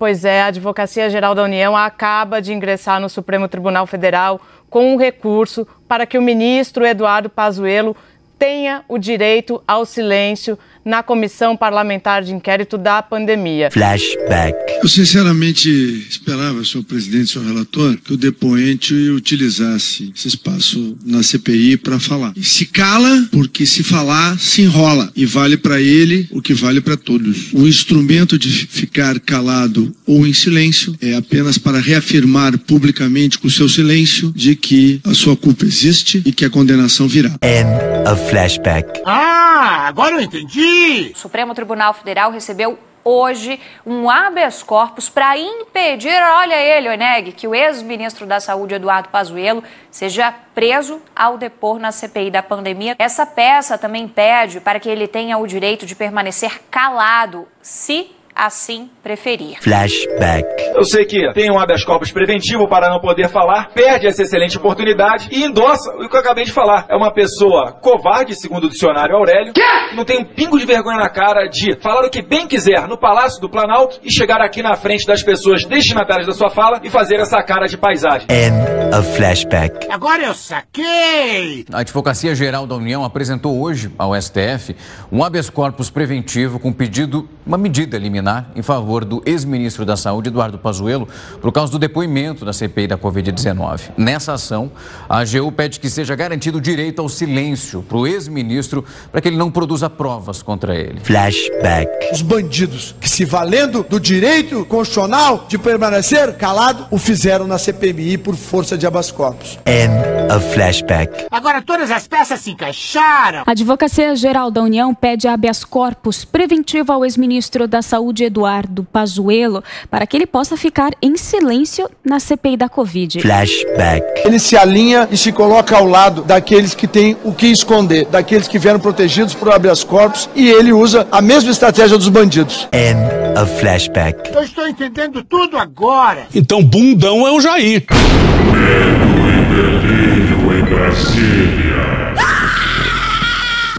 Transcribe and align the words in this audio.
Pois 0.00 0.24
é, 0.24 0.40
a 0.40 0.46
Advocacia 0.46 1.10
Geral 1.10 1.34
da 1.34 1.42
União 1.42 1.76
acaba 1.76 2.40
de 2.40 2.54
ingressar 2.54 2.98
no 2.98 3.10
Supremo 3.10 3.46
Tribunal 3.46 3.86
Federal 3.86 4.40
com 4.70 4.94
um 4.94 4.96
recurso 4.96 5.68
para 5.86 6.06
que 6.06 6.16
o 6.16 6.22
ministro 6.22 6.86
Eduardo 6.86 7.28
Pazuello 7.28 7.94
tenha 8.38 8.82
o 8.88 8.96
direito 8.96 9.62
ao 9.68 9.84
silêncio 9.84 10.58
na 10.84 11.02
comissão 11.02 11.56
parlamentar 11.56 12.22
de 12.22 12.32
inquérito 12.32 12.78
da 12.78 13.02
pandemia. 13.02 13.70
Flashback. 13.70 14.54
Eu 14.82 14.88
sinceramente 14.88 15.68
esperava, 16.08 16.64
senhor 16.64 16.84
presidente, 16.84 17.32
senhor 17.32 17.46
relator, 17.46 17.96
que 17.96 18.14
o 18.14 18.16
depoente 18.16 18.94
utilizasse 19.10 20.12
esse 20.16 20.28
espaço 20.28 20.96
na 21.04 21.22
CPI 21.22 21.76
para 21.76 21.98
falar. 21.98 22.32
E 22.36 22.44
se 22.44 22.66
cala, 22.66 23.28
porque 23.30 23.66
se 23.66 23.82
falar, 23.82 24.38
se 24.38 24.62
enrola. 24.62 25.10
E 25.14 25.26
vale 25.26 25.56
para 25.56 25.80
ele 25.80 26.26
o 26.30 26.40
que 26.40 26.54
vale 26.54 26.80
para 26.80 26.96
todos. 26.96 27.52
O 27.52 27.66
instrumento 27.66 28.38
de 28.38 28.50
ficar 28.66 29.20
calado 29.20 29.94
ou 30.06 30.26
em 30.26 30.32
silêncio 30.32 30.94
é 31.00 31.14
apenas 31.14 31.58
para 31.58 31.78
reafirmar 31.78 32.58
publicamente 32.58 33.38
com 33.38 33.48
seu 33.48 33.68
silêncio 33.68 34.32
de 34.34 34.56
que 34.56 35.00
a 35.04 35.14
sua 35.14 35.36
culpa 35.36 35.64
existe 35.64 36.22
e 36.24 36.32
que 36.32 36.44
a 36.44 36.50
condenação 36.50 37.06
virá. 37.06 37.36
End 37.42 38.10
of 38.10 38.30
flashback. 38.30 39.00
Ah, 39.04 39.86
agora 39.88 40.16
eu 40.16 40.22
entendi. 40.22 40.79
O 41.12 41.16
Supremo 41.16 41.54
Tribunal 41.54 41.92
Federal 41.92 42.30
recebeu 42.30 42.78
hoje 43.04 43.60
um 43.84 44.08
habeas 44.08 44.62
corpus 44.62 45.08
para 45.08 45.36
impedir, 45.36 46.22
olha 46.22 46.54
ele, 46.54 46.88
Oneg, 46.88 47.32
que 47.32 47.48
o 47.48 47.54
ex-ministro 47.54 48.26
da 48.26 48.40
Saúde, 48.40 48.74
Eduardo 48.74 49.08
Pazuello, 49.08 49.62
seja 49.90 50.32
preso 50.54 51.00
ao 51.14 51.38
depor 51.38 51.78
na 51.78 51.92
CPI 51.92 52.30
da 52.30 52.42
pandemia. 52.42 52.94
Essa 52.98 53.26
peça 53.26 53.78
também 53.78 54.06
pede 54.06 54.60
para 54.60 54.78
que 54.78 54.88
ele 54.88 55.06
tenha 55.06 55.38
o 55.38 55.46
direito 55.46 55.86
de 55.86 55.94
permanecer 55.94 56.62
calado, 56.70 57.48
se 57.62 58.14
assim 58.34 58.90
preferir. 59.02 59.58
Flashback. 59.60 60.46
Eu 60.74 60.84
sei 60.84 61.04
que 61.04 61.32
tem 61.32 61.50
um 61.50 61.58
habeas 61.58 61.84
corpus 61.84 62.12
preventivo 62.12 62.68
para 62.68 62.88
não 62.88 63.00
poder 63.00 63.28
falar, 63.28 63.70
perde 63.70 64.06
essa 64.06 64.22
excelente 64.22 64.56
oportunidade 64.56 65.28
e 65.30 65.44
endossa 65.44 65.90
o 65.92 66.08
que 66.08 66.16
eu 66.16 66.20
acabei 66.20 66.44
de 66.44 66.52
falar. 66.52 66.86
É 66.88 66.96
uma 66.96 67.12
pessoa 67.12 67.72
covarde, 67.72 68.34
segundo 68.34 68.64
o 68.64 68.70
dicionário 68.70 69.16
Aurélio, 69.16 69.52
que 69.52 69.62
não 69.94 70.04
tem 70.04 70.18
um 70.18 70.24
pingo 70.24 70.58
de 70.58 70.64
vergonha 70.64 70.98
na 70.98 71.08
cara 71.08 71.46
de 71.46 71.76
falar 71.80 72.04
o 72.04 72.10
que 72.10 72.22
bem 72.22 72.46
quiser 72.46 72.86
no 72.86 72.98
Palácio 72.98 73.40
do 73.40 73.48
Planalto 73.48 74.00
e 74.02 74.12
chegar 74.12 74.40
aqui 74.40 74.62
na 74.62 74.76
frente 74.76 75.06
das 75.06 75.22
pessoas 75.22 75.64
destinatárias 75.64 76.26
da 76.26 76.32
sua 76.34 76.50
fala 76.50 76.80
e 76.82 76.90
fazer 76.90 77.16
essa 77.16 77.42
cara 77.42 77.66
de 77.66 77.76
paisagem. 77.76 78.26
End 78.30 78.96
of 78.96 79.16
flashback. 79.16 79.86
Agora 79.90 80.22
eu 80.22 80.34
saquei. 80.34 81.64
A 81.72 81.80
Advocacia 81.80 82.34
Geral 82.34 82.66
da 82.66 82.74
União 82.74 83.04
apresentou 83.04 83.60
hoje 83.60 83.90
ao 83.98 84.20
STF 84.20 84.76
um 85.10 85.22
habeas 85.22 85.48
corpus 85.48 85.90
preventivo 85.90 86.58
com 86.58 86.72
pedido, 86.72 87.28
uma 87.46 87.58
medida 87.58 87.98
liminar 87.98 88.50
em 88.54 88.62
favor 88.62 88.89
do 88.98 89.22
ex-ministro 89.24 89.84
da 89.84 89.96
Saúde, 89.96 90.28
Eduardo 90.28 90.58
Pazuello, 90.58 91.06
por 91.40 91.52
causa 91.52 91.70
do 91.70 91.78
depoimento 91.78 92.44
da 92.44 92.52
CPI 92.52 92.88
da 92.88 92.98
Covid-19. 92.98 93.90
Nessa 93.96 94.32
ação, 94.32 94.72
a 95.08 95.18
AGU 95.18 95.52
pede 95.52 95.78
que 95.78 95.88
seja 95.88 96.16
garantido 96.16 96.58
o 96.58 96.60
direito 96.60 97.00
ao 97.00 97.08
silêncio 97.08 97.82
para 97.82 97.98
o 97.98 98.06
ex-ministro, 98.06 98.84
para 99.12 99.20
que 99.20 99.28
ele 99.28 99.36
não 99.36 99.50
produza 99.50 99.88
provas 99.88 100.42
contra 100.42 100.74
ele. 100.74 100.98
Flashback. 101.00 102.12
Os 102.12 102.22
bandidos 102.22 102.94
que, 103.00 103.08
se 103.08 103.24
valendo 103.24 103.86
do 103.88 104.00
direito 104.00 104.64
constitucional 104.64 105.46
de 105.48 105.56
permanecer 105.58 106.34
calado, 106.36 106.86
o 106.90 106.98
fizeram 106.98 107.46
na 107.46 107.58
CPMI 107.58 108.18
por 108.18 108.34
força 108.34 108.76
de 108.76 108.86
habeas 108.86 109.12
corpus. 109.12 109.58
End 109.66 109.94
of 110.34 110.52
flashback. 110.52 111.26
Agora 111.30 111.62
todas 111.62 111.90
as 111.90 112.08
peças 112.08 112.40
se 112.40 112.50
encaixaram. 112.50 113.44
A 113.46 113.50
Advocacia 113.50 114.16
Geral 114.16 114.50
da 114.50 114.62
União 114.62 114.94
pede 114.94 115.28
habeas 115.28 115.64
corpus 115.64 116.24
preventivo 116.24 116.92
ao 116.92 117.04
ex-ministro 117.04 117.68
da 117.68 117.82
Saúde, 117.82 118.24
Eduardo 118.24 118.79
Pazuello, 118.84 119.62
para 119.90 120.06
que 120.06 120.16
ele 120.16 120.26
possa 120.26 120.56
ficar 120.56 120.92
em 121.02 121.16
silêncio 121.16 121.88
na 122.04 122.20
CPI 122.20 122.56
da 122.56 122.68
Covid. 122.68 123.20
Flashback. 123.20 124.04
Ele 124.24 124.38
se 124.38 124.56
alinha 124.56 125.08
e 125.10 125.16
se 125.16 125.32
coloca 125.32 125.76
ao 125.76 125.86
lado 125.86 126.22
daqueles 126.22 126.74
que 126.74 126.86
têm 126.86 127.16
o 127.24 127.32
que 127.32 127.46
esconder, 127.46 128.06
daqueles 128.06 128.48
que 128.48 128.58
vieram 128.58 128.80
protegidos 128.80 129.34
por 129.34 129.52
habeas 129.52 129.84
corpus, 129.84 130.28
e 130.34 130.48
ele 130.48 130.72
usa 130.72 131.06
a 131.10 131.20
mesma 131.20 131.50
estratégia 131.50 131.96
dos 131.96 132.08
bandidos. 132.08 132.68
End 132.72 132.98
of 133.40 133.60
flashback. 133.60 134.32
Eu 134.34 134.42
estou 134.42 134.66
entendendo 134.66 135.22
tudo 135.24 135.56
agora. 135.56 136.26
Então, 136.34 136.62
bundão 136.62 137.26
é 137.26 137.32
o 137.32 137.40
Jair. 137.40 137.84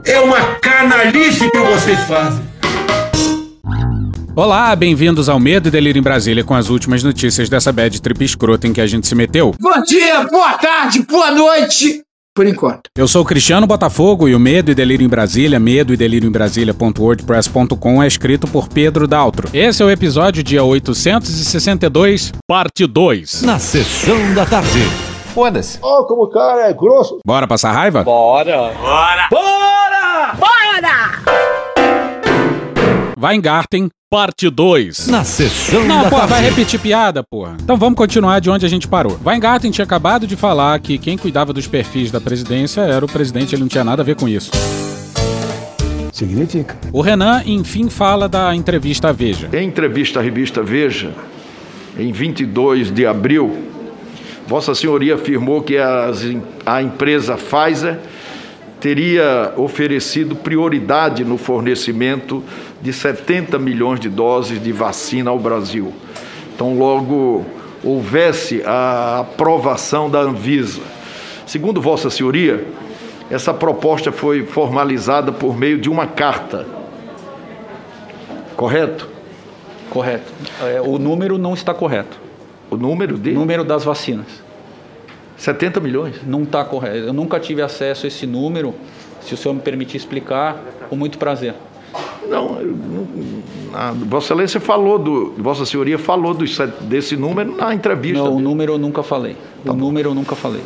É 0.04 0.20
uma 0.20 0.42
canalice 0.62 1.50
que 1.50 1.60
vocês 1.60 2.00
fazem. 2.02 2.51
Olá, 4.34 4.74
bem-vindos 4.78 5.28
ao 5.28 5.38
Medo 5.38 5.68
e 5.68 5.72
Delírio 5.72 6.00
em 6.00 6.04
Brasília 6.04 6.42
com 6.42 6.54
as 6.54 6.70
últimas 6.70 7.04
notícias 7.04 7.50
dessa 7.50 7.70
bad 7.72 8.02
trip 8.02 8.24
escrota 8.24 8.66
em 8.66 8.72
que 8.72 8.80
a 8.80 8.88
gente 8.88 9.06
se 9.06 9.14
meteu. 9.14 9.54
Bom 9.60 9.82
dia, 9.84 10.24
boa 10.24 10.54
tarde, 10.54 11.02
boa 11.04 11.32
noite. 11.32 12.02
Por 12.34 12.48
enquanto. 12.48 12.84
Eu 12.98 13.10
sou 13.10 13.24
o 13.24 13.26
Cristiano 13.26 13.68
Botafogo 13.68 14.30
e 14.30 14.34
o 14.34 14.40
Medo 14.40 14.72
e 14.72 14.76
Delírio 14.76 15.06
em 15.06 15.10
Brasília, 15.10 15.60
medo 15.60 15.94
e 15.94 15.98
delírio 15.98 16.30
em 16.30 16.32
Brasília.wordpress.com 16.32 18.02
é 18.02 18.08
escrito 18.08 18.48
por 18.48 18.70
Pedro 18.70 19.06
Daltro. 19.06 19.50
Esse 19.54 19.84
é 19.84 19.86
o 19.86 19.92
episódio 19.92 20.42
dia 20.42 20.64
862, 20.64 22.32
parte 22.48 22.88
2. 22.88 23.42
Na 23.42 23.60
sessão 23.60 24.34
da 24.34 24.46
tarde. 24.46 24.80
Foda-se. 25.34 25.78
Oh, 25.82 26.06
como 26.06 26.24
o 26.24 26.30
cara 26.30 26.70
é 26.70 26.74
grosso. 26.74 27.20
Bora 27.26 27.46
passar 27.48 27.74
raiva? 27.74 28.02
Bora. 28.02 28.72
Weingarten, 33.22 33.90
parte 34.12 34.50
2. 34.50 35.08
Na 35.08 35.24
sessão 35.24 35.86
Não, 35.86 36.04
da 36.04 36.10
pô, 36.10 36.18
tarde. 36.18 36.34
vai 36.34 36.42
repetir 36.44 36.78
piada, 36.82 37.24
porra. 37.24 37.56
Então 37.64 37.78
vamos 37.78 37.96
continuar 37.96 38.40
de 38.42 38.50
onde 38.50 38.66
a 38.66 38.70
gente 38.70 38.86
parou. 38.86 39.18
Weingarten 39.26 39.72
tinha 39.72 39.86
acabado 39.86 40.28
de 40.28 40.36
falar 40.36 40.78
que 40.82 40.98
quem 40.98 41.18
cuidava 41.18 41.54
dos 41.54 41.66
perfis 41.66 42.12
da 42.12 42.20
presidência 42.20 42.82
era 42.82 43.06
o 43.06 43.08
presidente, 43.08 43.56
ele 43.56 43.62
não 43.62 43.70
tinha 43.70 43.86
nada 43.86 44.02
a 44.02 44.06
ver 44.06 44.18
com 44.18 44.28
isso. 44.28 44.52
Significa. 46.12 46.76
O 46.92 47.00
Renan, 47.00 47.42
enfim, 47.46 47.90
fala 47.90 48.28
da 48.28 48.54
entrevista 48.54 49.08
à 49.08 49.12
Veja. 49.14 49.48
Em 49.54 49.66
entrevista 49.70 50.20
à 50.20 50.22
revista 50.22 50.62
Veja, 50.62 51.12
em 51.98 52.12
22 52.12 52.92
de 52.92 53.06
abril, 53.06 53.64
Vossa 54.46 54.76
Senhoria 54.76 55.16
afirmou 55.16 55.62
que 55.62 55.78
as- 55.78 56.26
a 56.66 56.82
empresa 56.82 57.38
Pfizer 57.38 57.98
teria 58.82 59.54
oferecido 59.56 60.36
prioridade 60.36 61.24
no 61.24 61.38
fornecimento 61.38 62.44
de 62.82 62.92
70 62.92 63.60
milhões 63.60 64.00
de 64.00 64.10
doses 64.10 64.62
de 64.62 64.72
vacina 64.72 65.30
ao 65.30 65.40
Brasil. 65.40 65.94
Então, 66.54 66.78
logo 66.78 67.46
houvesse 67.84 68.62
a 68.66 69.20
aprovação 69.20 70.10
da 70.10 70.20
Anvisa. 70.20 70.82
Segundo 71.46 71.82
Vossa 71.82 72.10
Senhoria, 72.10 72.66
essa 73.30 73.54
proposta 73.54 74.12
foi 74.12 74.46
formalizada 74.46 75.32
por 75.32 75.58
meio 75.58 75.80
de 75.80 75.90
uma 75.90 76.08
carta. 76.08 76.66
Correto? 78.56 79.10
Correto. 79.90 80.32
É, 80.62 80.82
o 80.82 80.98
número 80.98 81.38
não 81.38 81.54
está 81.54 81.74
correto. 81.74 82.20
O 82.70 82.78
número 82.78 83.18
de 83.18 83.32
O 83.32 83.34
número 83.34 83.64
das 83.64 83.84
vacinas 83.84 84.42
70 85.36 85.80
milhões. 85.80 86.22
não 86.24 86.44
está 86.44 86.64
correto. 86.64 86.98
Eu 86.98 87.14
nunca 87.14 87.40
tive 87.40 87.64
acesso 87.64 88.06
a 88.06 88.08
esse 88.08 88.28
número. 88.28 88.76
Se 89.22 89.34
o 89.34 89.38
senhor 89.38 89.56
me 89.56 89.60
permitir 89.62 89.98
explicar, 89.98 90.64
com 90.88 90.96
muito 90.96 91.18
prazer. 91.18 91.56
Não, 92.30 92.58
a 93.74 93.92
Vossa 93.92 94.28
Excelência 94.28 94.60
falou 94.60 94.98
do, 94.98 95.34
Vossa 95.38 95.66
Senhoria 95.66 95.98
falou 96.00 96.36
set- 96.48 96.82
desse 96.84 97.18
número 97.18 97.56
na 97.56 97.74
entrevista. 97.74 98.24
Não, 98.24 98.36
o 98.36 98.40
número 98.40 98.74
eu 98.74 98.78
nunca 98.78 99.04
falei. 99.04 99.36
o 99.66 99.74
número 99.74 100.10
eu 100.10 100.14
nunca 100.16 100.36
falei. 100.36 100.62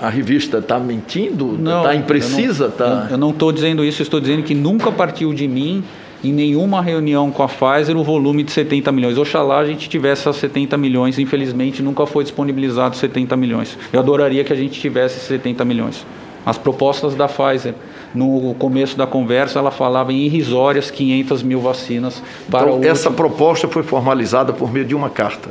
A 0.00 0.08
revista 0.10 0.58
está 0.58 0.78
mentindo? 0.78 1.56
Não, 1.58 1.78
Está 1.78 1.94
imprecisa? 1.94 2.64
Eu 2.64 2.70
Tá... 2.70 2.88
não, 3.04 3.10
eu 3.10 3.18
não 3.18 3.30
estou 3.30 3.50
dizendo 3.50 3.84
isso. 3.84 4.00
Eu 4.00 4.04
estou 4.04 4.20
dizendo 4.20 4.42
que 4.44 4.54
nunca 4.54 4.92
partiu 4.92 5.32
de 5.34 5.48
mim 5.48 5.82
em 6.22 6.32
nenhuma 6.32 6.80
reunião 6.80 7.30
com 7.32 7.42
a 7.42 7.48
Pfizer 7.48 7.96
o 7.96 8.04
volume 8.04 8.44
de 8.44 8.52
70 8.52 8.92
milhões. 8.92 9.18
Oxalá 9.18 9.58
a 9.58 9.64
gente 9.66 9.88
tivesse 9.88 10.22
essas 10.22 10.36
70 10.36 10.76
milhões. 10.76 11.18
Infelizmente, 11.18 11.82
nunca 11.82 12.06
foi 12.06 12.22
disponibilizado 12.22 12.96
70 12.96 13.36
milhões. 13.36 13.76
Eu 13.92 13.98
adoraria 13.98 14.44
que 14.44 14.52
a 14.52 14.56
gente 14.56 14.80
tivesse 14.80 15.16
esses 15.16 15.26
70 15.28 15.64
milhões. 15.64 16.06
As 16.48 16.56
propostas 16.56 17.14
da 17.14 17.28
Pfizer, 17.28 17.74
no 18.14 18.54
começo 18.54 18.96
da 18.96 19.06
conversa, 19.06 19.58
ela 19.58 19.70
falava 19.70 20.12
em 20.12 20.16
irrisórias 20.24 20.90
500 20.90 21.42
mil 21.42 21.60
vacinas 21.60 22.22
para 22.50 22.68
Então, 22.68 22.80
o 22.80 22.84
essa 22.84 23.10
último- 23.10 23.16
proposta 23.28 23.68
foi 23.68 23.82
formalizada 23.82 24.52
por 24.52 24.72
meio 24.72 24.86
de 24.86 24.94
uma 24.94 25.10
carta. 25.10 25.50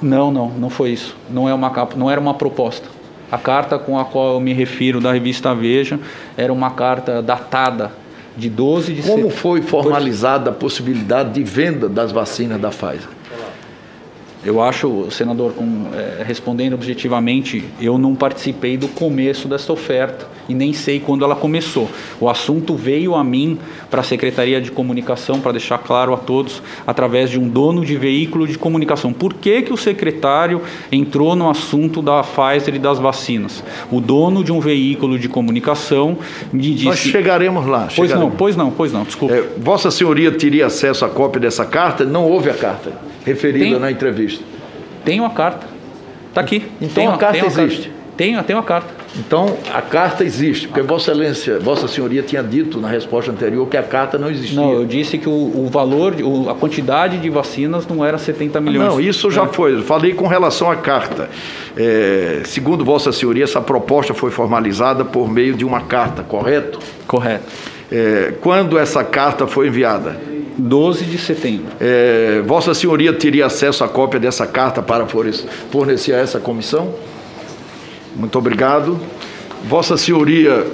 Não, 0.00 0.30
não, 0.30 0.48
não 0.50 0.70
foi 0.70 0.90
isso. 0.90 1.16
Não, 1.28 1.48
é 1.48 1.52
uma, 1.54 1.72
não 1.96 2.08
era 2.08 2.20
uma 2.20 2.32
proposta. 2.34 2.86
A 3.30 3.38
carta 3.38 3.78
com 3.78 3.98
a 3.98 4.04
qual 4.04 4.34
eu 4.34 4.40
me 4.40 4.52
refiro 4.52 5.00
da 5.00 5.12
revista 5.12 5.52
Veja 5.54 5.98
era 6.36 6.52
uma 6.52 6.70
carta 6.70 7.20
datada 7.20 7.92
de 8.36 8.48
12 8.48 8.94
de 8.94 9.02
Como 9.02 9.24
set- 9.24 9.32
foi 9.38 9.60
formalizada 9.62 10.50
a 10.50 10.52
possibilidade 10.52 11.32
de 11.32 11.42
venda 11.42 11.88
das 11.88 12.12
vacinas 12.12 12.60
da 12.60 12.68
Pfizer? 12.70 13.08
Eu 14.42 14.62
acho, 14.62 15.10
senador, 15.10 15.52
com, 15.52 15.88
é, 15.94 16.22
respondendo 16.24 16.72
objetivamente, 16.72 17.62
eu 17.78 17.98
não 17.98 18.14
participei 18.14 18.78
do 18.78 18.88
começo 18.88 19.46
dessa 19.46 19.70
oferta 19.70 20.26
e 20.48 20.54
nem 20.54 20.72
sei 20.72 20.98
quando 20.98 21.24
ela 21.24 21.36
começou. 21.36 21.90
O 22.18 22.26
assunto 22.26 22.74
veio 22.74 23.14
a 23.14 23.22
mim 23.22 23.58
para 23.90 24.00
a 24.00 24.02
Secretaria 24.02 24.58
de 24.58 24.70
Comunicação, 24.70 25.40
para 25.40 25.52
deixar 25.52 25.76
claro 25.78 26.14
a 26.14 26.16
todos, 26.16 26.62
através 26.86 27.28
de 27.28 27.38
um 27.38 27.46
dono 27.46 27.84
de 27.84 27.98
veículo 27.98 28.46
de 28.46 28.56
comunicação. 28.56 29.12
Por 29.12 29.34
que, 29.34 29.60
que 29.60 29.74
o 29.74 29.76
secretário 29.76 30.62
entrou 30.90 31.36
no 31.36 31.50
assunto 31.50 32.00
da 32.00 32.22
Pfizer 32.22 32.74
e 32.74 32.78
das 32.78 32.98
vacinas? 32.98 33.62
O 33.92 34.00
dono 34.00 34.42
de 34.42 34.50
um 34.50 34.58
veículo 34.58 35.18
de 35.18 35.28
comunicação 35.28 36.16
me 36.50 36.62
disse. 36.62 36.86
Nós 36.86 36.98
chegaremos 36.98 37.66
lá. 37.66 37.88
Pois 37.94 38.08
chegaremos. 38.08 38.20
não, 38.20 38.30
pois 38.30 38.56
não, 38.56 38.70
pois 38.70 38.92
não, 38.92 39.02
desculpa. 39.04 39.34
É, 39.34 39.48
Vossa 39.58 39.90
Senhoria 39.90 40.32
teria 40.32 40.66
acesso 40.66 41.04
à 41.04 41.10
cópia 41.10 41.40
dessa 41.42 41.66
carta? 41.66 42.06
Não 42.06 42.24
houve 42.24 42.48
a 42.48 42.54
carta 42.54 43.10
referida 43.24 43.64
Tem- 43.64 43.78
na 43.78 43.90
entrevista. 43.90 44.44
Tenho 45.04 45.24
a 45.24 45.30
carta. 45.30 45.66
Está 46.28 46.40
aqui. 46.40 46.64
Então 46.80 46.94
Tenho 46.94 47.10
a 47.10 47.16
carta 47.18 47.38
tenho 47.38 47.46
existe. 47.46 47.92
Tenho, 48.16 48.42
tenho 48.44 48.58
a 48.58 48.62
carta. 48.62 49.00
Então 49.18 49.56
a 49.74 49.82
carta 49.82 50.22
existe, 50.22 50.68
porque 50.68 50.82
Vossa 50.82 51.10
Excelência, 51.10 51.58
Vossa 51.58 51.88
Senhoria 51.88 52.22
tinha 52.22 52.42
dito 52.42 52.78
na 52.78 52.86
resposta 52.86 53.32
anterior 53.32 53.66
que 53.66 53.76
a 53.76 53.82
carta 53.82 54.16
não 54.18 54.30
existia. 54.30 54.60
Não, 54.60 54.72
eu 54.72 54.84
disse 54.84 55.18
que 55.18 55.28
o, 55.28 55.32
o 55.32 55.68
valor, 55.72 56.14
o- 56.22 56.48
a 56.48 56.54
quantidade 56.54 57.16
de 57.18 57.28
vacinas 57.30 57.88
não 57.88 58.04
era 58.04 58.18
70 58.18 58.60
milhões. 58.60 58.88
Não, 58.88 59.00
isso 59.00 59.30
já 59.30 59.46
foi. 59.48 59.74
Eu 59.74 59.82
falei 59.82 60.12
com 60.14 60.26
relação 60.28 60.70
à 60.70 60.76
carta. 60.76 61.28
É, 61.76 62.42
segundo 62.44 62.84
Vossa 62.84 63.10
Senhoria, 63.10 63.44
essa 63.44 63.60
proposta 63.60 64.14
foi 64.14 64.30
formalizada 64.30 65.04
por 65.04 65.28
meio 65.28 65.54
de 65.54 65.64
uma 65.64 65.80
carta, 65.80 66.22
correto? 66.22 66.78
Correto. 67.06 67.44
É, 67.90 68.34
quando 68.40 68.78
essa 68.78 69.02
carta 69.02 69.46
foi 69.46 69.66
enviada? 69.66 70.20
12 70.58 71.04
de 71.04 71.18
setembro. 71.18 71.66
É, 71.80 72.42
Vossa 72.46 72.74
Senhoria 72.74 73.12
teria 73.12 73.46
acesso 73.46 73.82
à 73.84 73.88
cópia 73.88 74.18
dessa 74.20 74.46
carta 74.46 74.82
para 74.82 75.06
forne- 75.06 75.32
fornecer 75.70 76.14
a 76.14 76.18
essa 76.18 76.38
comissão? 76.40 76.94
Muito 78.16 78.36
obrigado. 78.38 78.98
Vossa 79.64 79.96
Senhoria 79.96 80.66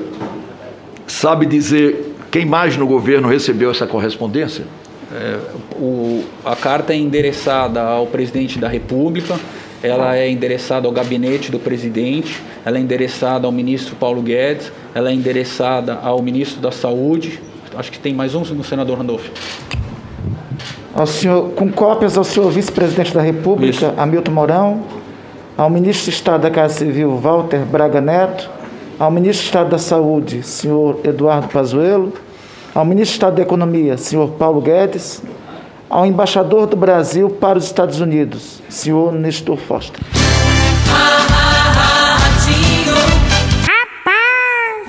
sabe 1.07 1.47
dizer 1.47 2.15
quem 2.31 2.45
mais 2.45 2.77
no 2.77 2.87
governo 2.87 3.29
recebeu 3.29 3.71
essa 3.71 3.87
correspondência? 3.87 4.65
É, 5.13 5.39
o- 5.79 6.25
a 6.45 6.57
carta 6.57 6.93
é 6.93 6.97
endereçada 6.97 7.81
ao 7.83 8.07
presidente 8.07 8.59
da 8.59 8.69
República, 8.69 9.39
ela 9.83 10.17
é 10.17 10.29
endereçada 10.29 10.89
ao 10.89 10.93
gabinete 10.93 11.51
do 11.51 11.59
presidente, 11.61 12.43
ela 12.65 12.77
é 12.79 12.81
endereçada 12.81 13.47
ao 13.47 13.53
ministro 13.53 13.95
Paulo 13.95 14.21
Guedes, 14.21 14.73
ela 14.95 15.11
é 15.11 15.13
endereçada 15.13 15.95
ao 16.03 16.21
ministro 16.23 16.61
da 16.61 16.73
Saúde. 16.73 17.41
Acho 17.75 17.91
que 17.91 17.99
tem 17.99 18.15
mais 18.15 18.35
um 18.35 18.41
no 18.41 18.63
senador 18.63 18.99
Randolph. 18.99 19.29
Ao 20.95 21.07
senhor, 21.07 21.51
com 21.51 21.71
cópias 21.71 22.17
ao 22.17 22.25
senhor 22.25 22.51
vice-presidente 22.51 23.13
da 23.13 23.21
República, 23.21 23.95
Hamilton 23.97 24.31
Mourão, 24.31 24.83
ao 25.57 25.69
ministro 25.69 26.11
de 26.11 26.17
Estado 26.17 26.43
da 26.43 26.51
Casa 26.51 26.75
Civil, 26.75 27.17
Walter 27.17 27.61
Braga 27.61 28.01
Neto, 28.01 28.49
ao 28.99 29.11
ministro 29.11 29.43
de 29.43 29.47
Estado 29.47 29.71
da 29.71 29.79
Saúde, 29.79 30.43
senhor 30.43 31.01
Eduardo 31.05 31.49
Pazuello, 31.49 32.13
ao 32.75 32.85
ministro 32.85 33.13
de 33.13 33.17
Estado 33.17 33.37
da 33.37 33.43
Economia, 33.43 33.97
senhor 33.97 34.29
Paulo 34.31 34.61
Guedes, 34.61 35.23
ao 35.89 36.07
embaixador 36.07 36.67
do 36.67 36.77
Brasil 36.77 37.29
para 37.31 37.59
os 37.59 37.65
Estados 37.65 38.01
Unidos, 38.01 38.63
senhor 38.69 39.13
Nestor 39.13 39.57
Foster. 39.59 40.01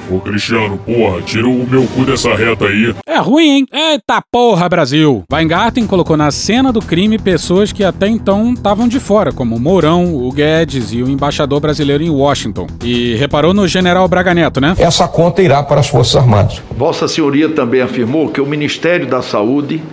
Ô 0.10 0.20
Cristiano, 0.20 0.78
porra, 0.78 1.22
tira 1.22 1.48
o 1.48 1.68
meu 1.70 1.86
cu 1.88 2.06
dessa 2.06 2.34
reta 2.34 2.66
aí. 2.66 2.96
É 3.06 3.18
ruim, 3.18 3.50
hein? 3.50 3.66
Eita 3.74 4.22
porra, 4.32 4.70
Brasil! 4.70 5.24
Weingarten 5.30 5.86
colocou 5.86 6.16
na 6.16 6.32
cena 6.32 6.72
do 6.72 6.80
crime 6.82 7.20
pessoas 7.20 7.74
que 7.74 7.84
até 7.84 8.08
então 8.08 8.54
estavam 8.54 8.88
de 8.88 9.02
fora, 9.02 9.34
como 9.34 9.56
o 9.56 9.60
Mourão, 9.60 10.16
o 10.16 10.32
Guedes 10.32 10.94
e 10.94 11.04
o 11.04 11.10
embaixador 11.10 11.60
brasileiro 11.60 12.04
em 12.04 12.10
Washington. 12.10 12.68
E 12.82 13.16
reparou 13.16 13.54
no 13.54 13.68
general 13.68 14.08
Braga 14.08 14.34
Neto, 14.34 14.62
né? 14.62 14.76
Essa 14.78 15.10
conta 15.10 15.42
irá 15.42 15.62
para 15.62 15.82
as 15.82 15.90
Forças 15.90 16.16
Armadas. 16.16 16.62
Vossa 16.72 17.06
Senhoria 17.08 17.50
também 17.50 17.82
afirmou 17.82 18.30
que 18.30 18.40
o 18.40 18.46
Ministério 18.46 19.08
da 19.08 19.22
Saúde 19.22 19.84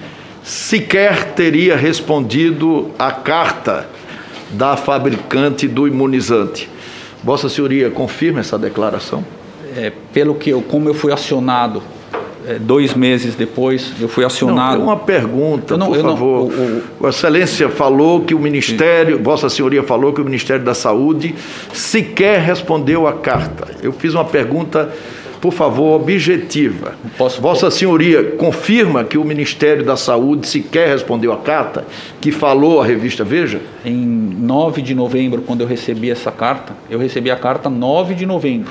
sequer 0.45 1.33
teria 1.33 1.77
respondido 1.77 2.91
à 2.97 3.11
carta 3.11 3.89
da 4.51 4.77
fabricante 4.77 5.67
do 5.67 5.89
imunizante. 5.89 6.69
Vossa 7.25 7.49
Senhoria 7.49 7.91
confirma 7.91 8.41
essa 8.41 8.57
declaração? 8.57 9.25
É, 9.77 9.93
pelo 10.13 10.35
que 10.35 10.51
eu, 10.51 10.63
como 10.63 10.89
eu 10.89 10.95
fui 10.95 11.13
acionado 11.13 11.83
é, 12.47 12.59
dois 12.59 12.93
meses 12.95 13.35
depois, 13.35 13.93
eu 14.01 14.07
fui 14.09 14.25
acionado. 14.25 14.77
Não, 14.79 14.85
uma 14.85 14.97
pergunta, 14.99 15.77
não- 15.77 15.87
por 15.89 15.97
eu 15.97 16.03
não- 16.03 16.11
favor. 16.11 16.53
o- 16.53 16.83
o- 17.05 17.09
Excelência 17.09 17.69
falou 17.71 18.21
que 18.21 18.35
o 18.35 18.39
Ministério, 18.39 19.19
Vossa 19.23 19.49
Senhoria 19.49 19.83
falou 19.83 20.13
que 20.13 20.21
o 20.21 20.25
Ministério 20.25 20.63
da 20.65 20.75
Saúde 20.75 21.35
sequer 21.73 22.41
respondeu 22.41 23.07
à 23.07 23.15
carta. 23.15 23.69
Eu 23.83 23.93
fiz 23.93 24.13
uma 24.13 24.27
pergunta, 24.27 24.91
por 25.41 25.53
favor, 25.55 25.99
objetiva. 26.01 26.93
Vossa 27.41 27.71
Senhoria 27.71 28.23
confirma 28.37 29.05
que 29.05 29.17
o 29.17 29.25
Ministério 29.25 29.83
da 29.83 29.97
Saúde 29.97 30.47
sequer 30.47 30.89
respondeu 30.89 31.33
à 31.33 31.39
carta 31.39 31.87
que 32.21 32.31
falou 32.31 32.81
à 32.83 32.85
revista 32.85 33.25
Veja? 33.25 33.61
Em 33.87 33.95
9 33.97 34.83
de 34.83 34.95
novembro, 34.95 35.41
quando 35.47 35.63
eu 35.63 35.67
recebi 35.67 36.11
essa 36.11 36.31
carta, 36.31 36.75
eu 36.91 36.99
recebi 36.99 37.31
a 37.31 37.37
carta 37.37 37.71
9 37.71 38.15
de 38.15 38.27
novembro. 38.27 38.71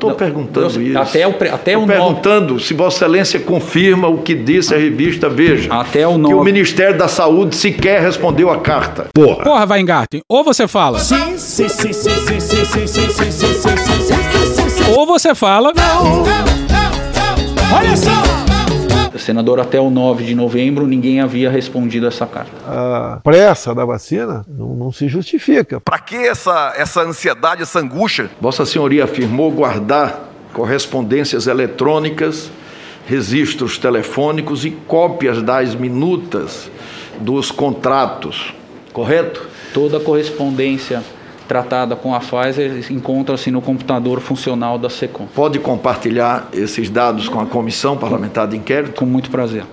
Eu 0.00 0.08
não 0.08 0.14
estou 0.14 0.14
perguntando 0.14 0.80
eu- 0.80 0.82
isso. 0.82 0.98
Até 0.98 1.26
o, 1.26 1.30
até 1.30 1.72
Tô 1.72 1.78
o 1.78 1.86
9. 1.86 1.92
perguntando 1.92 2.60
se 2.60 2.74
Vossa 2.74 2.96
Excelência 2.96 3.40
confirma 3.40 4.08
o 4.08 4.18
que 4.18 4.34
disse 4.34 4.74
a 4.74 4.78
revista 4.78 5.28
Veja. 5.28 5.72
Até 5.72 6.06
o 6.06 6.18
Que 6.20 6.34
o 6.34 6.42
Ministério 6.44 6.96
da 6.98 7.08
Saúde 7.08 7.56
sequer 7.56 8.00
respondeu 8.02 8.50
à 8.50 8.58
carta. 8.58 9.06
Porra. 9.14 9.44
Porra, 9.44 9.66
Weingarten, 9.66 10.20
ou 10.28 10.44
você 10.44 10.68
fala. 10.68 10.98
Sim, 10.98 11.36
sim, 11.38 11.68
sim, 11.68 11.92
sim, 11.92 12.12
sim, 12.14 12.40
sim, 12.40 12.64
sim, 12.64 12.86
sim, 12.86 12.86
sim, 12.86 13.30
sim, 13.30 13.30
sim, 13.30 14.54
sim, 14.54 14.68
sim. 14.68 14.92
Ou 14.96 15.06
você 15.06 15.34
fala. 15.34 15.72
Olha 17.74 17.96
só! 17.96 18.35
Senador, 19.18 19.60
até 19.60 19.80
o 19.80 19.90
9 19.90 20.24
de 20.24 20.34
novembro, 20.34 20.86
ninguém 20.86 21.20
havia 21.20 21.50
respondido 21.50 22.06
essa 22.06 22.26
carta. 22.26 22.52
a 22.66 23.20
pressa 23.22 23.74
da 23.74 23.84
vacina 23.84 24.44
não, 24.48 24.74
não 24.74 24.92
se 24.92 25.08
justifica. 25.08 25.80
Para 25.80 25.98
que 25.98 26.16
essa, 26.16 26.74
essa 26.76 27.02
ansiedade, 27.02 27.62
essa 27.62 27.78
angústia? 27.78 28.30
Vossa 28.40 28.64
Senhoria 28.66 29.04
afirmou 29.04 29.50
guardar 29.50 30.30
correspondências 30.52 31.46
eletrônicas, 31.46 32.50
registros 33.06 33.78
telefônicos 33.78 34.64
e 34.64 34.70
cópias 34.70 35.42
das 35.42 35.74
minutas 35.74 36.70
dos 37.20 37.50
contratos, 37.50 38.54
correto? 38.92 39.46
Toda 39.72 39.98
a 39.98 40.00
correspondência 40.00 41.02
tratada 41.46 41.96
com 41.96 42.14
a 42.14 42.20
Pfizer 42.20 42.84
encontra-se 42.90 43.50
no 43.50 43.60
computador 43.60 44.20
funcional 44.20 44.78
da 44.78 44.90
SECOM. 44.90 45.26
Pode 45.34 45.58
compartilhar 45.58 46.48
esses 46.52 46.88
dados 46.90 47.28
com 47.28 47.40
a 47.40 47.46
comissão 47.46 47.96
parlamentar 47.96 48.46
de 48.46 48.56
inquérito? 48.56 48.92
Com 48.98 49.06
muito 49.06 49.30
prazer. 49.30 49.64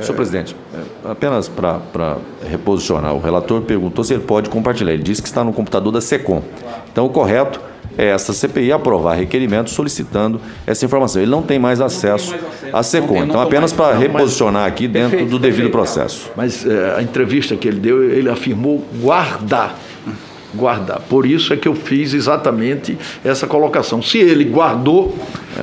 Senhor 0.00 0.14
presidente, 0.14 0.56
é, 0.74 1.10
apenas 1.10 1.48
para 1.48 2.16
reposicionar, 2.48 3.14
o 3.14 3.20
relator 3.20 3.62
perguntou 3.62 4.04
se 4.04 4.14
ele 4.14 4.22
pode 4.22 4.48
compartilhar. 4.48 4.92
Ele 4.92 5.02
disse 5.02 5.20
que 5.20 5.28
está 5.28 5.42
no 5.42 5.52
computador 5.52 5.92
da 5.92 6.00
SECOM. 6.00 6.42
Então, 6.90 7.06
o 7.06 7.08
correto 7.08 7.60
é 7.96 8.06
essa 8.06 8.32
CPI 8.32 8.72
aprovar 8.72 9.14
requerimento 9.14 9.70
solicitando 9.70 10.40
essa 10.66 10.84
informação. 10.84 11.20
Ele 11.20 11.30
não 11.30 11.42
tem 11.42 11.58
mais 11.58 11.80
acesso 11.80 12.34
à 12.72 12.82
SECOM. 12.82 13.24
Então, 13.24 13.40
apenas 13.40 13.72
para 13.72 13.96
reposicionar 13.96 14.66
aqui 14.66 14.88
dentro 14.88 15.26
do 15.26 15.38
devido 15.38 15.70
processo. 15.70 16.30
Mas 16.36 16.64
eh, 16.64 16.94
a 16.96 17.02
entrevista 17.02 17.56
que 17.56 17.68
ele 17.68 17.80
deu, 17.80 18.02
ele 18.04 18.28
afirmou 18.28 18.84
guardar. 19.00 19.78
Guardar. 20.54 21.00
Por 21.08 21.24
isso 21.26 21.52
é 21.52 21.56
que 21.56 21.66
eu 21.66 21.74
fiz 21.74 22.12
exatamente 22.14 22.96
essa 23.24 23.46
colocação. 23.46 24.02
Se 24.02 24.18
ele 24.18 24.44
guardou, 24.44 25.14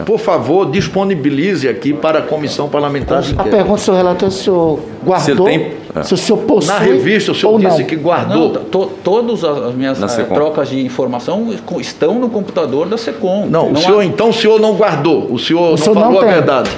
por 0.05 0.19
favor, 0.19 0.69
disponibilize 0.69 1.67
aqui 1.67 1.93
para 1.93 2.19
a 2.19 2.21
comissão 2.23 2.67
parlamentar 2.69 3.21
de 3.21 3.35
A 3.37 3.43
pergunta, 3.43 3.77
senhor 3.79 3.97
relator, 3.97 4.31
se 4.31 4.39
o 4.39 4.43
senhor 4.43 4.79
guardou, 5.05 5.25
Se 5.25 5.31
ele 5.31 5.41
tem- 5.59 5.71
é. 5.95 6.03
se 6.03 6.13
o 6.13 6.17
senhor 6.17 6.37
possui 6.39 6.73
Na 6.73 6.79
revista, 6.79 7.31
o 7.31 7.35
senhor 7.35 7.51
ou 7.53 7.59
não. 7.59 7.69
disse 7.69 7.83
que 7.85 7.95
guardou. 7.95 8.53
Não, 8.53 8.63
to, 8.65 8.91
todas 9.03 9.43
as 9.43 9.75
minhas 9.75 10.01
eh, 10.01 10.23
trocas 10.23 10.69
de 10.69 10.79
informação 10.83 11.53
estão 11.79 12.15
no 12.19 12.29
computador 12.29 12.87
da 12.87 12.97
SECOM. 12.97 13.45
Não, 13.47 13.71
o 13.71 13.77
senhor, 13.77 14.01
então 14.03 14.29
o 14.29 14.33
senhor 14.33 14.59
não 14.59 14.73
guardou, 14.75 15.31
o 15.31 15.37
senhor 15.37 15.69
não 15.71 15.77
senhor 15.77 15.95
não 15.95 16.01
falou 16.03 16.19
a 16.19 16.23
tem. 16.23 16.33
verdade. 16.33 16.69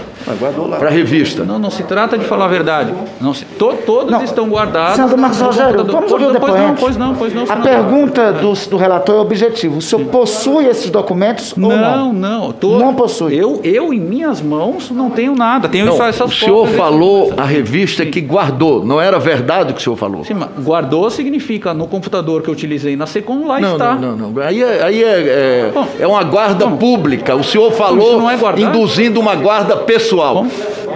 Para 0.80 0.90
a 0.90 0.92
revista. 0.92 1.44
Não, 1.44 1.60
não 1.60 1.70
se 1.70 1.84
trata 1.84 2.18
de 2.18 2.26
falar 2.26 2.46
a 2.46 2.48
verdade. 2.48 2.94
Não 3.20 3.34
se, 3.34 3.46
to, 3.46 3.74
todos 3.86 4.22
estão 4.24 4.48
guardados. 4.50 4.96
Senador 4.96 5.18
Marcos 5.18 5.40
Rogério, 5.40 5.86
vamos 5.86 6.12
ouvir 6.12 6.26
o 6.26 6.40
Pois 6.40 6.58
não, 6.58 6.76
pois 6.76 6.98
não, 6.98 7.16
pois 7.16 7.34
não. 7.34 7.44
A 7.44 7.58
pergunta 7.58 8.34
do, 8.34 8.54
do 8.54 8.78
relator 8.78 9.16
é 9.16 9.20
objetiva. 9.20 9.78
O 9.78 9.82
senhor 9.82 10.06
possui 10.06 10.66
esses 10.66 10.90
documentos 10.90 11.54
ou 11.54 11.60
Não, 11.60 12.14
não? 12.14 12.14
não. 12.14 12.52
Tô, 12.52 12.78
não 12.78 12.94
possui. 12.94 13.36
Eu, 13.36 13.60
eu, 13.64 13.94
em 13.94 14.00
minhas 14.00 14.42
mãos, 14.42 14.92
não 14.92 15.10
tenho 15.10 15.36
nada. 15.36 15.68
Tenho 15.70 15.86
Não, 15.86 15.98
só 15.98 16.06
essas 16.06 16.32
o 16.32 16.34
senhor 16.34 16.68
falou 16.70 17.34
a 17.38 17.46
revista 17.46 18.06
que 18.06 18.22
guardou, 18.22 18.86
não 18.86 19.00
era 19.00 19.20
verdade 19.20 19.72
o 19.72 19.76
que 19.76 19.82
o 19.82 19.84
senhor 19.84 19.96
falou? 19.96 20.24
Sim, 20.24 20.36
mas 20.36 20.50
guardou 20.64 21.10
significa 21.10 21.74
no 21.74 21.88
computador 21.88 22.42
que 22.42 22.50
eu 22.50 22.54
utilizei 22.54 22.96
na 22.96 23.06
SECOM, 23.06 23.46
lá 23.48 23.60
Não, 23.60 23.74
está. 23.74 23.96
não, 23.96 24.16
não, 24.16 24.32
não. 24.32 24.44
Aí 24.44 24.62
é, 24.62 24.84
aí 24.84 25.04
é, 25.04 25.08
é, 25.08 26.04
é 26.04 26.08
uma 26.08 26.24
guarda 26.24 26.68
pública. 26.68 27.36
O 27.36 27.44
senhor 27.44 27.72
falou 27.72 28.20
não 28.20 28.30
é 28.30 28.38
induzindo 28.58 29.20
uma 29.20 29.36
guarda 29.36 29.78
pessoal. 29.78 30.11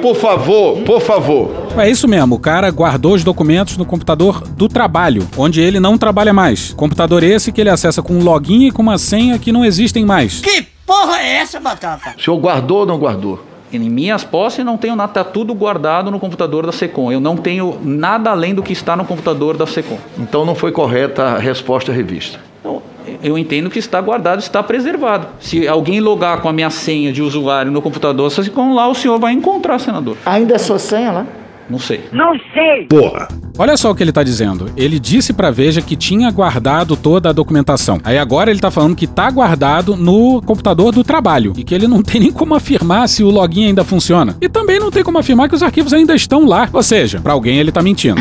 Por 0.01 0.15
favor, 0.15 0.81
por 0.81 1.01
favor. 1.01 1.51
É 1.77 1.89
isso 1.89 2.07
mesmo, 2.07 2.35
o 2.35 2.39
cara 2.39 2.69
guardou 2.69 3.13
os 3.13 3.23
documentos 3.23 3.77
no 3.77 3.85
computador 3.85 4.47
do 4.49 4.67
trabalho, 4.69 5.27
onde 5.37 5.61
ele 5.61 5.79
não 5.79 5.97
trabalha 5.97 6.33
mais. 6.33 6.73
Computador 6.73 7.23
esse 7.23 7.51
que 7.51 7.61
ele 7.61 7.69
acessa 7.69 8.01
com 8.01 8.13
um 8.13 8.23
login 8.23 8.67
e 8.67 8.71
com 8.71 8.81
uma 8.81 8.97
senha 8.97 9.39
que 9.39 9.51
não 9.51 9.65
existem 9.65 10.05
mais. 10.05 10.39
Que 10.41 10.61
porra 10.85 11.19
é 11.19 11.37
essa, 11.37 11.59
Batata? 11.59 12.15
O 12.17 12.21
senhor 12.21 12.37
guardou 12.37 12.79
ou 12.79 12.85
não 12.85 12.97
guardou? 12.97 13.43
Em 13.73 13.89
minhas 13.89 14.23
posses 14.23 14.63
não 14.63 14.77
tenho 14.77 14.95
nada, 14.95 15.11
tá 15.11 15.23
tudo 15.23 15.53
guardado 15.53 16.09
no 16.09 16.19
computador 16.19 16.65
da 16.65 16.71
Secom. 16.71 17.11
Eu 17.11 17.19
não 17.19 17.35
tenho 17.35 17.77
nada 17.83 18.29
além 18.29 18.53
do 18.53 18.63
que 18.63 18.71
está 18.71 18.95
no 18.95 19.03
computador 19.03 19.57
da 19.57 19.65
Secom. 19.67 19.97
Então 20.17 20.45
não 20.45 20.55
foi 20.55 20.71
correta 20.71 21.23
a 21.23 21.39
resposta 21.39 21.91
à 21.91 21.95
revista. 21.95 22.39
Então, 22.59 22.81
eu 23.23 23.37
entendo 23.37 23.69
que 23.69 23.79
está 23.79 23.99
guardado, 24.01 24.39
está 24.39 24.61
preservado. 24.61 25.27
Se 25.39 25.67
alguém 25.67 25.99
logar 25.99 26.41
com 26.41 26.49
a 26.49 26.53
minha 26.53 26.69
senha 26.69 27.11
de 27.11 27.21
usuário 27.21 27.71
no 27.71 27.81
computador 27.81 28.29
da 28.29 28.43
Secom, 28.43 28.73
lá 28.73 28.87
o 28.87 28.95
senhor 28.95 29.19
vai 29.19 29.33
encontrar, 29.33 29.79
senador. 29.79 30.17
Ainda 30.25 30.55
é 30.55 30.57
sua 30.57 30.79
senha 30.79 31.11
lá? 31.11 31.25
Não 31.69 31.79
sei. 31.79 32.01
Não 32.11 32.33
sei. 32.53 32.85
Porra. 32.87 33.27
Olha 33.57 33.77
só 33.77 33.89
o 33.91 33.95
que 33.95 34.03
ele 34.03 34.11
tá 34.11 34.21
dizendo. 34.21 34.69
Ele 34.75 34.99
disse 34.99 35.31
pra 35.31 35.49
Veja 35.49 35.81
que 35.81 35.95
tinha 35.95 36.29
guardado 36.29 36.97
toda 36.97 37.29
a 37.29 37.33
documentação. 37.33 37.99
Aí 38.03 38.17
agora 38.17 38.51
ele 38.51 38.59
tá 38.59 38.69
falando 38.69 38.95
que 38.95 39.07
tá 39.07 39.31
guardado 39.31 39.95
no 39.95 40.41
computador 40.41 40.91
do 40.91 41.03
trabalho 41.03 41.53
e 41.55 41.63
que 41.63 41.73
ele 41.73 41.87
não 41.87 42.03
tem 42.03 42.19
nem 42.19 42.31
como 42.31 42.53
afirmar 42.53 43.07
se 43.07 43.23
o 43.23 43.29
login 43.29 43.67
ainda 43.67 43.85
funciona. 43.85 44.35
E 44.41 44.49
também 44.49 44.77
não 44.77 44.91
tem 44.91 45.03
como 45.03 45.17
afirmar 45.17 45.47
que 45.47 45.55
os 45.55 45.63
arquivos 45.63 45.93
ainda 45.93 46.13
estão 46.13 46.45
lá. 46.45 46.67
Ou 46.73 46.83
seja, 46.83 47.21
pra 47.21 47.31
alguém 47.31 47.57
ele 47.57 47.71
tá 47.71 47.81
mentindo. 47.81 48.19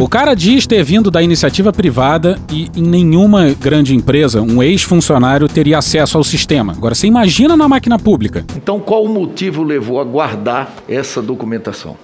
O 0.00 0.08
cara 0.08 0.34
diz 0.34 0.66
ter 0.66 0.84
vindo 0.84 1.10
da 1.10 1.20
iniciativa 1.20 1.72
privada 1.72 2.38
e 2.52 2.68
em 2.76 2.82
nenhuma 2.82 3.48
grande 3.60 3.96
empresa 3.96 4.40
um 4.40 4.62
ex-funcionário 4.62 5.48
teria 5.48 5.78
acesso 5.78 6.16
ao 6.16 6.22
sistema. 6.22 6.72
Agora 6.72 6.94
você 6.94 7.08
imagina 7.08 7.56
na 7.56 7.68
máquina 7.68 7.98
pública. 7.98 8.44
Então 8.56 8.78
qual 8.78 9.04
o 9.04 9.08
motivo 9.08 9.64
levou 9.64 10.00
a 10.00 10.04
guardar 10.04 10.72
essa 10.88 11.20
documentação? 11.20 11.96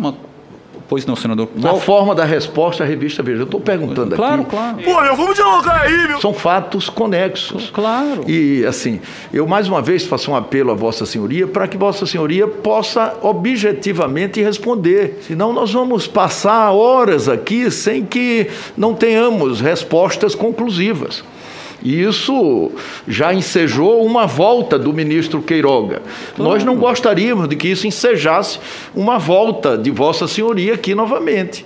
Como? 0.00 0.16
Pois 0.88 1.04
não, 1.04 1.16
senador. 1.16 1.48
Na 1.56 1.74
forma 1.74 2.14
da 2.14 2.24
resposta 2.24 2.84
à 2.84 2.86
revista 2.86 3.20
Veja. 3.20 3.40
Eu 3.40 3.44
estou 3.44 3.58
perguntando 3.60 4.14
Claro, 4.14 4.42
aqui. 4.42 4.50
claro. 4.50 4.76
Pô, 4.84 5.02
eu 5.02 5.16
vamos 5.16 5.34
dialogar 5.34 5.80
aí, 5.82 6.06
meu. 6.06 6.20
São 6.20 6.32
fatos 6.32 6.88
conexos. 6.88 7.70
Claro. 7.74 8.22
E, 8.30 8.64
assim, 8.64 9.00
eu 9.32 9.48
mais 9.48 9.66
uma 9.66 9.82
vez 9.82 10.04
faço 10.06 10.30
um 10.30 10.36
apelo 10.36 10.70
a 10.70 10.74
Vossa 10.74 11.04
Senhoria 11.04 11.44
para 11.48 11.66
que 11.66 11.76
Vossa 11.76 12.06
Senhoria 12.06 12.46
possa 12.46 13.14
objetivamente 13.20 14.40
responder. 14.40 15.18
Senão 15.26 15.52
nós 15.52 15.72
vamos 15.72 16.06
passar 16.06 16.70
horas 16.70 17.28
aqui 17.28 17.68
sem 17.68 18.04
que 18.04 18.46
não 18.76 18.94
tenhamos 18.94 19.60
respostas 19.60 20.36
conclusivas. 20.36 21.24
E 21.82 22.02
isso 22.02 22.72
já 23.06 23.32
ensejou 23.32 24.04
uma 24.04 24.26
volta 24.26 24.78
do 24.78 24.92
ministro 24.92 25.42
Queiroga. 25.42 26.02
Nós 26.36 26.64
não 26.64 26.76
gostaríamos 26.76 27.48
de 27.48 27.56
que 27.56 27.68
isso 27.68 27.86
ensejasse 27.86 28.58
uma 28.94 29.18
volta 29.18 29.76
de 29.76 29.90
Vossa 29.90 30.26
Senhoria 30.26 30.74
aqui 30.74 30.94
novamente. 30.94 31.64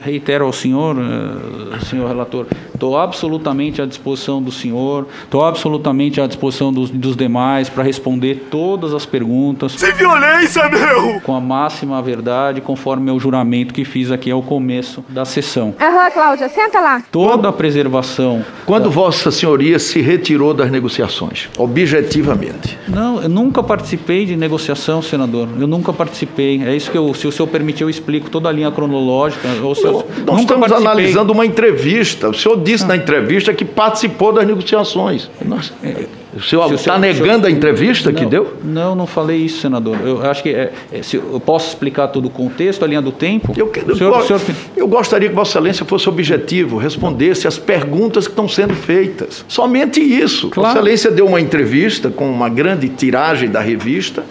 Reitero 0.00 0.44
ao 0.44 0.52
senhor, 0.52 0.96
eh, 0.98 1.84
senhor 1.84 2.08
relator, 2.08 2.46
estou 2.72 2.96
absolutamente 2.96 3.80
à 3.80 3.86
disposição 3.86 4.42
do 4.42 4.52
senhor, 4.52 5.06
estou 5.24 5.44
absolutamente 5.44 6.20
à 6.20 6.26
disposição 6.26 6.72
dos, 6.72 6.90
dos 6.90 7.16
demais 7.16 7.68
para 7.68 7.82
responder 7.82 8.46
todas 8.50 8.94
as 8.94 9.06
perguntas. 9.06 9.72
Sem 9.72 9.92
violência, 9.92 10.68
meu! 10.68 11.20
Com 11.20 11.34
a 11.34 11.40
máxima 11.40 12.00
verdade, 12.02 12.60
conforme 12.60 13.04
meu 13.04 13.18
juramento 13.18 13.72
que 13.72 13.84
fiz 13.84 14.10
aqui 14.10 14.30
ao 14.30 14.42
começo 14.42 15.04
da 15.08 15.24
sessão. 15.24 15.74
Aham, 15.80 16.10
Cláudia, 16.10 16.48
senta 16.48 16.80
lá. 16.80 17.02
Toda 17.10 17.48
a 17.48 17.52
preservação. 17.52 18.44
Quando 18.64 18.90
Vossa 18.90 19.30
Senhoria 19.30 19.78
se 19.78 20.00
retirou 20.00 20.52
das 20.52 20.70
negociações, 20.70 21.48
objetivamente. 21.58 22.78
Não, 22.88 23.22
eu 23.22 23.28
nunca 23.28 23.62
participei 23.62 24.26
de 24.26 24.36
negociação, 24.36 25.00
senador. 25.02 25.48
Eu 25.58 25.66
nunca 25.66 25.92
participei. 25.92 26.62
É 26.62 26.74
isso 26.74 26.90
que 26.90 26.98
eu, 26.98 27.12
se 27.14 27.26
o 27.26 27.32
senhor 27.32 27.48
permitir, 27.48 27.82
eu 27.82 27.90
explico 27.90 28.30
toda 28.30 28.48
a 28.48 28.52
linha 28.52 28.70
cronológica. 28.70 29.48
Ou 29.62 29.74
se 29.74 29.85
eu, 29.86 29.92
Nós 29.92 30.06
nunca 30.26 30.40
estamos 30.40 30.60
participei. 30.68 30.76
analisando 30.86 31.32
uma 31.32 31.46
entrevista. 31.46 32.28
O 32.28 32.34
senhor 32.34 32.56
disse 32.62 32.84
na 32.86 32.96
entrevista 32.96 33.52
que 33.54 33.64
participou 33.64 34.32
das 34.32 34.46
negociações. 34.46 35.30
Nós- 35.44 35.72
o 36.36 36.42
senhor 36.42 36.70
está 36.72 36.78
senhor- 36.94 36.98
negando 36.98 37.40
se 37.42 37.46
a 37.46 37.50
eu- 37.50 37.56
entrevista 37.56 38.12
que 38.12 38.22
Não, 38.24 38.28
deu? 38.28 38.56
Não, 38.62 38.94
não 38.94 39.06
falei 39.06 39.38
isso, 39.38 39.60
senador. 39.60 39.96
Eu 40.04 40.22
acho 40.28 40.42
que 40.42 40.50
é, 40.50 40.72
é, 40.92 41.02
se 41.02 41.16
eu 41.16 41.40
posso 41.44 41.68
explicar 41.68 42.08
todo 42.08 42.26
o 42.26 42.30
contexto, 42.30 42.84
a 42.84 42.88
linha 42.88 43.00
do 43.00 43.10
tempo. 43.12 43.52
Eu, 43.56 43.66
O 43.66 43.96
senhor- 43.96 44.14
eu- 44.20 44.22
senhor- 44.22 44.40
eu 44.76 44.86
gostaria 44.86 45.28
que 45.28 45.34
Vossa 45.34 45.52
Excelência 45.52 45.84
fosse 45.86 46.08
objetivo, 46.08 46.76
respondesse 46.76 47.48
as 47.48 47.58
perguntas 47.58 48.26
que 48.26 48.32
estão 48.32 48.46
sendo 48.48 48.74
feitas. 48.74 49.44
Somente 49.48 50.00
isso. 50.00 50.50
Claro. 50.50 50.68
Vossa 50.68 50.78
Excelência 50.80 51.10
deu 51.10 51.26
uma 51.26 51.40
entrevista 51.40 52.10
com 52.10 52.28
uma 52.30 52.48
grande 52.50 52.88
tiragem 52.90 53.48
da 53.48 53.60
revista 53.60 54.22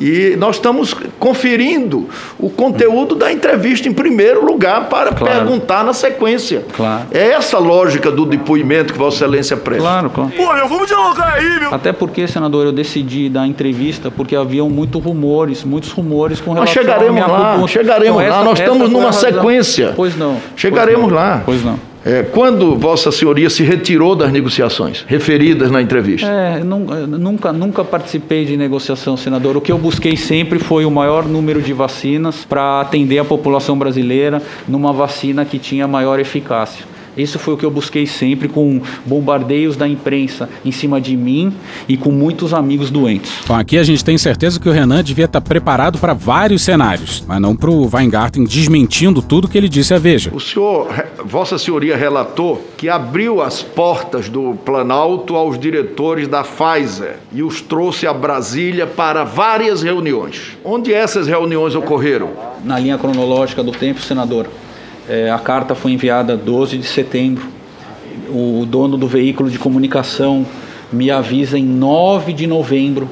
e 0.00 0.36
nós 0.38 0.56
estamos 0.56 0.94
conferindo 1.18 2.08
o 2.38 2.48
conteúdo 2.50 3.14
da 3.14 3.32
entrevista 3.32 3.88
em 3.88 3.92
primeiro 3.92 4.44
lugar 4.44 4.88
para 4.88 5.12
Claro. 5.12 5.34
perguntar 5.34 5.84
na 5.84 5.92
sequência. 5.92 6.64
Claro. 6.76 7.06
É 7.12 7.28
essa 7.32 7.56
a 7.56 7.60
lógica 7.60 8.10
do 8.10 8.24
depoimento 8.26 8.92
que 8.92 8.98
Vossa 8.98 9.16
Excelência 9.16 9.56
presta. 9.56 9.82
Claro, 9.82 10.10
claro. 10.10 10.30
Pô, 10.36 10.52
meu, 10.52 10.68
vamos 10.68 10.86
dialogar 10.86 11.34
aí, 11.34 11.60
meu! 11.60 11.74
Até 11.74 11.92
porque, 11.92 12.26
senador, 12.26 12.64
eu 12.66 12.72
decidi 12.72 13.28
dar 13.28 13.46
entrevista 13.46 14.10
porque 14.10 14.34
haviam 14.36 14.68
muitos 14.70 15.02
rumores, 15.02 15.64
muitos 15.64 15.90
rumores 15.90 16.40
com 16.40 16.54
Nós 16.54 16.70
relação 16.70 16.80
à 16.82 16.84
chegaremos 16.84 17.14
minha 17.14 17.26
lá, 17.26 17.50
pergunta. 17.50 17.68
chegaremos 17.72 18.08
Então, 18.08 18.16
lá. 18.16 18.24
essa- 18.36 18.44
Nós 18.44 18.60
essa 18.60 18.62
estamos 18.72 18.90
numa 18.90 19.12
sequência. 19.12 19.92
Pois 19.96 20.16
não. 20.16 20.36
Chegaremos 20.56 21.00
Pois 21.02 21.12
não. 21.12 21.18
lá. 21.18 21.42
Pois 21.44 21.64
não. 21.64 21.87
É, 22.04 22.22
quando 22.22 22.76
Vossa 22.76 23.10
Senhoria 23.10 23.50
se 23.50 23.62
retirou 23.62 24.14
das 24.14 24.32
negociações 24.32 25.04
referidas 25.06 25.70
na 25.70 25.82
entrevista? 25.82 26.26
É, 26.28 26.62
nun- 26.62 26.86
nunca, 27.06 27.52
nunca 27.52 27.84
participei 27.84 28.44
de 28.44 28.56
negociação, 28.56 29.16
senador. 29.16 29.56
O 29.56 29.60
que 29.60 29.72
eu 29.72 29.78
busquei 29.78 30.16
sempre 30.16 30.58
foi 30.58 30.84
o 30.84 30.90
maior 30.90 31.26
número 31.26 31.60
de 31.60 31.72
vacinas 31.72 32.44
para 32.48 32.80
atender 32.80 33.18
a 33.18 33.24
população 33.24 33.76
brasileira 33.78 34.40
numa 34.66 34.92
vacina 34.92 35.44
que 35.44 35.58
tinha 35.58 35.86
maior 35.88 36.18
eficácia. 36.20 36.84
Isso 37.16 37.38
foi 37.38 37.54
o 37.54 37.56
que 37.56 37.64
eu 37.64 37.70
busquei 37.70 38.06
sempre, 38.06 38.48
com 38.48 38.80
bombardeios 39.04 39.76
da 39.76 39.88
imprensa 39.88 40.48
em 40.64 40.72
cima 40.72 41.00
de 41.00 41.16
mim 41.16 41.52
e 41.88 41.96
com 41.96 42.10
muitos 42.10 42.54
amigos 42.54 42.90
doentes. 42.90 43.32
Bom, 43.46 43.54
aqui 43.54 43.78
a 43.78 43.82
gente 43.82 44.04
tem 44.04 44.16
certeza 44.16 44.60
que 44.60 44.68
o 44.68 44.72
Renan 44.72 45.02
devia 45.02 45.24
estar 45.24 45.40
preparado 45.40 45.98
para 45.98 46.12
vários 46.12 46.62
cenários, 46.62 47.24
mas 47.26 47.40
não 47.40 47.56
para 47.56 47.70
o 47.70 47.88
Weingarten 47.92 48.44
desmentindo 48.44 49.22
tudo 49.22 49.48
que 49.48 49.58
ele 49.58 49.68
disse 49.68 49.94
à 49.94 49.98
Veja. 49.98 50.30
O 50.32 50.40
senhor, 50.40 50.88
Vossa 51.24 51.58
Senhoria 51.58 51.96
relatou 51.96 52.64
que 52.76 52.88
abriu 52.88 53.42
as 53.42 53.62
portas 53.62 54.28
do 54.28 54.54
Planalto 54.64 55.34
aos 55.34 55.58
diretores 55.58 56.28
da 56.28 56.44
Pfizer 56.44 57.16
e 57.32 57.42
os 57.42 57.60
trouxe 57.60 58.06
a 58.06 58.12
Brasília 58.12 58.86
para 58.86 59.24
várias 59.24 59.82
reuniões. 59.82 60.56
Onde 60.64 60.92
essas 60.92 61.26
reuniões 61.26 61.74
ocorreram? 61.74 62.30
Na 62.64 62.78
linha 62.78 62.98
cronológica 62.98 63.62
do 63.62 63.72
tempo, 63.72 64.00
senador, 64.00 64.48
eh, 65.08 65.30
a 65.30 65.38
carta 65.38 65.74
foi 65.74 65.92
enviada 65.92 66.36
12 66.36 66.78
de 66.78 66.86
setembro. 66.86 67.44
O 68.30 68.66
dono 68.66 68.96
do 68.96 69.06
veículo 69.06 69.48
de 69.48 69.58
comunicação 69.58 70.46
me 70.92 71.10
avisa 71.10 71.58
em 71.58 71.64
9 71.64 72.32
de 72.32 72.46
novembro 72.46 73.08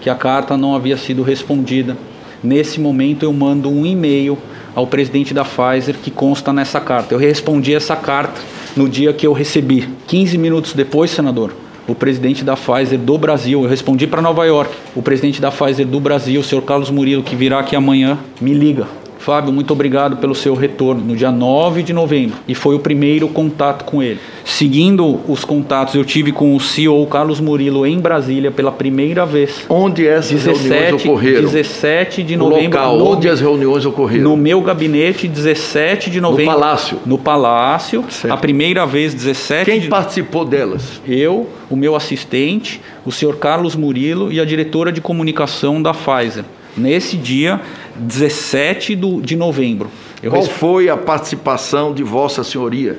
que 0.00 0.08
a 0.08 0.14
carta 0.14 0.56
não 0.56 0.74
havia 0.74 0.96
sido 0.96 1.22
respondida. 1.22 1.96
Nesse 2.42 2.78
momento 2.78 3.24
eu 3.24 3.32
mando 3.32 3.70
um 3.70 3.86
e-mail 3.86 4.38
ao 4.74 4.86
presidente 4.86 5.32
da 5.32 5.44
Pfizer 5.44 5.96
que 6.02 6.10
consta 6.10 6.52
nessa 6.52 6.80
carta. 6.80 7.14
Eu 7.14 7.18
respondi 7.18 7.74
essa 7.74 7.96
carta 7.96 8.40
no 8.76 8.88
dia 8.88 9.12
que 9.12 9.26
eu 9.26 9.32
recebi. 9.32 9.88
15 10.06 10.36
minutos 10.36 10.72
depois, 10.72 11.10
senador, 11.10 11.54
o 11.86 11.94
presidente 11.94 12.44
da 12.44 12.56
Pfizer 12.56 12.98
do 12.98 13.16
Brasil, 13.16 13.62
eu 13.62 13.68
respondi 13.68 14.06
para 14.06 14.20
Nova 14.20 14.44
York. 14.44 14.74
O 14.94 15.02
presidente 15.02 15.40
da 15.40 15.50
Pfizer 15.50 15.86
do 15.86 16.00
Brasil, 16.00 16.40
o 16.40 16.44
senhor 16.44 16.62
Carlos 16.62 16.90
Murilo, 16.90 17.22
que 17.22 17.36
virá 17.36 17.60
aqui 17.60 17.76
amanhã, 17.76 18.18
me 18.40 18.52
liga. 18.52 18.86
Fábio, 19.24 19.50
muito 19.52 19.72
obrigado 19.72 20.18
pelo 20.18 20.34
seu 20.34 20.54
retorno 20.54 21.00
no 21.02 21.16
dia 21.16 21.30
9 21.32 21.82
de 21.82 21.94
novembro. 21.94 22.36
E 22.46 22.54
foi 22.54 22.74
o 22.74 22.78
primeiro 22.78 23.26
contato 23.28 23.84
com 23.84 24.02
ele. 24.02 24.20
Seguindo 24.44 25.18
os 25.26 25.44
contatos, 25.46 25.94
eu 25.94 26.04
tive 26.04 26.30
com 26.30 26.54
o 26.54 26.60
CEO 26.60 27.06
Carlos 27.06 27.40
Murilo 27.40 27.86
em 27.86 27.98
Brasília 27.98 28.50
pela 28.50 28.70
primeira 28.70 29.24
vez. 29.24 29.64
Onde 29.68 30.06
essas 30.06 30.44
reuniões 30.44 30.92
ocorreram? 31.02 31.40
17 31.40 32.22
de 32.22 32.36
No 32.36 32.50
novembro. 32.50 32.78
local, 32.78 32.98
no- 32.98 33.10
onde 33.12 33.26
as 33.28 33.40
reuniões 33.40 33.86
ocorreram? 33.86 34.24
No 34.24 34.36
meu 34.36 34.60
gabinete, 34.60 35.26
17 35.26 36.10
de 36.10 36.20
novembro. 36.20 36.52
Palácio? 36.54 36.98
No 37.06 37.16
Palácio. 37.16 38.04
A 38.28 38.36
primeira 38.36 38.84
vez, 38.84 39.14
17 39.14 39.64
Quem 39.70 39.80
de... 39.80 39.88
participou 39.88 40.44
delas? 40.44 41.00
Eu, 41.08 41.48
o 41.70 41.76
meu 41.76 41.96
assistente, 41.96 42.78
o 43.06 43.10
senhor 43.10 43.36
Carlos 43.36 43.74
Murilo 43.74 44.30
e 44.30 44.38
a 44.38 44.44
diretora 44.44 44.92
de 44.92 45.00
comunicação 45.00 45.80
da 45.80 45.94
Pfizer. 45.94 46.44
Nesse 46.76 47.16
dia, 47.16 47.60
17 47.96 48.94
do- 48.96 49.20
de 49.20 49.36
novembro. 49.36 49.90
Eu 50.22 50.30
Qual 50.30 50.42
foi 50.44 50.88
a 50.88 50.96
participação 50.96 51.92
de 51.92 52.02
Vossa 52.02 52.42
Senhoria? 52.42 52.98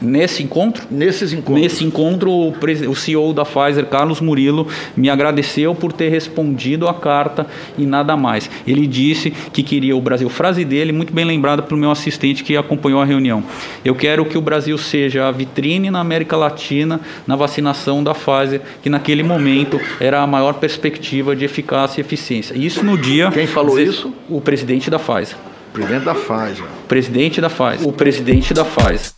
Nesse 0.00 0.42
encontro? 0.42 0.84
Nesses 0.90 1.32
encontros. 1.32 1.60
Nesse 1.60 1.84
encontro, 1.84 2.30
o, 2.30 2.94
CEO 2.94 3.32
da 3.32 3.44
Pfizer, 3.44 3.86
Carlos 3.86 4.20
Murilo, 4.20 4.66
me 4.96 5.10
agradeceu 5.10 5.74
por 5.74 5.92
ter 5.92 6.08
respondido 6.08 6.86
a 6.86 6.94
carta 6.94 7.46
e 7.76 7.84
nada 7.84 8.16
mais. 8.16 8.48
Ele 8.66 8.86
disse 8.86 9.30
que 9.52 9.62
queria 9.62 9.96
o 9.96 10.00
Brasil, 10.00 10.28
frase 10.28 10.64
dele, 10.64 10.92
muito 10.92 11.12
bem 11.12 11.24
lembrada 11.24 11.62
pelo 11.62 11.80
meu 11.80 11.90
assistente 11.90 12.44
que 12.44 12.56
acompanhou 12.56 13.00
a 13.00 13.04
reunião. 13.04 13.42
Eu 13.84 13.94
quero 13.94 14.24
que 14.24 14.38
o 14.38 14.40
Brasil 14.40 14.78
seja 14.78 15.26
a 15.26 15.32
vitrine 15.32 15.90
na 15.90 16.00
América 16.00 16.36
Latina 16.36 17.00
na 17.26 17.36
vacinação 17.36 18.02
da 18.02 18.14
Pfizer, 18.14 18.60
que 18.82 18.88
naquele 18.88 19.22
momento 19.22 19.80
era 20.00 20.22
a 20.22 20.26
maior 20.26 20.54
perspectiva 20.54 21.34
de 21.34 21.44
eficácia 21.44 22.00
e 22.00 22.04
eficiência. 22.04 22.56
Isso 22.56 22.84
no 22.84 22.96
dia. 22.96 23.30
Quem 23.30 23.46
falou 23.46 23.78
isso? 23.78 24.12
O 24.28 24.40
presidente 24.40 24.90
da 24.90 24.98
Pfizer. 24.98 25.36
Presidente 25.72 26.04
da 26.04 26.14
Pfizer. 26.14 26.64
Presidente 26.88 27.40
da 27.40 27.50
Pfizer. 27.50 27.88
O 27.88 27.92
presidente 27.92 28.54
da 28.54 28.64
Pfizer. 28.64 29.12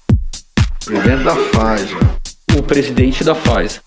Presidente 0.84 1.24
da 1.24 1.34
Pfizer. 1.34 1.98
O 2.58 2.62
presidente 2.62 3.22
da 3.22 3.34
Pfizer. 3.34 3.82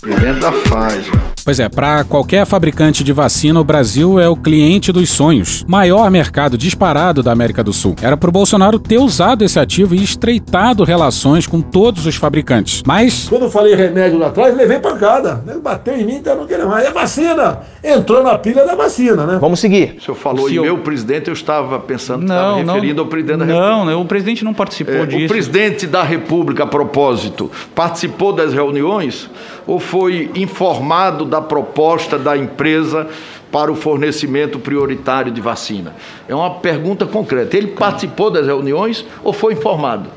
Presidente 0.00 0.38
da 0.40 0.52
Pfizer. 0.52 1.12
Pois 1.44 1.58
é, 1.58 1.68
para 1.68 2.04
qualquer 2.04 2.46
fabricante 2.46 3.02
de 3.02 3.12
vacina, 3.12 3.58
o 3.58 3.64
Brasil 3.64 4.20
é 4.20 4.28
o 4.28 4.36
cliente 4.36 4.92
dos 4.92 5.08
sonhos. 5.10 5.64
Maior 5.66 6.08
mercado 6.10 6.56
disparado 6.58 7.22
da 7.22 7.32
América 7.32 7.64
do 7.64 7.72
Sul. 7.72 7.96
Era 8.02 8.16
pro 8.16 8.30
Bolsonaro 8.30 8.78
ter 8.78 8.98
usado 8.98 9.42
esse 9.44 9.58
ativo 9.58 9.94
e 9.94 10.02
estreitado 10.04 10.84
relações 10.84 11.46
com 11.46 11.60
todos 11.60 12.06
os 12.06 12.14
fabricantes. 12.16 12.82
Mas. 12.86 13.28
Quando 13.28 13.42
eu 13.46 13.50
falei 13.50 13.74
remédio 13.74 14.18
lá 14.18 14.28
atrás, 14.28 14.54
levei 14.56 14.78
pancada. 14.78 15.42
Né? 15.46 15.56
Bateu 15.62 15.96
em 15.96 16.04
mim, 16.04 16.16
então 16.16 16.36
não 16.36 16.46
queria 16.46 16.66
mais. 16.66 16.84
E 16.84 16.88
a 16.88 16.92
vacina 16.92 17.60
entrou 17.82 18.22
na 18.22 18.38
pilha 18.38 18.64
da 18.66 18.74
vacina, 18.76 19.24
né? 19.26 19.38
Vamos 19.40 19.58
seguir. 19.58 19.96
O 19.98 20.02
senhor 20.02 20.16
falou 20.16 20.44
O 20.44 20.48
senhor- 20.48 20.62
em 20.64 20.66
meu 20.66 20.78
presidente, 20.78 21.28
eu 21.28 21.32
estava 21.34 21.78
pensando 21.80 22.20
que 22.20 22.26
Não, 22.28 22.34
estava 22.36 22.62
não. 22.64 22.74
referindo 22.74 23.00
ao 23.00 23.06
presidente 23.08 23.38
da 23.38 23.44
República. 23.46 23.70
Não, 23.70 23.84
não, 23.86 24.02
o 24.02 24.04
presidente 24.04 24.44
não 24.44 24.54
participou 24.54 24.94
É, 24.94 25.06
disso. 25.06 25.24
O 25.24 25.28
presidente 25.28 25.86
da 25.86 26.02
República, 26.02 26.64
a 26.64 26.66
propósito, 26.66 27.50
participou 27.74 28.32
das 28.34 28.52
reuniões 28.52 29.30
ou 29.68 29.78
foi 29.78 30.30
informado 30.34 31.26
da 31.26 31.42
proposta 31.42 32.18
da 32.18 32.34
empresa 32.34 33.06
para 33.52 33.70
o 33.70 33.76
fornecimento 33.76 34.58
prioritário 34.58 35.30
de 35.30 35.42
vacina? 35.42 35.94
É 36.26 36.34
uma 36.34 36.54
pergunta 36.54 37.04
concreta. 37.04 37.54
Ele 37.54 37.68
participou 37.68 38.30
das 38.30 38.46
reuniões 38.46 39.04
ou 39.22 39.30
foi 39.30 39.52
informado? 39.52 40.08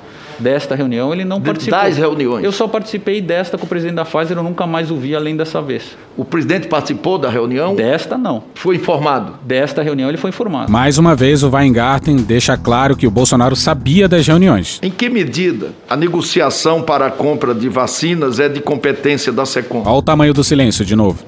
Desta 0.42 0.74
reunião 0.76 1.14
ele 1.14 1.24
não 1.24 1.40
De- 1.40 1.46
participou. 1.46 1.80
das 1.80 1.98
reuniões. 1.98 2.44
Eu 2.44 2.52
só 2.52 2.68
participei 2.68 3.22
desta 3.22 3.58
com 3.58 3.66
o 3.66 3.70
presidente 3.70 3.96
da 3.96 4.04
Pfizer, 4.06 4.36
eu 4.38 4.44
nunca 4.44 4.66
mais 4.66 4.90
o 4.90 4.96
vi 4.96 5.16
além 5.16 5.36
dessa 5.38 5.62
vez. 5.62 5.96
O 6.18 6.26
presidente 6.26 6.68
participou 6.68 7.18
da 7.18 7.30
reunião? 7.30 7.76
Desta 7.76 8.18
não. 8.18 8.44
Foi 8.56 8.76
informado? 8.76 9.36
Desta 9.44 9.82
reunião 9.84 10.10
ele 10.10 10.18
foi 10.18 10.30
informado. 10.30 10.72
Mais 10.72 10.98
uma 10.98 11.16
vez, 11.16 11.44
o 11.44 11.50
Weingarten 11.50 12.16
deixa 12.18 12.58
claro 12.58 12.96
que 12.98 13.06
o 13.06 13.12
Bolsonaro 13.12 13.56
sabia 13.56 14.08
das 14.08 14.26
reuniões. 14.28 14.80
Em 14.82 14.90
que 14.90 15.10
medida 15.10 15.70
a 15.90 15.96
negociação 15.96 16.82
para 16.82 17.06
a 17.06 17.12
compra 17.12 17.54
de 17.54 17.70
vacinas 17.70 18.40
é 18.40 18.50
de 18.50 18.60
competência 18.62 19.32
da 19.32 19.46
SECOM? 19.46 19.84
Olha 19.86 19.92
o 19.92 20.02
tamanho 20.02 20.34
do 20.34 20.44
silêncio 20.44 20.84
de 20.84 20.96
novo. 20.96 21.24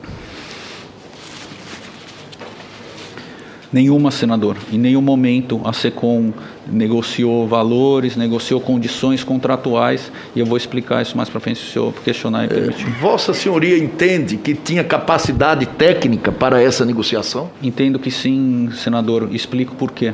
Nenhuma, 3.72 4.12
senador. 4.12 4.56
Em 4.72 4.78
nenhum 4.78 5.02
momento 5.02 5.60
a 5.66 5.74
SECOM 5.74 6.32
negociou 6.68 7.48
valores, 7.48 8.16
negociou 8.16 8.60
condições 8.60 9.24
contratuais 9.24 10.12
e 10.36 10.40
eu 10.40 10.46
vou 10.46 10.58
explicar 10.58 11.02
isso 11.02 11.16
mais 11.18 11.30
para 11.30 11.40
frente 11.40 11.60
se 11.60 11.66
o 11.66 11.72
senhor 11.72 11.94
questionar 12.04 12.46
e 12.46 12.48
permitir. 12.48 12.86
Vossa 13.02 13.34
Senhoria 13.34 13.78
entende 13.78 14.38
que 14.38 14.54
tinha 14.54 14.84
capacidade 14.84 15.66
técnica 15.66 16.32
para 16.32 16.62
essa 16.62 16.86
negociação? 16.86 17.50
Entendo 17.62 18.00
que 18.00 18.12
sim, 18.12 18.70
senador. 18.74 19.30
Explico 19.32 19.76
por 19.76 19.92
quê. 19.92 20.14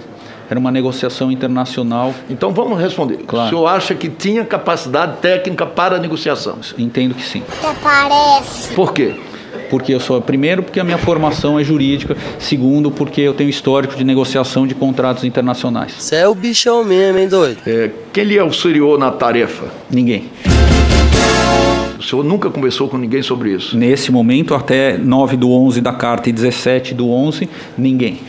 Era 0.49 0.59
uma 0.59 0.71
negociação 0.71 1.31
internacional. 1.31 2.13
Então 2.29 2.51
vamos 2.51 2.79
responder. 2.79 3.17
Claro. 3.27 3.47
O 3.47 3.49
senhor 3.49 3.67
acha 3.67 3.93
que 3.93 4.09
tinha 4.09 4.43
capacidade 4.43 5.17
técnica 5.17 5.65
para 5.65 5.97
a 5.97 5.99
negociação? 5.99 6.57
Entendo 6.77 7.13
que 7.13 7.21
sim. 7.21 7.43
Até 7.59 7.73
parece. 7.81 8.73
Por 8.73 8.91
quê? 8.91 9.13
Porque 9.69 9.93
eu 9.93 9.99
sou, 9.99 10.19
primeiro, 10.21 10.63
porque 10.63 10.79
a 10.79 10.83
minha 10.83 10.97
formação 10.97 11.59
é 11.59 11.63
jurídica, 11.63 12.17
segundo, 12.39 12.89
porque 12.89 13.21
eu 13.21 13.33
tenho 13.33 13.49
histórico 13.49 13.95
de 13.95 14.03
negociação 14.03 14.65
de 14.65 14.73
contratos 14.73 15.23
internacionais. 15.23 15.93
Você 15.97 16.15
é 16.15 16.27
o 16.27 16.33
bichão 16.33 16.83
mesmo, 16.83 17.19
hein, 17.19 17.27
doido? 17.27 17.59
É, 17.67 17.91
quem 18.11 18.23
lhe 18.23 18.39
auxiliou 18.39 18.97
na 18.97 19.11
tarefa? 19.11 19.67
Ninguém. 19.89 20.29
O 21.99 22.03
senhor 22.03 22.23
nunca 22.23 22.49
conversou 22.49 22.87
com 22.87 22.97
ninguém 22.97 23.21
sobre 23.21 23.51
isso? 23.51 23.77
Nesse 23.77 24.11
momento, 24.11 24.55
até 24.55 24.97
9 24.97 25.35
do 25.35 25.51
11 25.51 25.81
da 25.81 25.91
carta 25.91 26.29
e 26.29 26.31
17 26.31 26.93
do 26.93 27.11
11, 27.11 27.49
ninguém. 27.77 28.19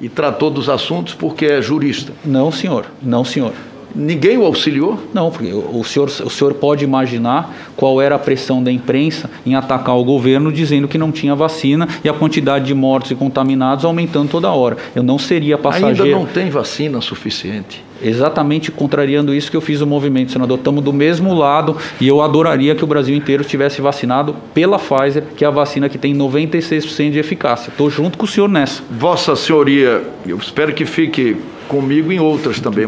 E 0.00 0.08
tratou 0.08 0.50
dos 0.50 0.68
assuntos 0.68 1.14
porque 1.14 1.46
é 1.46 1.62
jurista? 1.62 2.12
Não, 2.24 2.52
senhor. 2.52 2.86
Não, 3.00 3.24
senhor. 3.24 3.52
Ninguém 3.94 4.38
o 4.38 4.44
auxiliou? 4.44 4.98
Não, 5.12 5.30
porque 5.30 5.52
o 5.52 5.84
senhor, 5.84 6.08
o 6.08 6.30
senhor 6.30 6.54
pode 6.54 6.84
imaginar 6.84 7.54
qual 7.76 8.00
era 8.00 8.14
a 8.14 8.18
pressão 8.18 8.62
da 8.62 8.70
imprensa 8.70 9.30
em 9.44 9.54
atacar 9.54 9.96
o 9.96 10.04
governo 10.04 10.52
dizendo 10.52 10.88
que 10.88 10.98
não 10.98 11.12
tinha 11.12 11.34
vacina 11.34 11.88
e 12.02 12.08
a 12.08 12.12
quantidade 12.12 12.66
de 12.66 12.74
mortos 12.74 13.10
e 13.10 13.14
contaminados 13.14 13.84
aumentando 13.84 14.30
toda 14.30 14.50
hora. 14.50 14.76
Eu 14.94 15.02
não 15.02 15.18
seria 15.18 15.58
passageiro. 15.58 16.04
Ainda 16.04 16.16
não 16.16 16.26
tem 16.26 16.50
vacina 16.50 17.00
suficiente. 17.00 17.84
Exatamente 18.02 18.72
contrariando 18.72 19.32
isso 19.32 19.50
que 19.50 19.56
eu 19.56 19.60
fiz 19.60 19.80
o 19.80 19.86
movimento, 19.86 20.32
senador. 20.32 20.58
Estamos 20.58 20.82
do 20.82 20.92
mesmo 20.92 21.32
lado 21.34 21.76
e 22.00 22.08
eu 22.08 22.20
adoraria 22.20 22.74
que 22.74 22.82
o 22.82 22.86
Brasil 22.86 23.14
inteiro 23.14 23.42
estivesse 23.42 23.80
vacinado 23.80 24.34
pela 24.52 24.78
Pfizer, 24.78 25.24
que 25.36 25.44
é 25.44 25.48
a 25.48 25.50
vacina 25.50 25.88
que 25.88 25.98
tem 25.98 26.14
96% 26.14 27.12
de 27.12 27.18
eficácia. 27.18 27.70
Estou 27.70 27.88
junto 27.88 28.18
com 28.18 28.24
o 28.24 28.28
senhor 28.28 28.48
nessa. 28.48 28.82
Vossa 28.90 29.36
Senhoria, 29.36 30.02
eu 30.26 30.36
espero 30.36 30.72
que 30.72 30.84
fique 30.84 31.36
comigo 31.68 32.10
em 32.10 32.18
outras 32.18 32.58
também. 32.58 32.86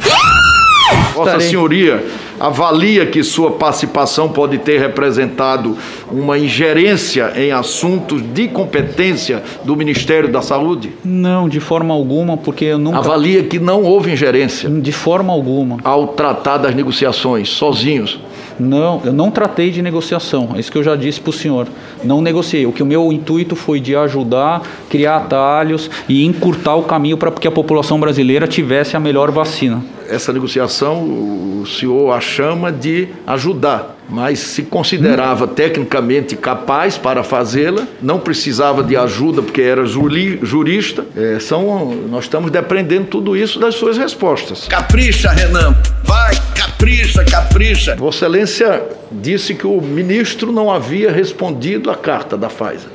Vossa. 1.14 1.40
Senhoria 1.40 2.04
avalia 2.38 3.07
que 3.07 3.22
sua 3.22 3.52
participação 3.52 4.28
pode 4.28 4.59
ter 4.59 4.78
representado 4.80 5.76
uma 6.11 6.38
ingerência 6.38 7.33
em 7.37 7.52
assuntos 7.52 8.22
de 8.22 8.48
competência 8.48 9.42
do 9.64 9.76
Ministério 9.76 10.30
da 10.30 10.42
Saúde? 10.42 10.92
Não, 11.04 11.48
de 11.48 11.61
forma 11.61 11.94
alguma, 11.94 12.37
porque 12.37 12.64
eu 12.64 12.78
nunca. 12.78 12.98
Avalia 12.98 13.42
que 13.44 13.59
não 13.59 13.83
houve 13.83 14.12
ingerência 14.12 14.68
De 14.68 14.92
forma 14.92 15.33
alguma. 15.33 15.78
ao 15.85 16.09
tratar 16.09 16.59
das 16.59 16.74
negociações 16.74 17.48
sozinhos. 17.50 18.18
Não, 18.59 19.01
eu 19.05 19.12
não 19.12 19.31
tratei 19.31 19.71
de 19.71 19.83
negociação. 19.83 20.51
É 20.55 20.61
isso 20.61 20.71
que 20.71 20.79
eu 20.79 20.83
já 20.83 20.95
disse 20.97 21.21
para 21.21 21.31
o 21.31 21.33
senhor. 21.33 21.67
Não 22.03 22.21
negociei. 22.21 22.67
O 22.67 22.73
que 22.73 22.83
o 22.83 22.87
meu 22.87 23.12
intuito 23.12 23.57
foi 23.57 23.81
de 23.81 23.95
ajudar, 23.97 24.62
criar 24.88 25.17
atalhos 25.17 25.90
e 26.09 26.25
encurtar 26.25 26.75
o 26.77 26.83
caminho 26.83 27.17
para 27.17 27.31
que 27.31 27.49
a 27.49 27.51
população 27.51 27.99
brasileira 27.99 28.47
tivesse 28.47 28.97
a 28.97 29.01
melhor 29.01 29.31
vacina. 29.31 29.83
Essa 30.09 30.33
negociação 30.33 31.03
o 31.03 31.67
senhor 31.67 32.12
a 32.12 32.21
chama 32.21 32.71
de 32.71 33.09
ajudar, 33.27 33.97
mas 34.07 34.38
se 34.38 34.62
considerava 34.64 35.47
tecnicamente 35.47 36.37
capaz 36.37 36.99
para 36.99 37.23
fazê-la, 37.25 37.85
não 38.03 38.19
precisava 38.19 38.83
de 38.85 38.95
ajuda 38.97 39.40
porque 39.40 39.62
era 39.62 39.87
juri- 39.87 40.38
jurista. 40.43 41.07
É, 41.17 41.38
são, 41.40 41.95
nós 42.11 42.25
estamos 42.25 42.51
dependendo 42.51 43.07
tudo 43.07 43.35
isso 43.35 43.59
das 43.59 43.77
suas 43.77 43.97
respostas. 43.97 44.67
Capricha, 44.69 45.31
Renan. 45.31 45.75
Vai, 46.05 46.35
capricha, 46.75 47.25
capricha. 47.25 47.97
Vossa 47.97 48.27
Excelência 48.27 48.83
disse 49.11 49.55
que 49.55 49.67
o 49.67 49.81
ministro 49.81 50.53
não 50.53 50.71
havia 50.71 51.11
respondido 51.11 51.91
à 51.91 51.95
carta 51.95 52.37
da 52.37 52.49
Pfizer. 52.49 52.91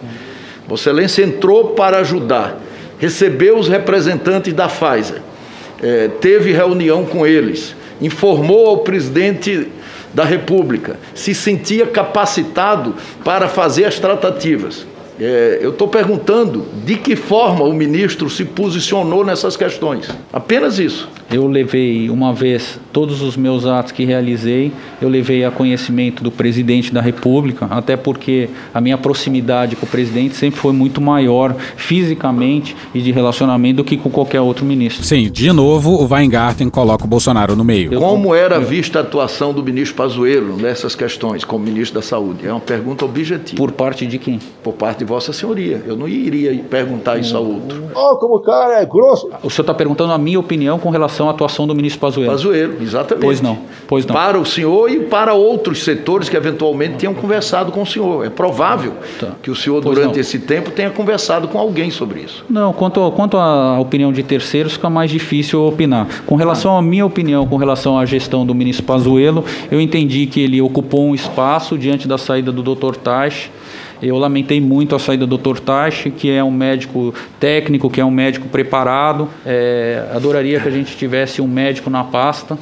Vossa 0.68 0.89
Excelência 0.89 1.24
entrou 1.24 1.70
para 1.70 2.00
ajudar, 2.00 2.58
recebeu 3.00 3.58
os 3.58 3.68
representantes 3.68 4.54
da 4.54 4.68
Pfizer, 4.68 5.22
eh, 5.82 6.10
teve 6.20 6.52
reunião 6.52 7.06
com 7.06 7.26
eles, 7.26 7.76
informou 8.02 8.68
ao 8.68 8.78
presidente 8.80 9.68
da 10.13 10.24
República, 10.24 10.98
se 11.15 11.34
sentia 11.34 11.88
capacitado 11.88 12.96
para 13.24 13.48
fazer 13.48 13.86
as 13.86 14.00
tratativas. 14.00 14.86
Eh, 15.19 15.60
eu 15.62 15.71
estou 15.71 15.88
perguntando 15.88 16.65
de 16.86 16.95
que 16.95 17.15
forma 17.15 17.65
o 17.65 17.73
ministro 17.73 18.29
se 18.29 18.45
posicionou 18.45 19.25
nessas 19.25 19.58
questões. 19.58 20.10
Apenas 20.32 20.79
isso. 20.79 21.10
Eu 21.32 21.45
levei 21.45 22.10
uma 22.10 22.34
vez 22.34 22.79
todos 22.91 23.21
os 23.21 23.38
meus 23.38 23.65
atos 23.65 23.91
que 23.91 24.03
realizei, 24.03 24.71
eu 24.99 25.08
levei 25.08 25.45
a 25.45 25.51
conhecimento 25.51 26.23
do 26.23 26.32
presidente 26.32 26.91
da 26.91 27.01
República, 27.01 27.67
até 27.69 27.95
porque 27.95 28.49
a 28.73 28.82
minha 28.82 28.97
proximidade 28.97 29.75
com 29.75 29.86
o 29.86 29.89
presidente 29.89 30.36
sempre 30.36 30.60
foi 30.60 30.73
muito 30.73 30.99
maior 30.99 31.55
fisicamente 31.75 32.75
e 32.95 33.01
de 33.01 33.12
relacionamento 33.12 33.77
do 33.77 33.84
que 33.84 33.95
com 33.95 34.10
qualquer 34.10 34.41
outro 34.41 34.65
ministro. 34.65 35.03
Sim, 35.03 35.29
de 35.29 35.51
novo, 35.51 35.91
o 35.91 36.08
Weingarten 36.12 36.67
coloca 36.69 37.05
o 37.05 37.08
Bolsonaro 37.08 37.55
no 37.55 37.63
meio. 37.63 37.91
Como 37.99 38.34
era 38.34 38.60
vista 38.60 38.99
a 38.99 39.01
atuação 39.03 39.53
do 39.53 39.63
ministro 39.63 39.95
Pazuello 39.97 40.58
nessas 40.58 40.95
questões, 40.95 41.43
como 41.43 41.63
ministro 41.63 41.99
da 41.99 42.05
Saúde? 42.05 42.47
É 42.47 42.51
uma 42.51 42.60
pergunta 42.60 43.05
objetiva. 43.05 43.58
Por 43.58 43.71
parte 43.71 44.08
de 44.08 44.17
quem? 44.17 44.39
Por 44.63 44.73
parte 44.73 44.99
de 44.99 45.05
Vossa 45.10 45.34
Senhoria. 45.34 45.82
Eu 45.88 45.98
não 45.98 46.08
iria 46.08 46.63
perguntar 46.69 47.17
isso 47.17 47.36
a 47.36 47.39
outro. 47.39 47.89
Ó, 47.95 48.15
como 48.17 48.36
o 48.36 48.39
cara 48.39 48.80
é 48.80 48.86
grosso. 48.86 49.28
O 49.41 49.50
senhor 49.50 49.63
está 49.63 49.74
perguntando 49.74 50.13
a 50.13 50.19
minha 50.19 50.39
opinião 50.39 50.78
com 50.78 50.91
relação 50.91 51.28
à 51.28 51.32
atuação 51.32 51.65
do 51.65 51.74
ministro 51.74 52.00
Pazuello. 52.00 52.32
Pazuello, 52.32 52.76
exatamente. 52.80 53.26
Pois 53.26 53.41
não, 53.41 53.58
pois 53.88 54.06
não. 54.06 54.13
Para 54.13 54.39
o 54.39 54.45
senhor 54.45 54.88
e 54.88 55.00
para 55.00 55.34
outros 55.34 55.84
setores 55.84 56.30
que 56.30 56.38
eventualmente 56.38 56.98
tenham 56.98 57.15
conversado 57.15 57.72
com 57.72 57.82
o 57.82 57.86
senhor. 57.88 58.24
É 58.24 58.30
provável 58.30 58.93
que 59.41 59.50
o 59.50 59.56
senhor, 59.56 59.82
Pois 59.82 59.95
durante 59.95 60.13
não. 60.13 60.22
esse 60.22 60.38
tempo, 60.38 60.69
tenha 60.69 60.91
conversado 60.91 61.48
com 61.48 61.58
alguém 61.58 61.89
sobre 61.89 62.19
isso. 62.22 62.45
Não, 62.48 62.72
quanto, 62.72 63.12
quanto 63.13 63.36
à 63.36 63.80
opinião 63.80 64.13
de 64.13 64.22
terceiros, 64.22 64.74
fica 64.74 64.91
mais 64.91 65.10
difícil 65.10 65.65
opinar. 65.65 66.08
Com 66.28 66.36
relação 66.36 66.78
à 66.78 66.84
minha 66.84 67.04
opinião, 67.06 67.48
com 67.48 67.58
relação 67.58 67.98
à 67.98 68.06
gestão 68.06 68.45
do 68.45 68.54
ministro 68.54 68.86
Pazuello, 68.86 69.43
eu 69.72 69.82
entendi 69.82 70.28
que 70.28 70.39
ele 70.39 70.62
ocupou 70.62 71.04
um 71.08 71.15
espaço 71.15 71.80
diante 71.80 72.08
da 72.08 72.19
saída 72.19 72.52
do 72.52 72.62
Dr. 72.62 72.95
Taish. 72.95 73.50
Eu 74.01 74.17
lamentei 74.17 74.62
muito 74.62 74.95
a 74.95 74.99
saída 74.99 75.27
do 75.27 75.38
Dr. 75.38 75.59
Taish, 75.59 76.09
que 76.17 76.31
é 76.31 76.41
um 76.41 76.51
médico 76.51 77.13
técnico, 77.38 77.89
que 77.89 77.99
é 77.99 78.05
um 78.05 78.12
médico 78.12 78.47
preparado. 78.47 79.27
É, 79.45 80.07
adoraria 80.13 80.59
que 80.59 80.67
a 80.69 80.71
gente 80.71 80.95
tivesse 80.95 81.41
um 81.41 81.47
médico 81.47 81.89
na 81.89 82.05
pasta. 82.05 82.57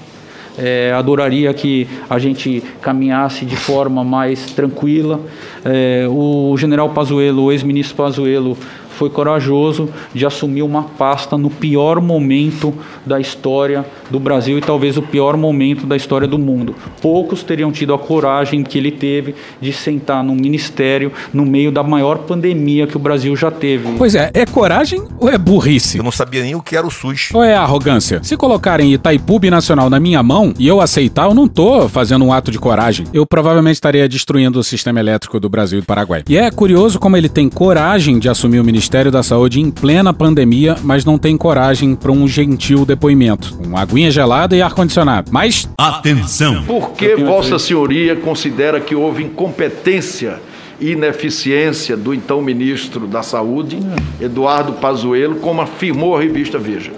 É, 0.57 0.91
adoraria 0.93 1.53
que 1.53 1.87
a 2.09 2.17
gente 2.17 2.63
caminhasse 2.81 3.45
de 3.45 3.55
forma 3.55 4.03
mais 4.03 4.51
tranquila. 4.53 5.19
É, 5.63 6.07
o 6.09 6.57
general 6.57 6.89
Pazuello, 6.89 7.43
o 7.43 7.51
ex-ministro 7.51 7.95
Pazuello, 7.95 8.57
foi 8.97 9.11
corajoso 9.11 9.89
de 10.11 10.25
assumir 10.25 10.63
uma 10.63 10.81
pasta 10.81 11.37
no 11.37 11.51
pior 11.51 12.01
momento 12.01 12.73
da 13.05 13.19
história 13.19 13.85
do 14.09 14.19
Brasil 14.19 14.57
e 14.57 14.61
talvez 14.61 14.97
o 14.97 15.01
pior 15.01 15.37
momento 15.37 15.85
da 15.85 15.95
história 15.95 16.27
do 16.27 16.37
mundo. 16.37 16.75
Poucos 17.01 17.43
teriam 17.43 17.71
tido 17.71 17.93
a 17.93 17.99
coragem 17.99 18.63
que 18.63 18.77
ele 18.77 18.91
teve 18.91 19.35
de 19.61 19.71
sentar 19.71 20.23
num 20.23 20.35
ministério 20.35 21.11
no 21.33 21.45
meio 21.45 21.71
da 21.71 21.83
maior 21.83 22.19
pandemia 22.19 22.85
que 22.87 22.97
o 22.97 22.99
Brasil 22.99 23.35
já 23.35 23.49
teve. 23.49 23.87
Pois 23.97 24.15
é, 24.15 24.31
é 24.33 24.45
coragem 24.45 25.03
ou 25.19 25.29
é 25.29 25.37
burrice? 25.37 25.97
Eu 25.97 26.03
não 26.03 26.11
sabia 26.11 26.43
nem 26.43 26.55
o 26.55 26.61
que 26.61 26.75
era 26.75 26.85
o 26.85 26.91
SUS. 26.91 27.29
Ou 27.33 27.43
é 27.43 27.55
arrogância? 27.55 28.19
Se 28.23 28.35
colocarem 28.35 28.93
Itaipu 28.93 29.37
Nacional 29.49 29.89
na 29.89 29.99
minha 29.99 30.23
mão 30.23 30.53
e 30.57 30.67
eu 30.67 30.81
aceitar, 30.81 31.27
eu 31.27 31.33
não 31.33 31.47
tô 31.47 31.87
fazendo 31.87 32.25
um 32.25 32.33
ato 32.33 32.49
de 32.49 32.57
coragem. 32.57 33.05
Eu 33.13 33.25
provavelmente 33.25 33.75
estaria 33.75 34.09
destruindo 34.09 34.59
o 34.59 34.63
sistema 34.63 34.99
elétrico 34.99 35.39
do 35.39 35.47
Brasil 35.47 35.77
e 35.77 35.81
do 35.81 35.85
Paraguai. 35.85 36.23
E 36.27 36.37
é 36.37 36.49
curioso 36.49 36.99
como 36.99 37.15
ele 37.15 37.29
tem 37.29 37.47
coragem 37.47 38.17
de 38.17 38.27
assumir 38.27 38.59
o 38.59 38.63
Ministério 38.63 39.11
da 39.11 39.21
Saúde 39.21 39.61
em 39.61 39.69
plena 39.69 40.11
pandemia, 40.13 40.75
mas 40.83 41.05
não 41.05 41.17
tem 41.17 41.37
coragem 41.37 41.95
para 41.95 42.11
um 42.11 42.27
gentil 42.27 42.85
depoimento. 42.85 43.57
Uma 43.63 43.85
aguinha 43.97 44.11
gelada 44.11 44.55
e 44.55 44.61
ar-condicionado. 44.61 45.31
Mas. 45.33 45.67
Atenção! 45.75 46.63
Por 46.63 46.91
que 46.91 47.15
Vossa 47.15 47.57
Senhoria 47.57 48.15
considera 48.15 48.79
que 48.79 48.93
houve 48.93 49.23
incompetência 49.23 50.39
e 50.79 50.91
ineficiência 50.91 51.97
do 51.97 52.13
então 52.13 52.39
ministro 52.39 53.07
da 53.07 53.23
Saúde, 53.23 53.79
Eduardo 54.21 54.73
Pazuello, 54.73 55.37
como 55.37 55.61
afirmou 55.61 56.15
a 56.15 56.21
revista 56.21 56.59
Veja? 56.59 56.91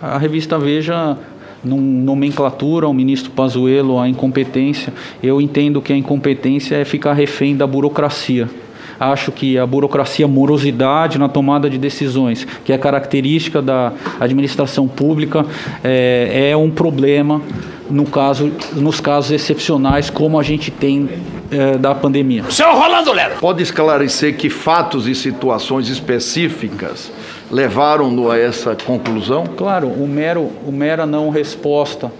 A 0.00 0.16
revista 0.16 0.58
Veja 0.58 1.18
num 1.62 1.80
nomenclatura 1.80 2.86
ao 2.86 2.94
ministro 2.94 3.30
Pazuello 3.32 3.98
a 3.98 4.08
incompetência, 4.08 4.94
eu 5.22 5.40
entendo 5.40 5.82
que 5.82 5.92
a 5.92 5.96
incompetência 5.96 6.76
é 6.76 6.84
ficar 6.84 7.12
refém 7.12 7.54
da 7.54 7.66
burocracia. 7.66 8.48
Acho 8.98 9.30
que 9.30 9.58
a 9.58 9.66
burocracia, 9.66 10.26
morosidade 10.26 11.18
na 11.18 11.28
tomada 11.28 11.68
de 11.68 11.78
decisões, 11.78 12.46
que 12.64 12.72
é 12.72 12.78
característica 12.78 13.60
da 13.60 13.92
administração 14.20 14.88
pública, 14.88 15.44
é, 15.84 16.50
é 16.50 16.56
um 16.56 16.70
problema 16.70 17.40
no 17.90 18.04
caso, 18.04 18.52
nos 18.72 19.00
casos 19.00 19.30
excepcionais 19.30 20.10
como 20.10 20.38
a 20.38 20.42
gente 20.42 20.70
tem 20.70 21.08
é, 21.50 21.78
da 21.78 21.94
pandemia. 21.94 22.44
Seu 22.50 22.72
Rolando 22.72 23.12
Lero! 23.12 23.36
Pode 23.40 23.62
esclarecer 23.62 24.36
que 24.36 24.50
fatos 24.50 25.06
e 25.06 25.14
situações 25.14 25.88
específicas 25.88 27.12
levaram-no 27.50 28.30
a 28.30 28.38
essa 28.38 28.74
conclusão? 28.74 29.44
Claro, 29.56 29.88
o 29.88 30.06
mero, 30.06 30.50
o 30.66 30.72
mera 30.72 31.06
não 31.06 31.30
resposta 31.30 32.10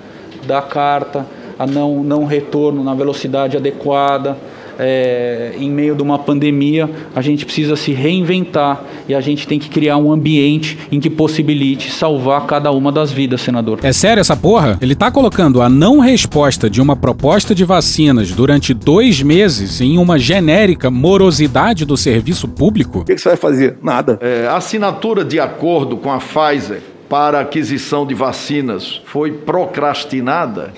da 0.46 0.62
carta, 0.62 1.26
a 1.58 1.66
não, 1.66 2.02
não 2.02 2.24
retorno 2.24 2.84
na 2.84 2.94
velocidade 2.94 3.56
adequada, 3.56 4.36
é, 4.78 5.54
em 5.58 5.70
meio 5.70 5.94
de 5.94 6.02
uma 6.02 6.18
pandemia, 6.18 6.88
a 7.14 7.20
gente 7.20 7.44
precisa 7.44 7.76
se 7.76 7.92
reinventar 7.92 8.82
e 9.08 9.14
a 9.14 9.20
gente 9.20 9.46
tem 9.46 9.58
que 9.58 9.68
criar 9.68 9.96
um 9.96 10.12
ambiente 10.12 10.78
em 10.90 11.00
que 11.00 11.08
possibilite 11.08 11.90
salvar 11.90 12.46
cada 12.46 12.70
uma 12.70 12.90
das 12.92 13.10
vidas, 13.10 13.40
senador. 13.40 13.78
É 13.82 13.92
sério 13.92 14.20
essa 14.20 14.36
porra? 14.36 14.78
Ele 14.80 14.94
tá 14.94 15.10
colocando 15.10 15.62
a 15.62 15.68
não 15.68 15.98
resposta 15.98 16.68
de 16.68 16.80
uma 16.80 16.96
proposta 16.96 17.54
de 17.54 17.64
vacinas 17.64 18.32
durante 18.32 18.74
dois 18.74 19.22
meses 19.22 19.80
em 19.80 19.98
uma 19.98 20.18
genérica 20.18 20.90
morosidade 20.90 21.84
do 21.84 21.96
serviço 21.96 22.48
público? 22.48 23.00
O 23.00 23.04
que, 23.04 23.16
você 23.16 23.28
vai 23.30 23.36
fazer? 23.36 23.78
Nada. 23.82 24.18
a 24.50 24.56
assinatura 24.56 25.24
de 25.24 25.38
acordo 25.38 25.96
com 25.96 26.10
a 26.10 26.18
Pfizer 26.18 26.82
para 27.08 27.38
a 27.38 27.42
aquisição 27.42 28.06
de 28.06 28.14
vacinas 28.14 29.00
foi 29.04 29.32
procrastinada? 29.32 30.72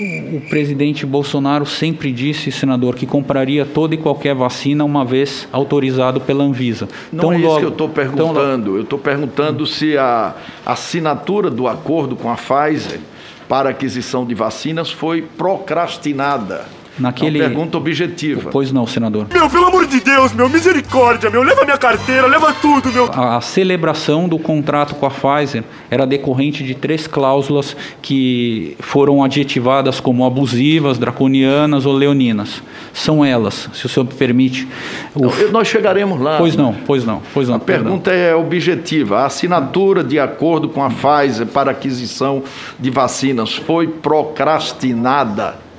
O 0.00 0.40
presidente 0.48 1.04
Bolsonaro 1.04 1.66
sempre 1.66 2.10
disse, 2.10 2.50
senador, 2.50 2.94
que 2.94 3.04
compraria 3.04 3.66
toda 3.66 3.94
e 3.94 3.98
qualquer 3.98 4.34
vacina 4.34 4.82
uma 4.82 5.04
vez 5.04 5.46
autorizado 5.52 6.22
pela 6.22 6.42
Anvisa. 6.42 6.88
Não 7.12 7.30
é 7.30 7.38
isso 7.38 7.58
que 7.58 7.64
eu 7.64 7.68
estou 7.68 7.88
perguntando. 7.90 8.76
Eu 8.76 8.82
estou 8.82 8.98
perguntando 8.98 9.66
se 9.66 9.98
a 9.98 10.34
assinatura 10.64 11.50
do 11.50 11.68
acordo 11.68 12.16
com 12.16 12.30
a 12.30 12.36
Pfizer 12.36 13.00
para 13.46 13.68
aquisição 13.68 14.24
de 14.24 14.34
vacinas 14.34 14.90
foi 14.90 15.20
procrastinada. 15.20 16.79
Naquele... 16.98 17.38
É 17.38 17.42
uma 17.42 17.48
pergunta 17.48 17.78
objetiva. 17.78 18.50
Pois 18.50 18.72
não, 18.72 18.86
senador. 18.86 19.26
Meu, 19.32 19.48
pelo 19.48 19.66
amor 19.66 19.86
de 19.86 20.00
Deus, 20.00 20.32
meu, 20.32 20.48
misericórdia, 20.48 21.30
meu, 21.30 21.42
leva 21.42 21.64
minha 21.64 21.78
carteira, 21.78 22.26
leva 22.26 22.52
tudo, 22.52 22.92
meu. 22.92 23.10
A, 23.12 23.36
a 23.36 23.40
celebração 23.40 24.28
do 24.28 24.38
contrato 24.38 24.94
com 24.94 25.06
a 25.06 25.10
Pfizer 25.10 25.64
era 25.90 26.06
decorrente 26.06 26.64
de 26.64 26.74
três 26.74 27.06
cláusulas 27.06 27.76
que 28.02 28.76
foram 28.80 29.22
adjetivadas 29.22 30.00
como 30.00 30.24
abusivas, 30.24 30.98
draconianas 30.98 31.86
ou 31.86 31.92
leoninas. 31.92 32.62
São 32.92 33.24
elas, 33.24 33.68
se 33.72 33.86
o 33.86 33.88
senhor 33.88 34.04
me 34.04 34.14
permite. 34.14 34.66
O... 35.14 35.26
Não, 35.26 35.52
nós 35.52 35.68
chegaremos 35.68 36.20
lá. 36.20 36.38
Pois 36.38 36.56
não, 36.56 36.74
pois 36.86 37.04
não, 37.04 37.22
pois 37.32 37.48
não. 37.48 37.56
A 37.56 37.60
pergunta 37.60 38.10
é 38.10 38.34
objetiva. 38.34 39.20
A 39.20 39.26
assinatura 39.26 40.02
de 40.02 40.18
acordo 40.18 40.68
com 40.68 40.84
a 40.84 40.90
Pfizer 40.90 41.46
para 41.46 41.70
aquisição 41.70 42.42
de 42.78 42.90
vacinas 42.90 43.54
foi 43.54 43.86
procrastinada? 43.86 45.69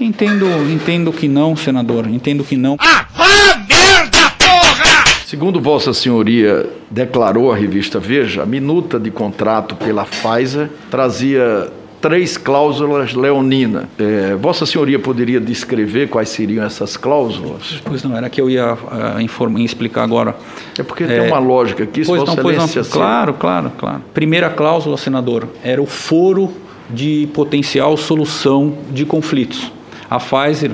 Entendo, 0.00 0.46
entendo 0.70 1.12
que 1.12 1.28
não, 1.28 1.56
senador. 1.56 2.06
Entendo 2.08 2.44
que 2.44 2.56
não. 2.56 2.76
Ah, 2.78 3.06
vá 3.14 3.56
merda, 3.68 4.30
porra! 4.38 5.04
Segundo 5.26 5.60
Vossa 5.60 5.92
Senhoria 5.94 6.68
declarou 6.90 7.50
à 7.50 7.56
revista 7.56 7.98
Veja, 7.98 8.42
a 8.42 8.46
minuta 8.46 8.98
de 8.98 9.10
contrato 9.10 9.74
pela 9.74 10.04
Pfizer 10.04 10.68
trazia 10.90 11.70
três 12.00 12.36
cláusulas 12.36 13.14
leonina. 13.14 13.88
É, 13.98 14.34
Vossa 14.36 14.66
Senhoria 14.66 14.98
poderia 14.98 15.40
descrever 15.40 16.08
quais 16.08 16.28
seriam 16.28 16.64
essas 16.64 16.96
cláusulas? 16.96 17.80
Pois 17.84 18.02
não, 18.04 18.16
era 18.16 18.28
que 18.28 18.40
eu 18.40 18.48
ia 18.48 18.74
uh, 18.74 19.20
informar, 19.20 19.60
explicar 19.60 20.04
agora. 20.04 20.36
É 20.78 20.82
porque 20.82 21.04
tem 21.04 21.20
uma 21.20 21.38
lógica 21.38 21.84
aqui, 21.84 22.04
pois 22.04 22.20
Vossa 22.20 22.36
não, 22.36 22.42
pois 22.42 22.56
não. 22.56 22.84
Claro, 22.84 23.34
claro, 23.34 23.72
claro. 23.76 24.02
Primeira 24.14 24.50
cláusula, 24.50 24.96
senador, 24.96 25.48
era 25.64 25.82
o 25.82 25.86
foro 25.86 26.52
de 26.88 27.28
potencial 27.34 27.96
solução 27.96 28.78
de 28.92 29.04
conflitos. 29.04 29.72
A 30.10 30.18
Pfizer, 30.18 30.70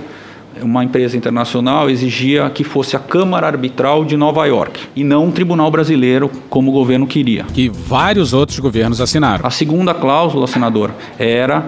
uma 0.60 0.84
empresa 0.84 1.16
internacional, 1.16 1.88
exigia 1.88 2.48
que 2.50 2.62
fosse 2.62 2.94
a 2.94 2.98
Câmara 2.98 3.46
Arbitral 3.46 4.04
de 4.04 4.16
Nova 4.16 4.44
York 4.46 4.80
e 4.94 5.02
não 5.02 5.26
um 5.26 5.30
tribunal 5.30 5.70
brasileiro, 5.70 6.30
como 6.50 6.70
o 6.70 6.74
governo 6.74 7.06
queria. 7.06 7.44
Que 7.44 7.68
vários 7.68 8.32
outros 8.32 8.58
governos 8.58 9.00
assinaram. 9.00 9.46
A 9.46 9.50
segunda 9.50 9.94
cláusula, 9.94 10.46
senador, 10.46 10.90
era 11.18 11.64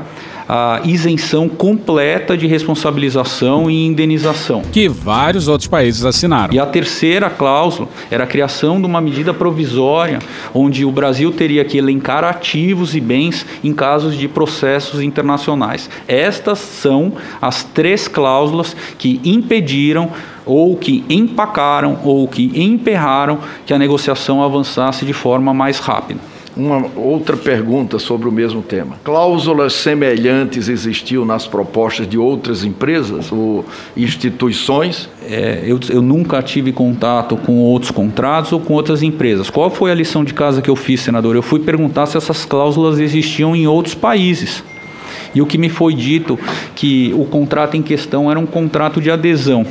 a 0.48 0.80
isenção 0.84 1.48
completa 1.48 2.36
de 2.36 2.46
responsabilização 2.46 3.70
e 3.70 3.86
indenização. 3.86 4.62
Que 4.72 4.88
vários 4.88 5.48
outros 5.48 5.68
países 5.68 6.04
assinaram. 6.04 6.54
E 6.54 6.58
a 6.58 6.66
terceira 6.66 7.30
cláusula 7.30 7.88
era 8.10 8.24
a 8.24 8.26
criação 8.26 8.80
de 8.80 8.86
uma 8.86 9.00
medida 9.00 9.32
provisória 9.32 10.18
onde 10.52 10.84
o 10.84 10.92
Brasil 10.92 11.32
teria 11.32 11.64
que 11.64 11.78
elencar 11.78 12.24
ativos 12.24 12.94
e 12.94 13.00
bens 13.00 13.46
em 13.62 13.72
casos 13.72 14.16
de 14.16 14.28
processos 14.28 15.00
internacionais. 15.00 15.88
Estas 16.06 16.58
são 16.58 17.12
as 17.40 17.64
três 17.64 18.08
cláusulas 18.08 18.76
que 18.98 19.20
impediram 19.24 20.10
ou 20.46 20.76
que 20.76 21.04
empacaram 21.08 21.98
ou 22.04 22.28
que 22.28 22.52
emperraram 22.54 23.38
que 23.64 23.72
a 23.72 23.78
negociação 23.78 24.42
avançasse 24.42 25.04
de 25.06 25.12
forma 25.12 25.54
mais 25.54 25.78
rápida. 25.78 26.33
Uma 26.56 26.86
outra 26.96 27.36
pergunta 27.36 27.98
sobre 27.98 28.28
o 28.28 28.32
mesmo 28.32 28.62
tema. 28.62 28.96
Cláusulas 29.02 29.72
semelhantes 29.72 30.68
existiam 30.68 31.24
nas 31.24 31.46
propostas 31.48 32.08
de 32.08 32.16
outras 32.16 32.62
empresas 32.62 33.32
ou 33.32 33.64
instituições? 33.96 35.08
É, 35.28 35.62
eu, 35.64 35.80
eu, 35.90 36.00
nunca 36.00 36.40
tive 36.42 36.70
contato 36.72 37.36
com 37.36 37.58
outros 37.58 37.90
contratos 37.90 38.52
ou 38.52 38.60
com 38.60 38.74
outras 38.74 39.02
empresas. 39.02 39.50
Qual 39.50 39.68
foi 39.68 39.90
a 39.90 39.94
lição 39.94 40.22
de 40.22 40.32
casa 40.32 40.62
que 40.62 40.70
eu 40.70 40.76
fiz, 40.76 41.00
senador? 41.00 41.34
Eu 41.34 41.42
fui 41.42 41.58
perguntar 41.58 42.06
se 42.06 42.16
essas 42.16 42.44
cláusulas 42.44 43.00
existiam 43.00 43.56
em 43.56 43.66
outros 43.66 43.94
países. 43.94 44.62
E 45.34 45.42
o 45.42 45.46
que 45.46 45.58
me 45.58 45.68
foi 45.68 45.94
dito 45.94 46.38
que 46.76 47.12
o 47.16 47.24
contrato 47.24 47.76
em 47.76 47.82
questão 47.82 48.30
era 48.30 48.38
um 48.38 48.46
contrato 48.46 49.00
de 49.00 49.10
adesão. 49.10 49.66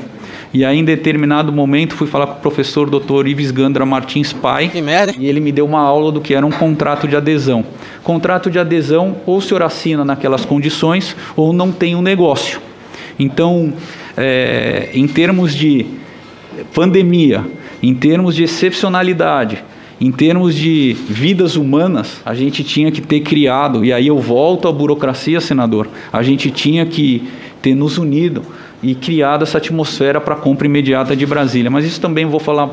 E 0.54 0.64
aí, 0.64 0.78
em 0.78 0.86
determinado 0.86 1.52
momento, 1.52 1.96
fui 1.96 2.06
falar 2.06 2.28
com 2.28 2.34
o 2.34 2.42
professor 2.42 2.88
Dr. 2.88 3.26
Ives 3.26 3.50
Gandra 3.50 3.88
Martins 3.88 4.32
Pai. 4.32 4.70
Que 4.70 4.84
merda. 4.84 5.12
E 5.18 5.26
ele 5.26 5.40
me 5.40 5.52
deu 5.52 5.66
uma 5.66 5.80
aula 5.80 6.12
do 6.12 6.22
que 6.22 6.36
era 6.36 6.46
um 6.46 6.52
contrato 6.52 7.08
de 7.08 7.16
adesão. 7.16 7.66
Contrato 8.04 8.52
de 8.52 8.60
adesão, 8.60 9.16
ou 9.26 9.38
o 9.38 9.42
senhor 9.42 9.64
assina 9.64 10.06
naquelas 10.06 10.46
condições, 10.46 11.16
ou 11.36 11.54
não 11.54 11.72
tem 11.72 11.96
um 11.96 12.04
negócio. 12.04 12.62
Então, 13.18 13.74
é, 14.16 14.92
em 14.94 15.08
termos 15.08 15.56
de 15.56 15.88
pandemia, 16.72 17.44
em 17.82 17.96
termos 17.96 18.36
de 18.36 18.44
excepcionalidade, 18.44 19.64
em 20.00 20.12
termos 20.12 20.54
de 20.54 20.96
vidas 21.10 21.56
humanas, 21.56 22.22
a 22.24 22.36
gente 22.36 22.64
tinha 22.64 22.92
que 22.92 23.02
ter 23.02 23.22
criado, 23.22 23.84
e 23.84 23.92
aí 23.92 24.06
eu 24.06 24.20
volto 24.20 24.68
à 24.68 24.72
burocracia, 24.72 25.42
senador, 25.42 25.88
a 26.12 26.22
gente 26.22 26.52
tinha 26.52 26.86
que 26.86 27.28
ter 27.62 27.74
nos 27.74 27.98
unido 27.98 28.44
e 28.84 28.94
criado 28.94 29.44
essa 29.44 29.58
atmosfera 29.58 30.20
para 30.20 30.36
a 30.36 30.38
compra 30.38 30.68
imediata 30.68 31.16
de 31.16 31.26
Brasília. 31.26 31.72
Mas 31.72 31.86
isso 31.86 32.02
também 32.02 32.26
vou 32.26 32.40
falar 32.40 32.70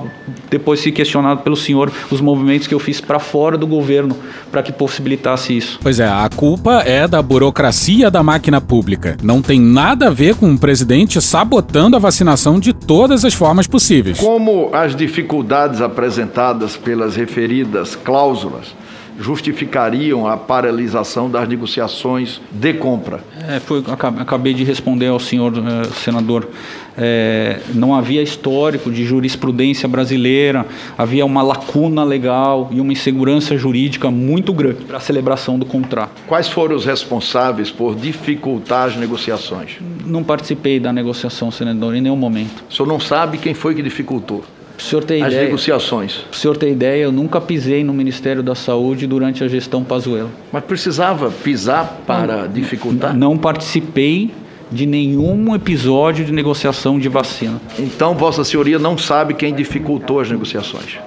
depois, 0.51 0.81
se 0.81 0.90
questionado 0.90 1.42
pelo 1.42 1.57
senhor, 1.57 1.92
os 2.11 2.20
movimentos 2.20 2.66
que 2.66 2.75
eu 2.75 2.81
fiz 2.81 3.01
para 3.01 3.20
fora 3.20 3.57
do 3.57 3.66
governo 3.66 4.16
para 4.51 4.62
que 4.62 4.73
possibilitasse 4.73 5.57
isso. 5.57 5.79
Pois 5.81 6.01
é, 6.01 6.09
a 6.09 6.29
culpa 6.35 6.83
é 6.85 7.07
da 7.07 7.23
burocracia 7.23 8.11
da 8.11 8.23
máquina 8.23 8.61
pública. 8.61 9.16
Não 9.23 9.40
tem 9.40 9.61
nada 9.61 10.09
a 10.09 10.11
ver 10.11 10.35
com 10.35 10.53
o 10.53 10.59
presidente 10.59 11.20
sabotando 11.20 11.94
a 11.94 12.01
vacinação 12.01 12.59
de 12.59 12.73
todas 12.73 13.25
as 13.25 13.33
formas 13.33 13.68
possíveis. 13.68 14.18
Como 14.18 14.70
as 14.73 14.96
dificuldades 14.96 15.81
apresentadas 15.81 16.77
pelas 16.77 17.14
referidas 17.14 17.94
cláusulas 17.94 18.75
justificariam 19.21 20.27
a 20.27 20.37
paralisação 20.37 21.31
das 21.31 21.47
negociações 21.47 22.41
de 22.51 22.73
compra? 22.73 23.21
É, 23.47 23.61
foi, 23.61 23.85
acabei 24.19 24.55
de 24.55 24.65
responder 24.65 25.09
ao 25.09 25.21
senhor 25.21 25.53
eh, 25.57 25.85
senador. 25.95 26.49
É, 26.97 27.61
não 27.75 27.95
havia 27.95 28.23
histórico 28.23 28.91
de 28.91 29.05
jurisprudência 29.05 29.87
brasileira, 29.87 30.67
havia 30.97 31.25
uma 31.25 31.43
lacuna 31.43 32.03
legal 32.03 32.69
e 32.73 32.81
uma 32.81 32.93
insegurança 32.93 33.57
jurídica 33.57 34.11
muito 34.11 34.53
grande 34.53 34.85
para 34.85 34.97
a 34.97 35.01
celebração 35.01 35.59
do 35.59 35.67
contrato. 35.67 36.13
Quais 36.27 36.49
foram 36.49 36.75
os 36.75 36.85
responsáveis 36.85 37.71
por 37.71 37.95
dificultar 37.95 38.89
as 38.89 38.97
negociações? 38.97 39.79
Não 40.07 40.25
participei 40.25 40.81
da 40.81 40.93
negociação, 40.93 41.51
senador, 41.51 41.95
em 41.95 42.01
nenhum 42.01 42.17
momento. 42.17 42.65
O 42.69 42.75
senhor 42.75 42.89
não 42.89 42.99
sabe 42.99 43.39
quem 43.39 43.55
foi 43.55 43.75
que 43.75 43.83
dificultou? 43.83 44.45
O 44.81 44.83
senhor 44.83 45.05
tem 45.05 45.23
as 45.23 45.33
ideia, 45.33 45.45
negociações. 45.45 46.25
O 46.33 46.35
senhor 46.35 46.57
tem 46.57 46.73
ideia, 46.73 47.03
eu 47.03 47.12
nunca 47.12 47.40
pisei 47.40 47.85
no 47.85 47.93
Ministério 47.93 48.43
da 48.43 48.55
Saúde 48.55 49.07
durante 49.07 49.45
a 49.45 49.49
gestão 49.49 49.85
Pazuello. 49.85 50.31
Mas 50.51 50.64
precisava 50.64 51.31
pisar 51.31 52.01
para 52.07 52.45
não, 52.45 52.49
dificultar? 52.49 53.14
Não 53.14 53.37
participei 53.37 54.33
de 54.73 54.87
nenhum 54.87 55.55
episódio 55.55 56.25
de 56.25 56.33
negociação 56.33 56.99
de 56.99 57.09
vacina. 57.09 57.61
Então, 57.79 58.14
Vossa 58.14 58.43
Senhoria 58.43 58.79
não 58.79 58.97
sabe 58.97 59.35
quem 59.35 59.55
dificultou 59.55 60.21
as 60.21 60.31
negociações? 60.31 60.99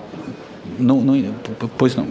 Não, 0.83 0.99
não 0.99 1.15
pois 1.77 1.95
não, 1.95 2.05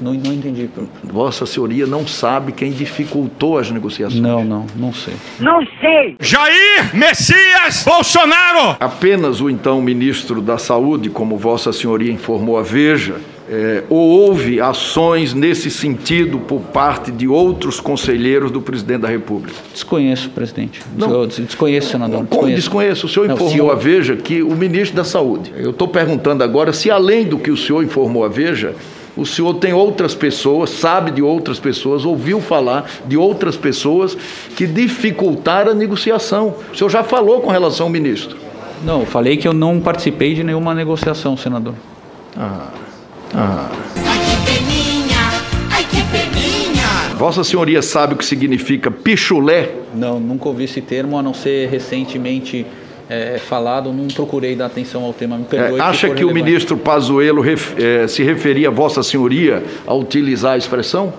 não, 0.00 0.14
não 0.14 0.32
entendi. 0.32 0.68
Vossa 1.04 1.44
Senhoria 1.44 1.86
não 1.86 2.06
sabe 2.06 2.52
quem 2.52 2.72
dificultou 2.72 3.58
as 3.58 3.70
negociações? 3.70 4.20
Não, 4.20 4.42
não, 4.44 4.66
não 4.74 4.94
sei. 4.94 5.14
Não 5.38 5.60
sei! 5.80 6.16
Jair 6.20 6.94
Messias 6.94 7.84
Bolsonaro! 7.84 8.76
Apenas 8.80 9.42
o 9.42 9.50
então 9.50 9.82
ministro 9.82 10.40
da 10.40 10.56
Saúde, 10.56 11.10
como 11.10 11.36
Vossa 11.36 11.70
Senhoria 11.70 12.10
informou 12.10 12.58
a 12.58 12.62
Veja, 12.62 13.16
é, 13.50 13.82
ou 13.88 13.98
houve 13.98 14.60
ações 14.60 15.32
nesse 15.32 15.70
sentido 15.70 16.38
por 16.38 16.60
parte 16.60 17.10
de 17.10 17.26
outros 17.26 17.80
conselheiros 17.80 18.50
do 18.50 18.60
presidente 18.60 19.00
da 19.00 19.08
República? 19.08 19.54
Desconheço, 19.72 20.28
presidente. 20.30 20.82
Não. 20.96 21.26
Desconheço, 21.26 21.90
senador. 21.90 22.26
Como 22.26 22.46
desconheço? 22.46 22.56
desconheço? 22.56 23.06
O 23.06 23.08
senhor 23.08 23.26
não, 23.28 23.34
informou 23.34 23.52
senhor... 23.52 23.70
a 23.70 23.74
Veja 23.74 24.16
que 24.16 24.42
o 24.42 24.54
ministro 24.54 24.96
da 24.96 25.04
Saúde. 25.04 25.52
Eu 25.56 25.70
estou 25.70 25.88
perguntando 25.88 26.44
agora 26.44 26.72
se, 26.72 26.90
além 26.90 27.24
do 27.24 27.38
que 27.38 27.50
o 27.50 27.56
senhor 27.56 27.82
informou 27.82 28.24
a 28.24 28.28
Veja, 28.28 28.74
o 29.16 29.24
senhor 29.24 29.54
tem 29.54 29.72
outras 29.72 30.14
pessoas, 30.14 30.70
sabe 30.70 31.10
de 31.10 31.22
outras 31.22 31.58
pessoas, 31.58 32.04
ouviu 32.04 32.40
falar 32.40 32.88
de 33.06 33.16
outras 33.16 33.56
pessoas 33.56 34.16
que 34.54 34.66
dificultaram 34.66 35.72
a 35.72 35.74
negociação. 35.74 36.54
O 36.72 36.76
senhor 36.76 36.90
já 36.90 37.02
falou 37.02 37.40
com 37.40 37.50
relação 37.50 37.86
ao 37.86 37.90
ministro? 37.90 38.36
Não, 38.84 39.04
falei 39.04 39.36
que 39.36 39.48
eu 39.48 39.52
não 39.52 39.80
participei 39.80 40.34
de 40.34 40.44
nenhuma 40.44 40.74
negociação, 40.74 41.36
senador. 41.36 41.74
Ah. 42.36 42.68
Ah. 43.34 43.70
Ai 43.96 44.18
que 44.18 44.50
peninha, 44.50 45.18
ai 45.70 45.84
que 45.84 46.02
peninha. 46.04 47.14
Vossa 47.16 47.44
Senhoria 47.44 47.82
sabe 47.82 48.14
o 48.14 48.16
que 48.16 48.24
significa 48.24 48.90
pichulé? 48.90 49.74
Não, 49.94 50.18
nunca 50.18 50.48
ouvi 50.48 50.64
esse 50.64 50.80
termo, 50.80 51.18
a 51.18 51.22
não 51.22 51.34
ser 51.34 51.68
recentemente 51.68 52.66
é, 53.08 53.38
falado, 53.38 53.92
não 53.92 54.06
procurei 54.08 54.54
dar 54.54 54.66
atenção 54.66 55.02
ao 55.04 55.12
tema. 55.12 55.38
Me 55.38 55.44
perdoe. 55.44 55.78
É, 55.78 55.82
acha 55.82 56.10
que, 56.10 56.24
o 56.24 56.32
ministro 56.32 56.76
Pazuello 56.76 57.40
ref, 57.40 57.74
é, 57.78 58.06
se 58.06 58.22
referia 58.22 58.68
a 58.68 58.70
Vossa 58.70 59.02
Senhoria 59.02 59.62
a 59.86 59.94
utilizar 59.94 60.52
a 60.52 60.58
expressão? 60.58 61.12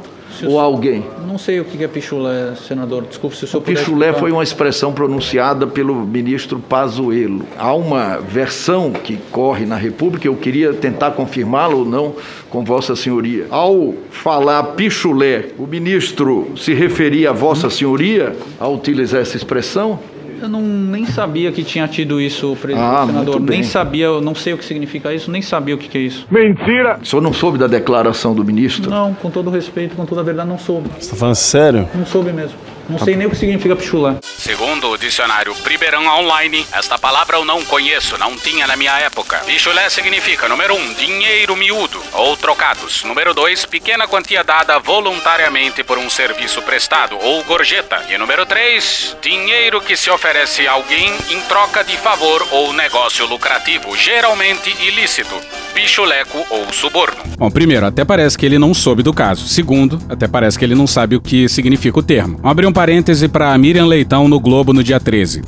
Ou 0.45 0.59
alguém? 0.59 1.05
Não 1.27 1.37
sei 1.37 1.59
o 1.59 1.65
que 1.65 1.83
é 1.83 1.87
pichulé, 1.87 2.55
senador. 2.55 3.03
Desculpe 3.03 3.35
se 3.35 3.45
o 3.45 3.47
senhor 3.47 3.61
o 3.61 3.63
Pichulé 3.63 4.13
foi 4.13 4.31
uma 4.31 4.43
expressão 4.43 4.93
pronunciada 4.93 5.67
pelo 5.67 5.95
ministro 5.95 6.59
Pazuello. 6.59 7.45
Há 7.57 7.73
uma 7.73 8.17
versão 8.17 8.91
que 8.91 9.17
corre 9.31 9.65
na 9.65 9.75
República, 9.75 10.27
eu 10.27 10.35
queria 10.35 10.73
tentar 10.73 11.11
confirmá-la 11.11 11.75
ou 11.75 11.85
não 11.85 12.15
com 12.49 12.63
Vossa 12.63 12.95
Senhoria. 12.95 13.47
Ao 13.49 13.93
falar 14.11 14.63
pichulé, 14.75 15.49
o 15.57 15.65
ministro 15.65 16.51
se 16.55 16.73
referia 16.73 17.29
a 17.29 17.33
Vossa 17.33 17.69
Senhoria 17.69 18.35
ao 18.59 18.73
utilizar 18.75 19.21
essa 19.21 19.37
expressão? 19.37 19.99
Eu 20.41 20.49
não, 20.49 20.61
nem 20.61 21.05
sabia 21.05 21.51
que 21.51 21.63
tinha 21.63 21.87
tido 21.87 22.19
isso, 22.21 22.55
presidente 22.61 22.85
ah, 22.85 23.05
senador. 23.05 23.39
Nem 23.39 23.63
sabia, 23.63 24.05
eu 24.05 24.21
não 24.21 24.35
sei 24.35 24.53
o 24.53 24.57
que 24.57 24.65
significa 24.65 25.13
isso, 25.13 25.29
nem 25.29 25.41
sabia 25.41 25.75
o 25.75 25.77
que, 25.77 25.87
que 25.87 25.97
é 25.97 26.01
isso. 26.01 26.27
Mentira! 26.29 26.99
O 27.01 27.05
senhor 27.05 27.21
não 27.21 27.33
soube 27.33 27.57
da 27.57 27.67
declaração 27.67 28.33
do 28.33 28.43
ministro? 28.43 28.89
Não, 28.89 29.13
com 29.13 29.29
todo 29.29 29.49
respeito, 29.49 29.95
com 29.95 30.05
toda 30.05 30.21
a 30.21 30.23
verdade, 30.23 30.49
não 30.49 30.57
soube. 30.57 30.89
Você 30.89 30.99
está 30.99 31.15
falando 31.15 31.35
sério? 31.35 31.89
Não 31.93 32.05
soube 32.05 32.31
mesmo. 32.31 32.57
Não 32.89 32.97
sei 32.97 33.15
nem 33.15 33.27
o 33.27 33.29
que 33.29 33.35
significa 33.35 33.75
pichulé. 33.75 34.15
Segundo 34.23 34.89
o 34.89 34.97
dicionário 34.97 35.53
Pribeirão 35.55 36.07
Online, 36.07 36.65
esta 36.73 36.97
palavra 36.97 37.37
eu 37.37 37.45
não 37.45 37.63
conheço, 37.63 38.17
não 38.17 38.35
tinha 38.35 38.65
na 38.65 38.75
minha 38.75 38.97
época. 38.99 39.37
Pichulé 39.45 39.87
significa, 39.89 40.49
número 40.49 40.75
um, 40.75 40.93
dinheiro 40.93 41.55
miúdo 41.55 42.01
ou 42.13 42.35
trocados. 42.35 43.03
Número 43.03 43.33
dois, 43.33 43.63
pequena 43.65 44.07
quantia 44.07 44.43
dada 44.43 44.79
voluntariamente 44.79 45.83
por 45.83 45.99
um 45.99 46.09
serviço 46.09 46.63
prestado 46.63 47.15
ou 47.21 47.43
gorjeta. 47.43 48.03
E 48.09 48.17
número 48.17 48.45
três, 48.45 49.15
dinheiro 49.21 49.79
que 49.81 49.95
se 49.95 50.09
oferece 50.09 50.67
a 50.67 50.71
alguém 50.71 51.13
em 51.29 51.41
troca 51.41 51.83
de 51.83 51.95
favor 51.97 52.47
ou 52.51 52.73
negócio 52.73 53.25
lucrativo, 53.27 53.95
geralmente 53.95 54.75
ilícito. 54.81 55.35
Pichuleco 55.73 56.45
ou 56.49 56.73
suborno. 56.73 57.17
Bom, 57.37 57.49
primeiro, 57.51 57.85
até 57.85 58.03
parece 58.03 58.37
que 58.37 58.45
ele 58.45 58.57
não 58.57 58.73
soube 58.73 59.03
do 59.03 59.13
caso. 59.13 59.47
Segundo, 59.47 60.01
até 60.09 60.27
parece 60.27 60.57
que 60.57 60.65
ele 60.65 60.75
não 60.75 60.87
sabe 60.87 61.15
o 61.15 61.21
que 61.21 61.47
significa 61.47 61.99
o 61.99 62.03
termo. 62.03 62.37
Vamos 62.37 62.51
abrir 62.51 62.65
um 62.65 62.73
parêntese 62.79 63.27
para 63.27 63.57
Miriam 63.57 63.85
Leitão 63.87 64.29
no 64.29 64.39
Globo 64.39 64.71
no 64.71 64.81
dia 64.81 65.01
13. 65.01 65.41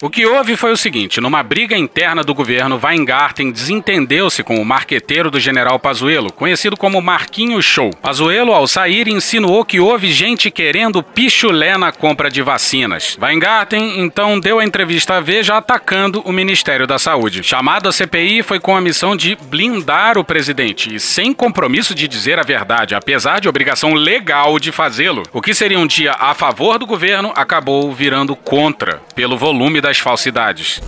O 0.00 0.08
que 0.08 0.24
houve 0.24 0.56
foi 0.56 0.70
o 0.70 0.76
seguinte: 0.76 1.20
numa 1.20 1.42
briga 1.42 1.76
interna 1.76 2.22
do 2.22 2.32
governo, 2.32 2.78
Weingarten 2.80 3.50
desentendeu-se 3.50 4.44
com 4.44 4.62
o 4.62 4.64
marqueteiro 4.64 5.28
do 5.28 5.40
general 5.40 5.76
Pazuello, 5.80 6.32
conhecido 6.32 6.76
como 6.76 7.02
Marquinho 7.02 7.60
Show. 7.60 7.90
Pazuello, 8.00 8.52
ao 8.52 8.68
sair, 8.68 9.08
insinuou 9.08 9.64
que 9.64 9.80
houve 9.80 10.12
gente 10.12 10.52
querendo 10.52 11.02
pichulé 11.02 11.76
na 11.76 11.90
compra 11.90 12.30
de 12.30 12.40
vacinas. 12.42 13.18
Weingarten 13.20 13.98
então 13.98 14.38
deu 14.38 14.60
a 14.60 14.64
entrevista 14.64 15.16
à 15.16 15.20
Veja 15.20 15.56
atacando 15.56 16.20
o 16.20 16.32
Ministério 16.32 16.86
da 16.86 16.96
Saúde. 16.96 17.42
Chamado 17.42 17.88
à 17.88 17.92
CPI, 17.92 18.44
foi 18.44 18.60
com 18.60 18.76
a 18.76 18.80
missão 18.80 19.16
de 19.16 19.36
blindar 19.50 20.16
o 20.16 20.22
presidente 20.22 20.94
e 20.94 21.00
sem 21.00 21.32
compromisso 21.32 21.92
de 21.92 22.06
dizer 22.06 22.38
a 22.38 22.44
verdade, 22.44 22.94
apesar 22.94 23.40
de 23.40 23.48
obrigação 23.48 23.94
legal 23.94 24.60
de 24.60 24.70
fazê-lo. 24.70 25.24
O 25.32 25.42
que 25.42 25.52
seria 25.52 25.80
um 25.80 25.88
dia 25.88 26.12
a 26.12 26.34
favor 26.34 26.78
do 26.78 26.86
governo 26.86 27.32
acabou 27.34 27.92
virando 27.92 28.36
contra, 28.36 29.02
pelo 29.16 29.36
volume 29.36 29.80
da 29.80 29.87
das 29.88 29.98
falsidades. 29.98 30.82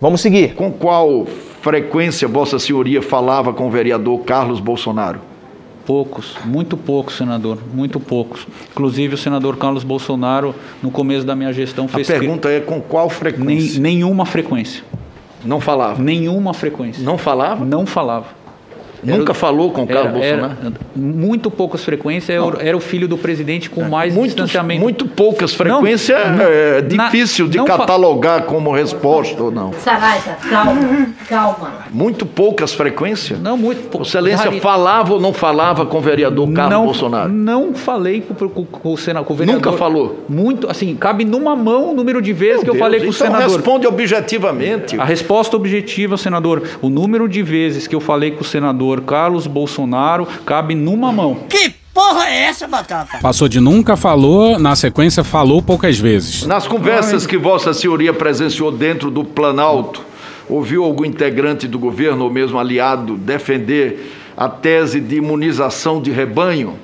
Vamos 0.00 0.22
seguir. 0.22 0.54
Com 0.54 0.72
qual 0.72 1.26
frequência 1.60 2.26
Vossa 2.26 2.58
Senhoria 2.58 3.02
falava 3.02 3.52
com 3.52 3.66
o 3.66 3.70
vereador 3.70 4.20
Carlos 4.20 4.60
Bolsonaro? 4.60 5.20
Poucos, 5.84 6.34
muito 6.44 6.76
poucos, 6.76 7.16
senador, 7.16 7.58
muito 7.72 8.00
poucos. 8.00 8.46
Inclusive 8.72 9.14
o 9.14 9.18
senador 9.18 9.56
Carlos 9.56 9.84
Bolsonaro, 9.84 10.54
no 10.82 10.90
começo 10.90 11.24
da 11.24 11.36
minha 11.36 11.52
gestão, 11.52 11.86
fez. 11.86 12.10
A 12.10 12.14
pergunta 12.14 12.48
que... 12.48 12.54
é 12.54 12.60
com 12.60 12.80
qual 12.80 13.10
frequência? 13.10 13.80
Nem, 13.80 13.94
nenhuma 13.96 14.24
frequência. 14.24 14.82
Não 15.44 15.60
falava? 15.60 16.02
Nenhuma 16.02 16.54
frequência. 16.54 17.04
Não 17.04 17.18
falava? 17.18 17.64
Não 17.64 17.86
falava. 17.86 18.28
Nunca 19.02 19.34
falou 19.34 19.70
com 19.70 19.82
o 19.82 19.86
Carlos 19.86 20.22
era, 20.22 20.36
Bolsonaro? 20.42 20.66
Era, 20.66 20.72
muito 20.94 21.50
poucas 21.50 21.84
frequências, 21.84 22.30
era, 22.30 22.68
era, 22.68 22.76
o 22.76 22.80
filho 22.80 23.06
do 23.06 23.18
presidente 23.18 23.68
com 23.70 23.84
mais 23.84 24.14
muito, 24.14 24.28
distanciamento. 24.28 24.80
Muito 24.80 25.06
poucas 25.06 25.54
frequências 25.54 26.18
é, 26.18 26.80
difícil 26.80 27.48
de 27.48 27.62
catalogar 27.64 28.44
como 28.44 28.72
resposta 28.72 29.42
ou 29.42 29.50
não. 29.50 29.72
Saraiva, 29.74 30.36
calma, 30.48 31.08
calma. 31.28 31.72
Muito 31.90 32.26
poucas 32.26 32.72
frequências? 32.74 33.40
Não, 33.40 33.56
muito 33.56 33.88
poucas. 33.88 34.08
Excelência 34.08 34.50
falava 34.60 35.14
ou 35.14 35.20
não 35.20 35.32
falava 35.32 35.86
com 35.86 35.98
o 35.98 36.00
vereador 36.00 36.50
Carlos 36.52 36.72
não, 36.72 36.84
Bolsonaro? 36.84 37.28
Não 37.28 37.74
falei 37.74 38.20
com, 38.20 38.34
com, 38.34 38.64
com, 38.64 38.92
o 38.92 38.96
senador, 38.96 39.26
com 39.26 39.34
o 39.34 39.36
vereador. 39.36 39.64
Nunca 39.64 39.78
falou? 39.78 40.24
Muito, 40.28 40.70
assim, 40.70 40.94
cabe 40.96 41.24
numa 41.24 41.54
mão 41.54 41.90
o 41.90 41.94
número 41.94 42.22
de 42.22 42.32
vezes 42.32 42.56
Meu 42.56 42.64
que 42.64 42.70
eu 42.70 42.74
Deus, 42.74 42.84
falei 42.84 43.00
com 43.00 43.06
o 43.06 43.10
então 43.10 43.26
senador. 43.26 43.48
responde 43.48 43.86
objetivamente. 43.86 44.98
A 44.98 45.04
resposta 45.04 45.56
objetiva, 45.56 46.16
senador, 46.16 46.62
o 46.80 46.88
número 46.88 47.28
de 47.28 47.42
vezes 47.42 47.86
que 47.86 47.94
eu 47.94 48.00
falei 48.00 48.30
com 48.30 48.40
o 48.40 48.44
senador 48.44 48.85
Carlos 49.00 49.46
Bolsonaro 49.46 50.26
cabe 50.44 50.74
numa 50.74 51.12
mão. 51.12 51.38
Que 51.48 51.74
porra 51.92 52.26
é 52.28 52.44
essa, 52.44 52.66
Batata? 52.68 53.18
Passou 53.18 53.48
de 53.48 53.60
nunca 53.60 53.96
falou, 53.96 54.58
na 54.58 54.76
sequência 54.76 55.24
falou 55.24 55.62
poucas 55.62 55.98
vezes. 55.98 56.46
Nas 56.46 56.66
conversas 56.66 57.26
que 57.26 57.38
Vossa 57.38 57.72
Senhoria 57.72 58.12
presenciou 58.12 58.70
dentro 58.70 59.10
do 59.10 59.24
Planalto, 59.24 60.02
ouviu 60.48 60.84
algum 60.84 61.04
integrante 61.04 61.66
do 61.66 61.78
governo 61.78 62.24
ou 62.24 62.30
mesmo 62.30 62.58
aliado 62.58 63.16
defender 63.16 64.12
a 64.36 64.48
tese 64.48 65.00
de 65.00 65.16
imunização 65.16 66.00
de 66.00 66.10
rebanho? 66.10 66.74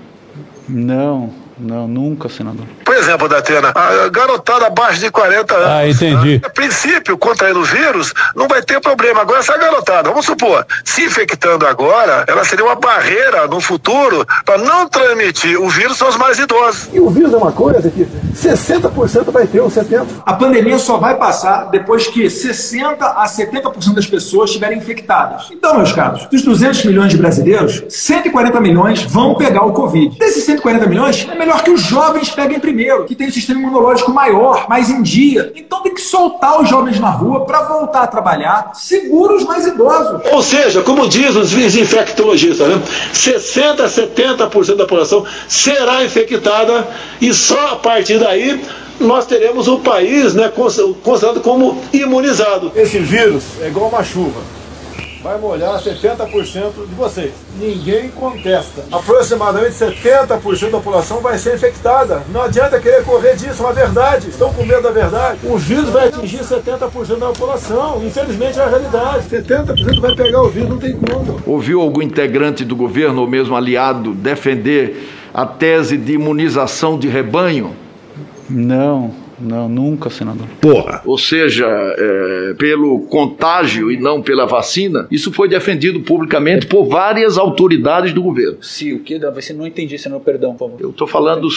Não. 0.68 1.41
Não, 1.62 1.86
nunca, 1.86 2.28
senador. 2.28 2.66
Por 2.84 2.94
exemplo, 2.96 3.28
Datena, 3.28 3.72
a 3.74 4.08
garotada 4.08 4.66
abaixo 4.66 4.98
de 4.98 5.10
40 5.10 5.54
anos. 5.54 5.68
Ah, 5.68 5.88
entendi. 5.88 6.40
A 6.44 6.50
princípio, 6.50 7.16
contraindo 7.16 7.60
o 7.60 7.64
vírus, 7.64 8.12
não 8.34 8.48
vai 8.48 8.60
ter 8.62 8.80
problema. 8.80 9.20
Agora, 9.20 9.38
essa 9.38 9.56
garotada, 9.56 10.08
vamos 10.08 10.26
supor, 10.26 10.66
se 10.84 11.04
infectando 11.04 11.64
agora, 11.64 12.24
ela 12.26 12.44
seria 12.44 12.64
uma 12.64 12.74
barreira 12.74 13.46
no 13.46 13.60
futuro 13.60 14.26
para 14.44 14.58
não 14.58 14.88
transmitir 14.88 15.60
o 15.60 15.68
vírus 15.68 16.02
aos 16.02 16.16
mais 16.16 16.38
idosos. 16.38 16.88
E 16.92 16.98
o 16.98 17.08
vírus 17.10 17.32
é 17.32 17.36
uma 17.36 17.52
coisa 17.52 17.88
que 17.88 18.06
60% 18.34 19.30
vai 19.30 19.46
ter, 19.46 19.60
ou 19.60 19.68
70%. 19.68 20.06
A 20.24 20.34
pandemia 20.34 20.78
só 20.78 20.96
vai 20.96 21.16
passar 21.16 21.70
depois 21.70 22.06
que 22.06 22.24
60% 22.24 22.96
a 23.00 23.24
70% 23.24 23.94
das 23.94 24.06
pessoas 24.06 24.50
estiverem 24.50 24.78
infectadas. 24.78 25.48
Então, 25.50 25.76
meus 25.76 25.92
caros, 25.92 26.26
dos 26.26 26.42
200 26.42 26.84
milhões 26.84 27.10
de 27.10 27.18
brasileiros, 27.18 27.82
140 27.88 28.60
milhões 28.60 29.02
vão 29.02 29.34
pegar 29.34 29.64
o 29.64 29.72
Covid. 29.72 30.18
Desses 30.18 30.44
140 30.44 30.86
milhões, 30.86 31.26
é 31.30 31.34
melhor 31.34 31.62
que 31.62 31.70
os 31.70 31.82
jovens 31.82 32.30
peguem 32.30 32.58
primeiro, 32.58 33.04
que 33.04 33.14
tem 33.14 33.28
um 33.28 33.32
sistema 33.32 33.60
imunológico 33.60 34.12
maior, 34.12 34.66
mais 34.68 34.90
em 34.90 35.02
dia. 35.02 35.52
Então 35.54 35.82
tem 35.82 35.94
que 35.94 36.00
soltar 36.00 36.60
os 36.60 36.68
jovens 36.68 36.98
na 36.98 37.10
rua 37.10 37.44
para 37.44 37.62
voltar 37.62 38.02
a 38.02 38.06
trabalhar, 38.06 38.72
segura 38.74 39.34
os 39.34 39.44
mais 39.44 39.66
idosos. 39.66 40.22
Ou 40.32 40.42
seja, 40.42 40.82
como 40.82 41.08
diz 41.08 41.34
os 41.34 41.52
infectologistas, 41.54 42.68
né? 42.68 42.82
60 43.12 43.84
a 43.84 43.88
70% 43.88 44.76
da 44.76 44.84
população 44.84 45.24
será 45.48 46.04
infectada 46.04 46.86
e 47.20 47.32
só 47.32 47.72
a 47.72 47.76
partir 47.76 48.18
daí 48.22 48.60
nós 49.00 49.26
teremos 49.26 49.68
o 49.68 49.80
país 49.80 50.34
né, 50.34 50.50
considerado 51.02 51.40
como 51.40 51.82
imunizado. 51.92 52.72
Esse 52.74 52.98
vírus 52.98 53.42
é 53.60 53.68
igual 53.68 53.88
uma 53.88 54.04
chuva 54.04 54.40
vai 55.22 55.38
molhar 55.38 55.80
70% 55.80 56.26
de 56.88 56.94
vocês. 56.96 57.32
Ninguém 57.58 58.08
contesta. 58.08 58.84
Aproximadamente 58.90 59.74
70% 59.74 60.70
da 60.70 60.78
população 60.78 61.20
vai 61.20 61.38
ser 61.38 61.54
infectada. 61.54 62.22
Não 62.32 62.42
adianta 62.42 62.80
querer 62.80 63.04
correr 63.04 63.36
disso, 63.36 63.62
é 63.62 63.66
uma 63.66 63.72
verdade. 63.72 64.28
Estão 64.28 64.52
com 64.52 64.64
medo 64.64 64.82
da 64.82 64.90
verdade. 64.90 65.38
O 65.44 65.56
vírus 65.56 65.90
vai 65.90 66.08
atingir 66.08 66.40
70% 66.40 67.18
da 67.18 67.26
população. 67.28 68.02
Infelizmente 68.04 68.58
é 68.58 68.62
a 68.62 68.68
realidade. 68.68 69.28
70% 69.30 70.00
vai 70.00 70.14
pegar 70.16 70.42
o 70.42 70.48
vírus, 70.48 70.68
não 70.68 70.78
tem 70.78 70.96
como. 70.96 71.40
Ouviu 71.46 71.80
algum 71.80 72.02
integrante 72.02 72.64
do 72.64 72.74
governo 72.74 73.20
ou 73.20 73.28
mesmo 73.28 73.54
aliado 73.54 74.12
defender 74.12 75.08
a 75.32 75.46
tese 75.46 75.96
de 75.96 76.14
imunização 76.14 76.98
de 76.98 77.08
rebanho? 77.08 77.76
Não. 78.50 79.21
Não, 79.40 79.68
nunca, 79.68 80.10
senador. 80.10 80.46
Porra! 80.60 81.02
Ou 81.04 81.18
seja, 81.18 81.66
é, 81.66 82.54
pelo 82.54 83.00
contágio 83.06 83.90
e 83.90 83.96
não 83.96 84.22
pela 84.22 84.46
vacina, 84.46 85.06
isso 85.10 85.32
foi 85.32 85.48
defendido 85.48 86.00
publicamente 86.00 86.66
por 86.66 86.84
várias 86.84 87.38
autoridades 87.38 88.12
do 88.12 88.22
governo. 88.22 88.58
Sim, 88.60 88.94
o 88.94 89.00
que? 89.00 89.18
Você 89.18 89.52
não 89.52 89.66
entendi, 89.66 89.98
senador, 89.98 90.24
perdão, 90.24 90.52
por 90.54 90.70
favor. 90.70 90.80
Eu 90.80 90.90
estou 90.90 91.06
falando. 91.06 91.48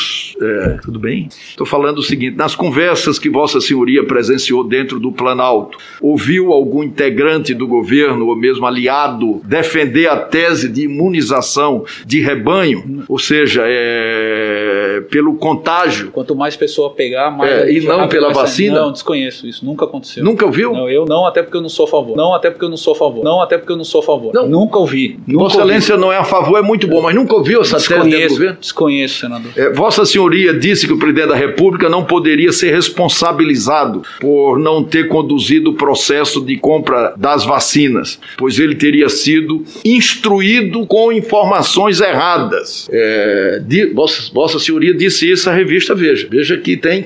É, 0.42 0.78
tudo 0.82 1.00
bem? 1.00 1.30
Estou 1.50 1.66
falando 1.66 2.00
o 2.00 2.04
seguinte: 2.04 2.36
nas 2.36 2.56
conversas 2.56 3.20
que 3.20 3.30
Vossa 3.30 3.60
Senhoria 3.60 4.04
presenciou 4.06 4.64
dentro 4.64 5.00
do 5.00 5.12
Planalto, 5.12 5.78
ouviu 6.02 6.52
algum 6.52 6.84
integrante 6.84 7.54
do 7.54 7.68
governo 7.68 8.28
ou 8.28 8.36
mesmo 8.36 8.66
aliado 8.66 9.42
defender 9.46 10.08
a 10.08 10.18
tese 10.18 10.70
de 10.70 10.84
imunização 10.84 11.86
de 12.06 12.22
rebanho? 12.22 13.04
Ou 13.08 13.20
seja, 13.20 13.64
é, 13.66 15.04
pelo 15.10 15.36
contágio. 15.36 16.12
Quanto 16.12 16.36
mais 16.36 16.56
pessoa 16.56 16.92
pegar, 16.92 17.32
mais. 17.32 17.52
É, 17.52 17.65
e 17.70 17.82
não 17.82 18.08
pela 18.08 18.32
vacina? 18.34 18.82
Não, 18.82 18.92
desconheço 18.92 19.48
isso, 19.48 19.66
nunca 19.66 19.86
aconteceu. 19.86 20.24
Nunca 20.24 20.46
ouviu? 20.46 20.74
Não, 20.74 20.90
eu 20.90 21.06
não, 21.06 21.26
até 21.26 21.42
porque 21.44 21.58
eu 21.58 21.62
não 21.62 21.70
sou 21.70 21.86
a 21.86 21.90
favor. 21.90 22.16
Não, 22.16 22.34
até 22.34 22.50
porque 22.50 22.66
eu 22.66 22.70
não 22.70 22.78
sou 22.78 22.94
a 22.94 22.96
favor. 22.96 23.24
Não, 23.24 23.42
até 23.42 23.58
porque 23.58 23.72
eu 23.72 23.78
não 23.78 23.84
sou 23.84 24.02
a 24.02 24.04
favor. 24.04 24.34
Não. 24.34 24.48
Nunca 24.48 24.78
ouvi. 24.78 25.20
Nunca 25.28 25.44
Vossa 25.44 25.58
Excelência 25.58 25.98
não 25.98 26.12
é 26.12 26.18
a 26.18 26.24
favor, 26.24 26.58
é 26.58 26.62
muito 26.62 26.88
bom, 26.88 27.02
mas 27.02 27.16
nunca 27.16 27.36
ouviu 27.36 27.62
essa 27.62 27.78
tese 27.78 28.28
do 28.28 28.30
governo? 28.30 28.58
Desconheço, 28.60 29.20
senador. 29.22 29.52
É, 29.56 29.72
Vossa 29.72 30.06
Senhoria 30.06 30.54
disse 30.54 30.88
que 30.88 30.94
o 30.94 30.98
presidente 30.98 31.30
da 31.30 31.36
República 31.36 31.90
não 31.90 32.04
poderia 32.04 32.52
ser 32.52 32.72
responsabilizado 32.74 34.02
por 34.20 34.60
não 34.60 34.84
ter 34.84 35.08
conduzido 35.08 35.72
o 35.72 35.74
processo 35.74 36.42
de 36.42 36.58
compra 36.58 37.14
das 37.18 37.46
vacinas, 37.46 38.20
pois 38.38 38.60
ele 38.60 38.76
teria 38.76 39.10
sido 39.10 39.64
instruído 39.84 40.86
com 40.86 41.12
informações 41.12 42.00
erradas. 42.00 42.88
É, 42.92 43.62
de, 43.66 43.88
Vossa, 43.94 44.32
Vossa 44.34 44.60
Senhoria 44.60 44.94
disse 44.94 45.30
isso 45.30 45.50
à 45.50 45.54
revista 45.54 45.96
Veja. 45.96 46.28
Veja 46.30 46.58
que 46.58 46.78
tem 46.78 47.02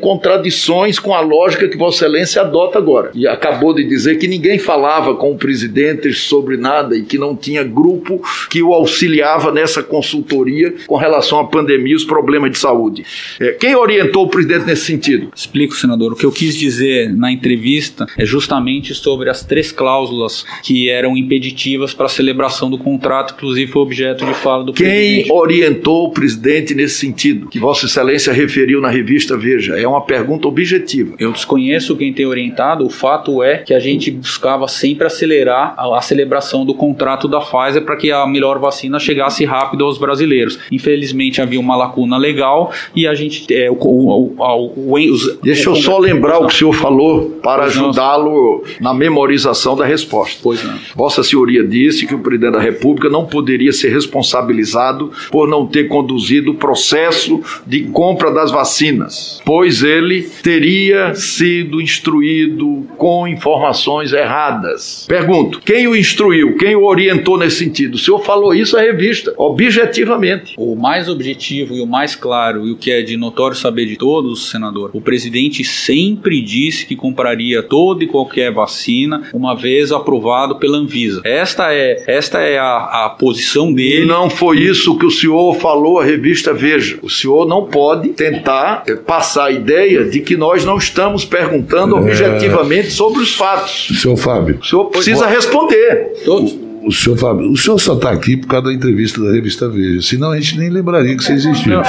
com 1.02 1.14
a 1.14 1.22
lógica 1.22 1.68
que 1.68 1.78
Vossa 1.78 2.06
Excelência 2.06 2.42
adota 2.42 2.78
agora. 2.78 3.12
E 3.14 3.28
acabou 3.28 3.74
de 3.74 3.84
dizer 3.84 4.18
que 4.18 4.28
ninguém 4.28 4.58
falava 4.58 5.16
com 5.16 5.32
o 5.32 5.38
presidente 5.38 6.14
sobre 6.14 6.58
nada 6.58 6.98
e 6.98 7.04
que 7.04 7.18
não 7.18 7.36
tinha 7.36 7.64
grupo 7.64 8.22
que 8.50 8.62
o 8.62 8.74
auxiliava 8.74 9.52
nessa 9.52 9.84
consultoria 9.84 10.74
com 10.88 10.96
relação 10.96 11.40
à 11.40 11.46
pandemia 11.46 11.94
e 11.94 11.96
os 11.96 12.04
problemas 12.04 12.52
de 12.52 12.58
saúde. 12.58 13.06
É, 13.40 13.52
quem 13.52 13.76
orientou 13.76 14.26
o 14.26 14.30
presidente 14.30 14.66
nesse 14.66 14.86
sentido? 14.86 15.30
Explico, 15.36 15.76
senador. 15.76 16.14
O 16.14 16.16
que 16.16 16.26
eu 16.26 16.32
quis 16.32 16.56
dizer 16.56 17.14
na 17.14 17.32
entrevista 17.32 18.06
é 18.18 18.26
justamente 18.26 18.94
sobre 18.94 19.30
as 19.30 19.44
três 19.44 19.72
cláusulas 19.72 20.46
que 20.64 20.90
eram 20.90 21.18
impeditivas 21.18 21.94
para 21.94 22.06
a 22.06 22.10
celebração 22.10 22.70
do 22.70 22.78
contrato, 22.78 23.34
inclusive 23.36 23.72
foi 23.72 23.82
objeto 23.82 24.26
de 24.26 24.34
fala 24.34 24.64
do 24.64 24.74
quem 24.74 24.86
presidente. 24.86 25.24
Quem 25.24 25.32
orientou 25.36 26.06
o 26.06 26.12
presidente 26.12 26.74
nesse 26.76 26.96
sentido? 26.96 27.48
Que 27.48 27.60
Vossa 27.60 27.86
Excelência 27.86 28.34
referiu 28.34 28.82
na 28.82 28.90
revista 28.90 29.38
Veja. 29.38 29.80
É 29.80 29.88
uma 29.88 30.02
pergunta 30.02 30.39
objetiva. 30.48 31.16
Eu 31.20 31.32
desconheço 31.32 31.96
quem 31.96 32.14
tem 32.14 32.26
orientado, 32.26 32.86
o 32.86 32.90
fato 32.90 33.44
é 33.44 33.58
que 33.58 33.74
a 33.74 33.80
gente 33.80 34.12
buscava 34.12 34.68
sempre 34.68 35.08
acelerar 35.08 35.74
a, 35.78 35.98
a 35.98 36.02
celebração 36.02 36.66
do 36.66 36.74
contrato 36.74 37.28
da 37.28 37.40
Pfizer 37.40 37.84
para 37.84 37.96
que 37.96 38.12
a 38.12 38.26
melhor 38.26 38.60
vacina 38.60 39.00
chegasse 39.00 39.46
rápido 39.46 39.86
aos 39.86 39.98
brasileiros. 39.98 40.60
Infelizmente 40.72 41.42
havia 41.42 41.60
uma 41.60 41.76
lacuna 41.76 42.18
legal 42.18 42.72
e 42.96 43.08
a 43.08 43.14
gente. 43.14 43.52
É, 43.54 43.70
o, 43.70 43.76
o, 43.76 44.36
o, 44.38 44.94
os, 45.12 45.40
Deixa 45.42 45.70
eu 45.70 45.76
só 45.76 45.98
lembrar 45.98 46.40
o 46.40 46.48
que 46.48 46.54
o 46.54 46.58
senhor 46.58 46.74
falou 46.74 47.40
para 47.42 47.66
ajudá-lo 47.66 48.64
na 48.80 48.94
memorização 48.94 49.76
da 49.76 49.86
resposta. 49.86 50.40
Pois 50.42 50.64
não. 50.64 50.78
Vossa 50.96 51.24
Senhoria 51.24 51.64
disse 51.64 52.06
que 52.06 52.16
o 52.16 52.20
presidente 52.20 52.54
da 52.54 52.60
República 52.60 53.10
não 53.10 53.26
poderia 53.26 53.72
ser 53.74 53.90
responsabilizado 53.90 55.12
por 55.32 55.48
não 55.48 55.66
ter 55.66 55.88
conduzido 55.88 56.52
o 56.52 56.56
processo 56.56 57.42
de 57.66 57.84
compra 57.84 58.32
das 58.32 58.52
vacinas, 58.52 59.42
pois 59.46 59.84
ele 59.84 60.29
teria 60.42 61.14
sido 61.16 61.82
instruído 61.82 62.88
com 62.98 63.28
informações 63.28 64.14
erradas. 64.14 65.06
Pergunto: 65.08 65.60
quem 65.60 65.88
o 65.88 65.96
instruiu? 65.96 66.56
Quem 66.58 66.76
o 66.76 66.86
orientou 66.86 67.38
nesse 67.38 67.58
sentido? 67.58 67.96
O 67.96 67.98
senhor 67.98 68.20
falou 68.24 68.54
isso 68.54 68.78
à 68.78 68.82
revista, 68.82 69.34
objetivamente. 69.38 70.54
O 70.58 70.76
mais 70.76 71.10
objetivo 71.10 71.76
e 71.76 71.82
o 71.82 71.88
mais 71.88 72.16
claro, 72.16 72.68
e 72.68 72.72
o 72.72 72.78
que 72.78 72.92
é 72.92 73.02
de 73.02 73.18
notório 73.18 73.56
saber 73.56 73.86
de 73.86 73.98
todos, 73.98 74.50
senador, 74.50 74.92
o 74.94 75.02
presidente 75.02 75.64
sempre 75.64 76.42
disse 76.42 76.86
que 76.86 76.96
compraria 76.96 77.62
toda 77.62 78.04
e 78.04 78.08
qualquer 78.08 78.52
vacina 78.52 79.24
uma 79.34 79.56
vez 79.56 79.92
aprovado 79.92 80.56
pela 80.58 80.78
Anvisa. 80.78 81.22
Esta 81.24 81.74
é, 81.74 82.04
esta 82.08 82.40
é 82.40 82.58
a, 82.58 83.06
a 83.06 83.10
posição 83.10 83.72
dele. 83.74 84.06
Não 84.06 84.30
foi 84.30 84.60
isso 84.60 84.98
que 84.98 85.06
o 85.06 85.12
senhor 85.12 85.56
falou 85.56 86.00
à 86.00 86.06
revista 86.06 86.54
Veja. 86.54 87.00
O 87.02 87.10
senhor 87.10 87.48
não 87.48 87.66
pode 87.66 88.10
tentar 88.10 88.84
passar 89.06 89.46
a 89.46 89.52
ideia 89.52 90.04
de 90.06 90.19
que 90.22 90.38
nós 90.38 90.66
não 90.66 90.78
estamos 90.78 91.26
perguntando 91.26 91.96
é... 91.98 92.00
objetivamente 92.00 92.92
sobre 92.92 93.22
os 93.22 93.36
fatos. 93.36 93.90
Senhor 94.02 94.18
Fábio. 94.18 94.60
O 94.62 94.66
senhor 94.66 94.86
precisa 94.86 95.28
responder. 95.28 96.14
O, 96.28 96.88
o 96.88 96.92
senhor 96.92 97.18
Fábio, 97.18 97.52
o 97.52 97.58
senhor 97.58 97.80
só 97.80 97.94
está 97.94 98.12
aqui 98.12 98.38
por 98.38 98.48
causa 98.48 98.68
da 98.68 98.74
entrevista 98.74 99.22
da 99.22 99.32
revista 99.32 99.68
Veja, 99.70 100.02
senão 100.02 100.32
a 100.32 100.40
gente 100.40 100.58
nem 100.58 100.70
lembraria 100.70 101.16
que 101.16 101.24
você 101.24 101.34
existiu. 101.34 101.82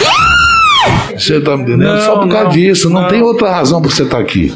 Você 1.16 1.36
está 1.36 1.56
me 1.56 1.62
entendendo? 1.64 1.94
Não, 1.94 2.00
Só 2.00 2.18
por 2.18 2.28
causa 2.28 2.44
não, 2.44 2.50
disso, 2.50 2.90
não, 2.90 3.02
não. 3.02 3.08
tem 3.08 3.22
outra 3.22 3.50
razão 3.50 3.82
para 3.82 3.90
você 3.90 4.02
estar 4.02 4.18
aqui. 4.18 4.52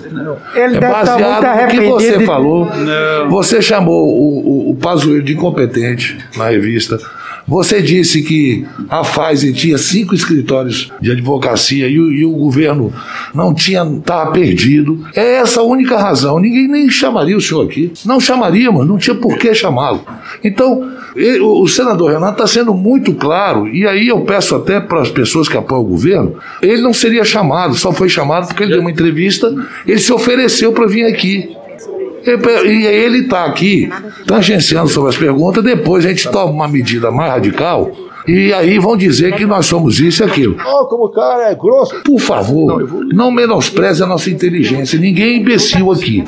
Ele 0.54 0.76
é 0.76 0.80
deve 0.80 0.86
estar 0.86 1.18
muito 1.18 1.42
baseado 1.42 1.62
no 1.62 1.70
que 1.70 1.80
você 1.86 2.18
de- 2.18 2.26
falou. 2.26 2.66
Não. 2.66 3.30
Você 3.30 3.60
chamou 3.60 4.08
o, 4.08 4.68
o, 4.68 4.70
o 4.70 4.74
Pazuello 4.74 5.22
de 5.22 5.34
incompetente 5.34 6.16
na 6.36 6.48
revista. 6.48 6.98
Você 7.46 7.82
disse 7.82 8.22
que 8.22 8.64
a 8.88 9.02
Pfizer 9.02 9.52
tinha 9.52 9.76
cinco 9.76 10.14
escritórios 10.14 10.90
de 11.00 11.10
advocacia 11.12 11.86
e 11.88 11.98
o, 12.00 12.10
e 12.12 12.24
o 12.24 12.30
governo 12.30 12.92
não 13.34 13.52
tinha, 13.52 13.82
estava 13.84 14.32
perdido. 14.32 15.04
É 15.14 15.34
essa 15.36 15.60
a 15.60 15.64
única 15.64 15.98
razão. 15.98 16.38
Ninguém 16.38 16.66
nem 16.68 16.88
chamaria 16.88 17.36
o 17.36 17.40
senhor 17.40 17.66
aqui. 17.66 17.92
Não 18.06 18.18
chamaríamos, 18.18 18.86
não 18.86 18.96
tinha 18.96 19.14
por 19.14 19.36
que 19.36 19.54
chamá-lo. 19.54 20.04
Então, 20.42 20.90
ele- 21.14 21.40
o 21.40 21.66
senador 21.68 22.12
Renato 22.12 22.32
está 22.42 22.46
sendo 22.46 22.72
muito 22.74 23.12
claro, 23.14 23.68
e 23.68 23.86
aí 23.86 24.08
eu 24.08 24.20
peço 24.22 24.54
até 24.54 24.80
para 24.80 25.00
as 25.02 25.10
pessoas 25.10 25.48
que 25.48 25.56
apoiam 25.56 25.82
o 25.82 25.86
governo, 25.86 26.34
ele 26.62 26.80
não 26.82 26.92
seria 26.94 27.24
chamado, 27.24 27.74
só 27.74 27.92
foi 27.92 28.08
chamado 28.08 28.46
porque 28.48 28.62
ele 28.62 28.72
deu 28.72 28.80
uma 28.80 28.90
entrevista, 28.90 29.54
ele 29.86 29.98
se 29.98 30.12
ofereceu 30.12 30.72
para 30.72 30.86
vir 30.86 31.04
aqui. 31.04 31.54
E 32.26 32.86
ele 32.86 33.18
está 33.20 33.44
aqui 33.44 33.88
tangenciando 34.26 34.88
sobre 34.88 35.10
as 35.10 35.16
perguntas, 35.16 35.62
depois 35.62 36.04
a 36.04 36.08
gente 36.08 36.30
toma 36.30 36.52
uma 36.52 36.68
medida 36.68 37.10
mais 37.10 37.32
radical. 37.32 37.92
E 38.26 38.54
aí 38.54 38.78
vão 38.78 38.96
dizer 38.96 39.34
que 39.36 39.44
nós 39.44 39.66
somos 39.66 40.00
isso 40.00 40.22
e 40.22 40.26
aquilo. 40.26 40.56
Oh, 40.64 40.86
como 40.86 41.04
o 41.04 41.10
cara 41.10 41.50
é 41.50 41.54
grosso. 41.54 42.02
Por 42.02 42.18
favor, 42.18 43.04
não 43.12 43.30
menospreze 43.30 44.02
a 44.02 44.06
nossa 44.06 44.30
inteligência. 44.30 44.98
Ninguém 44.98 45.26
é 45.26 45.36
imbecil 45.36 45.92
aqui. 45.92 46.24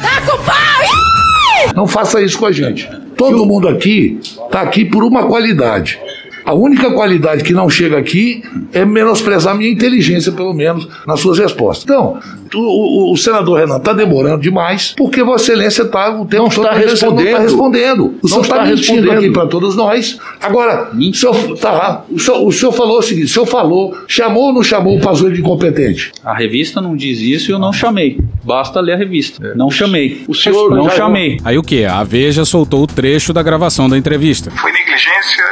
Não 1.74 1.86
faça 1.86 2.20
isso 2.20 2.38
com 2.38 2.46
a 2.46 2.52
gente. 2.52 2.88
Todo 3.16 3.46
mundo 3.46 3.66
aqui 3.66 4.18
está 4.20 4.60
aqui 4.60 4.84
por 4.84 5.02
uma 5.04 5.26
qualidade. 5.26 5.98
A 6.46 6.54
única 6.54 6.90
qualidade 6.92 7.42
que 7.42 7.52
não 7.52 7.68
chega 7.68 7.98
aqui 7.98 8.42
é 8.72 8.84
menosprezar 8.84 9.52
a 9.52 9.56
minha 9.56 9.70
inteligência, 9.70 10.30
pelo 10.30 10.54
menos, 10.54 10.88
nas 11.06 11.18
suas 11.20 11.38
respostas. 11.38 11.82
Então, 11.84 12.20
o, 12.54 13.10
o- 13.10 13.12
o 13.12 13.16
senador 13.16 13.58
Renan 13.58 13.78
está 13.78 13.92
demorando 13.92 14.40
demais, 14.42 14.94
porque 14.96 15.22
Vossa 15.24 15.42
Excelência 15.52 15.82
está 15.82 16.08
o 16.10 16.24
tempo 16.24 16.44
Não 16.44 16.48
todo 16.50 16.64
está 16.66 16.78
que 16.78 16.86
Não 16.86 16.94
está 16.94 17.06
respondendo. 17.06 17.38
respondendo. 17.42 18.04
O 18.04 18.18
Não 18.22 18.28
senhor 18.28 18.42
está 18.42 18.54
está 18.56 18.64
mentindo 18.68 18.92
respondendo. 19.00 19.18
aqui 19.18 19.30
para 19.32 19.46
todos 19.48 19.74
nós. 19.74 20.18
Agora, 20.40 20.90
o 20.94 21.14
senhor, 21.14 21.58
tá, 21.58 22.04
o, 22.08 22.18
senhor, 22.18 22.46
o 22.46 22.52
senhor 22.52 22.72
falou 22.72 22.98
o 22.98 23.02
seguinte: 23.02 23.24
o 23.26 23.28
senhor 23.28 23.46
falou, 23.46 23.96
chamou 24.06 24.44
ou 24.44 24.52
não 24.52 24.62
chamou 24.62 24.96
o 24.96 25.00
Pazuello 25.00 25.34
de 25.34 25.40
incompetente? 25.40 26.12
A 26.24 26.32
revista 26.34 26.80
não 26.80 26.94
diz 26.94 27.18
isso 27.18 27.50
e 27.50 27.52
eu 27.54 27.58
não 27.58 27.72
chamei. 27.72 28.18
Basta 28.44 28.80
ler 28.80 28.92
a 28.92 28.96
revista. 28.96 29.52
Não 29.56 29.68
chamei. 29.70 30.24
O 30.28 30.34
senhor 30.34 30.70
não 30.70 30.88
chamei. 30.90 31.40
Aí 31.44 31.58
o 31.58 31.62
que? 31.62 31.84
A 31.84 32.04
Veja 32.04 32.44
soltou 32.44 32.84
o 32.84 32.86
trecho 32.86 33.32
da 33.32 33.42
gravação 33.42 33.88
da 33.88 33.98
entrevista. 33.98 34.50
Foi 34.52 34.70
negligência 34.70 35.44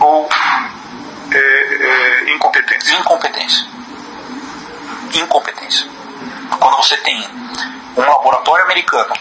ou 0.00 0.28
é, 1.32 1.38
é, 1.38 2.34
incompetência? 2.34 2.98
Incompetência. 2.98 3.64
Incompetência. 5.14 5.86
Quando 6.58 6.71
você 6.82 6.96
tem 6.96 7.16
um 7.96 8.00
laboratório 8.00 8.64
americano 8.64 9.14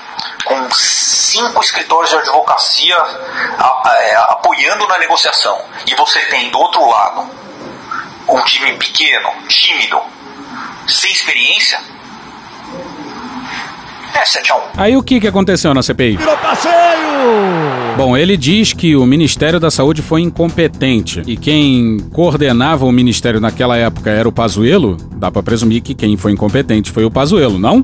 com 0.44 0.72
cinco 0.72 1.64
escritórios 1.64 2.10
de 2.10 2.18
advocacia 2.18 2.96
é, 2.96 4.16
apoiando 4.30 4.88
na 4.88 4.98
negociação 4.98 5.64
e 5.86 5.94
você 5.94 6.20
tem 6.22 6.50
do 6.50 6.58
outro 6.58 6.84
lado 6.88 7.30
um 8.28 8.42
time 8.46 8.74
pequeno, 8.78 9.30
tímido, 9.48 10.02
sem 10.88 11.12
experiência, 11.12 11.80
é 14.16 14.26
7 14.26 14.52
a 14.52 14.56
1. 14.56 14.60
Aí 14.78 14.98
o 14.98 15.04
que, 15.04 15.20
que 15.20 15.28
aconteceu 15.28 15.74
na 15.74 15.82
CPI? 15.82 16.18
Virou 16.18 16.38
passeio! 16.38 16.72
Bom, 17.98 18.16
ele 18.16 18.38
diz 18.38 18.74
que 18.74 18.96
o 18.96 19.06
Ministério 19.06 19.60
da 19.60 19.70
Saúde 19.70 20.02
foi 20.02 20.22
incompetente 20.22 21.22
e 21.28 21.36
quem 21.38 21.98
coordenava 22.12 22.86
o 22.86 22.92
ministério 22.92 23.40
naquela 23.40 23.78
época 23.78 24.10
era 24.10 24.28
o 24.28 24.32
Pazuello. 24.32 24.98
Dá 25.16 25.30
pra 25.30 25.44
presumir 25.44 25.82
que 25.82 25.94
quem 25.94 26.18
foi 26.18 26.32
incompetente 26.32 26.90
foi 26.90 27.06
o 27.06 27.12
Pazuello, 27.12 27.60
não? 27.60 27.82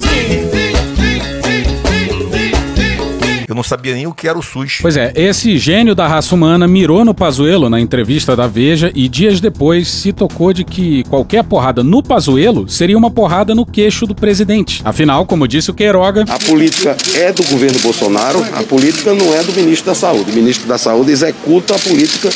Eu 3.47 3.55
não 3.55 3.63
sabia 3.63 3.93
nem 3.93 4.05
o 4.05 4.13
que 4.13 4.27
era 4.27 4.37
o 4.37 4.43
SUS. 4.43 4.79
Pois 4.81 4.97
é, 4.97 5.13
esse 5.15 5.57
gênio 5.57 5.95
da 5.95 6.05
raça 6.05 6.35
humana 6.35 6.67
mirou 6.67 7.05
no 7.05 7.13
Pazuello 7.13 7.69
na 7.69 7.79
entrevista 7.79 8.35
da 8.35 8.45
Veja 8.45 8.91
e 8.93 9.07
dias 9.07 9.39
depois 9.39 9.87
se 9.87 10.11
tocou 10.11 10.51
de 10.51 10.65
que 10.65 11.05
qualquer 11.05 11.45
porrada 11.45 11.81
no 11.81 12.03
Pazuello 12.03 12.67
seria 12.67 12.97
uma 12.97 13.09
porrada 13.09 13.55
no 13.55 13.65
queixo 13.65 14.05
do 14.05 14.13
presidente. 14.13 14.81
Afinal, 14.83 15.25
como 15.25 15.47
disse 15.47 15.71
o 15.71 15.73
Queiroga, 15.73 16.25
A 16.27 16.39
política 16.39 16.97
é 17.15 17.31
do 17.31 17.43
governo 17.45 17.79
Bolsonaro, 17.79 18.45
a 18.53 18.63
política 18.63 19.13
não 19.13 19.33
é 19.33 19.41
do 19.41 19.53
ministro 19.53 19.85
da 19.85 19.95
Saúde. 19.95 20.29
O 20.29 20.35
ministro 20.35 20.67
da 20.67 20.77
Saúde 20.77 21.13
executa 21.13 21.73
a 21.73 21.79
política 21.79 22.29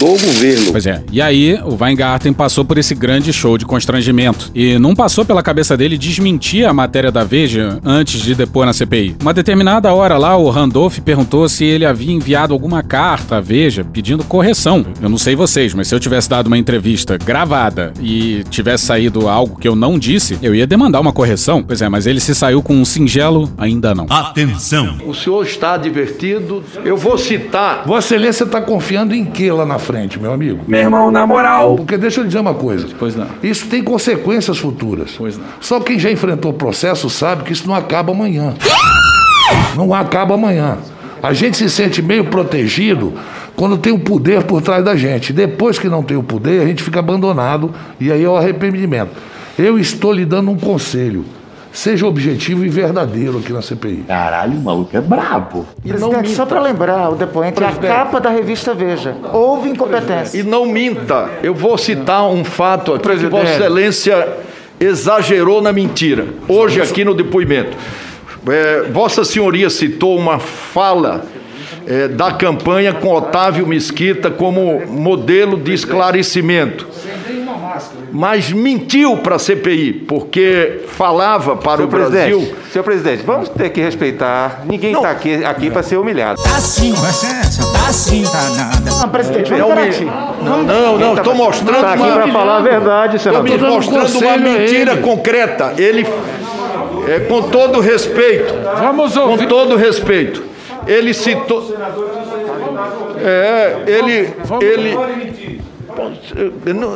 do 0.00 0.06
governo. 0.06 0.72
Pois 0.72 0.86
é. 0.86 1.02
E 1.12 1.20
aí, 1.20 1.58
o 1.62 1.76
Weingarten 1.78 2.32
passou 2.32 2.64
por 2.64 2.78
esse 2.78 2.94
grande 2.94 3.32
show 3.32 3.58
de 3.58 3.66
constrangimento. 3.66 4.50
E 4.54 4.78
não 4.78 4.94
passou 4.94 5.24
pela 5.24 5.42
cabeça 5.42 5.76
dele 5.76 5.98
desmentir 5.98 6.66
a 6.66 6.72
matéria 6.72 7.12
da 7.12 7.22
Veja 7.22 7.78
antes 7.84 8.20
de 8.22 8.34
depor 8.34 8.64
na 8.64 8.72
CPI. 8.72 9.16
Uma 9.20 9.34
determinada 9.34 9.92
hora 9.92 10.16
lá, 10.16 10.36
o 10.36 10.48
Randolph 10.48 10.98
perguntou 11.00 11.48
se 11.48 11.64
ele 11.64 11.84
havia 11.84 12.12
enviado 12.12 12.52
alguma 12.52 12.82
carta 12.82 13.36
à 13.36 13.40
Veja 13.40 13.84
pedindo 13.84 14.24
correção. 14.24 14.84
Eu 15.02 15.08
não 15.08 15.18
sei 15.18 15.34
vocês, 15.34 15.74
mas 15.74 15.88
se 15.88 15.94
eu 15.94 16.00
tivesse 16.00 16.30
dado 16.30 16.46
uma 16.46 16.58
entrevista 16.58 17.18
gravada 17.18 17.92
e 18.00 18.44
tivesse 18.50 18.86
saído 18.86 19.28
algo 19.28 19.58
que 19.58 19.68
eu 19.68 19.76
não 19.76 19.98
disse, 19.98 20.38
eu 20.42 20.54
ia 20.54 20.66
demandar 20.66 21.00
uma 21.00 21.12
correção. 21.12 21.62
Pois 21.62 21.82
é, 21.82 21.88
mas 21.88 22.06
ele 22.06 22.20
se 22.20 22.34
saiu 22.34 22.62
com 22.62 22.74
um 22.74 22.84
singelo, 22.84 23.52
ainda 23.58 23.94
não. 23.94 24.06
Atenção! 24.08 24.98
O 25.04 25.14
senhor 25.14 25.44
está 25.44 25.74
advertido. 25.74 26.64
Eu 26.84 26.96
vou 26.96 27.18
citar. 27.18 27.84
Vossa 27.86 28.14
Excelência 28.14 28.44
está 28.44 28.60
confiando 28.60 29.14
em 29.14 29.24
que 29.24 29.50
lá 29.50 29.64
na 29.64 29.78
frente, 29.78 29.89
meu 30.20 30.32
amigo? 30.32 30.60
Meu 30.66 30.80
irmão, 30.80 31.10
na 31.10 31.26
moral. 31.26 31.76
Porque 31.76 31.96
deixa 31.96 32.20
eu 32.20 32.24
dizer 32.24 32.38
uma 32.38 32.54
coisa. 32.54 32.88
Pois 32.98 33.16
não. 33.16 33.26
Isso 33.42 33.66
tem 33.66 33.82
consequências 33.82 34.58
futuras. 34.58 35.14
Pois 35.16 35.36
não. 35.36 35.44
Só 35.60 35.80
quem 35.80 35.98
já 35.98 36.10
enfrentou 36.10 36.50
o 36.50 36.54
processo 36.54 37.08
sabe 37.10 37.44
que 37.44 37.52
isso 37.52 37.66
não 37.66 37.74
acaba 37.74 38.12
amanhã. 38.12 38.54
Não 39.76 39.92
acaba 39.94 40.34
amanhã. 40.34 40.78
A 41.22 41.32
gente 41.32 41.56
se 41.56 41.68
sente 41.68 42.00
meio 42.00 42.24
protegido 42.24 43.12
quando 43.54 43.76
tem 43.76 43.92
o 43.92 43.98
poder 43.98 44.44
por 44.44 44.62
trás 44.62 44.84
da 44.84 44.96
gente. 44.96 45.32
Depois 45.32 45.78
que 45.78 45.88
não 45.88 46.02
tem 46.02 46.16
o 46.16 46.22
poder, 46.22 46.62
a 46.62 46.66
gente 46.66 46.82
fica 46.82 46.98
abandonado 46.98 47.74
e 47.98 48.10
aí 48.10 48.24
é 48.24 48.28
o 48.28 48.36
arrependimento. 48.36 49.10
Eu 49.58 49.78
estou 49.78 50.12
lhe 50.12 50.24
dando 50.24 50.50
um 50.50 50.56
conselho. 50.56 51.24
Seja 51.72 52.06
objetivo 52.06 52.64
e 52.64 52.68
verdadeiro 52.68 53.38
aqui 53.38 53.52
na 53.52 53.62
CPI. 53.62 54.04
Caralho, 54.08 54.58
o 54.58 54.62
maluco 54.62 54.96
é 54.96 55.00
brabo. 55.00 55.66
Presidente, 55.86 56.30
só 56.30 56.44
para 56.44 56.60
lembrar 56.60 57.10
o 57.10 57.14
depoente, 57.14 57.62
é 57.62 57.66
a 57.66 57.72
capa 57.72 58.20
da 58.20 58.30
revista 58.30 58.74
Veja. 58.74 59.14
Houve 59.32 59.68
incompetência. 59.68 60.38
E 60.38 60.42
não 60.42 60.66
minta. 60.66 61.30
Eu 61.42 61.54
vou 61.54 61.78
citar 61.78 62.28
um 62.28 62.44
fato 62.44 62.94
aqui 62.94 63.04
Presidente. 63.04 63.30
que 63.30 63.36
Vossa 63.36 63.52
Excelência 63.52 64.28
exagerou 64.80 65.62
na 65.62 65.72
mentira. 65.72 66.26
Hoje, 66.48 66.80
aqui 66.80 67.04
no 67.04 67.14
depoimento. 67.14 67.76
É, 68.48 68.82
Vossa 68.90 69.24
Senhoria 69.24 69.70
citou 69.70 70.18
uma 70.18 70.38
fala 70.38 71.24
é, 71.86 72.08
da 72.08 72.32
campanha 72.32 72.92
com 72.92 73.14
Otávio 73.14 73.66
Mesquita 73.66 74.30
como 74.30 74.86
modelo 74.86 75.56
de 75.56 75.72
esclarecimento. 75.72 76.88
Mas 78.12 78.50
mentiu 78.52 79.16
para 79.18 79.36
a 79.36 79.38
CPI, 79.38 79.92
porque 80.06 80.82
falava 80.88 81.56
para 81.56 81.76
Senhor 81.78 81.86
o 81.86 81.90
Brasil. 81.90 82.38
presidente, 82.38 82.70
senhor 82.72 82.84
presidente, 82.84 83.22
vamos 83.24 83.48
ter 83.48 83.70
que 83.70 83.80
respeitar. 83.80 84.62
Ninguém 84.64 84.92
está 84.94 85.10
aqui, 85.10 85.44
aqui 85.44 85.70
para 85.70 85.82
ser 85.82 85.96
humilhado. 85.96 86.42
Tá 86.42 86.60
sim, 86.60 86.90
licença, 86.90 87.62
tá 87.72 87.92
sim, 87.92 88.24
tá 88.24 88.50
nada. 88.56 88.90
Não, 88.90 89.08
presidente, 89.08 89.52
É 89.52 89.56
vamos 89.56 89.74
parar 89.74 89.86
aqui. 89.86 90.04
Não, 90.04 90.62
não, 90.62 90.98
não, 90.98 91.14
estou 91.14 91.34
mostrando 91.34 91.80
Tá 91.80 91.92
aqui 91.92 92.02
uma- 92.02 92.12
para 92.12 92.28
falar 92.28 92.56
a 92.56 92.60
verdade, 92.60 93.16
Estou 93.16 93.32
senador. 93.32 93.58
me 93.60 93.68
mostrando 93.74 94.18
uma 94.18 94.36
mentira 94.36 94.96
concreta. 94.98 95.74
Ele, 95.78 96.06
é, 97.08 97.20
com 97.20 97.42
todo 97.42 97.80
respeito, 97.80 98.54
Vamos 98.78 99.14
com 99.14 99.20
ouvir. 99.20 99.46
todo 99.48 99.76
respeito, 99.76 100.42
ele 100.86 101.12
citou. 101.14 101.74
É, 103.22 103.76
ele, 103.86 104.32
ele. 104.62 104.96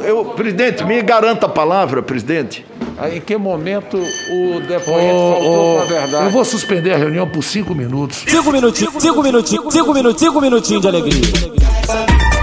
Eu, 0.04 0.24
presidente, 0.26 0.84
me 0.84 1.00
garanta 1.02 1.46
a 1.46 1.48
palavra, 1.48 2.02
presidente. 2.02 2.64
Em 3.12 3.20
que 3.20 3.36
momento 3.36 3.96
o 3.96 4.60
depoente 4.60 5.12
ô, 5.12 5.32
faltou 5.32 5.76
com 5.76 5.82
a 5.82 5.84
verdade? 5.84 6.24
eu 6.26 6.30
vou 6.30 6.44
suspender 6.44 6.92
a 6.92 6.96
reunião 6.96 7.28
por 7.28 7.42
cinco 7.42 7.74
minutos. 7.74 8.24
Cinco 8.26 8.52
minutinhos, 8.52 8.94
cinco 8.98 9.22
minutinhos, 9.22 9.72
cinco 9.72 9.92
minutinhos, 9.92 10.18
cinco 10.20 10.40
minutinhos 10.40 10.82
de 10.82 10.88
alegria. 10.88 12.33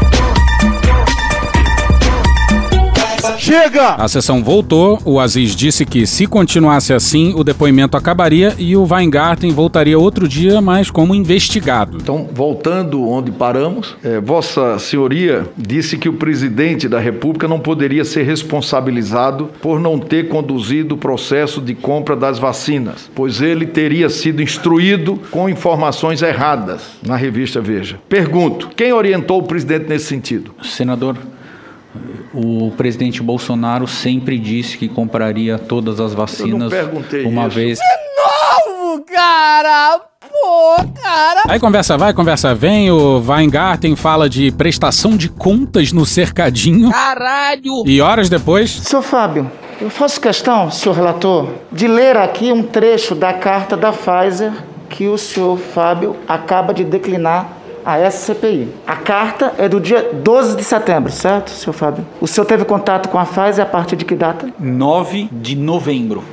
Chega! 3.38 3.96
A 3.96 4.08
sessão 4.08 4.44
voltou, 4.44 5.00
o 5.06 5.20
Aziz 5.20 5.56
disse 5.56 5.86
que 5.86 6.08
se 6.08 6.26
continuasse 6.26 6.94
assim, 6.94 7.34
o 7.36 7.44
depoimento 7.44 7.98
acabaria 7.98 8.56
e 8.58 8.76
o 8.76 8.88
Weingarten 8.90 9.52
voltaria 9.52 9.98
outro 9.98 10.28
dia, 10.28 10.62
mas 10.62 10.90
como 10.90 11.14
investigado. 11.14 11.98
Então, 12.02 12.28
voltando 12.34 13.08
onde 13.08 13.32
paramos, 13.32 13.96
é, 14.04 14.20
Vossa 14.20 14.80
Senhoria 14.80 15.46
disse 15.58 15.98
que 15.98 16.10
o 16.10 16.14
presidente 16.14 16.88
da 16.88 17.00
República 17.00 17.48
não 17.48 17.60
poderia 17.60 18.06
ser 18.06 18.24
responsabilizado 18.24 19.50
por 19.62 19.80
não 19.80 20.00
ter 20.00 20.28
conduzido 20.28 20.96
o 20.96 20.98
processo 20.98 21.62
de 21.62 21.76
compra 21.76 22.16
das 22.16 22.40
vacinas, 22.40 23.10
pois 23.14 23.42
ele 23.42 23.66
teria 23.66 24.10
sido 24.10 24.42
instruído 24.42 25.20
com 25.30 25.50
informações 25.50 26.22
erradas 26.22 26.82
na 27.06 27.16
revista 27.16 27.62
Veja. 27.62 28.00
Pergunto: 28.10 28.70
quem 28.76 28.94
orientou 28.94 29.40
o 29.40 29.44
presidente 29.44 29.88
nesse 29.88 30.06
sentido? 30.06 30.52
Senador, 30.64 31.18
O 32.34 32.72
presidente 32.78 33.22
Bolsonaro 33.22 33.88
sempre 33.88 34.40
disse 34.40 34.78
que 34.78 34.88
compraria 34.88 35.58
todas 35.58 36.00
as 36.00 36.14
vacinas 36.14 36.72
perguntei 36.72 37.26
uma 37.26 37.48
isso. 37.48 37.56
vez. 37.56 37.80
novo, 38.18 39.04
cara! 39.04 40.00
Pô, 40.22 40.76
cara! 41.02 41.44
Aí 41.50 41.60
conversa 41.60 41.98
vai, 41.98 42.14
conversa 42.14 42.56
vem, 42.56 42.90
o 42.90 43.20
Weingarten 43.20 43.96
fala 43.98 44.30
de 44.30 44.52
prestação 44.52 45.18
de 45.18 45.28
contas 45.28 45.92
no 45.92 46.06
cercadinho. 46.06 46.90
Caralho! 46.90 47.84
E 47.86 48.00
horas 48.00 48.30
depois, 48.30 48.72
Senhor 48.72 49.02
Fábio, 49.02 49.52
eu 49.82 49.90
faço 49.90 50.22
questão, 50.22 50.72
senhor 50.72 50.96
relator, 50.96 51.50
de 51.72 51.88
ler 51.88 52.16
aqui 52.16 52.54
um 52.54 52.64
trecho 52.64 53.14
da 53.14 53.34
carta 53.34 53.76
da 53.76 53.92
Pfizer 53.92 54.54
que 54.90 55.08
o 55.08 55.18
senhor 55.18 55.58
Fábio 55.58 56.16
acaba 56.28 56.74
de 56.74 56.84
declinar 56.84 57.50
a 57.86 57.98
essa 57.98 58.34
CPI. 58.34 58.70
A 58.86 58.96
carta 58.96 59.54
é 59.58 59.68
do 59.68 59.80
dia 59.80 60.12
12 60.14 60.56
de 60.56 60.64
setembro, 60.64 61.12
certo, 61.12 61.52
senhor 61.52 61.74
Fábio? 61.74 62.06
O 62.20 62.28
senhor 62.28 62.46
teve 62.46 62.66
contato 62.66 63.10
com 63.10 63.18
a 63.18 63.26
Pfizer 63.26 63.64
a 63.64 63.68
partir 63.68 63.96
de 63.96 64.06
que 64.06 64.16
data? 64.16 64.50
9 64.60 65.30
de 65.32 65.56
novembro. 65.56 66.24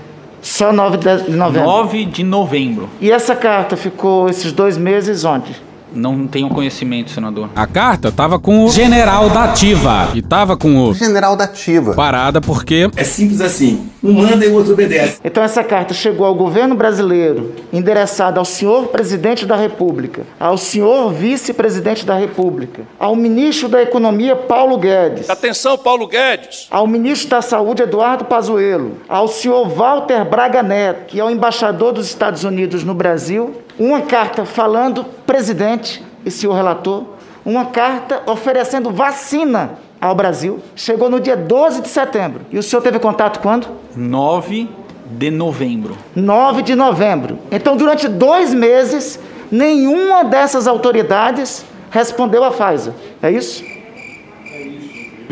Só 0.41 0.73
9 0.73 0.97
de 0.99 1.31
novembro. 1.37 1.69
9 1.69 2.05
de 2.05 2.25
novembro. 2.25 2.89
E 3.01 3.11
essa 3.11 3.35
carta 3.35 3.77
ficou 3.77 4.29
esses 4.29 4.53
dois 4.53 4.77
meses 4.77 5.25
onde? 5.25 5.68
Não 5.93 6.27
tenho 6.27 6.49
conhecimento, 6.49 7.11
senador. 7.11 7.49
a 7.57 7.67
carta 7.67 8.13
tava 8.13 8.39
com 8.39 8.65
o 8.65 8.71
general 8.71 9.31
da 9.31 9.45
ativa. 9.45 10.09
E 10.15 10.23
tava 10.23 10.57
com 10.57 10.77
o 10.89 10.95
general 10.95 11.35
da 11.37 11.45
ativa. 11.45 11.95
Parada 11.95 12.41
porque 12.41 12.91
É 12.97 13.05
simples 13.05 13.41
assim. 13.41 13.89
Um 14.03 14.13
manda 14.13 14.45
e 14.45 14.49
o 14.49 14.55
outro 14.55 14.73
obedece. 14.75 15.19
Então 15.25 15.43
essa 15.43 15.65
carta 15.65 15.93
chegou 15.93 16.25
ao 16.25 16.35
governo 16.35 16.75
brasileiro, 16.77 17.53
endereçada 17.73 18.39
ao 18.39 18.45
senhor 18.45 18.89
presidente 18.89 19.45
da 19.45 19.57
República, 19.57 20.23
ao 20.39 20.57
senhor 20.57 21.13
vice-presidente 21.13 22.07
da 22.07 22.15
República, 22.15 22.83
ao 22.99 23.17
ministro 23.17 23.69
da 23.69 23.83
Economia 23.83 24.37
Paulo 24.37 24.79
Guedes, 24.79 25.29
Atenção, 25.29 25.77
Paulo 25.77 26.07
Guedes. 26.07 26.69
ao 26.71 26.87
ministro 26.87 27.29
da 27.31 27.43
Saúde 27.43 27.83
Eduardo 27.83 28.25
Pazuello, 28.27 28.93
ao 29.09 29.27
senhor 29.27 29.69
Walter 29.69 30.25
Braga 30.25 30.63
Neto, 30.63 31.07
que 31.09 31.19
é 31.19 31.25
o 31.25 31.31
embaixador 31.31 31.93
dos 31.93 32.07
Estados 32.07 32.45
Unidos 32.45 32.85
no 32.85 32.95
Brasil, 32.95 33.53
uma 33.79 34.03
carta 34.03 34.45
falando 34.45 35.05
presidente 35.27 36.03
e 36.25 36.31
senhor 36.31 36.55
relator, 36.55 37.05
uma 37.45 37.67
carta 37.67 38.23
oferecendo 38.27 38.91
vacina 38.91 39.79
ao 40.01 40.15
Brasil. 40.15 40.61
Chegou 40.75 41.09
no 41.09 41.21
dia 41.21 41.37
12 41.37 41.83
de 41.83 41.89
setembro. 41.89 42.43
E 42.51 42.59
o 42.59 42.63
senhor 42.63 42.83
teve 42.83 42.99
contato 42.99 43.41
quando? 43.41 43.69
9 43.97 44.69
de 45.07 45.31
novembro. 45.31 45.97
9 46.15 46.63
de 46.63 46.75
novembro. 46.75 47.39
Então, 47.51 47.77
durante 47.77 48.09
dois 48.09 48.53
meses, 48.53 49.19
nenhuma 49.51 50.25
dessas 50.25 50.67
autoridades 50.67 51.65
respondeu 51.91 52.45
a 52.45 52.51
Pfizer. 52.51 52.93
É 53.23 53.31
isso? 53.31 53.65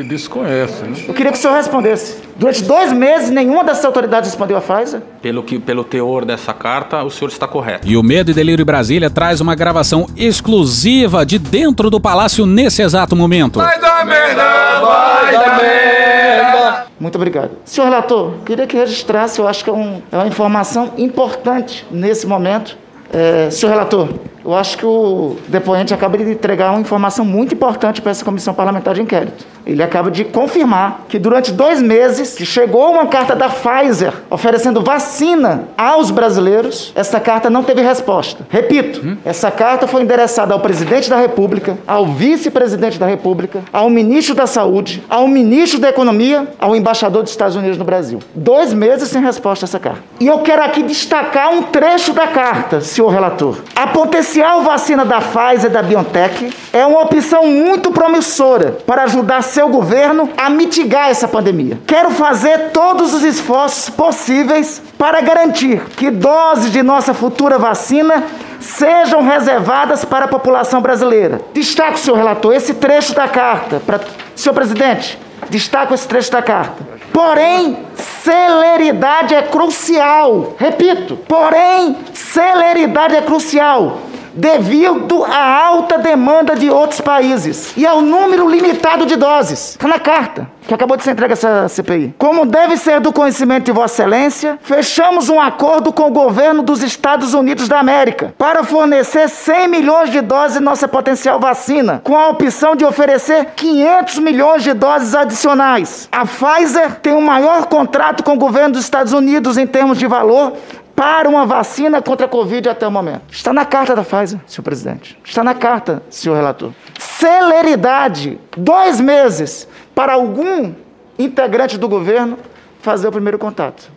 Desconhece, 0.03 0.83
né? 0.83 0.97
Eu 1.09 1.15
queria 1.15 1.33
que 1.33 1.39
o 1.39 1.41
senhor 1.41 1.55
respondesse. 1.55 2.19
Durante 2.37 2.63
dois 2.65 2.93
meses, 2.93 3.31
nenhuma 3.31 3.65
dessas 3.65 3.85
autoridades 3.85 4.29
respondeu 4.31 4.57
a 4.57 4.61
Pfizer? 4.61 5.01
Pelo, 5.23 5.43
que, 5.43 5.59
pelo 5.59 5.83
teor 5.85 6.25
dessa 6.25 6.53
carta, 6.53 7.03
o 7.03 7.11
senhor 7.11 7.29
está 7.31 7.47
correto. 7.49 7.87
E 7.89 7.97
o 7.97 8.03
Medo 8.03 8.31
e 8.31 8.35
Delírio 8.35 8.65
Brasília 8.65 9.09
traz 9.09 9.41
uma 9.41 9.55
gravação 9.55 10.07
exclusiva 10.17 11.25
de 11.25 11.39
dentro 11.39 11.89
do 11.91 12.01
palácio 12.01 12.45
nesse 12.47 12.83
exato 12.83 13.17
momento. 13.17 13.59
dar 13.59 14.05
merda, 14.07 14.81
vai 14.81 15.33
dar 15.33 15.59
merda. 15.63 16.87
Muito 16.99 17.17
obrigado. 17.17 17.51
Senhor 17.65 17.87
relator, 17.89 18.35
queria 18.45 18.67
que 18.67 18.77
registrasse, 18.77 19.39
eu 19.39 19.47
acho 19.47 19.63
que 19.65 19.71
é, 19.71 19.73
um- 19.73 20.01
é 20.11 20.17
uma 20.17 20.27
informação 20.27 20.93
importante 20.97 21.87
nesse 21.91 22.27
momento. 22.27 22.77
É, 23.13 23.49
senhor 23.51 23.71
relator, 23.73 24.09
eu 24.47 24.55
acho 24.55 24.79
que 24.79 24.87
o 24.87 25.37
depoente 25.49 25.93
acaba 25.93 26.17
de 26.17 26.31
entregar 26.31 26.71
uma 26.71 26.81
informação 26.81 27.25
muito 27.25 27.53
importante 27.53 28.01
para 28.01 28.13
essa 28.13 28.25
comissão 28.25 28.55
parlamentar 28.55 28.95
de 28.95 29.03
inquérito. 29.03 29.45
Ele 29.67 29.83
acaba 29.83 30.09
de 30.09 30.25
confirmar 30.25 31.05
que 31.09 31.19
durante 31.19 31.51
dois 31.51 31.83
meses 31.83 32.37
que 32.37 32.47
chegou 32.47 32.93
uma 32.93 33.07
carta 33.07 33.35
da 33.35 33.49
Pfizer 33.49 34.13
oferecendo 34.31 34.81
vacina 34.81 35.65
aos 35.77 36.13
brasileiros, 36.13 36.93
essa 36.95 37.19
carta 37.19 37.51
não 37.51 37.65
teve 37.65 37.83
resposta. 37.83 38.47
Repito, 38.49 39.19
essa 39.25 39.51
carta 39.51 39.89
foi 39.89 40.03
endereçada 40.03 40.55
ao 40.55 40.61
presidente 40.61 41.11
da 41.11 41.17
República, 41.17 41.77
ao 41.85 42.07
vice-presidente 42.07 42.97
da 43.01 43.07
República, 43.07 43.65
ao 43.73 43.91
ministro 43.91 44.37
da 44.37 44.47
Saúde, 44.47 45.03
ao 45.11 45.27
ministro 45.27 45.81
da 45.81 45.89
Economia, 45.89 46.47
ao 46.61 46.77
embaixador 46.77 47.25
dos 47.25 47.33
Estados 47.33 47.57
Unidos 47.57 47.77
no 47.77 47.85
Brasil. 47.85 48.21
Dois 48.33 48.73
meses 48.73 49.09
sem 49.09 49.21
resposta 49.21 49.65
a 49.65 49.67
essa 49.67 49.81
carta. 49.81 50.03
E 50.21 50.29
eu 50.29 50.39
quero 50.39 50.63
aqui 50.63 50.85
destacar 50.85 51.53
um 51.53 51.63
trecho 51.63 52.13
da 52.13 52.29
carta, 52.29 52.81
senhor 52.81 53.09
relator. 53.09 53.57
A 53.75 53.89
potencial 54.37 54.63
vacina 54.63 55.05
da 55.05 55.19
Pfizer 55.19 55.71
e 55.71 55.73
da 55.73 55.83
BioNTech 55.83 56.53
é 56.71 56.85
uma 56.85 57.01
opção 57.01 57.47
muito 57.47 57.91
promissora 57.91 58.77
para 58.87 59.05
ajudar 59.05 59.43
seu 59.43 59.69
governo 59.69 60.29
a 60.37 60.51
mitigar 60.51 61.09
essa 61.09 61.27
pandemia. 61.27 61.79
Quero 61.87 62.11
fazer 62.11 62.71
todos 62.71 63.15
os 63.15 63.23
esforços 63.23 63.89
possíveis 63.89 64.83
para 64.99 65.23
garantir 65.23 65.81
que 65.97 66.11
doses 66.11 66.71
de 66.71 66.83
nossa 66.83 67.15
futura 67.15 67.57
vacina 67.57 68.25
sejam 68.61 69.23
reservadas 69.23 70.05
para 70.05 70.27
a 70.27 70.29
população 70.29 70.83
brasileira. 70.83 71.41
Destaco, 71.55 71.99
senhor 71.99 72.17
relator, 72.19 72.53
esse 72.53 72.75
trecho 72.75 73.15
da 73.15 73.29
carta. 73.29 73.81
Pra... 73.87 74.01
Senhor 74.35 74.55
presidente, 74.55 75.19
destaco 75.49 75.95
esse 75.95 76.07
trecho 76.07 76.31
da 76.31 76.43
carta. 76.43 76.87
Porém, 77.11 77.79
celeridade 78.23 79.35
é 79.35 79.41
crucial. 79.41 80.55
Repito, 80.59 81.17
porém, 81.27 81.97
celeridade 82.13 83.17
é 83.17 83.23
crucial. 83.23 84.03
Devido 84.37 85.25
à 85.25 85.67
alta 85.67 85.97
demanda 85.97 86.55
de 86.55 86.69
outros 86.69 87.01
países 87.01 87.73
e 87.77 87.87
ao 87.87 88.03
número 88.03 88.49
limitado 88.49 89.07
de 89.07 89.17
doses. 89.17 89.71
Está 89.71 89.89
na 89.89 89.99
carta 89.99 90.47
que 90.67 90.75
acabou 90.75 90.97
de 90.97 91.05
ser 91.05 91.13
entregue 91.13 91.33
essa 91.33 91.69
CPI. 91.69 92.15
Como 92.19 92.45
deve 92.45 92.77
ser 92.77 93.01
do 93.01 93.13
conhecimento 93.13 93.65
de 93.65 93.73
Vossa 93.73 94.03
Excelência, 94.03 94.59
fechamos 94.63 95.29
um 95.29 95.41
acordo 95.41 95.93
com 95.93 96.09
o 96.09 96.11
governo 96.11 96.63
dos 96.63 96.83
Estados 96.83 97.35
Unidos 97.35 97.69
da 97.69 97.79
América 97.79 98.35
para 98.37 98.65
fornecer 98.65 99.29
100 99.29 99.69
milhões 99.69 100.11
de 100.11 100.21
doses 100.21 100.59
de 100.59 100.63
nossa 100.65 100.89
potencial 100.89 101.39
vacina, 101.39 102.01
com 102.03 102.17
a 102.17 102.29
opção 102.29 102.75
de 102.75 102.85
oferecer 102.85 103.47
500 103.57 104.19
milhões 104.19 104.63
de 104.63 104.73
doses 104.73 105.15
adicionais. 105.15 106.09
A 106.11 106.27
Pfizer 106.27 106.97
tem 106.97 107.15
o 107.15 107.23
maior 107.23 107.67
contrato 107.67 108.23
com 108.23 108.35
o 108.35 108.39
governo 108.39 108.75
dos 108.75 108.83
Estados 108.83 109.13
Unidos 109.13 109.57
em 109.57 109.67
termos 109.67 109.99
de 109.99 110.07
valor 110.07 110.55
para 110.97 111.29
uma 111.29 111.45
vacina 111.45 112.01
contra 112.01 112.25
a 112.25 112.29
Covid 112.29 112.71
até 112.71 112.89
o 112.89 112.91
momento. 112.91 113.23
Está 113.31 113.53
na 113.53 113.67
carta 113.67 113.95
da 113.95 114.03
Pfizer, 114.03 114.41
senhor 114.47 114.65
presidente. 114.65 115.19
Está 115.23 115.45
na 115.45 115.55
carta, 115.55 116.03
senhor 116.09 116.35
relator. 116.35 116.73
Celeridade, 116.99 118.41
dois 118.57 118.99
meses 118.99 119.69
para 119.95 120.15
algum 120.15 120.73
integrante 121.19 121.77
do 121.77 121.87
governo 121.87 122.39
fazer 122.81 123.09
o 123.09 123.13
primeiro 123.13 123.39
contato, 123.39 123.91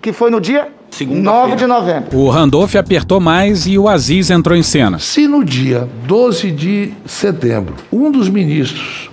que 0.00 0.12
foi 0.12 0.30
no 0.30 0.40
dia 0.40 0.68
9 1.00 1.56
de 1.56 1.66
novembro. 1.66 2.18
O 2.18 2.28
Randolph 2.28 2.74
apertou 2.76 3.18
mais 3.18 3.66
e 3.66 3.78
o 3.78 3.88
Aziz 3.88 4.30
entrou 4.30 4.56
em 4.56 4.62
cena. 4.62 4.98
Se 4.98 5.26
no 5.26 5.42
dia 5.42 5.88
12 6.06 6.50
de 6.50 6.92
setembro, 7.06 7.76
um 7.90 8.10
dos 8.10 8.28
ministros 8.28 9.11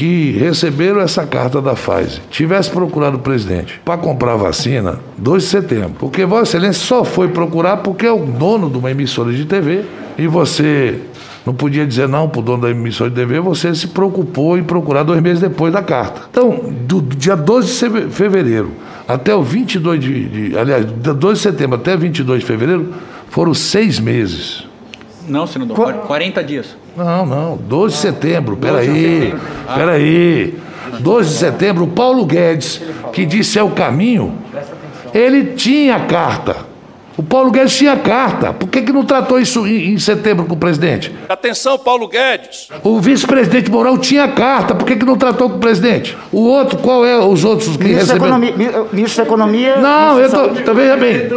que 0.00 0.30
receberam 0.30 0.98
essa 0.98 1.26
carta 1.26 1.60
da 1.60 1.74
Pfizer 1.74 2.22
tivesse 2.30 2.70
procurado 2.70 3.18
o 3.18 3.20
presidente 3.20 3.78
para 3.84 3.98
comprar 3.98 4.34
vacina, 4.34 4.98
2 5.18 5.42
de 5.42 5.48
setembro, 5.50 5.92
porque 5.98 6.24
Vossa 6.24 6.56
Excelência 6.56 6.86
só 6.86 7.04
foi 7.04 7.28
procurar 7.28 7.76
porque 7.76 8.06
é 8.06 8.10
o 8.10 8.24
dono 8.24 8.70
de 8.70 8.78
uma 8.78 8.90
emissora 8.90 9.30
de 9.30 9.44
TV 9.44 9.84
e 10.16 10.26
você 10.26 10.98
não 11.44 11.52
podia 11.52 11.86
dizer 11.86 12.08
não 12.08 12.30
para 12.30 12.40
o 12.40 12.42
dono 12.42 12.62
da 12.62 12.70
emissora 12.70 13.10
de 13.10 13.16
TV, 13.16 13.40
você 13.40 13.74
se 13.74 13.88
preocupou 13.88 14.56
em 14.56 14.64
procurar 14.64 15.02
dois 15.02 15.20
meses 15.20 15.38
depois 15.38 15.70
da 15.70 15.82
carta. 15.82 16.22
Então, 16.30 16.72
do, 16.86 17.02
dia 17.02 17.36
12 17.36 17.68
de 17.68 18.08
fevereiro 18.08 18.70
até 19.06 19.34
o 19.34 19.42
22 19.42 20.00
de, 20.00 20.28
de. 20.28 20.58
Aliás, 20.58 20.86
do 20.86 21.12
12 21.12 21.34
de 21.34 21.40
setembro 21.42 21.76
até 21.76 21.94
22 21.94 22.40
de 22.40 22.46
fevereiro, 22.46 22.94
foram 23.28 23.52
seis 23.52 24.00
meses. 24.00 24.64
Não, 25.30 25.46
senador, 25.46 25.76
40 25.76 26.42
dias. 26.42 26.76
Não, 26.96 27.24
não, 27.24 27.56
12 27.56 27.94
de 27.94 28.00
setembro, 28.00 28.56
12 28.56 28.80
de 28.80 28.92
peraí. 28.92 29.34
Ah. 29.68 29.74
peraí. 29.74 30.58
12 30.98 31.28
de 31.28 31.34
setembro, 31.36 31.84
o 31.84 31.88
Paulo 31.88 32.26
Guedes, 32.26 32.82
que 33.12 33.24
disse 33.24 33.58
é 33.58 33.62
o 33.62 33.70
caminho, 33.70 34.34
ele 35.14 35.52
tinha 35.54 36.00
carta. 36.00 36.69
O 37.20 37.22
Paulo 37.22 37.50
Guedes 37.50 37.76
tinha 37.76 37.94
carta. 37.98 38.50
Por 38.50 38.66
que, 38.66 38.80
que 38.80 38.90
não 38.94 39.04
tratou 39.04 39.38
isso 39.38 39.66
em, 39.66 39.92
em 39.92 39.98
setembro 39.98 40.46
com 40.46 40.54
o 40.54 40.56
presidente? 40.56 41.14
Atenção, 41.28 41.78
Paulo 41.78 42.08
Guedes. 42.08 42.68
O 42.82 42.98
vice-presidente 42.98 43.70
Mourão 43.70 43.98
tinha 43.98 44.26
carta. 44.26 44.74
Por 44.74 44.86
que, 44.86 44.96
que 44.96 45.04
não 45.04 45.18
tratou 45.18 45.50
com 45.50 45.56
o 45.56 45.58
presidente? 45.58 46.16
O 46.32 46.40
outro, 46.40 46.78
qual 46.78 47.04
é 47.04 47.18
os 47.22 47.44
outros 47.44 47.76
que 47.76 47.84
Ministro 47.84 48.18
da 48.18 48.26
receberam? 48.26 48.42
Economia, 48.42 48.72
mi- 48.80 48.88
ministro 48.94 49.22
da 49.22 49.28
Economia 49.28 49.76
Não, 49.76 50.18
eu 50.18 50.30
tô. 50.30 50.72
Veja 50.72 50.96
bem. 50.96 51.28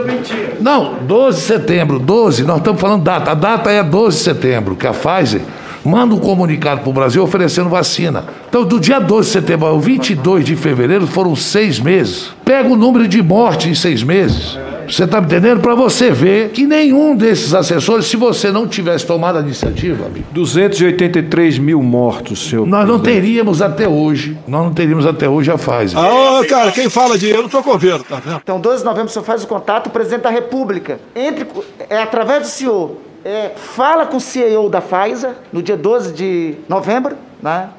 Não, 0.62 0.94
12 1.02 1.38
de 1.40 1.44
setembro, 1.48 2.00
12, 2.00 2.44
nós 2.46 2.60
estamos 2.60 2.80
falando 2.80 3.04
data. 3.04 3.32
A 3.32 3.34
data 3.34 3.70
é 3.70 3.84
12 3.84 4.18
de 4.20 4.24
setembro, 4.24 4.78
que 4.78 4.88
a 4.88 4.94
Pfizer 4.94 5.42
manda 5.84 6.16
um 6.16 6.20
comunicado 6.20 6.82
para 6.82 6.90
o 6.90 6.94
Brasil 6.94 7.24
oferecendo 7.24 7.70
vacina. 7.70 8.26
Então, 8.48 8.64
do 8.64 8.80
dia 8.80 9.00
12 9.00 9.28
de 9.28 9.34
setembro 9.34 9.68
ao 9.68 9.80
22 9.80 10.46
de 10.46 10.56
fevereiro 10.56 11.06
foram 11.08 11.36
seis 11.36 11.80
meses. 11.80 12.32
Pega 12.46 12.70
o 12.70 12.76
número 12.76 13.08
de 13.08 13.22
mortes 13.22 13.68
em 13.68 13.76
seis 13.76 14.04
meses. 14.04 14.58
Você 14.88 15.06
está 15.06 15.20
me 15.20 15.28
entendendo? 15.28 15.62
Para 15.62 15.76
você 15.76 16.12
ver 16.12 16.50
que 16.50 16.66
nenhum 16.68 17.16
desses 17.16 17.54
assessores, 17.54 18.06
se 18.06 18.18
você 18.18 18.52
não 18.52 18.68
tivesse 18.68 19.06
tomado 19.06 19.38
a 19.38 19.42
iniciativa, 19.42 20.06
amigo, 20.06 20.26
283 20.32 21.58
mil 21.58 21.82
mortos, 21.82 22.50
senhor. 22.50 22.68
nós 22.68 22.88
não 22.88 23.00
teríamos 23.00 23.62
até 23.62 23.88
hoje, 23.88 24.38
nós 24.48 24.64
não 24.64 24.74
teríamos 24.74 25.06
até 25.06 25.28
hoje 25.28 25.52
a 25.52 25.58
Pfizer. 25.58 25.98
Ah, 25.98 26.42
cara, 26.48 26.72
quem 26.72 26.90
fala 26.90 27.18
de 27.18 27.30
eu 27.30 27.44
não 27.44 27.50
tô 27.50 27.64
com 27.64 27.72
governo, 27.72 28.04
tá 28.04 28.22
vendo? 28.24 28.42
Então, 28.44 28.60
12 28.60 28.80
de 28.80 28.86
novembro, 28.86 29.10
o 29.10 29.12
senhor 29.12 29.26
faz 29.26 29.44
o 29.44 29.48
contato, 29.48 29.88
o 29.88 29.90
presidente 29.90 30.22
da 30.22 30.30
República, 30.30 31.00
entre, 31.16 31.48
é 31.90 31.98
através 32.02 32.44
do 32.44 32.48
senhor, 32.48 32.98
é, 33.24 33.50
fala 33.56 34.06
com 34.06 34.18
o 34.18 34.22
CEO 34.22 34.70
da 34.70 34.82
Pfizer, 34.82 35.32
no 35.52 35.62
dia 35.62 35.78
12 35.78 36.14
de 36.14 36.56
novembro, 36.68 37.16
né? 37.42 37.70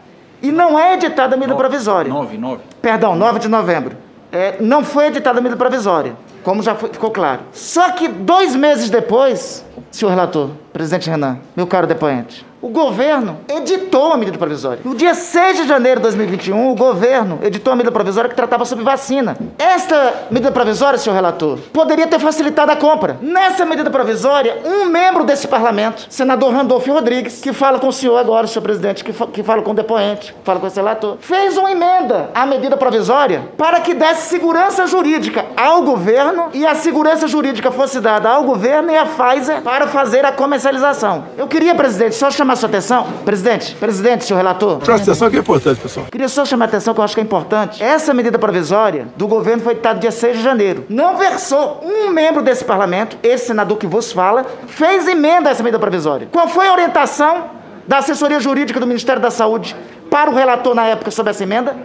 E 0.42 0.51
não 0.53 0.78
é 0.78 0.95
editada 0.95 1.34
a 1.34 1.38
medida 1.38 1.57
provisória. 1.57 2.12
9, 2.12 2.36
9. 2.36 2.61
Perdão, 2.82 3.16
9 3.16 3.38
de 3.38 3.49
novembro. 3.49 3.97
É, 4.30 4.57
não 4.61 4.84
foi 4.84 5.07
editada 5.07 5.38
a 5.38 5.40
medida 5.42 5.57
provisória, 5.57 6.14
como 6.42 6.62
já 6.62 6.74
foi- 6.74 6.90
ficou 6.90 7.11
claro. 7.11 7.40
Só 7.53 7.90
que 7.92 8.09
dois 8.09 8.55
meses 8.57 8.90
depois, 8.90 9.64
senhor 9.90 10.11
relator, 10.11 10.51
presidente 10.72 11.09
Renan, 11.09 11.38
meu 11.57 11.66
caro 11.66 11.86
depoente, 11.86 12.45
o 12.64 12.70
governo 12.70 13.40
editou 13.46 14.12
a 14.14 14.16
medida 14.16 14.38
provisória. 14.38 14.78
No 14.82 14.94
dia 14.94 15.14
6 15.14 15.58
de 15.58 15.66
janeiro 15.68 16.00
de 16.00 16.04
2021, 16.04 16.70
o 16.70 16.74
governo 16.74 17.38
editou 17.42 17.72
a 17.74 17.76
medida 17.76 17.92
provisória 17.92 18.30
que 18.30 18.34
tratava 18.34 18.64
sobre 18.64 18.82
vacina. 18.82 19.36
Esta 19.58 20.14
medida 20.30 20.50
provisória, 20.50 20.98
senhor 20.98 21.14
relator, 21.14 21.58
poderia 21.74 22.06
ter 22.06 22.18
facilitado 22.18 22.72
a 22.72 22.76
compra. 22.76 23.18
Nessa 23.20 23.66
medida 23.66 23.90
provisória, 23.90 24.56
um 24.64 24.86
membro 24.86 25.24
desse 25.24 25.46
parlamento, 25.46 26.06
senador 26.08 26.54
Randolfo 26.54 26.90
Rodrigues, 26.90 27.42
que 27.42 27.52
fala 27.52 27.78
com 27.78 27.88
o 27.88 27.92
senhor 27.92 28.16
agora, 28.16 28.46
senhor 28.46 28.62
presidente, 28.62 29.04
que, 29.04 29.12
fa- 29.12 29.26
que 29.26 29.42
fala 29.42 29.60
com 29.60 29.72
o 29.72 29.74
depoente, 29.74 30.32
que 30.32 30.38
fala 30.42 30.58
com 30.58 30.66
esse 30.66 30.76
relator, 30.76 31.18
fez 31.20 31.58
uma 31.58 31.70
emenda 31.70 32.30
à 32.34 32.46
medida 32.46 32.78
provisória 32.78 33.42
para 33.58 33.80
que 33.80 33.92
desse 33.92 34.22
segurança 34.30 34.86
jurídica 34.86 35.44
ao 35.54 35.82
governo 35.82 36.46
e 36.54 36.64
a 36.66 36.74
segurança 36.74 37.28
jurídica 37.28 37.70
fosse 37.70 38.00
dada 38.00 38.30
ao 38.30 38.42
governo 38.44 38.90
e 38.90 38.96
à 38.96 39.04
Pfizer 39.04 39.60
para 39.60 39.86
fazer 39.86 40.24
a 40.24 40.32
comercialização. 40.32 41.24
Eu 41.36 41.46
queria, 41.46 41.74
presidente, 41.74 42.14
só 42.14 42.30
chamar 42.30 42.53
sua 42.57 42.68
atenção. 42.68 43.07
Presidente, 43.24 43.74
presidente, 43.74 44.24
senhor 44.24 44.38
relator. 44.38 44.78
Presta 44.78 45.11
atenção 45.11 45.30
que 45.30 45.36
é 45.36 45.40
importante, 45.40 45.80
pessoal. 45.80 46.07
Queria 46.11 46.28
só 46.28 46.44
chamar 46.44 46.66
a 46.66 46.68
atenção 46.68 46.94
que 46.94 47.00
eu 47.00 47.05
acho 47.05 47.14
que 47.14 47.20
é 47.20 47.24
importante. 47.24 47.82
Essa 47.82 48.14
medida 48.14 48.38
provisória 48.38 49.09
do 49.16 49.26
governo 49.26 49.62
foi 49.62 49.72
editada 49.72 49.98
dia 49.98 50.11
6 50.11 50.36
de 50.38 50.42
janeiro. 50.42 50.84
Não 50.88 51.16
versou 51.16 51.82
um 51.84 52.11
membro 52.11 52.42
desse 52.42 52.64
parlamento, 52.64 53.16
esse 53.22 53.46
senador 53.46 53.78
que 53.78 53.86
vos 53.86 54.12
fala, 54.12 54.44
fez 54.66 55.07
emenda 55.09 55.48
a 55.48 55.52
essa 55.52 55.62
medida 55.62 55.78
provisória. 55.78 56.28
Qual 56.30 56.48
foi 56.48 56.68
a 56.68 56.72
orientação 56.72 57.50
da 57.86 57.98
assessoria 57.98 58.40
jurídica 58.40 58.80
do 58.80 58.86
Ministério 58.86 59.20
da 59.20 59.30
Saúde 59.30 59.76
para 60.11 60.30
o 60.30 60.34
relator 60.34 60.74
na 60.74 60.86
época 60.86 61.11
sobre 61.11 61.30
essa 61.30 61.42
emenda? 61.42 61.76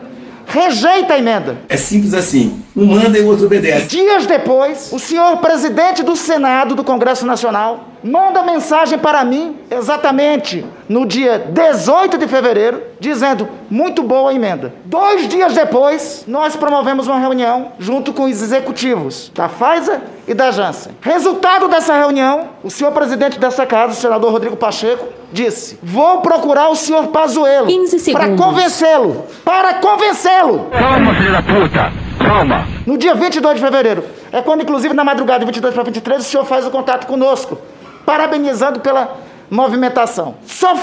Rejeita 0.51 1.13
a 1.13 1.19
emenda. 1.19 1.57
É 1.69 1.77
simples 1.77 2.11
assim. 2.11 2.63
Um 2.75 2.87
manda 2.87 3.15
e 3.15 3.21
o 3.21 3.27
outro 3.27 3.45
obedece. 3.45 3.85
Dias 3.85 4.25
depois, 4.25 4.91
o 4.91 4.97
senhor 4.97 5.37
presidente 5.37 6.01
do 6.01 6.15
Senado 6.15 6.73
do 6.73 6.83
Congresso 6.83 7.23
Nacional 7.23 7.85
manda 8.03 8.43
mensagem 8.43 8.97
para 8.97 9.23
mim, 9.23 9.57
exatamente 9.69 10.65
no 10.87 11.05
dia 11.05 11.37
18 11.49 12.17
de 12.17 12.27
fevereiro, 12.27 12.81
dizendo: 12.99 13.47
muito 13.69 14.01
boa 14.01 14.31
a 14.31 14.33
emenda. 14.33 14.73
Dois 14.85 15.27
dias 15.27 15.53
depois, 15.53 16.25
nós 16.27 16.55
promovemos 16.55 17.07
uma 17.07 17.19
reunião 17.19 17.73
junto 17.79 18.11
com 18.13 18.23
os 18.23 18.41
executivos 18.41 19.31
da 19.35 19.47
Pfizer 19.47 20.01
e 20.27 20.33
da 20.33 20.51
Janssen. 20.51 20.93
Resultado 21.01 21.67
dessa 21.67 21.93
reunião, 21.93 22.49
o 22.63 22.69
senhor 22.69 22.91
presidente 22.91 23.39
dessa 23.39 23.65
casa, 23.65 23.93
o 23.93 23.95
senador 23.95 24.31
Rodrigo 24.31 24.55
Pacheco, 24.55 25.05
disse: 25.31 25.77
vou 25.81 26.21
procurar 26.21 26.69
o 26.69 26.75
senhor 26.75 27.07
Pazuello 27.07 27.67
para 28.13 28.35
convencê-lo, 28.35 29.25
para 29.45 29.73
convencê-lo. 29.75 30.67
Calma, 30.71 31.13
filho 31.15 31.31
da 31.31 31.41
puta! 31.41 32.09
Calma! 32.19 32.67
No 32.85 32.97
dia 32.97 33.15
22 33.15 33.55
de 33.55 33.61
fevereiro, 33.61 34.03
é 34.31 34.41
quando, 34.41 34.61
inclusive, 34.61 34.93
na 34.93 35.03
madrugada 35.03 35.39
de 35.39 35.45
22 35.45 35.73
para 35.73 35.83
23, 35.83 36.21
o 36.21 36.23
senhor 36.23 36.45
faz 36.45 36.65
o 36.65 36.69
contato 36.69 37.07
conosco, 37.07 37.57
parabenizando 38.09 38.79
pela 38.79 39.17
movimentação. 39.51 40.33
Só 40.47 40.75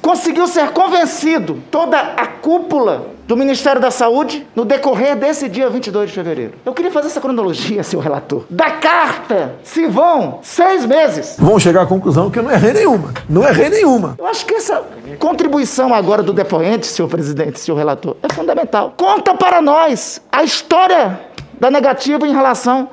conseguiu 0.00 0.48
ser 0.48 0.70
convencido 0.70 1.62
toda 1.70 1.96
a 1.96 2.26
cúpula 2.26 3.06
do 3.24 3.36
Ministério 3.36 3.80
da 3.80 3.92
Saúde 3.92 4.44
no 4.52 4.64
decorrer 4.64 5.14
desse 5.14 5.48
dia 5.48 5.70
22 5.70 6.08
de 6.08 6.14
fevereiro. 6.16 6.54
Eu 6.66 6.74
queria 6.74 6.90
fazer 6.90 7.06
essa 7.06 7.20
cronologia, 7.20 7.84
seu 7.84 8.00
relator. 8.00 8.42
Da 8.50 8.68
carta 8.72 9.54
se 9.62 9.86
vão 9.86 10.40
seis 10.42 10.84
meses. 10.84 11.36
Vão 11.38 11.56
chegar 11.60 11.82
à 11.82 11.86
conclusão 11.86 12.28
que 12.32 12.40
eu 12.40 12.42
não 12.42 12.50
errei 12.50 12.72
nenhuma. 12.72 13.14
Não 13.28 13.46
errei 13.46 13.68
nenhuma. 13.68 14.16
Eu 14.18 14.26
acho 14.26 14.44
que 14.44 14.54
essa 14.54 14.82
contribuição 15.20 15.94
agora 15.94 16.20
do 16.20 16.32
depoente, 16.32 16.88
senhor 16.88 17.06
presidente, 17.06 17.60
senhor 17.60 17.76
relator, 17.78 18.16
é 18.24 18.34
fundamental. 18.34 18.92
Conta 18.96 19.36
para 19.36 19.62
nós 19.62 20.20
a 20.32 20.42
história 20.42 21.20
da 21.60 21.70
negativa 21.70 22.26
em 22.26 22.32
relação 22.32 22.88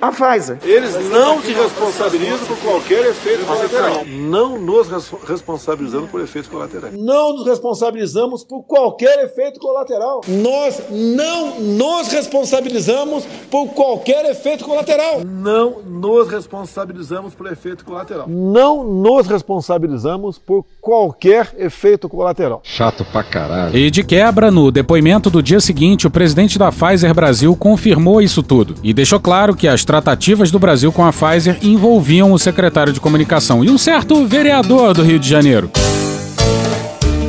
à 0.00 0.10
Pfizer. 0.10 0.58
Eles 0.62 0.94
não 1.10 1.40
se 1.42 1.52
responsabilizam 1.52 2.38
por 2.46 2.56
qualquer 2.58 3.06
efeito 3.06 3.44
colateral. 3.44 4.04
Não 4.06 4.58
nos 4.58 4.88
res- 4.88 5.10
responsabilizamos 5.26 6.10
por 6.10 6.20
efeitos 6.20 6.50
colaterais. 6.50 6.94
Não 6.96 7.34
nos 7.36 7.46
responsabilizamos 7.46 8.44
por 8.44 8.62
qualquer 8.64 9.24
efeito 9.24 9.58
colateral. 9.60 10.20
Nós 10.28 10.80
não 10.90 11.60
nos 11.60 12.08
responsabilizamos 12.08 13.24
por 13.50 13.68
qualquer 13.68 14.24
efeito 14.30 14.64
colateral. 14.64 15.22
Não 15.24 15.82
nos 15.82 16.28
responsabilizamos 16.28 17.34
por 17.34 17.50
efeito 17.50 17.84
colateral. 17.84 18.26
Não 18.28 18.84
nos 18.84 19.26
responsabilizamos 19.26 20.38
por 20.38 20.64
qualquer 20.80 21.54
efeito 21.58 22.08
colateral. 22.08 22.60
Chato 22.64 23.04
pra 23.12 23.22
caralho. 23.22 23.76
E 23.76 23.90
de 23.90 24.02
quebra, 24.02 24.50
no 24.50 24.70
depoimento 24.70 25.28
do 25.30 25.42
dia 25.42 25.60
seguinte, 25.60 26.06
o 26.06 26.10
presidente 26.10 26.58
da 26.58 26.70
Pfizer 26.72 27.14
Brasil 27.14 27.54
confirmou 27.56 28.20
isso 28.22 28.42
tudo 28.42 28.74
e 28.82 28.92
deixou 28.94 29.20
claro 29.20 29.54
que 29.54 29.66
as 29.68 29.84
tratativas 29.88 30.50
do 30.50 30.58
Brasil 30.58 30.92
com 30.92 31.02
a 31.02 31.10
Pfizer 31.10 31.56
envolviam 31.62 32.30
o 32.30 32.38
secretário 32.38 32.92
de 32.92 33.00
comunicação 33.00 33.64
e 33.64 33.70
um 33.70 33.78
certo 33.78 34.26
vereador 34.26 34.92
do 34.92 35.02
Rio 35.02 35.18
de 35.18 35.26
Janeiro. 35.26 35.70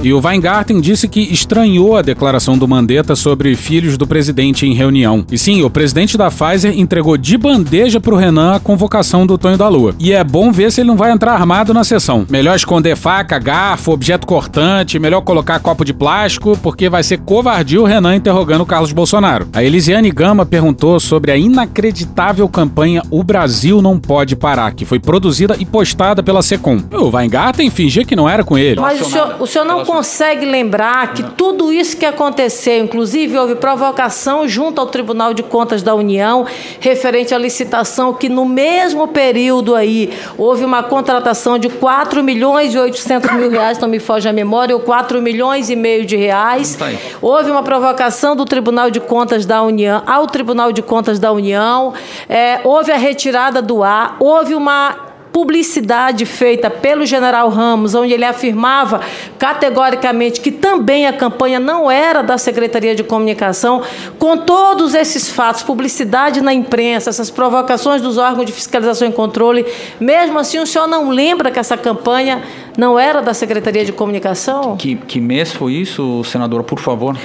E 0.02 0.14
o 0.14 0.22
Weingarten 0.26 0.80
disse 0.80 1.10
que 1.10 1.20
estranhou 1.20 1.98
a 1.98 2.02
declaração 2.02 2.58
do 2.58 2.66
Mandetta 2.66 3.18
sobre 3.18 3.54
filhos 3.54 3.98
do 3.98 4.08
presidente 4.08 4.66
em 4.66 4.74
reunião. 4.74 5.26
E 5.30 5.38
sim, 5.38 5.62
o 5.62 5.70
presidente 5.70 6.18
da 6.18 6.32
Pfizer 6.32 6.80
entregou 6.80 7.18
de 7.18 7.38
bandeja 7.38 8.00
pro 8.00 8.16
Renan 8.16 8.56
a 8.56 8.60
convocação 8.62 9.28
do 9.28 9.38
Tonho 9.38 9.58
da 9.58 9.68
Lua. 9.68 9.94
E 10.00 10.14
é 10.14 10.24
bom 10.24 10.54
ver 10.54 10.72
se 10.72 10.80
ele 10.80 10.88
não 10.88 10.96
vai 10.96 11.12
entrar 11.12 11.34
armado 11.34 11.74
na 11.74 11.84
sessão. 11.84 12.26
Melhor 12.30 12.56
esconder 12.56 12.96
faca, 12.96 13.38
garfo, 13.38 13.92
objeto 13.92 14.26
cortante, 14.26 14.98
melhor 14.98 15.20
colocar 15.20 15.60
copo 15.60 15.84
de 15.84 15.94
plástico, 15.94 16.58
porque 16.64 16.88
vai 16.88 17.04
ser 17.04 17.18
covardia 17.18 17.82
o 17.82 17.86
Renan 17.86 18.16
interrogando 18.16 18.62
o 18.62 18.66
Carlos 18.66 18.94
Bolsonaro. 18.94 19.50
A 19.54 19.62
Elisiane 19.62 20.12
Gama 20.12 20.46
perguntou 20.46 20.98
sobre 21.02 21.30
a 21.34 21.38
inacreditável 21.38 22.48
campanha 22.48 23.04
O 23.12 23.22
Brasil 23.22 23.82
Não 23.82 24.00
Pode 24.00 24.38
Parar, 24.38 24.72
que 24.72 24.86
foi 24.86 25.00
produzida 25.00 25.58
e 25.60 25.66
postada 25.66 26.24
pela 26.24 26.42
Secom. 26.42 26.80
O 26.90 27.10
Weingarten 27.14 27.70
fingia 27.70 28.06
que 28.06 28.16
não 28.16 28.30
era 28.30 28.46
com 28.46 28.58
ele. 28.58 28.80
Mas 28.80 29.02
o 29.02 29.06
senhor, 29.06 29.36
o 29.42 29.46
senhor 29.46 29.66
não 29.66 29.89
consegue 29.90 30.46
lembrar 30.46 31.16
que 31.16 31.24
tudo 31.32 31.74
isso 31.74 31.98
que 31.98 32.06
aconteceu, 32.06 32.84
inclusive 32.84 33.36
houve 33.36 33.56
provocação 33.56 34.48
junto 34.48 34.80
ao 34.80 34.86
Tribunal 34.86 35.34
de 35.34 35.42
Contas 35.42 35.82
da 35.82 35.96
União, 35.96 36.46
referente 36.80 37.34
à 37.34 37.40
licitação, 37.40 38.14
que 38.14 38.30
no 38.30 38.46
mesmo 38.46 39.08
período 39.08 39.74
aí 39.74 40.14
houve 40.38 40.64
uma 40.64 40.84
contratação 40.84 41.58
de 41.58 41.70
4 41.70 42.24
milhões 42.24 42.76
e 42.76 42.78
800 42.78 43.32
mil 43.34 43.50
reais, 43.50 43.80
não 43.80 43.90
me 43.90 44.00
foge 44.00 44.30
a 44.30 44.34
memória, 44.34 44.76
ou 44.76 44.82
4 44.82 45.20
milhões 45.24 45.72
e 45.72 45.76
meio 45.76 46.06
de 46.06 46.16
reais. 46.16 46.78
Houve 47.20 47.50
uma 47.50 47.64
provocação 47.64 48.36
do 48.36 48.46
Tribunal 48.46 48.92
de 48.92 49.00
Contas 49.00 49.44
da 49.44 49.64
União 49.64 50.04
ao 50.06 50.28
Tribunal 50.28 50.72
de 50.72 50.84
Contas 50.84 51.18
da 51.18 51.32
União, 51.32 51.96
é, 52.30 52.60
houve 52.64 52.92
a 52.92 52.98
retirada 52.98 53.60
do 53.60 53.82
ar, 53.82 54.18
houve 54.20 54.54
uma 54.54 55.09
publicidade 55.32 56.26
feita 56.26 56.70
pelo 56.70 57.06
general 57.06 57.50
Ramos, 57.50 57.94
onde 57.96 58.14
ele 58.14 58.26
afirmava 58.26 59.02
categoricamente 59.38 60.42
que 60.42 60.52
também 60.52 61.08
a 61.08 61.14
campanha 61.14 61.60
não 61.60 61.90
era 61.90 62.22
da 62.22 62.38
Secretaria 62.38 62.96
de 62.96 63.04
Comunicação, 63.04 63.82
com 64.18 64.38
todos 64.38 64.94
esses 64.94 65.30
fatos, 65.30 65.64
publicidade 65.64 66.42
na 66.42 66.54
imprensa, 66.54 67.10
essas 67.10 67.30
provocações 67.30 68.02
dos 68.02 68.18
órgãos 68.18 68.46
de 68.46 68.52
fiscalização 68.52 69.08
e 69.08 69.12
controle, 69.12 69.66
mesmo 70.00 70.40
assim 70.40 70.60
o 70.60 70.66
senhor 70.66 70.88
não 70.88 71.10
lembra 71.10 71.52
que 71.52 71.60
essa 71.60 71.78
campanha 71.78 72.44
não 72.78 72.98
era 73.00 73.22
da 73.22 73.34
Secretaria 73.34 73.84
de 73.86 73.92
Comunicação? 73.92 74.76
Que, 74.78 74.96
que 74.96 75.20
mês 75.20 75.52
foi 75.52 75.74
isso, 75.74 76.24
senadora, 76.24 76.64
por 76.64 76.80
favor? 76.80 77.18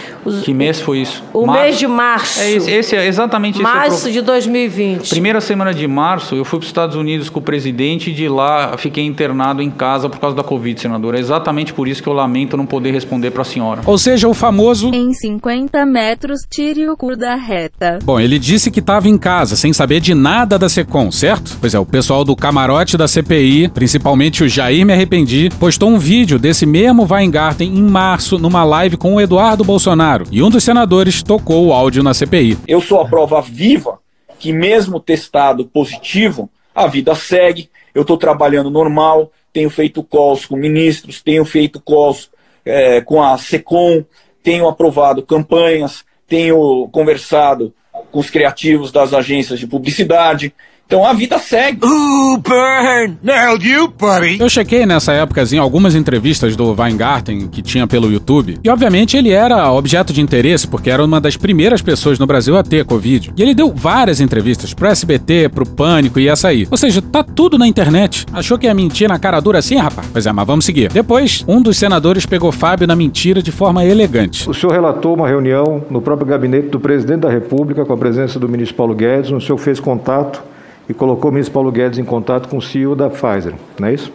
que 0.44 0.52
mês 0.54 0.80
foi 0.80 0.98
isso? 0.98 1.22
O 1.32 1.50
mês 1.50 1.78
de 1.78 1.86
março. 1.86 2.40
É 2.40 2.50
esse, 2.52 2.70
esse 2.70 2.96
é 2.96 3.06
exatamente 3.06 3.54
esse 3.60 3.60
é 3.60 3.64
Março 3.64 4.02
pro- 4.02 4.12
de 4.12 4.20
2020. 4.20 5.10
Primeira 5.10 5.40
semana 5.40 5.72
de 5.74 5.86
março, 5.86 6.34
eu 6.34 6.44
fui 6.44 6.58
para 6.58 6.64
os 6.64 6.68
Estados 6.68 6.96
Unidos 6.96 7.28
com 7.28 7.38
o 7.40 7.42
presidente 7.42 8.10
e 8.10 8.12
de 8.14 8.28
lá 8.28 8.76
fiquei 8.76 9.04
internado 9.04 9.62
em 9.62 9.70
casa 9.70 10.08
por 10.08 10.18
causa 10.18 10.36
da 10.36 10.42
Covid, 10.42 10.80
senadora. 10.80 11.16
É 11.16 11.20
exatamente 11.20 11.72
por 11.72 11.86
isso 11.88 12.02
que 12.02 12.08
eu 12.08 12.12
lamento 12.12 12.56
não 12.56 12.66
poder 12.66 12.92
responder 12.92 13.30
para 13.30 13.42
a 13.42 13.44
senhora. 13.44 13.82
Ou 13.86 13.98
seja, 13.98 14.28
o 14.28 14.34
famoso. 14.34 14.90
Em 14.94 15.12
50 15.12 15.84
metros, 15.86 16.40
tire 16.50 16.88
o 16.88 16.96
cu 16.96 17.16
da 17.16 17.34
reta. 17.34 17.98
Bom, 18.04 18.18
ele 18.20 18.38
disse 18.38 18.70
que 18.70 18.80
estava 18.80 19.08
em 19.08 19.18
casa, 19.18 19.56
sem 19.56 19.72
saber 19.72 20.00
de 20.00 20.14
nada 20.14 20.58
da 20.58 20.68
Secom, 20.68 21.10
certo? 21.10 21.56
Pois 21.60 21.74
é, 21.74 21.78
o 21.78 21.86
pessoal 21.86 22.24
do 22.24 22.34
camarote 22.36 22.96
da 22.96 23.06
CPI, 23.08 23.68
principalmente 23.68 24.42
o 24.44 24.48
Jair 24.48 24.84
Me 24.86 24.92
Arrependi, 24.92 25.33
Postou 25.58 25.90
um 25.90 25.98
vídeo 25.98 26.38
desse 26.38 26.64
mesmo 26.64 27.06
Weingarten 27.10 27.68
em 27.68 27.82
março 27.82 28.38
numa 28.38 28.62
live 28.64 28.96
com 28.96 29.14
o 29.14 29.20
Eduardo 29.20 29.64
Bolsonaro 29.64 30.24
e 30.30 30.42
um 30.42 30.48
dos 30.48 30.62
senadores 30.62 31.22
tocou 31.22 31.66
o 31.66 31.72
áudio 31.72 32.02
na 32.02 32.14
CPI. 32.14 32.56
Eu 32.68 32.80
sou 32.80 33.00
a 33.00 33.08
prova 33.08 33.40
viva 33.42 33.98
que, 34.38 34.52
mesmo 34.52 35.00
testado 35.00 35.64
positivo, 35.64 36.48
a 36.74 36.86
vida 36.86 37.14
segue. 37.14 37.68
Eu 37.94 38.02
estou 38.02 38.16
trabalhando 38.16 38.70
normal, 38.70 39.32
tenho 39.52 39.70
feito 39.70 40.02
calls 40.02 40.46
com 40.46 40.56
ministros, 40.56 41.20
tenho 41.20 41.44
feito 41.44 41.80
calls 41.80 42.30
é, 42.64 43.00
com 43.00 43.22
a 43.22 43.36
SECOM, 43.36 44.04
tenho 44.42 44.68
aprovado 44.68 45.22
campanhas, 45.22 46.04
tenho 46.28 46.88
conversado 46.92 47.74
com 48.10 48.20
os 48.20 48.30
criativos 48.30 48.92
das 48.92 49.12
agências 49.12 49.58
de 49.58 49.66
publicidade. 49.66 50.54
Então 50.86 51.04
a 51.04 51.14
vida 51.14 51.38
segue. 51.38 51.84
Ooh, 51.84 52.36
burn! 52.38 53.18
Nailed 53.22 53.66
you, 53.66 53.88
buddy! 53.88 54.38
Eu 54.38 54.48
chequei 54.50 54.84
nessa 54.84 55.12
época 55.12 55.42
em 55.50 55.58
algumas 55.58 55.94
entrevistas 55.94 56.54
do 56.56 56.74
Weingarten 56.74 57.48
que 57.48 57.62
tinha 57.62 57.86
pelo 57.86 58.12
YouTube. 58.12 58.58
E 58.62 58.68
obviamente 58.68 59.16
ele 59.16 59.30
era 59.30 59.72
objeto 59.72 60.12
de 60.12 60.20
interesse 60.20 60.68
porque 60.68 60.90
era 60.90 61.02
uma 61.02 61.20
das 61.20 61.36
primeiras 61.36 61.80
pessoas 61.80 62.18
no 62.18 62.26
Brasil 62.26 62.56
a 62.56 62.62
ter 62.62 62.84
Covid. 62.84 63.32
E 63.34 63.42
ele 63.42 63.54
deu 63.54 63.72
várias 63.74 64.20
entrevistas 64.20 64.74
pro 64.74 64.88
SBT, 64.88 65.48
pro 65.48 65.66
Pânico 65.66 66.20
e 66.20 66.28
essa 66.28 66.48
aí. 66.48 66.68
Ou 66.70 66.76
seja, 66.76 67.00
tá 67.00 67.22
tudo 67.24 67.56
na 67.56 67.66
internet. 67.66 68.26
Achou 68.32 68.58
que 68.58 68.66
ia 68.66 68.74
mentir 68.74 69.08
na 69.08 69.18
cara 69.18 69.40
dura 69.40 69.60
assim, 69.60 69.76
rapaz? 69.76 70.06
Pois 70.12 70.26
é, 70.26 70.32
mas 70.32 70.46
vamos 70.46 70.66
seguir. 70.66 70.92
Depois, 70.92 71.44
um 71.48 71.62
dos 71.62 71.78
senadores 71.78 72.26
pegou 72.26 72.52
Fábio 72.52 72.86
na 72.86 72.94
mentira 72.94 73.42
de 73.42 73.50
forma 73.50 73.84
elegante. 73.84 74.48
O 74.48 74.52
senhor 74.52 74.72
relatou 74.72 75.14
uma 75.14 75.26
reunião 75.26 75.82
no 75.90 76.02
próprio 76.02 76.26
gabinete 76.26 76.68
do 76.68 76.78
presidente 76.78 77.20
da 77.20 77.30
República 77.30 77.86
com 77.86 77.92
a 77.92 77.96
presença 77.96 78.38
do 78.38 78.48
ministro 78.48 78.76
Paulo 78.76 78.94
Guedes. 78.94 79.30
O 79.30 79.40
senhor 79.40 79.58
fez 79.58 79.80
contato 79.80 80.42
e 80.88 80.94
colocou 80.94 81.30
o 81.30 81.34
ministro 81.34 81.54
Paulo 81.54 81.70
Guedes 81.72 81.98
em 81.98 82.04
contato 82.04 82.48
com 82.48 82.58
o 82.58 82.62
CEO 82.62 82.94
da 82.94 83.08
Pfizer, 83.08 83.54
não 83.78 83.88
é 83.88 83.94
isso? 83.94 84.12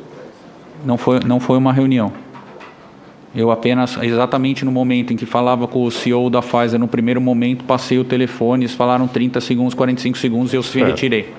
Não 0.86 0.98
foi, 0.98 1.20
não 1.26 1.40
foi 1.40 1.58
uma 1.58 1.74
reunião. 1.74 2.12
Eu 3.36 3.52
apenas, 3.52 3.98
exatamente 4.02 4.66
no 4.66 4.72
momento 4.72 5.14
em 5.14 5.16
que 5.16 5.26
falava 5.26 5.68
com 5.68 5.84
o 5.84 5.92
CEO 5.92 6.30
da 6.30 6.42
Pfizer, 6.42 6.80
no 6.80 6.88
primeiro 6.88 7.22
momento, 7.22 7.64
passei 7.64 8.00
o 8.00 8.04
telefone, 8.04 8.64
eles 8.64 8.74
falaram 8.74 9.08
30 9.08 9.40
segundos, 9.42 9.74
45 9.74 10.18
segundos 10.18 10.54
e 10.54 10.56
eu 10.56 10.64
se 10.64 10.82
retirei. 10.82 11.32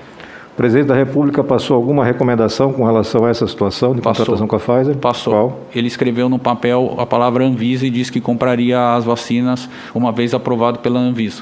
O 0.53 0.55
presidente 0.55 0.87
da 0.87 0.95
República 0.95 1.43
passou 1.43 1.75
alguma 1.75 2.03
recomendação 2.05 2.71
com 2.71 2.85
relação 2.85 3.25
a 3.25 3.29
essa 3.29 3.47
situação 3.47 3.95
de 3.95 4.01
Passou. 4.01 4.25
contratação 4.25 4.47
com 4.47 4.55
a 4.55 4.59
Pfizer? 4.59 4.97
Passou. 4.97 5.33
Qual? 5.33 5.59
Ele 5.73 5.87
escreveu 5.87 6.29
no 6.29 6.37
papel 6.37 6.95
a 6.97 7.05
palavra 7.05 7.45
Anvisa 7.45 7.85
e 7.85 7.89
disse 7.89 8.11
que 8.11 8.21
compraria 8.21 8.95
as 8.95 9.03
vacinas 9.03 9.69
uma 9.95 10.11
vez 10.11 10.33
aprovado 10.33 10.79
pela 10.79 10.99
Anvisa. 10.99 11.41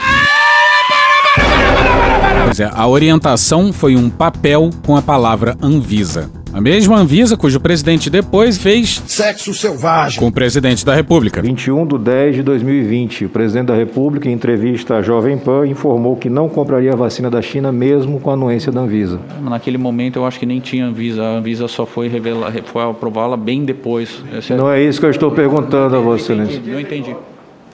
Pois 2.46 2.60
é, 2.60 2.70
a 2.74 2.88
orientação 2.88 3.72
foi 3.72 3.96
um 3.96 4.10
papel 4.10 4.70
com 4.86 4.96
a 4.96 5.02
palavra 5.02 5.56
Anvisa. 5.62 6.30
A 6.52 6.60
mesma 6.60 6.98
Anvisa 6.98 7.38
cujo 7.38 7.60
presidente 7.60 8.10
depois 8.10 8.58
fez 8.58 9.04
Sexo 9.06 9.54
selvagem. 9.54 10.20
com 10.20 10.28
o 10.28 10.32
presidente 10.32 10.84
da 10.84 10.96
República. 10.96 11.44
21 11.44 11.86
de 11.86 11.98
10 12.00 12.36
de 12.38 12.42
2020, 12.42 13.26
o 13.26 13.30
presidente 13.30 13.68
da 13.68 13.76
República, 13.76 14.28
em 14.28 14.32
entrevista 14.34 14.96
à 14.96 15.02
Jovem 15.04 15.38
Pan, 15.38 15.68
informou 15.68 16.16
que 16.16 16.28
não 16.28 16.50
compraria 16.50 16.92
a 16.92 16.96
vacina 16.96 17.30
da 17.30 17.40
China 17.40 17.72
mesmo 17.72 18.20
com 18.20 18.32
a 18.32 18.34
anuência 18.34 18.72
da 18.72 18.82
Anvisa. 18.82 19.20
Naquele 19.44 19.78
momento 19.78 20.16
eu 20.18 20.26
acho 20.26 20.40
que 20.40 20.46
nem 20.48 20.60
tinha 20.60 20.88
Anvisa. 20.88 21.22
A 21.22 21.38
Anvisa 21.38 21.68
só 21.68 21.86
foi, 21.86 22.08
revelar, 22.08 22.52
foi 22.66 22.82
aprová-la 22.82 23.38
bem 23.38 23.64
depois. 23.64 24.24
Esse 24.36 24.56
Não 24.56 24.72
é 24.72 24.82
isso 24.82 25.00
que 25.00 25.06
eu 25.06 25.12
estou 25.12 25.30
perguntando 25.30 25.96
a 25.96 26.00
Vossa 26.00 26.24
Excelência. 26.34 26.60
Não 26.66 26.80
entendi. 26.80 27.16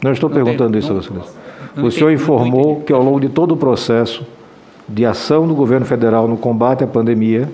Não 0.04 0.12
estou 0.12 0.30
Não 0.30 0.36
perguntando 0.36 0.78
isso 0.78 0.92
a 0.92 0.96
Vossa 0.96 1.08
Excelência. 1.08 1.45
O 1.78 1.92
senhor 1.92 2.12
informou 2.12 2.82
que 2.82 2.94
ao 2.94 3.04
longo 3.04 3.20
de 3.20 3.30
todo 3.30 3.54
o 3.54 3.58
processo 3.58 4.26
de 4.88 5.06
ação 5.06 5.48
do 5.48 5.56
governo 5.56 5.86
federal 5.86 6.28
no 6.28 6.38
combate 6.38 6.84
à 6.84 6.88
pandemia, 6.88 7.50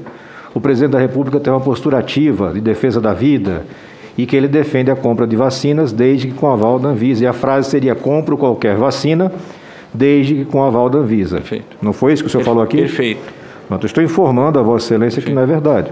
o 0.54 0.60
presidente 0.60 0.92
da 0.92 1.00
República 1.00 1.40
tem 1.40 1.52
uma 1.52 1.62
postura 1.62 1.98
ativa 1.98 2.54
de 2.54 2.60
defesa 2.60 3.00
da 3.00 3.14
vida 3.14 3.66
e 4.18 4.26
que 4.26 4.36
ele 4.36 4.48
defende 4.48 4.92
a 4.92 4.96
compra 4.96 5.26
de 5.26 5.36
vacinas 5.36 5.92
desde 5.92 6.28
que 6.28 6.34
com 6.34 6.52
aval 6.52 6.78
da 6.78 6.90
Anvisa. 6.90 7.24
E 7.24 7.28
a 7.28 7.34
frase 7.34 7.70
seria: 7.70 7.96
compro 7.96 8.38
qualquer 8.38 8.76
vacina 8.76 9.32
desde 9.94 10.36
que 10.36 10.46
com 10.46 10.64
aval 10.64 10.90
da 10.90 11.00
Anvisa. 11.00 11.38
Perfeito. 11.38 11.78
Não 11.82 11.94
foi 11.94 12.14
isso 12.14 12.24
que 12.24 12.28
o 12.28 12.32
senhor 12.32 12.44
falou 12.44 12.62
aqui? 12.62 12.78
Perfeito. 12.78 13.22
Pronto, 13.68 13.86
estou 13.86 14.04
informando 14.04 14.60
a 14.60 14.62
Vossa 14.62 14.86
Excelência 14.86 15.22
que 15.22 15.32
não 15.32 15.42
é 15.42 15.46
verdade. 15.46 15.92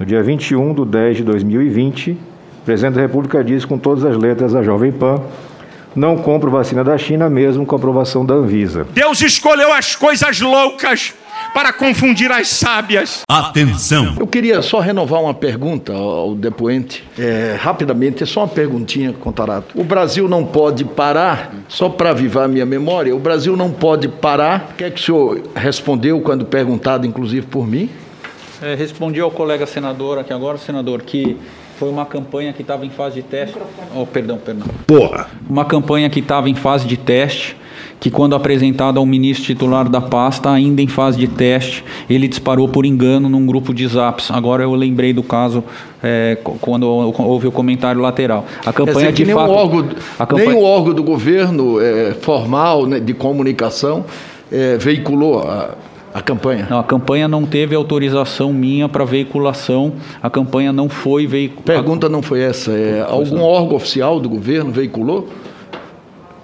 No 0.00 0.06
dia 0.06 0.22
21 0.22 0.74
de 0.74 0.84
10 0.86 1.16
de 1.18 1.24
2020, 1.24 2.12
o 2.12 2.16
presidente 2.64 2.94
da 2.94 3.00
República 3.02 3.44
disse 3.44 3.66
com 3.66 3.76
todas 3.76 4.04
as 4.04 4.16
letras 4.16 4.54
à 4.54 4.62
Jovem 4.62 4.92
Pan: 4.92 5.20
não 5.98 6.16
compro 6.16 6.50
vacina 6.50 6.84
da 6.84 6.96
China 6.96 7.28
mesmo 7.28 7.66
com 7.66 7.74
aprovação 7.74 8.24
da 8.24 8.34
Anvisa. 8.34 8.86
Deus 8.92 9.20
escolheu 9.20 9.72
as 9.72 9.96
coisas 9.96 10.40
loucas 10.40 11.14
para 11.52 11.72
confundir 11.72 12.30
as 12.30 12.48
sábias. 12.48 13.22
Atenção! 13.28 14.16
Eu 14.18 14.26
queria 14.26 14.60
só 14.62 14.80
renovar 14.80 15.22
uma 15.22 15.34
pergunta 15.34 15.92
ao 15.92 16.28
ao 16.28 16.34
depoente. 16.34 17.04
É, 17.18 17.56
rapidamente, 17.58 18.22
é 18.22 18.26
só 18.26 18.40
uma 18.40 18.48
perguntinha, 18.48 19.12
Contarato. 19.12 19.78
O 19.78 19.84
Brasil 19.84 20.28
não 20.28 20.44
pode 20.44 20.84
parar, 20.84 21.54
só 21.68 21.88
para 21.88 22.10
avivar 22.10 22.44
a 22.44 22.48
minha 22.48 22.66
memória, 22.66 23.14
o 23.14 23.18
Brasil 23.18 23.56
não 23.56 23.70
pode 23.70 24.08
parar. 24.08 24.70
O 24.72 24.76
que 24.76 24.84
é 24.84 24.90
que 24.90 25.00
o 25.00 25.04
senhor 25.04 25.42
respondeu 25.54 26.20
quando 26.20 26.44
perguntado, 26.44 27.06
inclusive 27.06 27.46
por 27.46 27.66
mim? 27.66 27.88
É, 28.60 28.74
respondi 28.74 29.20
ao 29.20 29.30
colega 29.30 29.66
senador 29.66 30.18
aqui 30.18 30.32
agora, 30.32 30.58
senador, 30.58 31.02
que 31.02 31.36
foi 31.78 31.88
uma 31.88 32.04
campanha 32.04 32.52
que 32.52 32.62
estava 32.62 32.84
em 32.84 32.90
fase 32.90 33.16
de 33.16 33.22
teste. 33.22 33.56
Oh, 33.94 34.04
perdão, 34.04 34.36
perdão. 34.38 34.66
Porra! 34.86 35.28
Uma 35.48 35.64
campanha 35.64 36.10
que 36.10 36.18
estava 36.20 36.50
em 36.50 36.54
fase 36.54 36.86
de 36.86 36.96
teste, 36.96 37.56
que 38.00 38.10
quando 38.10 38.34
apresentada 38.34 38.98
ao 38.98 39.06
ministro 39.06 39.44
titular 39.46 39.88
da 39.88 40.00
pasta, 40.00 40.50
ainda 40.50 40.82
em 40.82 40.88
fase 40.88 41.16
de 41.18 41.28
teste, 41.28 41.84
ele 42.10 42.26
disparou 42.26 42.68
por 42.68 42.84
engano 42.84 43.28
num 43.28 43.46
grupo 43.46 43.72
de 43.72 43.86
zaps. 43.86 44.30
Agora 44.30 44.62
eu 44.64 44.74
lembrei 44.74 45.12
do 45.12 45.22
caso 45.22 45.62
é, 46.02 46.36
quando 46.60 46.84
houve 46.86 47.46
o 47.46 47.52
comentário 47.52 48.00
lateral. 48.00 48.44
A 48.66 48.72
campanha 48.72 49.12
de 49.12 49.24
nenhum 49.24 49.38
fato. 49.38 49.50
órgão, 49.52 49.88
a 50.18 50.26
campanha- 50.26 50.50
nenhum 50.50 50.64
órgão 50.64 50.94
do 50.94 51.02
governo 51.04 51.80
é, 51.80 52.14
formal 52.20 52.86
né, 52.86 52.98
de 52.98 53.14
comunicação 53.14 54.04
é, 54.50 54.76
veiculou 54.78 55.40
a, 55.40 55.70
a 56.18 56.22
campanha. 56.22 56.66
Não, 56.70 56.78
a 56.78 56.84
campanha 56.84 57.26
não 57.28 57.44
teve 57.44 57.74
autorização 57.74 58.52
minha 58.52 58.88
para 58.88 59.04
veiculação. 59.04 59.92
A 60.22 60.28
campanha 60.30 60.72
não 60.72 60.88
foi 60.88 61.26
veiculada. 61.26 61.64
Pergunta 61.72 62.08
não 62.08 62.22
foi 62.22 62.40
essa. 62.42 62.70
É, 62.72 63.00
algum 63.08 63.40
órgão 63.42 63.76
oficial 63.76 64.18
do 64.20 64.28
governo 64.28 64.70
veiculou? 64.70 65.28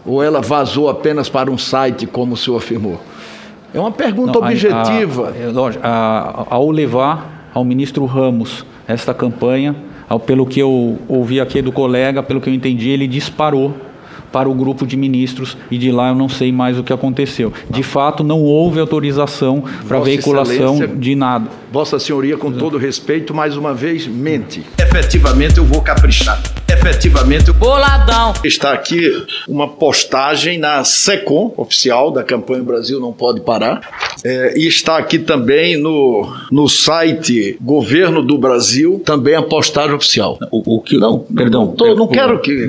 Ou 0.06 0.22
ela 0.22 0.40
vazou 0.40 0.88
apenas 0.88 1.28
para 1.28 1.50
um 1.50 1.56
site, 1.58 2.06
como 2.06 2.34
o 2.34 2.36
senhor 2.36 2.56
afirmou? 2.58 3.00
É 3.72 3.80
uma 3.80 3.90
pergunta 3.90 4.38
Não, 4.38 4.44
a- 4.46 4.50
objetiva. 4.50 5.32
a- 5.34 5.42
é, 5.42 5.46
lógico, 5.48 5.82
a- 5.84 6.46
ao 6.50 6.70
levar 6.70 7.50
ao 7.54 7.64
ministro 7.64 8.04
Ramos 8.04 8.64
esta 8.86 9.12
campanha, 9.14 9.74
ao- 10.08 10.20
pelo 10.20 10.46
que 10.46 10.60
eu 10.60 10.98
ouvi 11.08 11.40
aqui 11.40 11.62
do 11.62 11.72
colega, 11.72 12.22
pelo 12.22 12.40
que 12.40 12.48
eu 12.50 12.54
entendi, 12.54 12.90
ele 12.90 13.06
disparou 13.08 13.74
para 14.32 14.48
o 14.48 14.54
grupo 14.54 14.86
de 14.86 14.96
ministros 14.96 15.56
e 15.70 15.78
de 15.78 15.90
lá 15.90 16.08
eu 16.08 16.14
não 16.14 16.28
sei 16.28 16.50
mais 16.52 16.78
o 16.78 16.82
que 16.82 16.92
aconteceu. 16.92 17.52
De 17.70 17.82
fato, 17.82 18.24
não 18.24 18.40
houve 18.42 18.80
autorização 18.80 19.62
para 19.86 20.00
veiculação 20.00 20.74
Excelência- 20.74 20.88
de 20.96 21.14
nada. 21.14 21.48
Vossa 21.72 21.98
Senhoria, 21.98 22.36
com 22.36 22.50
todo 22.52 22.78
respeito, 22.78 23.34
mais 23.34 23.56
uma 23.56 23.74
vez, 23.74 24.06
mente. 24.06 24.62
Efetivamente 24.78 25.58
eu 25.58 25.64
vou 25.64 25.80
caprichar. 25.80 26.40
Efetivamente. 26.86 27.50
Boladão! 27.50 28.34
Está 28.44 28.74
aqui 28.74 29.10
uma 29.48 29.66
postagem 29.66 30.58
na 30.58 30.84
SECOM, 30.84 31.54
oficial 31.56 32.10
da 32.10 32.22
campanha 32.22 32.62
Brasil 32.62 33.00
Não 33.00 33.10
Pode 33.10 33.40
Parar. 33.40 33.80
É, 34.22 34.52
e 34.58 34.66
está 34.66 34.98
aqui 34.98 35.18
também 35.18 35.78
no, 35.78 36.30
no 36.52 36.68
site 36.68 37.56
Governo 37.58 38.22
do 38.22 38.36
Brasil, 38.36 39.00
também 39.02 39.34
a 39.34 39.42
postagem 39.42 39.94
oficial. 39.94 40.38
O, 40.50 40.76
o 40.76 40.80
que 40.82 40.98
não? 40.98 41.20
Perdão. 41.20 41.64
Não, 41.66 41.72
tô- 41.72 41.94
não 41.94 42.06
quero 42.06 42.38
que. 42.40 42.66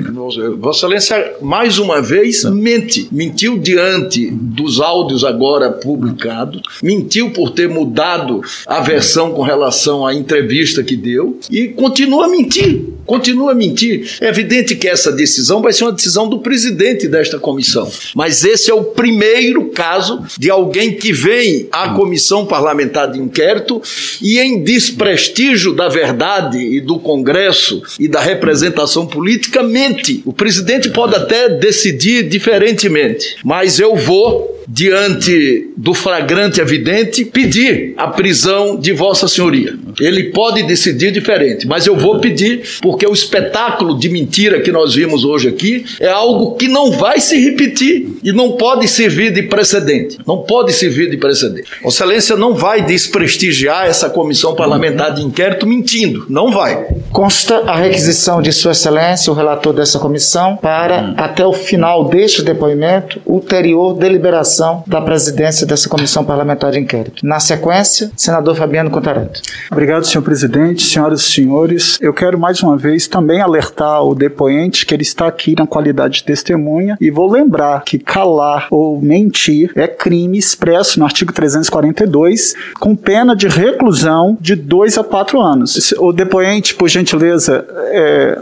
Vossa 0.58 0.86
Excelência, 0.86 1.34
mais 1.42 1.78
uma 1.78 2.00
vez, 2.00 2.42
mente. 2.44 3.08
Mentiu 3.12 3.58
diante 3.58 4.30
dos 4.30 4.80
áudios 4.80 5.24
agora 5.24 5.70
publicados, 5.70 6.62
mentiu 6.82 7.30
por 7.32 7.50
ter 7.50 7.68
mudado 7.68 8.40
a 8.66 8.80
versão 8.80 9.32
com 9.32 9.42
relação 9.42 10.06
à 10.06 10.14
entrevista 10.14 10.82
que 10.82 10.96
deu 10.96 11.38
e 11.50 11.68
continua 11.68 12.24
a 12.24 12.28
mentir. 12.28 12.95
Continua 13.06 13.52
a 13.52 13.54
mentir. 13.54 14.16
É 14.20 14.28
evidente 14.28 14.74
que 14.74 14.88
essa 14.88 15.12
decisão 15.12 15.62
vai 15.62 15.72
ser 15.72 15.84
uma 15.84 15.92
decisão 15.92 16.28
do 16.28 16.40
presidente 16.40 17.06
desta 17.06 17.38
comissão. 17.38 17.90
Mas 18.14 18.44
esse 18.44 18.70
é 18.70 18.74
o 18.74 18.84
primeiro 18.84 19.66
caso 19.66 20.24
de 20.38 20.50
alguém 20.50 20.94
que 20.94 21.12
vem 21.12 21.68
à 21.70 21.90
comissão 21.90 22.44
parlamentar 22.44 23.10
de 23.10 23.18
inquérito 23.18 23.80
e, 24.20 24.38
em 24.38 24.62
desprestígio 24.62 25.72
da 25.72 25.88
verdade 25.88 26.58
e 26.58 26.80
do 26.80 26.98
Congresso 26.98 27.82
e 27.98 28.08
da 28.08 28.20
representação 28.20 29.06
política, 29.06 29.62
mente. 29.62 30.22
O 30.24 30.32
presidente 30.32 30.90
pode 30.90 31.14
até 31.14 31.48
decidir 31.48 32.28
diferentemente, 32.28 33.36
mas 33.44 33.78
eu 33.78 33.94
vou 33.94 34.55
diante 34.66 35.70
do 35.76 35.94
flagrante 35.94 36.60
evidente, 36.60 37.24
pedir 37.24 37.94
a 37.96 38.08
prisão 38.08 38.76
de 38.76 38.92
Vossa 38.92 39.28
Senhoria. 39.28 39.74
Ele 40.00 40.24
pode 40.30 40.62
decidir 40.64 41.12
diferente, 41.12 41.66
mas 41.66 41.86
eu 41.86 41.96
vou 41.96 42.18
pedir 42.18 42.62
porque 42.80 43.06
o 43.06 43.12
espetáculo 43.12 43.98
de 43.98 44.08
mentira 44.08 44.60
que 44.60 44.72
nós 44.72 44.94
vimos 44.94 45.24
hoje 45.24 45.48
aqui 45.48 45.84
é 46.00 46.08
algo 46.08 46.56
que 46.56 46.68
não 46.68 46.90
vai 46.90 47.20
se 47.20 47.38
repetir 47.38 48.18
e 48.22 48.32
não 48.32 48.52
pode 48.52 48.88
servir 48.88 49.32
de 49.32 49.42
precedente. 49.42 50.18
Não 50.26 50.38
pode 50.38 50.72
servir 50.72 51.10
de 51.10 51.16
precedente. 51.16 51.68
Vossa 51.82 52.06
Excelência 52.06 52.36
não 52.36 52.54
vai 52.54 52.82
desprestigiar 52.82 53.86
essa 53.86 54.08
comissão 54.08 54.54
parlamentar 54.54 55.14
de 55.14 55.22
inquérito 55.22 55.66
mentindo. 55.66 56.26
Não 56.28 56.52
vai. 56.52 56.86
Consta 57.10 57.58
a 57.66 57.76
requisição 57.76 58.40
de 58.40 58.52
Sua 58.52 58.72
Excelência, 58.72 59.32
o 59.32 59.34
relator 59.34 59.72
dessa 59.72 59.98
comissão, 59.98 60.56
para, 60.56 61.14
até 61.16 61.44
o 61.44 61.52
final 61.52 62.08
deste 62.08 62.42
depoimento, 62.42 63.20
ulterior 63.26 63.94
deliberação 63.94 64.55
da 64.86 65.00
presidência 65.00 65.66
dessa 65.66 65.88
comissão 65.88 66.24
parlamentar 66.24 66.72
de 66.72 66.80
inquérito. 66.80 67.26
Na 67.26 67.40
sequência, 67.40 68.10
senador 68.16 68.56
Fabiano 68.56 68.90
Contarato. 68.90 69.40
Obrigado, 69.70 70.06
senhor 70.06 70.22
presidente, 70.22 70.82
senhoras 70.84 71.20
e 71.20 71.24
senhores. 71.24 71.98
Eu 72.00 72.12
quero 72.12 72.38
mais 72.38 72.62
uma 72.62 72.76
vez 72.76 73.06
também 73.06 73.40
alertar 73.40 74.02
o 74.02 74.14
depoente 74.14 74.86
que 74.86 74.94
ele 74.94 75.02
está 75.02 75.26
aqui 75.26 75.54
na 75.58 75.66
qualidade 75.66 76.16
de 76.16 76.24
testemunha 76.24 76.96
e 77.00 77.10
vou 77.10 77.30
lembrar 77.30 77.82
que 77.84 77.98
calar 77.98 78.68
ou 78.70 79.00
mentir 79.00 79.70
é 79.74 79.86
crime 79.86 80.38
expresso 80.38 80.98
no 80.98 81.04
artigo 81.04 81.32
342, 81.32 82.54
com 82.78 82.94
pena 82.94 83.34
de 83.34 83.48
reclusão 83.48 84.36
de 84.40 84.54
dois 84.54 84.96
a 84.98 85.04
quatro 85.04 85.40
anos. 85.40 85.92
O 85.98 86.12
depoente, 86.12 86.74
por 86.74 86.88
gentileza, 86.88 87.66
é, 87.90 88.38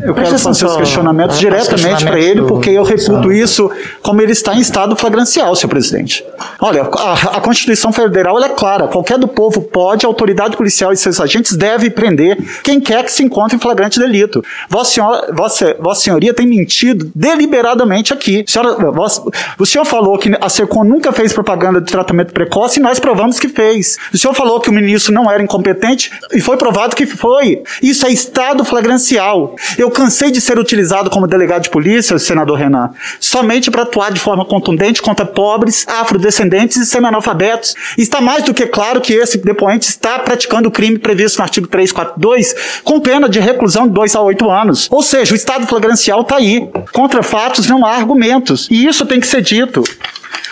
eu 0.00 0.14
quero 0.14 0.38
fazer 0.38 0.66
os 0.66 0.76
questionamentos 0.76 1.38
diretamente 1.38 2.04
para 2.04 2.18
ele, 2.18 2.42
porque 2.42 2.70
eu 2.70 2.82
reputo 2.82 3.32
isso 3.32 3.70
como 4.02 4.20
ele 4.20 4.32
está 4.32 4.54
em 4.54 4.60
estado 4.60 4.94
flagrancial, 4.96 5.55
senhor 5.56 5.70
presidente. 5.70 6.24
Olha, 6.60 6.82
a, 6.82 7.36
a 7.36 7.40
Constituição 7.40 7.92
Federal 7.92 8.42
é 8.42 8.48
clara: 8.48 8.88
qualquer 8.88 9.18
do 9.18 9.28
povo 9.28 9.62
pode, 9.62 10.06
a 10.06 10.08
autoridade 10.08 10.56
policial 10.56 10.92
e 10.92 10.96
seus 10.96 11.20
agentes 11.20 11.56
devem 11.56 11.90
prender 11.90 12.38
quem 12.62 12.80
quer 12.80 13.04
que 13.04 13.12
se 13.12 13.22
encontre 13.22 13.56
em 13.56 13.60
flagrante 13.60 13.98
delito. 13.98 14.44
Vossa, 14.68 14.92
senhora, 14.92 15.32
vossa, 15.32 15.76
vossa 15.78 16.02
Senhoria 16.02 16.32
tem 16.32 16.46
mentido 16.46 17.10
deliberadamente 17.14 18.12
aqui. 18.12 18.44
Senhora, 18.46 18.90
vossa, 18.90 19.22
o 19.58 19.66
senhor 19.66 19.84
falou 19.84 20.18
que 20.18 20.36
a 20.40 20.48
SECOM 20.48 20.84
nunca 20.84 21.12
fez 21.12 21.32
propaganda 21.32 21.80
de 21.80 21.90
tratamento 21.90 22.32
precoce 22.32 22.78
e 22.78 22.82
nós 22.82 22.98
provamos 22.98 23.40
que 23.40 23.48
fez. 23.48 23.96
O 24.12 24.18
senhor 24.18 24.34
falou 24.34 24.60
que 24.60 24.70
o 24.70 24.72
ministro 24.72 25.12
não 25.12 25.30
era 25.30 25.42
incompetente 25.42 26.10
e 26.32 26.40
foi 26.40 26.56
provado 26.56 26.94
que 26.94 27.06
foi. 27.06 27.62
Isso 27.82 28.06
é 28.06 28.10
estado 28.10 28.64
flagrancial. 28.64 29.54
Eu 29.76 29.90
cansei 29.90 30.30
de 30.30 30.40
ser 30.40 30.58
utilizado 30.58 31.10
como 31.10 31.26
delegado 31.26 31.62
de 31.62 31.70
polícia, 31.70 32.18
senador 32.18 32.58
Renan, 32.58 32.90
somente 33.18 33.70
para 33.70 33.82
atuar 33.82 34.12
de 34.12 34.20
forma 34.20 34.44
contundente 34.44 35.02
contra 35.02 35.24
pobres, 35.46 35.86
afrodescendentes 35.86 36.76
e 36.76 36.84
semi-analfabetos. 36.84 37.76
Está 37.96 38.20
mais 38.20 38.42
do 38.42 38.52
que 38.52 38.66
claro 38.66 39.00
que 39.00 39.12
esse 39.12 39.38
depoente 39.38 39.88
está 39.88 40.18
praticando 40.18 40.68
o 40.68 40.72
crime 40.72 40.98
previsto 40.98 41.38
no 41.38 41.44
artigo 41.44 41.68
342, 41.68 42.80
com 42.82 42.98
pena 42.98 43.28
de 43.28 43.38
reclusão 43.38 43.86
de 43.86 43.94
2 43.94 44.16
a 44.16 44.22
8 44.22 44.50
anos. 44.50 44.88
Ou 44.90 45.02
seja, 45.02 45.32
o 45.32 45.36
estado 45.36 45.64
flagrancial 45.68 46.22
está 46.22 46.34
aí. 46.34 46.68
Contra 46.92 47.22
fatos 47.22 47.68
não 47.68 47.86
há 47.86 47.92
argumentos. 47.92 48.66
E 48.72 48.88
isso 48.88 49.06
tem 49.06 49.20
que 49.20 49.26
ser 49.28 49.40
dito. 49.40 49.84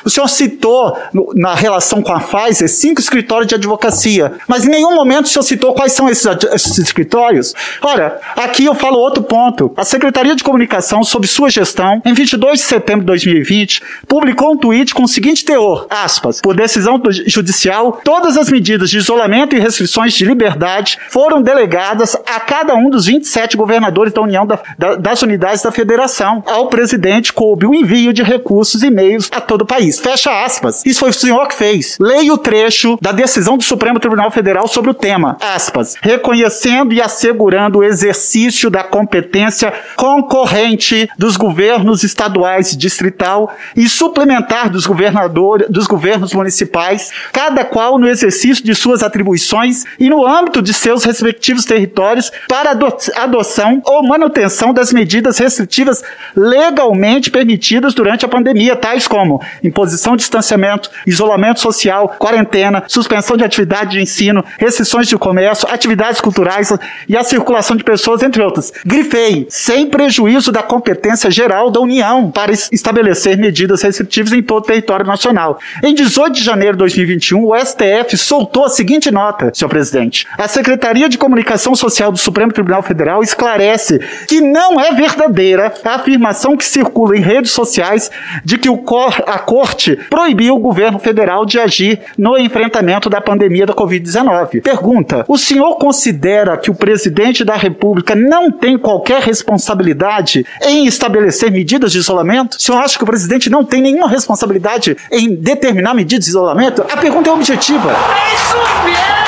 O 0.04 0.10
senhor 0.10 0.28
citou 0.28 0.96
na 1.34 1.54
relação 1.54 2.02
com 2.02 2.12
a 2.12 2.20
Pfizer 2.20 2.68
cinco 2.68 3.00
escritórios 3.00 3.48
de 3.48 3.54
advocacia, 3.54 4.32
mas 4.46 4.64
em 4.64 4.68
nenhum 4.68 4.94
momento 4.94 5.26
o 5.26 5.28
senhor 5.28 5.42
citou 5.42 5.72
quais 5.72 5.92
são 5.92 6.08
esses, 6.08 6.26
esses 6.52 6.78
escritórios. 6.78 7.54
Ora, 7.80 8.20
aqui 8.36 8.66
eu 8.66 8.74
falo 8.74 8.98
outro 8.98 9.22
ponto. 9.22 9.72
A 9.76 9.84
Secretaria 9.84 10.36
de 10.36 10.44
Comunicação, 10.44 11.02
sob 11.02 11.26
sua 11.26 11.48
gestão, 11.48 12.02
em 12.04 12.12
22 12.12 12.60
de 12.60 12.66
setembro 12.66 13.00
de 13.00 13.06
2020, 13.06 13.82
publicou 14.06 14.52
um 14.52 14.56
tweet 14.56 14.94
com 14.94 15.04
o 15.04 15.08
seguinte 15.08 15.44
teor, 15.44 15.86
aspas, 15.88 16.40
por 16.40 16.54
decisão 16.54 17.00
judicial, 17.26 18.00
todas 18.04 18.36
as 18.36 18.50
medidas 18.50 18.90
de 18.90 18.98
isolamento 18.98 19.56
e 19.56 19.58
restrições 19.58 20.12
de 20.14 20.24
liberdade 20.24 20.98
foram 21.08 21.40
delegadas 21.40 22.14
a 22.14 22.40
cada 22.40 22.74
um 22.74 22.90
dos 22.90 23.06
27 23.06 23.56
governadores 23.56 24.12
da 24.12 24.20
União 24.20 24.46
da, 24.46 24.58
da, 24.78 24.96
das 24.96 25.22
unidades 25.22 25.62
da 25.62 25.72
Federação. 25.72 26.42
Ao 26.46 26.68
presidente 26.68 27.32
coube 27.32 27.66
o 27.66 27.74
envio 27.74 28.12
de 28.12 28.22
recursos 28.22 28.82
e 28.82 28.90
meios 28.90 29.30
a 29.32 29.40
todo 29.40 29.62
o 29.62 29.66
país. 29.74 29.98
Fecha 29.98 30.44
aspas. 30.44 30.82
Isso 30.86 31.00
foi 31.00 31.10
o 31.10 31.12
senhor 31.12 31.48
que 31.48 31.54
fez. 31.54 31.96
Leia 32.00 32.32
o 32.32 32.38
trecho 32.38 32.96
da 33.00 33.12
decisão 33.12 33.56
do 33.56 33.64
Supremo 33.64 33.98
Tribunal 33.98 34.30
Federal 34.30 34.68
sobre 34.68 34.90
o 34.90 34.94
tema. 34.94 35.36
Aspas. 35.40 35.96
Reconhecendo 36.00 36.92
e 36.92 37.00
assegurando 37.00 37.78
o 37.78 37.84
exercício 37.84 38.70
da 38.70 38.84
competência 38.84 39.72
concorrente 39.96 41.08
dos 41.18 41.36
governos 41.36 42.04
estaduais 42.04 42.72
e 42.72 42.76
distrital 42.76 43.54
e 43.76 43.88
suplementar 43.88 44.70
dos 44.70 44.86
governadores, 44.86 45.66
dos 45.68 45.86
governos 45.86 46.32
municipais, 46.32 47.10
cada 47.32 47.64
qual 47.64 47.98
no 47.98 48.08
exercício 48.08 48.64
de 48.64 48.74
suas 48.74 49.02
atribuições 49.02 49.84
e 49.98 50.08
no 50.08 50.24
âmbito 50.24 50.62
de 50.62 50.72
seus 50.72 51.04
respectivos 51.04 51.64
territórios 51.64 52.30
para 52.48 52.76
adoção 53.16 53.82
ou 53.84 54.06
manutenção 54.06 54.72
das 54.72 54.92
medidas 54.92 55.38
restritivas 55.38 56.02
legalmente 56.36 57.30
permitidas 57.30 57.94
durante 57.94 58.24
a 58.24 58.28
pandemia, 58.28 58.76
tais 58.76 59.08
como 59.08 59.40
imposição 59.62 60.16
de 60.16 60.22
distanciamento, 60.22 60.90
isolamento 61.06 61.60
social, 61.60 62.14
quarentena, 62.18 62.84
suspensão 62.88 63.36
de 63.36 63.44
atividade 63.44 63.92
de 63.92 64.00
ensino, 64.00 64.44
restrições 64.58 65.08
de 65.08 65.16
comércio, 65.16 65.68
atividades 65.70 66.20
culturais 66.20 66.72
e 67.08 67.16
a 67.16 67.24
circulação 67.24 67.76
de 67.76 67.84
pessoas, 67.84 68.22
entre 68.22 68.42
outras. 68.42 68.72
Grifei, 68.84 69.46
sem 69.48 69.86
prejuízo 69.86 70.50
da 70.50 70.62
competência 70.62 71.30
geral 71.30 71.70
da 71.70 71.80
União 71.80 72.30
para 72.30 72.52
estabelecer 72.52 73.36
medidas 73.36 73.82
restritivas 73.82 74.32
em 74.32 74.42
todo 74.42 74.64
o 74.64 74.66
território 74.66 75.06
nacional. 75.06 75.58
Em 75.82 75.94
18 75.94 76.34
de 76.34 76.42
janeiro 76.42 76.72
de 76.72 76.78
2021, 76.78 77.44
o 77.44 77.54
STF 77.58 78.16
soltou 78.16 78.64
a 78.64 78.68
seguinte 78.68 79.10
nota, 79.10 79.50
senhor 79.54 79.68
presidente. 79.68 80.26
A 80.38 80.48
Secretaria 80.48 81.08
de 81.08 81.18
Comunicação 81.18 81.74
Social 81.74 82.10
do 82.10 82.18
Supremo 82.18 82.52
Tribunal 82.52 82.82
Federal 82.82 83.22
esclarece 83.22 83.98
que 84.28 84.40
não 84.40 84.80
é 84.80 84.92
verdadeira 84.92 85.72
a 85.84 85.94
afirmação 85.94 86.56
que 86.56 86.64
circula 86.64 87.16
em 87.16 87.20
redes 87.20 87.50
sociais 87.50 88.10
de 88.44 88.58
que 88.58 88.68
o 88.68 88.78
cor, 88.78 89.22
a 89.26 89.38
Corte 89.44 89.96
proibiu 90.10 90.56
o 90.56 90.60
governo 90.60 90.98
federal 90.98 91.44
de 91.44 91.58
agir 91.58 92.00
no 92.16 92.36
enfrentamento 92.38 93.08
da 93.08 93.20
pandemia 93.20 93.66
da 93.66 93.74
Covid-19. 93.74 94.62
Pergunta: 94.62 95.24
o 95.28 95.38
senhor 95.38 95.76
considera 95.76 96.56
que 96.56 96.70
o 96.70 96.74
presidente 96.74 97.44
da 97.44 97.56
República 97.56 98.14
não 98.14 98.50
tem 98.50 98.78
qualquer 98.78 99.22
responsabilidade 99.22 100.46
em 100.62 100.86
estabelecer 100.86 101.50
medidas 101.50 101.92
de 101.92 101.98
isolamento? 101.98 102.56
O 102.56 102.62
senhor 102.62 102.78
acha 102.78 102.98
que 102.98 103.04
o 103.04 103.06
presidente 103.06 103.50
não 103.50 103.64
tem 103.64 103.80
nenhuma 103.80 104.08
responsabilidade 104.08 104.96
em 105.10 105.34
determinar 105.34 105.94
medidas 105.94 106.24
de 106.24 106.30
isolamento? 106.30 106.82
A 106.90 106.96
pergunta 106.96 107.30
é 107.30 107.32
objetiva. 107.32 107.90
É 107.90 108.34
isso 108.34 108.84
mesmo. 108.84 109.23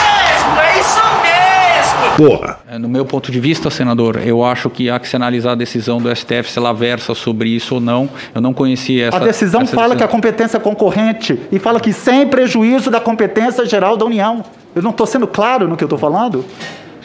Porra. 2.16 2.58
No 2.80 2.88
meu 2.88 3.04
ponto 3.04 3.30
de 3.30 3.38
vista, 3.38 3.70
senador, 3.70 4.20
eu 4.24 4.44
acho 4.44 4.70
que 4.70 4.88
há 4.88 4.98
que 4.98 5.08
se 5.08 5.16
analisar 5.16 5.52
a 5.52 5.54
decisão 5.54 5.98
do 5.98 6.14
STF 6.14 6.50
se 6.50 6.58
ela 6.58 6.72
versa 6.72 7.14
sobre 7.14 7.48
isso 7.48 7.76
ou 7.76 7.80
não. 7.80 8.08
Eu 8.34 8.40
não 8.40 8.54
conheci 8.54 9.00
essa. 9.00 9.16
A 9.16 9.20
decisão 9.20 9.62
essa 9.62 9.74
fala 9.74 9.88
decisão. 9.88 9.96
que 9.98 10.04
a 10.04 10.08
competência 10.08 10.56
é 10.56 10.60
concorrente 10.60 11.38
e 11.52 11.58
fala 11.58 11.78
que 11.78 11.92
sem 11.92 12.26
prejuízo 12.26 12.90
da 12.90 13.00
competência 13.00 13.64
geral 13.66 13.96
da 13.96 14.04
União. 14.04 14.44
Eu 14.74 14.82
não 14.82 14.90
estou 14.90 15.06
sendo 15.06 15.26
claro 15.26 15.68
no 15.68 15.76
que 15.76 15.84
eu 15.84 15.86
estou 15.86 15.98
falando? 15.98 16.44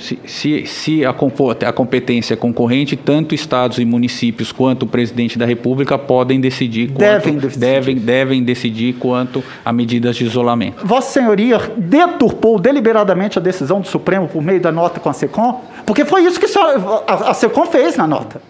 Se, 0.02 0.20
se, 0.26 0.66
se 0.66 1.06
a, 1.06 1.12
a 1.12 1.72
competência 1.74 2.34
é 2.34 2.38
concorrente, 2.38 2.96
tanto 2.96 3.36
estados 3.36 3.78
e 3.78 3.86
municípios 3.86 4.52
quanto 4.52 4.84
o 4.84 4.88
presidente 4.88 5.38
da 5.38 5.46
República 5.46 5.98
podem 5.98 6.42
decidir 6.42 6.88
quanto, 6.88 7.00
Devem 7.00 7.38
decidir. 7.38 7.60
devem, 7.60 7.96
devem 7.96 8.44
decidir 8.44 8.94
quanto 8.94 9.44
a 9.64 9.72
medidas 9.72 10.16
de 10.16 10.26
isolamento. 10.26 10.86
Vossa 10.86 11.12
Senhoria 11.20 11.60
deturpou 11.78 12.60
deliberadamente 12.60 13.38
a 13.38 13.42
decisão 13.42 13.80
do 13.80 13.88
Supremo 13.88 14.28
por 14.28 14.42
meio 14.42 14.60
da 14.60 14.72
nota 14.72 15.00
com 15.00 15.10
a 15.10 15.14
SECOM? 15.14 15.62
Porque 15.86 16.04
foi 16.06 16.24
isso 16.26 16.40
que 16.40 16.48
a, 16.58 17.04
a, 17.08 17.32
a 17.32 17.34
SECOM 17.34 17.66
fez 17.68 17.96
na 17.96 18.08
nota. 18.08 18.42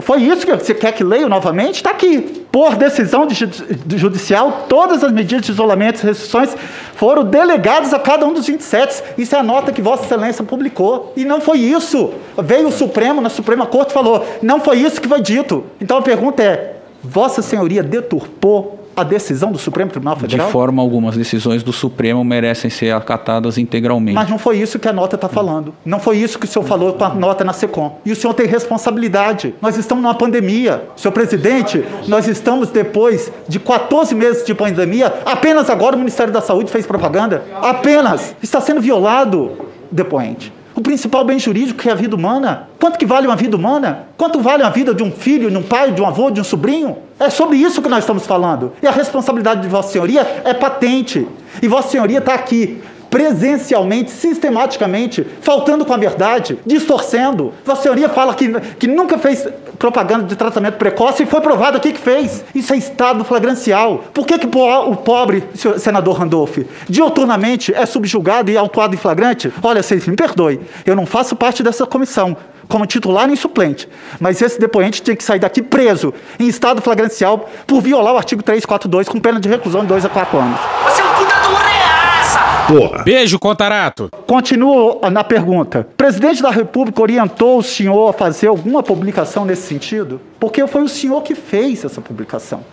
Foi 0.00 0.20
isso 0.20 0.44
que 0.44 0.52
você 0.52 0.74
quer 0.74 0.92
que 0.92 1.04
leia 1.04 1.28
novamente? 1.28 1.76
Está 1.76 1.90
aqui. 1.90 2.44
Por 2.50 2.74
decisão 2.76 3.26
de 3.26 3.34
ju- 3.34 3.46
de 3.46 3.98
judicial, 3.98 4.66
todas 4.68 5.02
as 5.04 5.12
medidas 5.12 5.46
de 5.46 5.52
isolamento 5.52 6.00
e 6.02 6.06
restrições 6.06 6.56
foram 6.96 7.24
delegadas 7.24 7.94
a 7.94 7.98
cada 7.98 8.26
um 8.26 8.32
dos 8.32 8.46
27. 8.46 9.02
Isso 9.16 9.34
é 9.34 9.38
a 9.38 9.42
nota 9.42 9.72
que 9.72 9.80
Vossa 9.80 10.04
Excelência 10.04 10.44
publicou. 10.44 11.12
E 11.16 11.24
não 11.24 11.40
foi 11.40 11.58
isso. 11.58 12.10
Veio 12.38 12.68
o 12.68 12.72
Supremo, 12.72 13.20
na 13.20 13.30
Suprema 13.30 13.64
Corte, 13.66 13.92
falou: 13.92 14.26
não 14.42 14.60
foi 14.60 14.78
isso 14.78 15.00
que 15.00 15.08
foi 15.08 15.20
dito. 15.20 15.64
Então 15.80 15.98
a 15.98 16.02
pergunta 16.02 16.42
é: 16.42 16.76
Vossa 17.02 17.40
Senhoria 17.40 17.82
deturpou 17.82 18.80
a 18.96 19.02
decisão 19.02 19.50
do 19.52 19.58
Supremo 19.58 19.90
Tribunal 19.90 20.14
De 20.16 20.22
Federal? 20.22 20.50
forma 20.50 20.82
alguma, 20.82 21.10
as 21.10 21.16
decisões 21.16 21.62
do 21.62 21.72
Supremo 21.72 22.24
merecem 22.24 22.70
ser 22.70 22.94
acatadas 22.94 23.58
integralmente. 23.58 24.14
Mas 24.14 24.28
não 24.28 24.38
foi 24.38 24.58
isso 24.58 24.78
que 24.78 24.88
a 24.88 24.92
nota 24.92 25.16
está 25.16 25.28
falando. 25.28 25.74
Não 25.84 25.98
foi 25.98 26.18
isso 26.18 26.38
que 26.38 26.46
o 26.46 26.48
senhor 26.48 26.64
falou 26.64 26.92
com 26.92 27.04
a 27.04 27.14
nota 27.14 27.44
na 27.44 27.52
SECOM. 27.52 27.98
E 28.04 28.12
o 28.12 28.16
senhor 28.16 28.34
tem 28.34 28.46
responsabilidade. 28.46 29.54
Nós 29.60 29.76
estamos 29.76 30.02
numa 30.02 30.14
pandemia. 30.14 30.84
Senhor 30.96 31.12
presidente, 31.12 31.84
nós 32.08 32.28
estamos 32.28 32.70
depois 32.70 33.30
de 33.48 33.58
14 33.58 34.14
meses 34.14 34.44
de 34.44 34.54
pandemia. 34.54 35.12
Apenas 35.24 35.70
agora 35.70 35.96
o 35.96 35.98
Ministério 35.98 36.32
da 36.32 36.40
Saúde 36.40 36.70
fez 36.70 36.86
propaganda. 36.86 37.42
Apenas. 37.60 38.34
Está 38.42 38.60
sendo 38.60 38.80
violado, 38.80 39.52
depoente. 39.90 40.52
O 40.74 40.80
principal 40.80 41.24
bem 41.24 41.38
jurídico 41.38 41.80
que 41.80 41.88
é 41.88 41.92
a 41.92 41.94
vida 41.94 42.16
humana. 42.16 42.68
Quanto 42.80 42.98
que 42.98 43.06
vale 43.06 43.26
uma 43.26 43.36
vida 43.36 43.56
humana? 43.56 44.06
Quanto 44.16 44.40
vale 44.40 44.62
a 44.62 44.70
vida 44.70 44.92
de 44.94 45.02
um 45.02 45.10
filho, 45.10 45.50
de 45.50 45.56
um 45.56 45.62
pai, 45.62 45.92
de 45.92 46.02
um 46.02 46.06
avô, 46.06 46.30
de 46.30 46.40
um 46.40 46.44
sobrinho? 46.44 46.96
É 47.18 47.30
sobre 47.30 47.56
isso 47.56 47.80
que 47.80 47.88
nós 47.88 48.00
estamos 48.00 48.26
falando. 48.26 48.72
E 48.82 48.86
a 48.86 48.90
responsabilidade 48.90 49.62
de 49.62 49.68
Vossa 49.68 49.92
Senhoria 49.92 50.42
é 50.44 50.52
patente. 50.52 51.26
E 51.62 51.68
Vossa 51.68 51.88
Senhoria 51.88 52.18
está 52.18 52.34
aqui 52.34 52.82
presencialmente, 53.14 54.10
sistematicamente, 54.10 55.24
faltando 55.40 55.84
com 55.84 55.94
a 55.94 55.96
verdade, 55.96 56.58
distorcendo. 56.66 57.52
Senhoria 57.80 58.08
fala 58.08 58.34
que, 58.34 58.60
que 58.76 58.88
nunca 58.88 59.16
fez 59.18 59.46
propaganda 59.78 60.24
de 60.24 60.34
tratamento 60.34 60.78
precoce 60.78 61.22
e 61.22 61.26
foi 61.26 61.40
provado 61.40 61.76
aqui 61.76 61.92
que 61.92 62.00
fez. 62.00 62.44
Isso 62.52 62.74
é 62.74 62.76
estado 62.76 63.24
flagrancial. 63.24 64.02
Por 64.12 64.26
que, 64.26 64.36
que 64.36 64.46
o 64.48 64.96
pobre 64.96 65.44
senador 65.78 66.18
Randolph 66.18 66.58
dioturnamente 66.88 67.72
é 67.72 67.86
subjugado 67.86 68.50
e 68.50 68.56
autuado 68.56 68.96
em 68.96 68.98
flagrante? 68.98 69.52
Olha, 69.62 69.80
vocês 69.80 70.04
me 70.08 70.16
perdoem, 70.16 70.58
eu 70.84 70.96
não 70.96 71.06
faço 71.06 71.36
parte 71.36 71.62
dessa 71.62 71.86
comissão 71.86 72.36
como 72.66 72.84
titular 72.84 73.28
nem 73.28 73.36
suplente. 73.36 73.88
Mas 74.18 74.42
esse 74.42 74.58
depoente 74.58 75.00
tinha 75.00 75.14
que 75.14 75.22
sair 75.22 75.38
daqui 75.38 75.62
preso, 75.62 76.12
em 76.40 76.48
estado 76.48 76.82
flagrancial, 76.82 77.48
por 77.64 77.80
violar 77.80 78.14
o 78.14 78.16
artigo 78.16 78.42
342, 78.42 79.08
com 79.08 79.20
pena 79.20 79.38
de 79.38 79.48
reclusão 79.48 79.82
de 79.82 79.86
2 79.86 80.04
a 80.04 80.08
4 80.08 80.36
anos. 80.36 80.58
Você 80.82 81.00
é 81.00 81.04
um 81.04 81.14
puta 81.14 81.40
de 81.40 81.48
um 81.48 81.54
reaça! 81.54 82.53
Porra. 82.66 83.02
Beijo, 83.04 83.38
Contarato. 83.38 84.10
Continuo 84.26 85.00
na 85.10 85.22
pergunta. 85.22 85.86
O 85.92 85.96
presidente 85.96 86.42
da 86.42 86.50
República 86.50 87.02
orientou 87.02 87.58
o 87.58 87.62
senhor 87.62 88.08
a 88.08 88.12
fazer 88.12 88.46
alguma 88.46 88.82
publicação 88.82 89.44
nesse 89.44 89.62
sentido? 89.62 90.20
Porque 90.40 90.66
foi 90.66 90.82
o 90.82 90.88
senhor 90.88 91.22
que 91.22 91.34
fez 91.34 91.84
essa 91.84 92.00
publicação. 92.00 92.64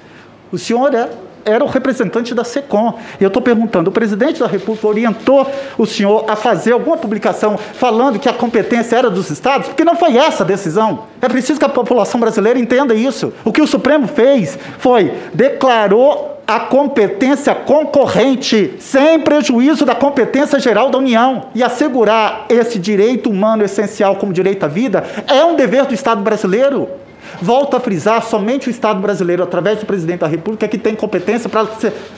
O 0.52 0.58
senhor 0.58 0.94
é 0.94 1.10
era 1.46 1.64
o 1.64 1.68
representante 1.68 2.34
da 2.34 2.44
SECOM. 2.44 2.98
E 3.20 3.24
eu 3.24 3.28
estou 3.28 3.42
perguntando: 3.42 3.90
o 3.90 3.94
presidente 3.94 4.40
da 4.40 4.48
República 4.48 4.88
orientou 4.88 5.50
o 5.78 5.86
senhor 5.86 6.26
a 6.28 6.36
fazer 6.36 6.72
alguma 6.72 6.98
publicação 6.98 7.58
falando 7.58 8.20
que 8.20 8.30
a 8.30 8.34
competência 8.34 8.96
era 8.96 9.10
dos 9.10 9.30
estados? 9.30 9.68
Porque 9.68 9.84
não 9.84 9.96
foi 9.96 10.18
essa 10.18 10.44
a 10.44 10.46
decisão. 10.46 11.04
É 11.22 11.28
preciso 11.28 11.60
que 11.60 11.66
a 11.66 11.70
população 11.70 12.20
brasileira 12.20 12.60
entenda 12.60 12.94
isso. 12.94 13.34
O 13.44 13.52
que 13.52 13.62
o 13.62 13.68
Supremo 13.68 14.08
fez 14.08 14.58
foi 14.78 15.14
declarou 15.34 16.32
a 16.48 16.60
competência 16.60 17.56
concorrente, 17.56 18.76
sem 18.80 19.20
prejuízo 19.20 19.86
da 19.86 19.96
competência 19.96 20.60
geral 20.60 20.90
da 20.90 20.98
União. 20.98 21.46
E 21.56 21.64
assegurar 21.64 22.46
esse 22.50 22.78
direito 22.78 23.30
humano 23.30 23.64
essencial 23.64 24.16
como 24.18 24.34
direito 24.34 24.64
à 24.64 24.68
vida 24.68 25.04
é 25.28 25.46
um 25.46 25.56
dever 25.56 25.86
do 25.86 25.94
Estado 25.94 26.22
brasileiro. 26.22 26.90
Volto 27.42 27.76
a 27.76 27.80
frisar, 27.80 28.22
somente 28.24 28.68
o 28.68 28.70
Estado 28.70 29.00
brasileiro, 29.02 29.42
através 29.42 29.80
do 29.80 29.86
presidente 29.88 30.20
da 30.20 30.28
República, 30.28 30.66
é 30.66 30.70
que 30.70 30.78
tem 30.78 30.94
competência 30.94 31.50
para 31.50 31.66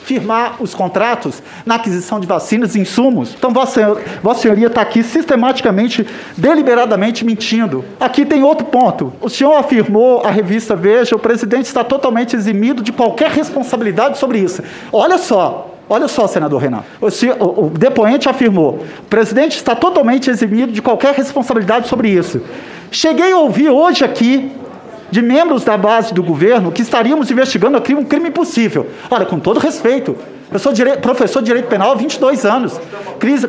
firmar 0.02 0.56
os 0.60 0.74
contratos 0.74 1.42
na 1.64 1.76
aquisição 1.76 2.20
de 2.20 2.26
vacinas 2.26 2.74
e 2.74 2.80
insumos. 2.80 3.34
Então, 3.34 3.50
Vossa, 3.50 3.96
Vossa 4.22 4.42
Senhoria 4.42 4.66
está 4.66 4.82
aqui 4.82 5.02
sistematicamente, 5.02 6.06
deliberadamente 6.36 7.24
mentindo. 7.24 7.82
Aqui 7.98 8.26
tem 8.26 8.42
outro 8.42 8.66
ponto. 8.66 9.14
O 9.18 9.30
senhor 9.30 9.56
afirmou 9.56 10.20
à 10.20 10.30
revista 10.30 10.76
Veja, 10.76 11.16
o 11.16 11.18
presidente 11.18 11.64
está 11.64 11.82
totalmente 11.82 12.36
eximido 12.36 12.82
de 12.82 12.92
qualquer 12.92 13.30
responsabilidade 13.30 14.18
sobre 14.18 14.38
isso. 14.40 14.62
Olha 14.92 15.16
só, 15.16 15.70
Olha 15.86 16.08
só, 16.08 16.26
senador 16.26 16.62
Renan. 16.62 16.82
O, 16.98 17.68
depoente 17.68 18.26
afirmou: 18.26 18.84
o 19.00 19.02
presidente 19.02 19.56
está 19.56 19.76
totalmente 19.76 20.30
eximido 20.30 20.72
de 20.72 20.80
qualquer 20.80 21.14
responsabilidade 21.14 21.88
sobre 21.88 22.08
isso. 22.08 22.40
Cheguei 22.90 23.32
a 23.32 23.38
ouvir 23.38 23.68
hoje 23.68 24.02
aqui 24.02 24.50
de 25.14 25.22
membros 25.22 25.62
da 25.62 25.76
base 25.76 26.12
do 26.12 26.24
governo 26.24 26.72
que 26.72 26.82
estaríamos 26.82 27.30
investigando 27.30 27.78
um 27.78 28.04
crime 28.04 28.30
impossível. 28.30 28.88
Olha, 29.08 29.24
com 29.24 29.38
todo 29.38 29.60
respeito, 29.60 30.16
eu 30.50 30.58
sou 30.58 30.72
professor 31.00 31.38
de 31.38 31.46
direito 31.46 31.68
penal 31.68 31.92
há 31.92 31.94
22 31.94 32.44
anos. 32.44 32.80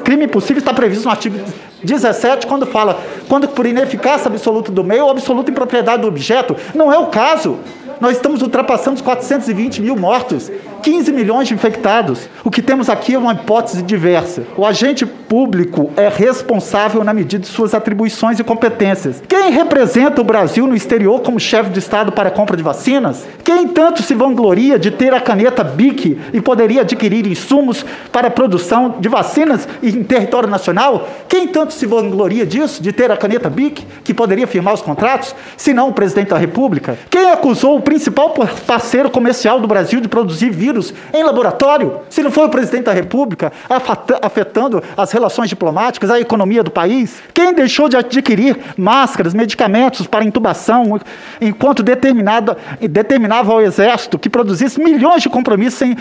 Crime 0.04 0.26
impossível 0.26 0.60
está 0.60 0.72
previsto 0.72 1.06
no 1.06 1.10
artigo 1.10 1.40
17, 1.84 2.46
quando 2.46 2.68
fala, 2.68 3.00
quando 3.28 3.48
por 3.48 3.66
ineficácia 3.66 4.28
absoluta 4.28 4.72
do 4.72 4.84
meio 4.84 5.06
ou 5.06 5.10
absoluta 5.10 5.50
impropriedade 5.50 6.04
do 6.04 6.08
objeto. 6.08 6.56
Não 6.76 6.94
é 6.94 7.00
o 7.00 7.08
caso. 7.08 7.58
Nós 8.00 8.18
estamos 8.18 8.44
ultrapassando 8.44 8.98
os 8.98 9.02
420 9.02 9.82
mil 9.82 9.96
mortos, 9.96 10.52
15 10.86 11.12
milhões 11.12 11.48
de 11.48 11.56
infectados. 11.56 12.30
O 12.44 12.52
que 12.52 12.62
temos 12.62 12.92
aqui 12.92 13.16
é 13.16 13.18
uma 13.18 13.34
hipótese 13.34 13.82
diversa. 13.82 14.44
O 14.56 14.64
agente 14.64 15.04
público 15.04 15.90
é 15.98 16.08
responsável 16.08 17.04
na 17.04 17.12
medida 17.12 17.42
de 17.42 17.48
suas 17.48 17.74
atribuições 17.74 18.38
e 18.38 18.44
competências. 18.44 19.20
Quem 19.28 19.50
representa 19.50 20.22
o 20.22 20.24
Brasil 20.24 20.68
no 20.68 20.76
exterior 20.76 21.22
como 21.22 21.40
chefe 21.40 21.72
de 21.72 21.80
Estado 21.80 22.12
para 22.12 22.30
a 22.30 22.32
compra 22.32 22.56
de 22.56 22.62
vacinas? 22.62 23.26
Quem 23.44 23.68
tanto 23.68 24.04
se 24.04 24.14
vangloria 24.14 24.78
de 24.78 24.92
ter 24.92 25.12
a 25.12 25.20
caneta 25.20 25.64
BIC 25.64 26.20
e 26.32 26.40
poderia 26.40 26.82
adquirir 26.82 27.26
insumos 27.26 27.84
para 28.12 28.28
a 28.28 28.32
produção 28.32 28.98
de 29.00 29.10
vacinas 29.10 29.68
em 29.82 30.04
território 30.04 30.48
nacional? 30.48 31.10
Quem 31.28 31.48
tanto 31.48 31.74
se 31.74 31.88
vangloria 31.88 32.46
disso, 32.46 32.84
de 32.84 32.94
ter 32.94 33.10
a 33.10 33.18
caneta 33.18 33.50
BIC, 33.50 33.84
que 34.04 34.14
poderia 34.14 34.46
firmar 34.46 34.76
os 34.76 34.84
contratos, 34.84 35.34
se 35.58 35.74
não 35.74 35.90
o 35.90 35.94
presidente 35.94 36.30
da 36.30 36.38
República? 36.38 36.96
Quem 37.10 37.32
acusou 37.32 37.82
principal 37.82 38.36
parceiro 38.68 39.10
comercial 39.10 39.60
do 39.60 39.68
Brasil 39.68 40.00
de 40.00 40.08
produzir 40.08 40.52
vírus 40.52 40.75
em 41.14 41.24
laboratório, 41.24 42.00
se 42.10 42.22
não 42.22 42.32
foi 42.32 42.46
o 42.46 42.50
presidente 42.50 42.86
da 42.86 42.94
República, 42.94 43.52
afetando 44.22 44.84
as 44.98 45.12
relações 45.12 45.50
diplomáticas, 45.50 46.10
a 46.10 46.20
economia 46.20 46.64
do 46.64 46.72
país? 46.72 47.22
Quem 47.34 47.54
deixou 47.54 47.88
de 47.88 47.98
adquirir 47.98 48.58
máscaras, 48.78 49.34
medicamentos 49.34 50.08
para 50.08 50.26
intubação, 50.26 51.00
enquanto 51.40 51.84
determinava 51.84 52.58
ao 53.52 53.62
Exército 53.62 54.20
que 54.20 54.30
produzisse 54.30 54.82
milhões 54.82 55.22
de 55.22 55.30
compromissos 55.30 55.78
sem, 55.78 55.98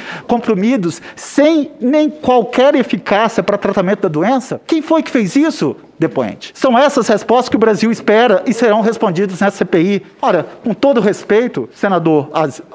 sem 1.17 1.71
nem 1.81 2.11
qualquer 2.11 2.75
eficácia 2.75 3.43
para 3.43 3.59
tratamento 3.59 4.01
da 4.01 4.09
doença? 4.09 4.61
Quem 4.67 4.83
foi 4.83 5.03
que 5.03 5.11
fez 5.11 5.37
isso? 5.37 5.77
Depoente. 5.99 6.53
São 6.55 6.79
essas 6.79 7.09
respostas 7.09 7.49
que 7.49 7.57
o 7.57 7.59
Brasil 7.59 7.91
espera 7.91 8.43
e 8.47 8.53
serão 8.53 8.81
respondidas 8.81 9.41
nessa 9.41 9.59
CPI. 9.59 10.03
Ora, 10.21 10.47
com 10.63 10.75
todo 10.75 11.01
respeito, 11.01 11.69
senador 11.73 12.31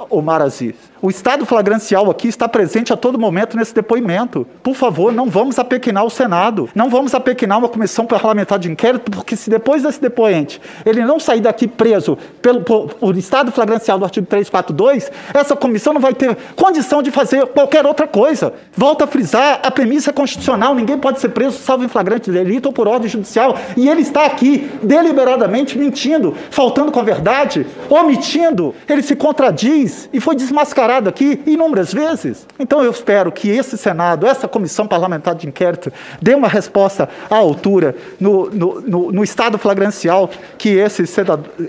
Omar 0.10 0.42
Aziz, 0.42 0.76
o 1.02 1.10
estado 1.10 1.46
flagrancial 1.46 2.10
aqui 2.12 2.28
está 2.28 2.48
presente 2.48 2.92
a 2.92 2.98
todo 2.98 3.18
momento 3.18 3.56
nesse 3.56 3.74
depoimento. 3.74 4.46
Por 4.62 4.76
favor, 4.76 5.14
não 5.14 5.30
vamos 5.30 5.58
apequinar 5.58 6.04
o 6.04 6.10
Senado, 6.10 6.70
não 6.76 6.90
vamos 6.90 7.16
apequinar 7.16 7.58
uma 7.58 7.70
comissão 7.70 8.06
parlamentar 8.06 8.60
de 8.60 8.70
inquérito, 8.70 9.10
porque 9.10 9.36
se 9.36 9.50
depois 9.50 9.84
desse 9.84 10.02
depoente 10.02 10.62
ele 10.86 11.06
não 11.06 11.18
sair 11.18 11.40
daqui 11.40 11.68
preso 11.68 12.18
pelo 12.42 12.62
por, 12.62 12.94
por 12.96 13.16
estado 13.16 13.52
flagrancial 13.52 13.98
do 13.98 14.04
artigo 14.04 14.28
342, 14.28 15.10
essa 15.34 15.56
comissão 15.56 15.94
não 15.94 16.02
vai 16.02 16.14
ter 16.14 16.38
condição 16.56 17.02
de 17.02 17.12
fazer 17.12 17.46
qualquer 17.48 17.86
outra 17.86 18.06
coisa. 18.06 18.54
Volto 18.76 19.04
a 19.04 19.08
frisar, 19.08 19.62
a 19.64 19.72
premissa 19.72 20.10
é 20.10 20.14
constitucional, 20.14 20.76
ninguém 20.76 20.98
pode 20.98 21.22
ser 21.22 21.30
preso 21.30 21.58
salvo 21.60 21.86
em 21.86 21.88
flagrante 21.88 22.30
delito 22.30 22.68
ou 22.68 22.74
por 22.74 22.88
ordem 22.90 23.09
judicial, 23.10 23.58
e 23.76 23.90
ele 23.90 24.02
está 24.02 24.26
aqui 24.26 24.70
deliberadamente 24.82 25.78
mentindo, 25.78 26.36
faltando 26.50 26.92
com 26.92 27.00
a 27.00 27.04
verdade, 27.04 27.66
omitindo, 27.90 28.74
ele 28.88 29.02
se 29.02 29.16
contradiz 29.16 30.10
e 30.14 30.20
foi 30.20 30.36
desmascarado 30.36 31.10
aqui 31.10 31.42
inúmeras 31.46 31.94
vezes. 31.94 32.48
Então 32.58 32.84
eu 32.84 32.92
espero 32.92 33.32
que 33.32 33.50
esse 33.50 33.78
Senado, 33.78 34.28
essa 34.28 34.48
comissão 34.48 34.88
parlamentar 34.88 35.36
de 35.36 35.48
inquérito, 35.48 35.92
dê 36.22 36.36
uma 36.36 36.48
resposta 36.48 37.10
à 37.30 37.36
altura 37.36 37.96
no, 38.20 38.50
no, 38.50 38.82
no, 38.82 39.12
no 39.12 39.24
estado 39.24 39.58
flagrancial 39.58 40.30
que 40.58 40.70
esse, 40.70 41.04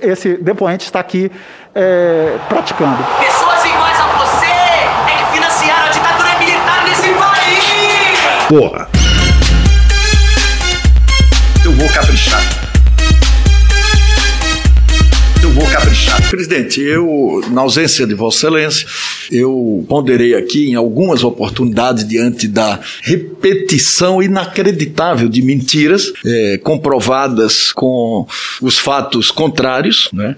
esse 0.03 0.36
depoente 0.36 0.84
está 0.84 1.01
aqui 1.01 1.30
é, 1.74 2.36
praticando. 2.49 3.03
Pessoas 3.18 3.64
iguais 3.64 4.01
a 4.01 4.07
você 4.18 4.47
é 4.47 5.16
que 5.18 5.32
financiaram 5.32 5.86
a 5.86 5.91
ditadura 5.91 6.38
militar 6.38 6.84
nesse 6.84 7.09
país! 7.14 8.49
Porra! 8.49 8.99
Vou 11.80 11.88
caprichar 11.88 12.39
Presidente, 16.30 16.80
eu, 16.80 17.42
na 17.50 17.62
ausência 17.62 18.06
de 18.06 18.14
Vossa 18.14 18.46
Excelência, 18.46 18.86
eu 19.32 19.84
ponderei 19.88 20.34
aqui 20.34 20.70
em 20.70 20.74
algumas 20.74 21.24
oportunidades 21.24 22.06
diante 22.06 22.46
da 22.46 22.78
repetição 23.02 24.22
inacreditável 24.22 25.28
de 25.28 25.42
mentiras 25.42 26.12
é, 26.24 26.58
comprovadas 26.62 27.72
com 27.72 28.26
os 28.62 28.78
fatos 28.78 29.30
contrários, 29.30 30.08
né, 30.12 30.36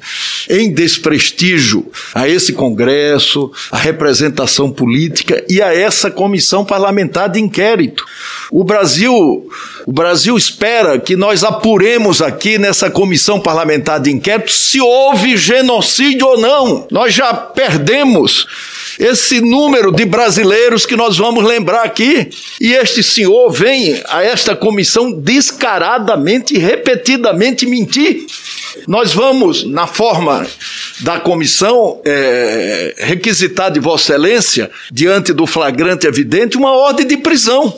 em 0.49 0.73
desprestígio 0.73 1.87
a 2.14 2.29
esse 2.29 2.53
Congresso, 2.53 3.51
a 3.70 3.77
representação 3.77 4.70
política 4.70 5.45
e 5.49 5.61
a 5.61 5.75
essa 5.75 6.11
comissão 6.11 6.64
parlamentar 6.64 7.29
de 7.29 7.39
inquérito. 7.39 8.05
O 8.51 8.64
Brasil, 8.64 9.49
o 9.87 9.93
Brasil 9.93 10.37
espera 10.37 10.99
que 10.99 11.16
nós 11.16 11.45
apuremos 11.45 12.20
aqui 12.23 12.59
nessa 12.59 12.91
comissão 12.91 13.41
parlamentar 13.41 14.01
de 14.01 14.11
inquérito 14.11 14.53
se 14.53 14.81
houve 14.81 15.37
genocídio 15.37 15.62
ou 16.25 16.39
não. 16.39 16.87
Nós 16.91 17.15
já 17.15 17.33
perdemos 17.33 18.47
esse 18.99 19.41
número 19.41 19.91
de 19.91 20.05
brasileiros 20.05 20.85
que 20.87 20.97
nós 20.97 21.17
vamos 21.17 21.45
lembrar 21.45 21.83
aqui. 21.83 22.29
E 22.61 22.73
este 22.73 23.03
senhor 23.03 23.51
vem 23.51 24.01
a 24.09 24.23
esta 24.23 24.55
comissão 24.55 25.13
descaradamente 25.13 26.59
repetidamente 26.59 27.67
mentir. 27.67 28.27
Nós 28.87 29.13
vamos, 29.13 29.65
na 29.65 29.87
forma 29.87 30.47
da 31.01 31.21
comissão, 31.21 32.01
é, 32.05 32.95
requisitar 32.99 33.71
de 33.71 33.81
Vossa 33.81 34.13
Excelência, 34.13 34.71
diante 34.91 35.33
do 35.33 35.47
flagrante 35.47 36.07
evidente, 36.07 36.57
uma 36.57 36.73
ordem 36.73 37.07
de 37.07 37.17
prisão. 37.17 37.75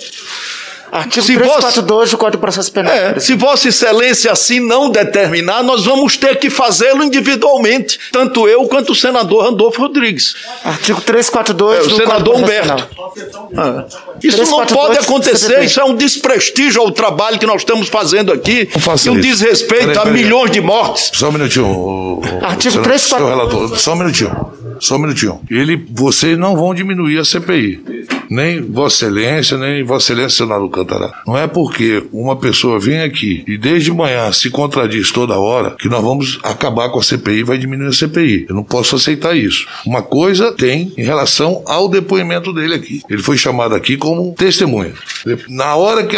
Artigo 0.95 1.27
Se 1.27 1.35
342 1.35 2.11
do 2.13 2.17
Código 2.19 2.37
de 2.37 2.41
Processo 2.41 2.71
Penal. 2.71 2.93
É, 2.95 3.19
se 3.19 3.35
Vossa 3.35 3.69
Excelência 3.69 4.31
assim 4.31 4.61
não 4.61 4.91
determinar, 4.91 5.61
nós 5.65 5.85
vamos 5.85 6.17
ter 6.17 6.37
que 6.39 6.49
fazê-lo 6.49 7.03
individualmente, 7.03 7.99
tanto 8.13 8.47
eu 8.49 8.65
quanto 8.69 8.93
o 8.93 8.95
senador 8.95 9.43
Randolfo 9.45 9.81
Rodrigues. 9.83 10.35
Artigo 10.65 11.01
342 11.01 11.79
É, 11.79 11.83
o 11.83 11.89
do 11.89 11.97
senador 11.97 12.35
Código 12.35 12.39
Humberto. 12.45 12.89
Ah. 13.57 13.85
Isso 14.23 14.39
não 14.39 14.65
342 14.65 14.73
pode 14.73 14.99
acontecer, 14.99 15.65
isso 15.65 15.81
é 15.81 15.85
um 15.85 15.97
desprestígio 15.97 16.81
ao 16.81 16.93
trabalho 16.93 17.41
que 17.41 17.47
nós 17.47 17.63
estamos 17.63 17.89
fazendo 17.89 18.33
aqui 18.33 18.69
e 18.73 18.89
um 18.89 18.95
isso. 18.95 19.21
desrespeito 19.21 19.87
Peraí, 19.87 19.99
a 19.99 20.03
peraí. 20.03 20.23
milhões 20.23 20.51
de 20.53 20.61
mortes. 20.61 21.11
Só 21.13 21.29
um 21.29 21.33
minutinho. 21.33 21.67
o- 21.67 22.21
o- 22.21 22.45
Artigo 22.45 22.71
senhor- 22.73 22.85
3, 22.85 23.01
senhor 23.03 23.29
relator, 23.29 23.77
só 23.79 23.95
um 23.95 23.97
minutinho. 23.97 24.55
Só 24.81 24.97
um 24.97 25.01
minutinho. 25.01 25.41
Ele, 25.51 25.77
vocês 25.91 26.39
não 26.39 26.57
vão 26.57 26.75
diminuir 26.75 27.19
a 27.19 27.25
CPI. 27.25 27.83
Nem 28.31 28.61
Vossa 28.61 29.07
Excelência, 29.07 29.59
nem 29.59 29.85
Vossa 29.85 30.13
Excelência, 30.13 30.45
senador 30.45 30.71
Cantará. 30.71 31.23
Não 31.27 31.37
é 31.37 31.47
porque 31.47 32.05
uma 32.13 32.37
pessoa 32.37 32.79
vem 32.79 33.01
aqui 33.01 33.45
e 33.47 33.57
desde 33.57 33.93
manhã 33.93 34.33
se 34.33 34.51
contradiz 34.51 35.11
toda 35.11 35.39
hora 35.39 35.77
que 35.79 35.89
nós 35.89 36.03
vamos 36.03 36.39
acabar 36.43 36.89
com 36.89 36.99
a 36.99 37.03
CPI 37.03 37.41
e 37.41 37.45
vai 37.45 37.59
diminuir 37.59 37.89
a 37.89 37.93
CPI. 37.93 38.47
Eu 38.49 38.55
não 38.55 38.65
posso 38.65 38.97
aceitar 38.97 39.37
isso. 39.37 39.67
Uma 39.87 40.03
coisa 40.03 40.53
tem 40.53 40.93
em 40.97 41.05
relação 41.05 41.63
ao 41.67 41.89
depoimento 41.89 42.53
dele 42.53 42.75
aqui. 42.75 43.03
Ele 43.09 43.23
foi 43.23 43.37
chamado 43.37 43.75
aqui 43.75 43.97
como 43.97 44.35
testemunha. 44.35 44.93
Na 45.49 45.77
hora 45.77 46.05
que 46.05 46.17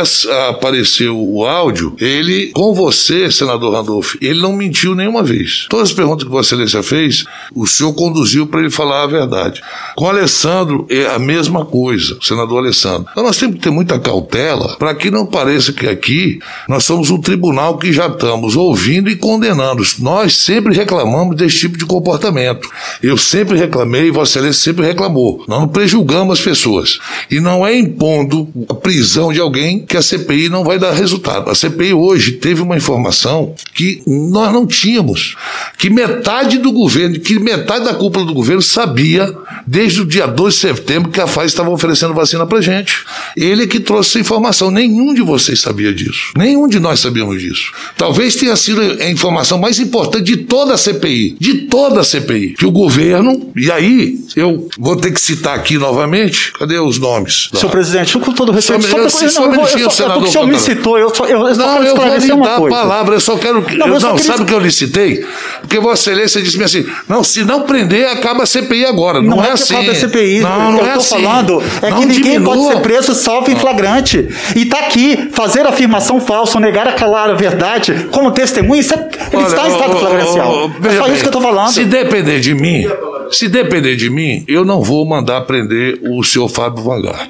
apareceu 0.48 1.16
o 1.18 1.44
áudio, 1.44 1.94
ele, 1.98 2.48
com 2.52 2.74
você, 2.74 3.30
senador 3.30 3.74
Randolph, 3.74 4.14
ele 4.20 4.40
não 4.40 4.52
mentiu 4.52 4.94
nenhuma 4.94 5.22
vez. 5.22 5.66
Todas 5.68 5.90
as 5.90 5.94
perguntas 5.94 6.24
que 6.24 6.30
Vossa 6.30 6.54
Excelência 6.54 6.82
fez, 6.82 7.24
o 7.54 7.66
senhor 7.66 7.92
conduziu 7.92 8.45
para 8.46 8.60
ele 8.60 8.70
falar 8.70 9.02
a 9.02 9.06
verdade. 9.06 9.62
Com 9.94 10.04
o 10.04 10.08
Alessandro, 10.08 10.86
é 10.88 11.06
a 11.06 11.18
mesma 11.18 11.64
coisa, 11.64 12.18
senador 12.22 12.58
Alessandro. 12.58 13.08
Então 13.10 13.24
nós 13.24 13.36
temos 13.36 13.56
que 13.56 13.62
ter 13.62 13.70
muita 13.70 13.98
cautela 13.98 14.76
para 14.78 14.94
que 14.94 15.10
não 15.10 15.26
pareça 15.26 15.72
que 15.72 15.86
aqui 15.86 16.38
nós 16.68 16.84
somos 16.84 17.10
um 17.10 17.20
tribunal 17.20 17.78
que 17.78 17.92
já 17.92 18.06
estamos 18.06 18.56
ouvindo 18.56 19.10
e 19.10 19.16
condenando. 19.16 19.82
Nós 19.98 20.36
sempre 20.36 20.74
reclamamos 20.74 21.36
desse 21.36 21.58
tipo 21.58 21.78
de 21.78 21.86
comportamento. 21.86 22.68
Eu 23.02 23.16
sempre 23.16 23.58
reclamei, 23.58 24.10
Vossa 24.10 24.38
Excelência 24.38 24.64
sempre 24.64 24.86
reclamou. 24.86 25.44
Nós 25.48 25.60
não 25.60 25.68
prejulgamos 25.68 26.38
as 26.38 26.44
pessoas. 26.44 26.98
E 27.30 27.40
não 27.40 27.66
é 27.66 27.76
impondo 27.76 28.48
a 28.68 28.74
prisão 28.74 29.32
de 29.32 29.40
alguém 29.40 29.84
que 29.84 29.96
a 29.96 30.02
CPI 30.02 30.48
não 30.48 30.64
vai 30.64 30.78
dar 30.78 30.92
resultado. 30.92 31.50
A 31.50 31.54
CPI 31.54 31.94
hoje 31.94 32.32
teve 32.32 32.62
uma 32.62 32.76
informação 32.76 33.54
que 33.74 34.02
nós 34.06 34.52
não 34.52 34.66
tínhamos. 34.66 35.36
Que 35.78 35.90
metade 35.90 36.58
do 36.58 36.72
governo, 36.72 37.18
que 37.20 37.38
metade 37.38 37.84
da 37.84 37.94
cúpula 37.94 38.24
do 38.24 38.34
governo 38.36 38.62
sabia 38.62 39.32
desde 39.66 40.00
o 40.00 40.06
dia 40.06 40.26
12 40.26 40.54
de 40.56 40.60
setembro 40.60 41.10
que 41.10 41.20
a 41.20 41.24
Pfizer 41.26 41.44
estava 41.46 41.70
oferecendo 41.70 42.14
vacina 42.14 42.46
pra 42.46 42.60
gente. 42.60 43.04
Ele 43.36 43.64
é 43.64 43.66
que 43.66 43.80
trouxe 43.80 44.10
essa 44.10 44.18
informação. 44.20 44.70
Nenhum 44.70 45.12
de 45.14 45.22
vocês 45.22 45.60
sabia 45.60 45.92
disso. 45.92 46.32
Nenhum 46.36 46.68
de 46.68 46.78
nós 46.78 47.00
sabíamos 47.00 47.40
disso. 47.40 47.72
Talvez 47.96 48.36
tenha 48.36 48.54
sido 48.56 48.80
a 48.80 49.10
informação 49.10 49.58
mais 49.58 49.78
importante 49.78 50.24
de 50.24 50.36
toda 50.38 50.74
a 50.74 50.78
CPI. 50.78 51.36
De 51.40 51.54
toda 51.62 52.00
a 52.00 52.04
CPI. 52.04 52.54
Que 52.54 52.66
o 52.66 52.70
governo, 52.70 53.52
e 53.56 53.70
aí 53.70 54.18
eu 54.36 54.68
vou 54.78 54.96
ter 54.96 55.12
que 55.12 55.20
citar 55.20 55.54
aqui 55.56 55.78
novamente, 55.78 56.52
cadê 56.52 56.78
os 56.78 56.98
nomes? 56.98 57.48
Senhor 57.52 57.70
presidente, 57.70 58.18
com 58.18 58.32
todo 58.32 58.52
respeito, 58.52 58.82
Só, 58.86 58.90
só, 58.90 58.98
eu, 58.98 59.10
só, 59.30 59.46
não, 59.46 59.54
eu 59.54 59.78
eu 59.78 59.90
senador 59.90 60.22
o 60.22 60.26
senhor 60.30 60.46
me 60.46 60.58
citou, 60.58 60.98
eu 60.98 61.14
só, 61.14 61.24
eu, 61.26 61.38
Não, 61.56 61.82
eu 61.82 61.96
vou 61.96 62.04
lhe 62.16 62.28
dar 62.28 62.54
a 62.54 62.58
coisa. 62.58 62.76
palavra, 62.76 63.14
eu 63.14 63.20
só 63.20 63.36
quero. 63.36 63.62
que- 63.62 63.74
Não, 63.76 63.86
eu 63.88 64.00
não, 64.00 64.16
queria- 64.16 64.24
sabe 64.24 64.42
o 64.42 64.46
que 64.46 64.54
eu 64.54 64.58
lhe 64.60 64.70
citei? 64.70 65.24
Porque 65.60 65.78
Vossa 65.80 66.10
Excelência 66.10 66.42
disse-me 66.42 66.64
assim: 66.64 66.86
não, 67.08 67.22
se 67.24 67.44
não 67.44 67.62
prender, 67.62 68.08
acaba 68.26 68.42
a 68.42 68.46
CPI 68.46 68.84
agora. 68.86 69.20
Não, 69.22 69.36
Não, 69.36 69.42
é 69.42 69.46
é 69.46 69.46
que 69.48 69.52
assim. 69.54 69.74
acaba 69.76 69.92
a 69.92 69.94
CPI. 69.94 70.40
Não, 70.40 70.72
não 70.72 70.78
eu 70.80 70.86
é 70.86 70.92
tô 70.92 70.98
assim. 70.98 71.22
falando 71.22 71.62
é 71.82 71.90
Não 71.90 71.98
que 72.00 72.06
ninguém 72.06 72.32
diminua. 72.32 72.54
pode 72.56 72.66
ser 72.74 72.80
preso 72.80 73.14
salvo 73.14 73.50
em 73.50 73.56
flagrante. 73.56 74.28
E 74.54 74.64
tá 74.66 74.78
aqui, 74.80 75.30
fazer 75.32 75.66
afirmação 75.66 76.20
falsa, 76.20 76.58
ou 76.58 76.60
negar 76.60 76.88
a 76.88 76.92
calar 76.92 77.30
a 77.30 77.34
verdade 77.34 78.08
como 78.10 78.30
testemunha, 78.30 78.80
isso 78.80 78.94
é, 78.94 78.96
ele 79.32 79.36
Olha, 79.36 79.46
está 79.46 79.68
em 79.68 79.70
estado 79.72 79.96
flagrancial. 79.96 80.70
é 80.84 80.96
só 80.96 81.04
bem, 81.04 81.12
isso 81.12 81.22
que 81.22 81.28
eu 81.28 81.32
tô 81.32 81.40
falando. 81.40 81.70
Se 81.70 81.84
depender 81.84 82.40
de 82.40 82.54
mim, 82.54 82.86
se 83.30 83.48
depender 83.48 83.96
de 83.96 84.10
mim, 84.10 84.44
eu 84.48 84.64
não 84.64 84.82
vou 84.82 85.04
mandar 85.06 85.40
prender 85.42 85.98
o 86.02 86.22
senhor 86.24 86.48
Fábio 86.48 86.82
Vanguard. 86.82 87.28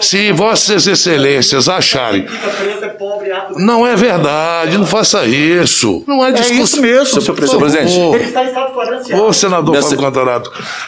Se 0.00 0.32
vossas 0.32 0.86
excelências 0.86 1.68
acharem. 1.68 2.26
Não 3.56 3.86
é 3.86 3.96
verdade, 3.96 4.78
não 4.78 4.86
faça 4.86 5.24
isso. 5.26 6.02
Não 6.06 6.24
é 6.24 6.32
discurso. 6.32 6.62
isso 6.62 6.80
mesmo, 6.80 7.20
senhor 7.20 7.34
presidente. 7.34 7.94
favor. 7.94 8.14
Ele 8.14 8.24
está 8.24 8.44
em 8.44 8.48
estado 8.48 8.72
flagrancial. 8.74 9.20
Ô, 9.26 9.32
senador 9.32 9.74
Nessa- 9.74 9.88
Fábio 9.88 10.02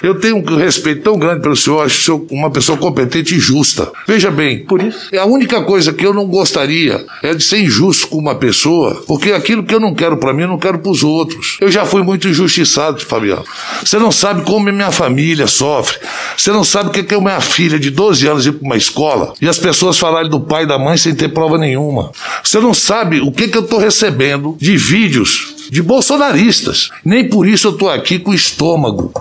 Eu 0.02 0.18
tenho 0.18 0.36
um 0.36 0.56
respeito 0.56 1.02
tão 1.02 1.18
grande 1.18 1.42
pelo 1.42 1.56
senhor, 1.56 1.84
acho 1.84 2.00
o 2.00 2.04
senhor 2.04 2.26
uma 2.30 2.50
pessoa 2.50 2.78
competente 2.78 3.34
e 3.34 3.38
justa. 3.38 3.90
Veja 4.06 4.30
bem, 4.30 4.64
por 4.64 4.82
isso. 4.82 5.08
a 5.16 5.24
única 5.24 5.62
coisa 5.62 5.92
que 5.92 6.06
eu 6.06 6.14
não 6.14 6.26
gostaria 6.26 7.04
é 7.22 7.34
de 7.34 7.42
ser 7.42 7.60
injusto 7.60 8.08
com 8.08 8.18
uma 8.18 8.34
pessoa, 8.34 9.02
porque 9.06 9.32
aquilo 9.32 9.64
que 9.64 9.74
eu 9.74 9.80
não 9.80 9.94
quero 9.94 10.16
pra 10.16 10.32
mim, 10.32 10.42
eu 10.42 10.48
não 10.48 10.58
quero 10.58 10.78
pros 10.78 11.02
outros. 11.02 11.56
Eu 11.60 11.70
já 11.70 11.84
fui 11.84 12.02
muito 12.02 12.28
injustiçado, 12.28 13.00
Fabiano. 13.04 13.44
Você 13.84 13.98
não 13.98 14.12
sabe 14.12 14.42
como 14.42 14.72
minha 14.72 14.90
família 14.90 15.46
sofre. 15.46 15.98
Você 16.36 16.50
não 16.50 16.64
sabe 16.64 16.88
o 16.88 16.92
que 16.92 17.14
é 17.14 17.20
minha 17.20 17.40
filha 17.40 17.78
de 17.78 17.90
12 17.90 18.26
anos 18.26 18.46
ir 18.46 18.52
pra 18.52 18.66
uma 18.66 18.76
escola 18.76 19.32
e 19.40 19.48
as 19.48 19.58
pessoas 19.58 19.98
falarem 19.98 20.30
do 20.30 20.40
pai 20.40 20.64
e 20.64 20.66
da 20.66 20.78
mãe 20.78 20.96
sem 20.96 21.14
ter 21.14 21.28
prova 21.28 21.58
nenhuma. 21.58 22.10
Você 22.42 22.58
não 22.60 22.74
sabe 22.74 23.20
o 23.20 23.32
que, 23.32 23.48
que 23.48 23.58
eu 23.58 23.62
tô 23.62 23.78
recebendo 23.78 24.56
de 24.58 24.76
vídeos 24.76 25.55
de 25.70 25.82
bolsonaristas. 25.82 26.90
Nem 27.04 27.28
por 27.28 27.46
isso 27.46 27.68
eu 27.68 27.72
tô 27.72 27.88
aqui 27.88 28.18
com 28.18 28.32
estômago. 28.34 29.12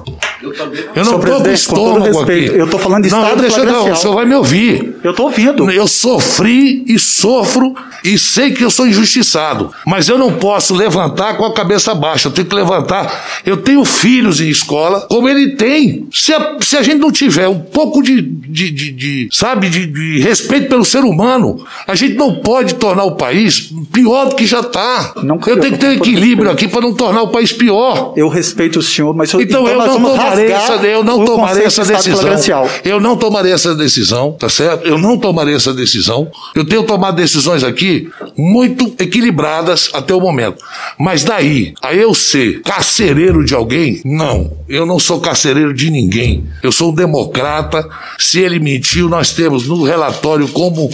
Eu 0.42 1.04
não 1.04 1.04
Senhor 1.06 1.20
tô 1.26 1.44
com 1.44 1.50
estômago 1.50 2.06
respeito, 2.06 2.52
aqui. 2.52 2.60
eu 2.60 2.70
tô 2.70 2.78
falando 2.78 3.04
de 3.04 3.10
não, 3.10 3.24
estado 3.24 3.42
deixa, 3.42 3.64
não, 3.66 3.92
o 3.92 3.96
senhor 3.96 4.14
vai 4.14 4.26
me 4.26 4.36
ouvir. 4.36 4.96
Eu 5.04 5.14
tô 5.14 5.24
ouvindo. 5.24 5.72
Eu 5.72 5.88
sofri 5.88 6.84
e 6.88 7.00
sofro 7.00 7.74
e 8.04 8.18
sei 8.20 8.52
que 8.52 8.64
eu 8.64 8.70
sou 8.70 8.86
injustiçado. 8.88 9.72
Mas 9.88 10.08
eu 10.08 10.18
não 10.18 10.34
posso 10.34 10.76
levantar 10.76 11.36
com 11.38 11.46
a 11.46 11.54
cabeça 11.54 11.96
baixa. 11.96 12.28
Eu 12.28 12.32
tenho 12.32 12.48
que 12.48 12.56
levantar. 12.56 13.42
Eu 13.46 13.58
tenho 13.58 13.84
filhos 13.84 14.40
em 14.40 14.50
escola, 14.50 15.02
como 15.10 15.28
ele 15.28 15.56
tem. 15.56 16.08
Se 16.14 16.32
a, 16.34 16.58
se 16.62 16.78
a 16.78 16.84
gente 16.84 17.00
não 17.00 17.12
tiver 17.12 17.48
um 17.48 17.60
pouco 17.60 18.04
de, 18.04 18.22
de, 18.22 18.70
de- 18.70 18.92
de, 18.92 19.30
sabe, 19.32 19.68
de, 19.70 19.88
de 19.88 20.20
respeito 20.20 20.70
pelo 20.70 20.86
ser 20.86 21.04
humano, 21.04 21.66
a 21.88 21.96
gente 21.96 22.14
não 22.16 22.36
pode 22.36 22.76
tornar 22.76 23.04
o 23.06 23.16
país 23.16 23.72
pior 23.92 24.30
do 24.30 24.36
que 24.36 24.46
já 24.46 24.60
está. 24.60 25.14
Eu 25.48 25.60
tenho 25.60 25.74
que 25.74 25.80
ter 25.80 25.94
equilíbrio 25.94 26.35
aqui 26.52 26.68
para 26.68 26.82
não 26.82 26.94
tornar 26.94 27.22
o 27.24 27.30
país 27.30 27.52
pior. 27.52 28.14
Eu 28.16 28.28
respeito 28.30 28.80
o 28.80 28.82
senhor, 28.82 29.14
mas 29.16 29.32
eu- 29.32 29.42
Então, 29.42 29.68
eu 29.68 29.78
nós 29.78 29.88
não 29.88 30.02
tomarei 30.12 30.52
essa, 30.52 30.74
eu 30.88 31.04
não 31.04 31.26
tomarei 31.26 31.64
essa 31.66 31.84
decisão. 31.86 32.30
Eu 32.84 33.00
não 33.00 33.18
tomarei 33.18 33.52
essa 33.54 33.76
decisão, 33.76 34.32
tá 34.34 34.50
certo? 34.50 34.86
Eu 34.88 34.98
não 34.98 35.18
tomarei 35.18 35.56
essa 35.56 35.74
decisão. 35.74 36.30
Eu 36.56 36.66
tenho 36.66 36.84
tomado 36.84 37.16
decisões 37.16 37.64
aqui 37.64 38.10
muito 38.38 38.94
equilibradas 39.00 39.90
até 39.94 40.14
o 40.14 40.20
momento. 40.22 40.64
Mas 41.00 41.24
daí, 41.24 41.74
a 41.82 41.94
eu 41.94 42.14
ser 42.14 42.62
carcereiro 42.62 43.44
de 43.46 43.54
alguém, 43.54 44.02
não. 44.06 44.52
Eu 44.68 44.86
não 44.86 45.00
sou 45.00 45.20
carcereiro 45.20 45.74
de 45.74 45.90
ninguém. 45.90 46.46
Eu 46.64 46.72
sou 46.72 46.92
um 46.92 46.96
democrata. 46.96 47.88
Se 48.20 48.40
ele 48.40 48.60
mentiu, 48.60 49.10
nós 49.10 49.32
temos 49.32 49.68
no 49.68 49.84
relatório 49.84 50.48
como 50.50 50.90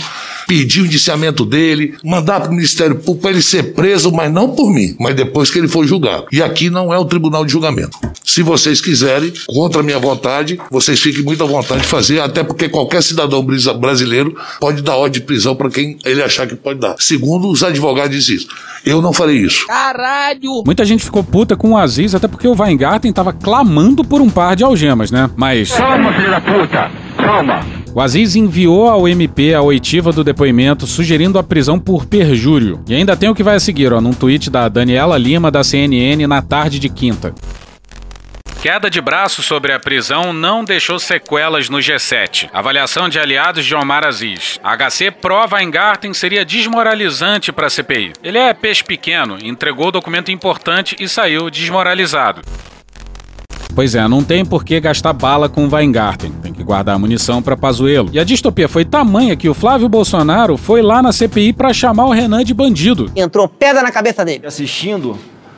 pedir 0.51 0.81
o 0.81 0.85
indiciamento 0.85 1.45
dele, 1.45 1.95
mandar 2.03 2.41
para 2.41 2.49
o 2.49 2.53
Ministério 2.53 2.97
Público 2.97 3.21
para 3.21 3.31
ele 3.31 3.41
ser 3.41 3.73
preso, 3.73 4.11
mas 4.11 4.29
não 4.29 4.49
por 4.49 4.69
mim, 4.69 4.97
mas 4.99 5.15
depois 5.15 5.49
que 5.49 5.57
ele 5.57 5.69
for 5.69 5.87
julgado. 5.87 6.25
E 6.29 6.43
aqui 6.43 6.69
não 6.69 6.93
é 6.93 6.99
o 6.99 7.05
tribunal 7.05 7.45
de 7.45 7.53
julgamento. 7.53 7.97
Se 8.21 8.43
vocês 8.43 8.81
quiserem, 8.81 9.31
contra 9.47 9.79
a 9.79 9.83
minha 9.83 9.97
vontade, 9.97 10.59
vocês 10.69 10.99
fiquem 10.99 11.23
muito 11.23 11.41
à 11.41 11.47
vontade 11.47 11.83
de 11.83 11.87
fazer, 11.87 12.19
até 12.19 12.43
porque 12.43 12.67
qualquer 12.67 13.01
cidadão 13.01 13.41
brasileiro 13.79 14.35
pode 14.59 14.81
dar 14.81 14.97
ordem 14.97 15.21
de 15.21 15.25
prisão 15.25 15.55
para 15.55 15.69
quem 15.69 15.97
ele 16.03 16.21
achar 16.21 16.45
que 16.45 16.55
pode 16.57 16.81
dar. 16.81 16.97
Segundo 16.99 17.49
os 17.49 17.63
advogados 17.63 18.11
dizem 18.11 18.35
isso. 18.35 18.49
Eu 18.85 19.01
não 19.01 19.13
farei 19.13 19.37
isso. 19.37 19.65
Caralho! 19.67 20.63
Muita 20.65 20.83
gente 20.83 21.01
ficou 21.01 21.23
puta 21.23 21.55
com 21.55 21.71
o 21.71 21.77
Aziz, 21.77 22.13
até 22.13 22.27
porque 22.27 22.47
o 22.47 22.61
Weingarten 22.61 23.13
tava 23.13 23.31
clamando 23.31 24.03
por 24.03 24.19
um 24.19 24.29
par 24.29 24.57
de 24.57 24.65
algemas, 24.65 25.11
né? 25.11 25.29
Mas. 25.37 25.71
Calma, 25.71 26.11
filho 26.11 26.29
da 26.29 26.41
puta! 26.41 26.91
Calma! 27.15 27.80
O 27.93 27.99
Aziz 27.99 28.37
enviou 28.37 28.87
ao 28.87 29.05
MP 29.05 29.53
a 29.53 29.61
oitiva 29.61 30.13
do 30.13 30.23
depoimento 30.23 30.87
sugerindo 30.87 31.37
a 31.37 31.43
prisão 31.43 31.77
por 31.77 32.05
perjúrio. 32.05 32.81
E 32.87 32.95
ainda 32.95 33.17
tem 33.17 33.27
o 33.27 33.35
que 33.35 33.43
vai 33.43 33.55
a 33.55 33.59
seguir, 33.59 33.91
ó, 33.91 33.99
num 33.99 34.13
tweet 34.13 34.49
da 34.49 34.69
Daniela 34.69 35.17
Lima 35.17 35.51
da 35.51 35.61
CNN 35.61 36.25
na 36.25 36.41
tarde 36.41 36.79
de 36.79 36.87
quinta. 36.87 37.35
Queda 38.61 38.89
de 38.89 39.01
braço 39.01 39.41
sobre 39.41 39.73
a 39.73 39.79
prisão 39.79 40.31
não 40.31 40.63
deixou 40.63 40.99
sequelas 40.99 41.67
no 41.67 41.79
G7. 41.79 42.47
Avaliação 42.53 43.09
de 43.09 43.19
aliados 43.19 43.65
de 43.65 43.75
Omar 43.75 44.05
Aziz. 44.05 44.57
HC 44.63 45.11
prova 45.11 45.57
Weingarten 45.57 46.13
seria 46.13 46.45
desmoralizante 46.45 47.51
para 47.51 47.67
a 47.67 47.69
CPI. 47.69 48.13
Ele 48.23 48.37
é 48.37 48.53
peixe 48.53 48.83
pequeno, 48.83 49.37
entregou 49.43 49.91
documento 49.91 50.31
importante 50.31 50.95
e 50.99 51.09
saiu 51.09 51.49
desmoralizado. 51.49 52.41
Pois 53.81 53.95
é, 53.95 54.07
não 54.07 54.23
tem 54.23 54.45
por 54.45 54.63
que 54.63 54.79
gastar 54.79 55.11
bala 55.11 55.49
com 55.49 55.67
Weingarten. 55.67 56.31
Tem 56.33 56.53
que 56.53 56.63
guardar 56.63 56.97
a 56.97 56.99
munição 56.99 57.41
para 57.41 57.57
Pazuello. 57.57 58.11
E 58.13 58.19
a 58.19 58.23
distopia 58.23 58.69
foi 58.69 58.85
tamanha 58.85 59.35
que 59.35 59.49
o 59.49 59.55
Flávio 59.55 59.89
Bolsonaro 59.89 60.55
foi 60.55 60.83
lá 60.83 61.01
na 61.01 61.11
CPI 61.11 61.51
para 61.51 61.73
chamar 61.73 62.05
o 62.05 62.11
Renan 62.11 62.43
de 62.43 62.53
bandido. 62.53 63.11
Entrou 63.15 63.47
pedra 63.47 63.81
na 63.81 63.91
cabeça 63.91 64.23
dele. 64.23 64.45
Assistindo 64.45 65.17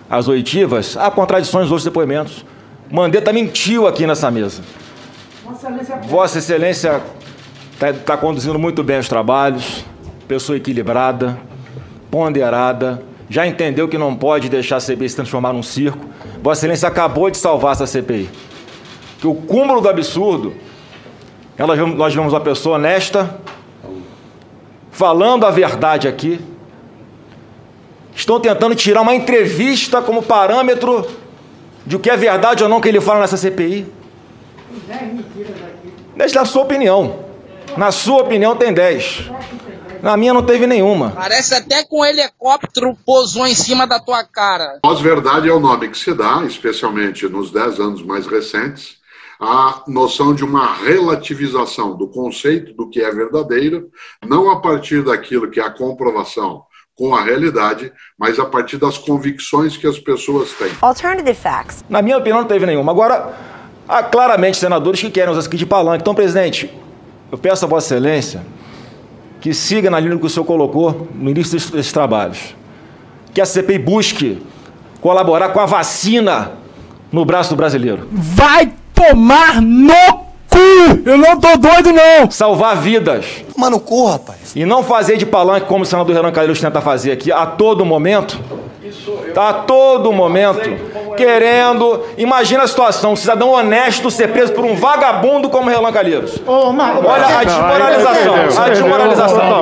às 0.09 0.30
oitivas, 0.30 0.95
há 0.95 1.11
contradições 1.11 1.63
nos 1.63 1.71
outros 1.71 1.84
depoimentos. 1.84 2.45
Mandetta 2.89 3.34
mentiu 3.34 3.88
aqui 3.88 4.07
nessa 4.07 4.32
mesa. 4.32 4.61
Vossa 6.07 6.38
Excelência 6.38 7.01
está 7.76 8.15
conduzindo 8.15 8.57
muito 8.57 8.82
bem 8.86 8.99
os 8.99 9.09
trabalhos, 9.09 9.84
pessoa 10.30 10.55
equilibrada, 10.55 11.38
ponderada, 12.09 13.03
já 13.30 13.47
entendeu 13.47 13.88
que 13.88 13.97
não 13.97 14.15
pode 14.15 14.49
deixar 14.49 14.78
a 14.78 14.80
CPI 14.80 15.09
se 15.09 15.15
transformar 15.15 15.53
num 15.53 15.63
circo. 15.63 16.05
Vossa 16.41 16.59
Excelência 16.61 16.88
acabou 16.88 17.30
de 17.30 17.38
salvar 17.38 17.74
essa 17.74 17.88
CPI. 17.88 18.30
Que 19.19 19.28
o 19.28 19.34
cúmulo 19.34 19.82
do 19.82 19.89
absurdo, 19.89 20.53
ela, 21.57 21.76
nós 21.76 22.13
vemos 22.13 22.34
uma 22.34 22.41
pessoa 22.41 22.76
honesta, 22.76 23.39
falando 24.91 25.45
a 25.45 25.51
verdade 25.51 26.07
aqui. 26.07 26.39
Estão 28.15 28.39
tentando 28.39 28.76
tirar 28.76 29.01
uma 29.01 29.15
entrevista 29.15 30.01
como 30.01 30.21
parâmetro 30.21 31.07
de 31.86 31.95
o 31.95 31.99
que 31.99 32.09
é 32.09 32.17
verdade 32.17 32.63
ou 32.63 32.69
não 32.69 32.80
que 32.80 32.88
ele 32.88 33.01
fala 33.01 33.21
nessa 33.21 33.38
CPI. 33.38 33.88
Deixa 36.15 36.41
a 36.41 36.45
sua 36.45 36.63
opinião. 36.63 37.19
Na 37.76 37.91
sua 37.91 38.21
opinião 38.21 38.55
tem 38.55 38.71
10. 38.71 39.32
Na 40.04 40.18
minha 40.18 40.34
não 40.34 40.43
teve 40.43 40.68
nenhuma. 40.68 41.12
Parece 41.12 41.56
até 41.56 41.82
que 41.82 41.95
um 41.95 42.04
helicóptero 42.04 42.93
pousou 43.06 43.47
em 43.47 43.56
cima 43.56 43.88
da 43.88 44.01
tua 44.01 44.22
cara. 44.22 44.80
Pós-verdade 44.82 45.47
é 45.47 45.54
o 45.54 45.62
nome 45.62 45.88
que 45.88 45.97
se 45.97 46.14
dá, 46.14 46.43
especialmente 46.43 47.26
nos 47.30 47.51
10 47.51 47.80
anos 47.80 48.04
mais 48.04 48.28
recentes, 48.28 48.97
a 49.39 49.82
noção 49.88 50.36
de 50.36 50.43
uma 50.43 50.74
relativização 50.74 51.95
do 51.95 52.10
conceito 52.10 52.74
do 52.74 52.89
que 52.89 53.01
é 53.01 53.10
verdadeiro, 53.12 53.89
não 54.28 54.51
a 54.51 54.60
partir 54.60 55.06
daquilo 55.06 55.49
que 55.49 55.62
é 55.62 55.64
a 55.64 55.72
comprovação 55.72 56.64
com 56.97 57.16
a 57.16 57.24
realidade, 57.24 57.89
mas 58.20 58.38
a 58.38 58.45
partir 58.45 58.76
das 58.76 58.97
convicções 58.97 59.78
que 59.78 59.88
as 59.88 59.97
pessoas 59.97 60.51
têm. 60.51 60.72
Alternative 60.82 61.34
facts. 61.34 61.82
Na 61.89 62.01
minha 62.01 62.18
opinião, 62.18 62.42
não 62.42 62.47
teve 62.47 62.66
nenhuma. 62.66 62.92
Agora, 62.92 63.34
há 63.88 64.04
claramente 64.04 64.58
senadores 64.58 65.00
que 65.00 65.09
querem 65.09 65.34
usar 65.34 65.47
aqui 65.47 65.55
de 65.55 65.66
palanque. 65.66 66.01
Então, 66.01 66.13
presidente, 66.13 66.70
eu 67.32 67.38
peço 67.38 67.63
a 67.63 67.70
Vossa 67.70 67.96
Excelência 67.96 68.43
que 69.43 69.53
siga 69.53 69.89
na 69.89 69.99
linha 69.99 70.17
que 70.17 70.25
o 70.25 70.29
senhor 70.29 70.45
colocou 70.45 71.09
no 71.13 71.29
início 71.29 71.59
desses 71.59 71.91
trabalhos. 71.91 72.55
Que 73.33 73.41
a 73.41 73.45
CPI 73.45 73.78
busque 73.78 74.41
colaborar 75.01 75.49
com 75.49 75.59
a 75.59 75.65
vacina 75.65 76.53
no 77.11 77.25
braço 77.25 77.49
do 77.49 77.57
brasileiro. 77.57 78.07
Vai 78.09 78.71
tomar 78.95 79.61
no 79.61 80.13
cu! 80.49 81.01
Eu 81.05 81.17
não 81.17 81.37
tô 81.37 81.57
doido, 81.57 81.91
não! 81.91 82.32
Salvar 82.32 82.78
vidas. 82.78 83.25
Mano, 83.57 83.82
cu, 83.82 84.07
rapaz. 84.07 84.53
E 84.55 84.63
não 84.63 84.82
fazer 84.82 85.17
de 85.17 85.25
palanque 85.25 85.67
como 85.67 85.83
o 85.83 85.86
senador 85.86 86.15
Renan 86.15 86.32
Calheiros 86.32 86.61
tenta 86.61 86.79
fazer 86.79 87.11
aqui 87.11 87.29
a 87.29 87.45
todo 87.45 87.83
momento. 87.83 88.39
Tá 89.33 89.49
a 89.49 89.53
todo 89.53 90.11
momento 90.11 90.70
querendo. 91.15 92.03
Imagina 92.17 92.63
a 92.63 92.67
situação: 92.67 93.13
um 93.13 93.15
cidadão 93.15 93.49
honesto 93.51 94.09
ser 94.11 94.29
preso 94.29 94.53
por 94.53 94.65
um 94.65 94.75
vagabundo 94.75 95.49
como 95.49 95.70
Renan 95.70 95.91
Calheiros. 95.91 96.39
Olha 96.45 97.39
a 97.39 97.43
desmoralização. 97.43 98.63
A 98.63 98.70
desmoralização. 98.70 99.61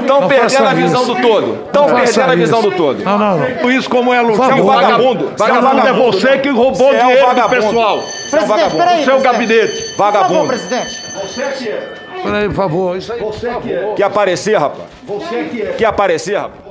Estão 0.00 0.28
perdendo 0.28 0.66
a 0.66 0.74
visão 0.74 1.06
do 1.06 1.14
todo. 1.16 1.58
Estão 1.66 1.86
perdendo 1.86 2.30
a 2.30 2.34
visão 2.34 2.62
do 2.62 2.70
todo. 2.72 3.04
Não, 3.04 3.18
não, 3.18 3.38
não. 3.38 3.70
Isso 3.70 3.88
como 3.88 4.12
é 4.12 4.22
Você 4.22 4.42
é 4.42 4.54
um 4.54 4.64
vagabundo. 4.64 5.32
Vagabundo 5.36 5.88
é 5.88 5.92
você 5.92 6.38
que 6.38 6.48
roubou 6.48 6.92
é 6.92 6.96
um 6.96 7.06
dinheiro 7.06 7.34
do 7.34 7.48
pessoal. 7.48 7.98
É 8.32 8.36
um 8.40 8.46
vagabundo. 8.46 9.04
Seu 9.04 9.20
gabinete. 9.20 9.94
Vagabundo. 9.96 10.48
presidente. 10.48 11.02
Você 11.22 11.42
que 11.42 11.68
é. 11.68 12.00
Peraí, 12.22 12.48
por 12.48 12.54
favor. 12.54 12.96
Isso 12.96 13.12
aí. 13.12 13.20
Você 13.20 13.50
que 13.62 13.72
é. 13.72 13.92
Quer 13.96 14.04
aparecer, 14.04 14.58
rapaz? 14.58 14.88
Você 15.06 15.44
que 15.44 15.62
é. 15.62 15.72
Quer 15.72 15.86
aparecer, 15.86 16.36
rapaz? 16.36 16.69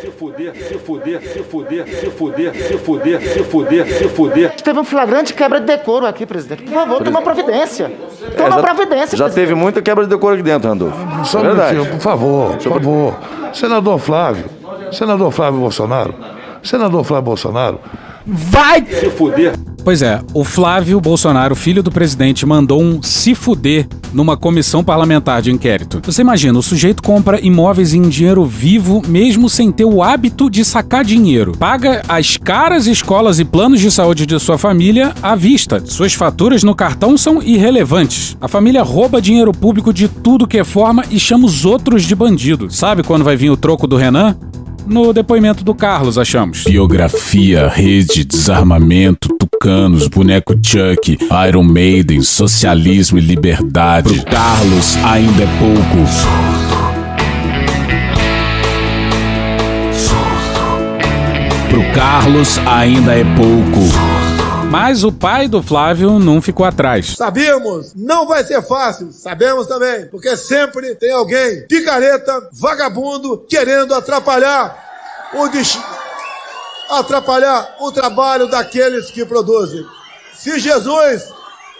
Se 0.00 0.10
fuder, 0.10 0.54
se 0.56 0.78
fuder, 0.78 1.20
se 1.22 1.42
fuder, 1.42 1.88
se 1.88 2.10
fuder, 2.10 2.54
se 2.54 2.78
fuder, 2.78 3.20
se 3.22 3.42
fuder, 3.44 3.86
se 3.88 4.08
fuder. 4.08 4.50
Teve 4.62 4.78
um 4.78 4.84
flagrante 4.84 5.34
quebra 5.34 5.58
de 5.60 5.66
decoro 5.66 6.06
aqui, 6.06 6.24
presidente. 6.24 6.62
Por 6.62 6.72
favor, 6.74 7.02
toma 7.02 7.20
providência. 7.22 7.90
Toma 8.36 8.48
É, 8.48 8.52
já- 8.52 8.62
providência, 8.62 9.18
Já 9.18 9.28
teve 9.30 9.54
muita 9.54 9.82
quebra 9.82 10.04
de 10.04 10.10
decoro 10.10 10.34
aqui 10.34 10.42
dentro, 10.42 10.68
Randolfo. 10.68 11.24
Só 11.24 11.38
um 11.38 11.42
Verdade. 11.42 11.72
minutinho, 11.72 11.96
por 11.96 12.02
favor, 12.02 12.56
por 12.56 12.72
favor. 12.72 13.18
Senador 13.52 13.98
Flávio, 13.98 14.44
senador 14.92 15.30
Flávio 15.32 15.60
Bolsonaro, 15.60 16.14
senador 16.62 17.02
Flávio 17.04 17.24
Bolsonaro, 17.24 17.80
Vai 18.30 18.84
se 18.84 19.08
fuder. 19.10 19.54
Pois 19.88 20.02
é, 20.02 20.20
o 20.34 20.44
Flávio 20.44 21.00
Bolsonaro, 21.00 21.56
filho 21.56 21.82
do 21.82 21.90
presidente, 21.90 22.44
mandou 22.44 22.78
um 22.78 23.02
se 23.02 23.34
fuder 23.34 23.88
numa 24.12 24.36
comissão 24.36 24.84
parlamentar 24.84 25.40
de 25.40 25.50
inquérito. 25.50 26.02
Você 26.04 26.20
imagina, 26.20 26.58
o 26.58 26.62
sujeito 26.62 27.02
compra 27.02 27.40
imóveis 27.40 27.94
em 27.94 28.02
dinheiro 28.02 28.44
vivo, 28.44 29.00
mesmo 29.08 29.48
sem 29.48 29.72
ter 29.72 29.86
o 29.86 30.02
hábito 30.02 30.50
de 30.50 30.62
sacar 30.62 31.02
dinheiro. 31.02 31.52
Paga 31.56 32.02
as 32.06 32.36
caras 32.36 32.86
escolas 32.86 33.38
e 33.38 33.46
planos 33.46 33.80
de 33.80 33.90
saúde 33.90 34.26
de 34.26 34.38
sua 34.38 34.58
família 34.58 35.14
à 35.22 35.34
vista. 35.34 35.82
Suas 35.86 36.12
faturas 36.12 36.62
no 36.62 36.74
cartão 36.74 37.16
são 37.16 37.42
irrelevantes. 37.42 38.36
A 38.42 38.46
família 38.46 38.82
rouba 38.82 39.22
dinheiro 39.22 39.52
público 39.52 39.90
de 39.90 40.06
tudo 40.06 40.46
que 40.46 40.58
é 40.58 40.64
forma 40.64 41.02
e 41.10 41.18
chama 41.18 41.46
os 41.46 41.64
outros 41.64 42.02
de 42.04 42.14
bandido. 42.14 42.70
Sabe 42.70 43.02
quando 43.02 43.24
vai 43.24 43.38
vir 43.38 43.48
o 43.48 43.56
troco 43.56 43.86
do 43.86 43.96
Renan? 43.96 44.36
No 44.88 45.12
depoimento 45.12 45.62
do 45.62 45.74
Carlos, 45.74 46.16
achamos. 46.16 46.64
Biografia, 46.64 47.68
rede, 47.68 48.24
desarmamento, 48.24 49.28
tucanos, 49.38 50.08
boneco 50.08 50.54
Chuck, 50.54 51.18
Iron 51.46 51.64
Maiden, 51.64 52.22
socialismo 52.22 53.18
e 53.18 53.20
liberdade. 53.20 54.14
Pro 54.14 54.24
Carlos 54.24 54.96
ainda 55.04 55.42
é 55.42 55.48
pouco. 55.58 55.98
Pro 61.68 61.92
Carlos 61.92 62.58
ainda 62.66 63.14
é 63.14 63.24
pouco. 63.24 64.07
Mas 64.70 65.02
o 65.02 65.10
pai 65.10 65.48
do 65.48 65.62
Flávio 65.62 66.18
não 66.18 66.42
ficou 66.42 66.66
atrás. 66.66 67.14
Sabíamos, 67.16 67.94
não 67.94 68.26
vai 68.26 68.44
ser 68.44 68.60
fácil, 68.60 69.10
sabemos 69.12 69.66
também, 69.66 70.06
porque 70.08 70.36
sempre 70.36 70.94
tem 70.94 71.10
alguém 71.10 71.66
picareta, 71.66 72.50
vagabundo, 72.52 73.46
querendo 73.48 73.94
atrapalhar 73.94 74.86
o 75.32 75.48
atrapalhar 76.98 77.76
o 77.80 77.90
trabalho 77.90 78.46
daqueles 78.46 79.10
que 79.10 79.24
produzem. 79.24 79.84
Se 80.36 80.58
Jesus 80.58 81.32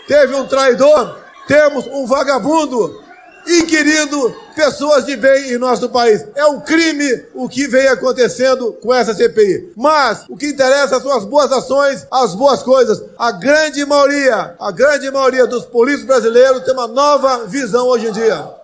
teve 0.07 0.35
um 0.35 0.47
traidor, 0.47 1.19
temos 1.47 1.87
um 1.89 2.07
vagabundo 2.07 3.03
inquirindo 3.49 4.37
pessoas 4.55 5.07
de 5.07 5.17
bem 5.17 5.53
em 5.53 5.59
nosso 5.59 5.89
país. 5.89 6.25
É 6.35 6.45
um 6.47 6.61
crime 6.61 7.25
o 7.35 7.49
que 7.49 7.67
vem 7.67 7.89
acontecendo 7.89 8.73
com 8.83 8.93
essa 8.93 9.15
CPI. 9.15 9.73
Mas 9.75 10.25
o 10.29 10.37
que 10.37 10.49
interessa 10.49 11.01
são 11.01 11.13
as 11.17 11.25
boas 11.25 11.51
ações, 11.51 12.07
as 12.11 12.35
boas 12.35 12.63
coisas. 12.63 13.03
A 13.19 13.33
grande 13.33 13.85
maioria, 13.87 14.55
a 14.61 14.71
grande 14.71 15.11
maioria 15.11 15.47
dos 15.47 15.65
políticos 15.65 16.07
brasileiros 16.07 16.63
tem 16.63 16.75
uma 16.75 16.87
nova 16.87 17.47
visão 17.47 17.87
hoje 17.87 18.09
em 18.09 18.13
dia. 18.13 18.59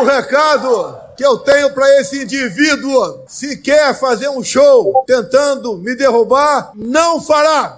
O 0.00 0.04
recado 0.04 1.09
que 1.20 1.26
eu 1.26 1.36
tenho 1.36 1.70
para 1.74 2.00
esse 2.00 2.22
indivíduo, 2.22 3.24
se 3.28 3.58
quer 3.58 3.94
fazer 3.94 4.30
um 4.30 4.42
show 4.42 5.04
tentando 5.06 5.76
me 5.76 5.94
derrubar, 5.94 6.72
não 6.74 7.20
fará. 7.20 7.76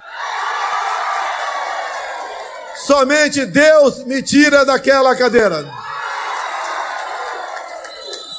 Somente 2.87 3.45
Deus 3.45 4.05
me 4.05 4.23
tira 4.23 4.65
daquela 4.65 5.17
cadeira. 5.17 5.69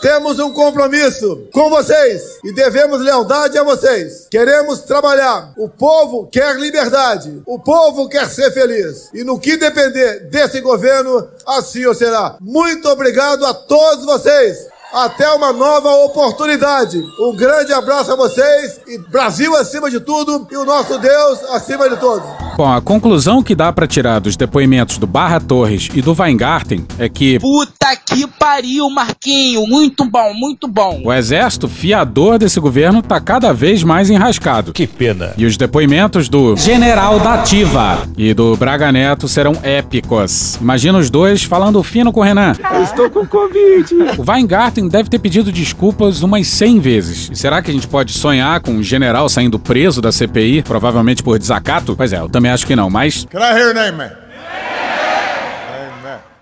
Temos 0.01 0.39
um 0.39 0.53
compromisso 0.53 1.49
com 1.51 1.69
vocês 1.69 2.39
e 2.41 2.53
devemos 2.53 3.01
lealdade 3.01 3.57
a 3.57 3.63
vocês. 3.63 4.27
Queremos 4.31 4.83
trabalhar. 4.83 5.51
O 5.57 5.67
povo 5.67 6.27
quer 6.27 6.55
liberdade. 6.55 7.41
O 7.45 7.59
povo 7.59 8.07
quer 8.07 8.29
ser 8.29 8.51
feliz. 8.51 9.09
E 9.13 9.25
no 9.25 9.37
que 9.37 9.57
depender 9.57 10.29
desse 10.29 10.61
governo, 10.61 11.27
assim 11.45 11.85
o 11.85 11.93
será. 11.93 12.37
Muito 12.39 12.87
obrigado 12.87 13.45
a 13.45 13.53
todos 13.53 14.05
vocês. 14.05 14.72
Até 14.93 15.27
uma 15.31 15.51
nova 15.51 15.89
oportunidade. 16.05 17.03
Um 17.19 17.35
grande 17.35 17.73
abraço 17.73 18.11
a 18.11 18.15
vocês 18.15 18.79
e 18.85 18.99
Brasil 18.99 19.55
acima 19.55 19.89
de 19.89 19.99
tudo 19.99 20.47
e 20.51 20.55
o 20.55 20.63
nosso 20.63 20.99
Deus 20.99 21.43
acima 21.45 21.89
de 21.89 21.97
todos. 21.97 22.29
Bom, 22.55 22.71
a 22.71 22.79
conclusão 22.81 23.41
que 23.41 23.55
dá 23.55 23.71
pra 23.73 23.87
tirar 23.87 24.19
dos 24.19 24.35
depoimentos 24.35 24.97
do 24.97 25.07
Barra 25.07 25.39
Torres 25.39 25.89
e 25.93 26.01
do 26.01 26.15
Weingarten 26.17 26.85
é 26.99 27.09
que 27.09 27.39
Puta 27.39 27.95
que 28.05 28.27
pariu, 28.27 28.89
Marquinho. 28.89 29.65
Muito 29.67 30.05
bom, 30.05 30.33
muito 30.35 30.67
bom. 30.67 31.01
o 31.03 31.11
exército 31.11 31.67
fiador 31.67 32.37
desse 32.37 32.59
governo 32.59 33.01
tá 33.01 33.19
cada 33.19 33.51
vez 33.53 33.83
mais 33.83 34.09
enrascado. 34.09 34.71
Que 34.71 34.85
pena. 34.85 35.33
E 35.37 35.45
os 35.45 35.57
depoimentos 35.57 36.29
do 36.29 36.55
General 36.55 37.19
da 37.19 37.35
Ativa 37.35 37.99
e 38.17 38.33
do 38.33 38.55
Braga 38.55 38.91
Neto 38.91 39.27
serão 39.27 39.53
épicos. 39.63 40.57
Imagina 40.61 40.97
os 40.99 41.09
dois 41.09 41.43
falando 41.43 41.81
fino 41.81 42.11
com 42.11 42.19
o 42.19 42.23
Renan. 42.23 42.53
Eu 42.73 42.83
estou 42.83 43.09
com 43.09 43.25
Covid. 43.25 43.93
O 44.17 44.29
Weingarten 44.29 44.87
deve 44.87 45.09
ter 45.09 45.19
pedido 45.19 45.51
desculpas 45.51 46.21
umas 46.21 46.47
100 46.47 46.79
vezes. 46.79 47.29
E 47.31 47.35
será 47.35 47.61
que 47.61 47.71
a 47.71 47.73
gente 47.73 47.87
pode 47.87 48.11
sonhar 48.13 48.59
com 48.61 48.71
um 48.71 48.83
general 48.83 49.27
saindo 49.27 49.57
preso 49.57 50.01
da 50.01 50.11
CPI, 50.11 50.61
provavelmente 50.63 51.23
por 51.23 51.37
desacato? 51.39 51.95
Pois 51.95 52.13
é, 52.13 52.19
eu 52.19 52.29
também 52.29 52.42
acho 52.49 52.65
que 52.65 52.75
não, 52.75 52.89
mas 52.89 53.25
Can 53.25 53.39
I 53.39 53.57
hear 53.57 53.75
an 53.75 53.89
amen? 53.89 54.11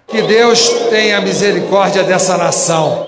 Que 0.07 0.21
Deus 0.23 0.67
tenha 0.89 1.21
misericórdia 1.21 2.03
dessa 2.03 2.37
nação. 2.37 3.07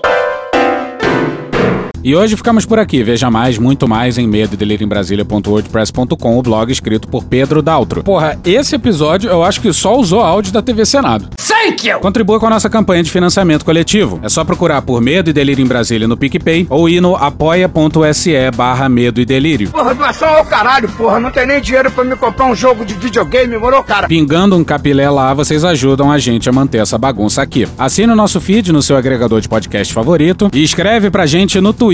E 2.04 2.14
hoje 2.14 2.36
ficamos 2.36 2.66
por 2.66 2.78
aqui. 2.78 3.02
Veja 3.02 3.30
mais, 3.30 3.56
muito 3.56 3.88
mais 3.88 4.18
em 4.18 4.28
medo 4.28 4.58
em 4.62 4.86
Brasília.wordpress.com, 4.86 6.38
o 6.38 6.42
blog 6.42 6.70
escrito 6.70 7.08
por 7.08 7.24
Pedro 7.24 7.62
Daltro. 7.62 8.04
Porra, 8.04 8.38
esse 8.44 8.74
episódio 8.74 9.30
eu 9.30 9.42
acho 9.42 9.58
que 9.58 9.72
só 9.72 9.96
usou 9.96 10.20
áudio 10.20 10.52
da 10.52 10.60
TV 10.60 10.84
Senado. 10.84 11.30
Thank 11.38 11.88
you! 11.88 12.00
Contribua 12.00 12.38
com 12.38 12.46
a 12.46 12.50
nossa 12.50 12.68
campanha 12.68 13.02
de 13.02 13.10
financiamento 13.10 13.64
coletivo. 13.64 14.20
É 14.22 14.28
só 14.28 14.44
procurar 14.44 14.82
por 14.82 15.00
Medo 15.00 15.30
e 15.30 15.32
Delírio 15.32 15.64
em 15.64 15.66
Brasília 15.66 16.06
no 16.06 16.14
PicPay 16.14 16.66
ou 16.68 16.90
ir 16.90 17.00
no 17.00 17.16
apoia.se 17.16 18.50
barra 18.54 18.86
Medo 18.86 19.18
e 19.18 19.24
Delírio. 19.24 19.70
Porra, 19.70 19.94
doação 19.94 20.28
ao 20.28 20.44
caralho, 20.44 20.90
porra. 20.90 21.18
Não 21.18 21.30
tem 21.30 21.46
nem 21.46 21.58
dinheiro 21.58 21.90
pra 21.90 22.04
me 22.04 22.16
comprar 22.16 22.44
um 22.44 22.54
jogo 22.54 22.84
de 22.84 22.92
videogame, 22.92 23.56
morou, 23.56 23.82
cara? 23.82 24.08
Pingando 24.08 24.56
um 24.56 24.62
capilé 24.62 25.08
lá, 25.08 25.32
vocês 25.32 25.64
ajudam 25.64 26.12
a 26.12 26.18
gente 26.18 26.50
a 26.50 26.52
manter 26.52 26.82
essa 26.82 26.98
bagunça 26.98 27.40
aqui. 27.40 27.66
Assine 27.78 28.12
o 28.12 28.16
nosso 28.16 28.42
feed 28.42 28.72
no 28.72 28.82
seu 28.82 28.94
agregador 28.94 29.40
de 29.40 29.48
podcast 29.48 29.94
favorito 29.94 30.50
e 30.52 30.62
escreve 30.62 31.10
pra 31.10 31.24
gente 31.24 31.58
no 31.62 31.72
Twitter. 31.72 31.93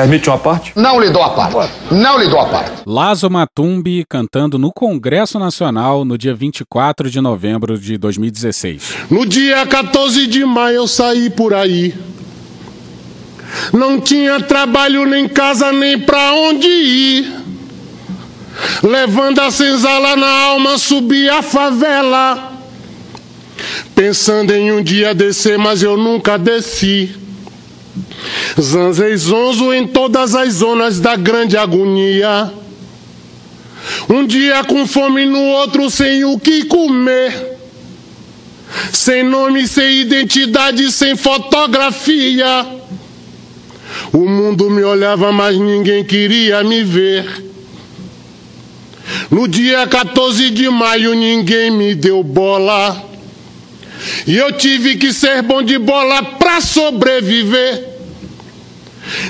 Permite 0.00 0.30
uma 0.30 0.38
parte? 0.38 0.72
Não 0.76 0.98
lhe 0.98 1.10
dou 1.10 1.22
a 1.22 1.28
parte. 1.28 1.74
Não 1.90 2.18
lhe 2.18 2.26
dou 2.26 2.40
a 2.40 2.46
parte. 2.46 2.70
Lazo 2.86 3.28
Matumbi 3.28 4.02
cantando 4.08 4.58
no 4.58 4.72
Congresso 4.72 5.38
Nacional 5.38 6.06
no 6.06 6.16
dia 6.16 6.34
24 6.34 7.10
de 7.10 7.20
novembro 7.20 7.78
de 7.78 7.98
2016. 7.98 8.94
No 9.10 9.26
dia 9.26 9.66
14 9.66 10.26
de 10.26 10.42
maio 10.42 10.76
eu 10.76 10.88
saí 10.88 11.28
por 11.28 11.52
aí. 11.52 11.94
Não 13.74 14.00
tinha 14.00 14.40
trabalho, 14.40 15.04
nem 15.04 15.28
casa, 15.28 15.70
nem 15.70 15.98
pra 15.98 16.32
onde 16.32 16.66
ir. 16.66 17.34
Levando 18.82 19.40
a 19.40 19.50
senzala 19.50 20.16
na 20.16 20.30
alma, 20.46 20.78
subi 20.78 21.28
a 21.28 21.42
favela. 21.42 22.54
Pensando 23.94 24.50
em 24.50 24.72
um 24.72 24.82
dia 24.82 25.14
descer, 25.14 25.58
mas 25.58 25.82
eu 25.82 25.98
nunca 25.98 26.38
desci. 26.38 27.20
Zanzei 28.58 29.16
zonzo 29.16 29.72
em 29.72 29.86
todas 29.86 30.34
as 30.34 30.54
zonas 30.54 30.98
da 30.98 31.16
grande 31.16 31.56
agonia. 31.56 32.52
Um 34.08 34.26
dia 34.26 34.64
com 34.64 34.86
fome, 34.86 35.26
no 35.26 35.40
outro 35.40 35.90
sem 35.90 36.24
o 36.24 36.38
que 36.38 36.64
comer. 36.64 37.58
Sem 38.92 39.22
nome, 39.22 39.66
sem 39.66 40.00
identidade, 40.00 40.90
sem 40.90 41.16
fotografia. 41.16 42.66
O 44.12 44.28
mundo 44.28 44.70
me 44.70 44.82
olhava, 44.82 45.32
mas 45.32 45.56
ninguém 45.56 46.04
queria 46.04 46.62
me 46.62 46.82
ver. 46.82 47.50
No 49.30 49.48
dia 49.48 49.86
14 49.86 50.50
de 50.50 50.68
maio, 50.68 51.14
ninguém 51.14 51.70
me 51.70 51.94
deu 51.94 52.22
bola. 52.22 53.10
E 54.26 54.36
eu 54.36 54.52
tive 54.52 54.96
que 54.96 55.12
ser 55.12 55.42
bom 55.42 55.62
de 55.62 55.78
bola 55.78 56.22
pra 56.22 56.60
sobreviver. 56.60 57.99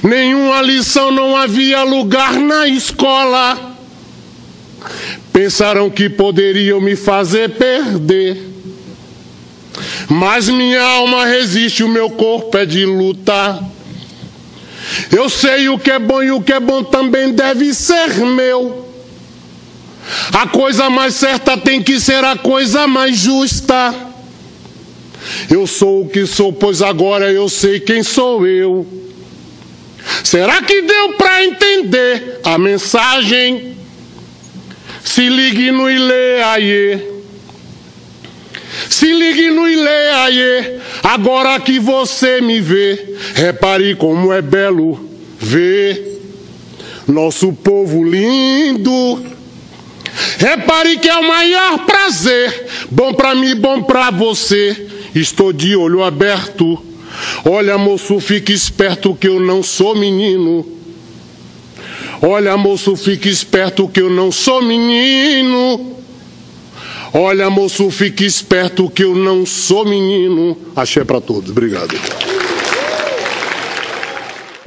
Nenhuma 0.03 0.61
lição, 0.63 1.11
não 1.11 1.37
havia 1.37 1.83
lugar 1.83 2.35
na 2.35 2.67
escola. 2.69 3.77
Pensaram 5.33 5.89
que 5.91 6.09
poderiam 6.09 6.81
me 6.81 6.97
fazer 6.97 7.51
perder. 7.51 8.49
Mas 10.09 10.49
minha 10.49 10.83
alma 10.83 11.25
resiste, 11.25 11.83
o 11.85 11.89
meu 11.89 12.11
corpo 12.11 12.57
é 12.59 12.67
de 12.67 12.85
lutar. 12.85 13.63
Eu 15.11 15.29
sei 15.29 15.69
o 15.69 15.79
que 15.79 15.91
é 15.91 15.99
bom 15.99 16.23
e 16.23 16.31
o 16.31 16.43
que 16.43 16.53
é 16.53 16.61
bom 16.61 16.83
também 16.83 17.33
deve 17.33 17.73
ser 17.73 18.15
meu. 18.19 18.89
A 20.33 20.47
coisa 20.49 20.91
mais 20.91 21.15
certa 21.15 21.57
tem 21.57 21.83
que 21.83 22.01
ser 22.01 22.25
a 22.25 22.37
coisa 22.37 22.87
mais 22.87 23.17
justa. 23.17 23.95
Eu 25.49 25.67
sou 25.67 26.03
o 26.03 26.09
que 26.09 26.27
sou, 26.27 26.53
pois 26.53 26.83
agora 26.83 27.31
eu 27.31 27.49
sei 27.49 27.79
quem 27.79 28.03
sou 28.03 28.47
eu. 28.47 29.00
Será 30.25 30.63
que 30.63 30.83
deu 30.83 31.15
para 31.15 31.45
entender 31.45 32.41
a 32.45 32.59
mensagem? 32.59 33.77
Se 35.05 35.29
ligue 35.29 35.71
no 35.71 35.91
Ile 35.91 36.43
aí. 36.45 37.11
Se 38.89 39.13
ligue 39.13 39.51
no 39.51 39.69
Ile 39.69 39.89
aí. 39.89 40.81
Agora 41.03 41.59
que 41.61 41.79
você 41.79 42.41
me 42.41 42.61
vê, 42.61 43.17
repare 43.35 43.95
como 43.95 44.33
é 44.33 44.43
belo 44.43 45.09
ver 45.39 46.11
nosso 47.07 47.53
povo 47.53 48.05
lindo. 48.05 49.23
Repare 50.39 50.99
que 50.99 51.09
é 51.09 51.17
o 51.17 51.27
maior 51.27 51.85
prazer, 51.87 52.67
bom 52.91 53.13
para 53.15 53.35
mim, 53.35 53.55
bom 53.55 53.83
para 53.83 54.11
você. 54.11 54.87
Estou 55.15 55.53
de 55.53 55.75
olho 55.77 56.03
aberto. 56.03 56.90
Olha, 57.45 57.77
moço, 57.79 58.19
fique 58.21 58.53
esperto 58.53 59.15
que 59.15 59.29
eu 59.29 59.41
não 59.41 59.63
sou 59.63 59.95
menino. 59.97 60.67
Olha, 62.23 62.57
moço, 62.57 62.97
fique 62.97 63.29
esperto 63.29 63.89
que 63.89 64.01
eu 64.01 64.11
não 64.11 64.31
sou 64.31 64.63
menino. 64.63 65.97
Olha, 67.13 67.51
moço, 67.51 67.91
fique 67.91 68.25
esperto 68.25 68.89
que 68.91 69.03
eu 69.03 69.15
não 69.15 69.45
sou 69.45 69.85
menino. 69.85 70.57
Achei 70.77 71.05
para 71.05 71.21
todos. 71.21 71.51
Obrigado. 71.51 71.95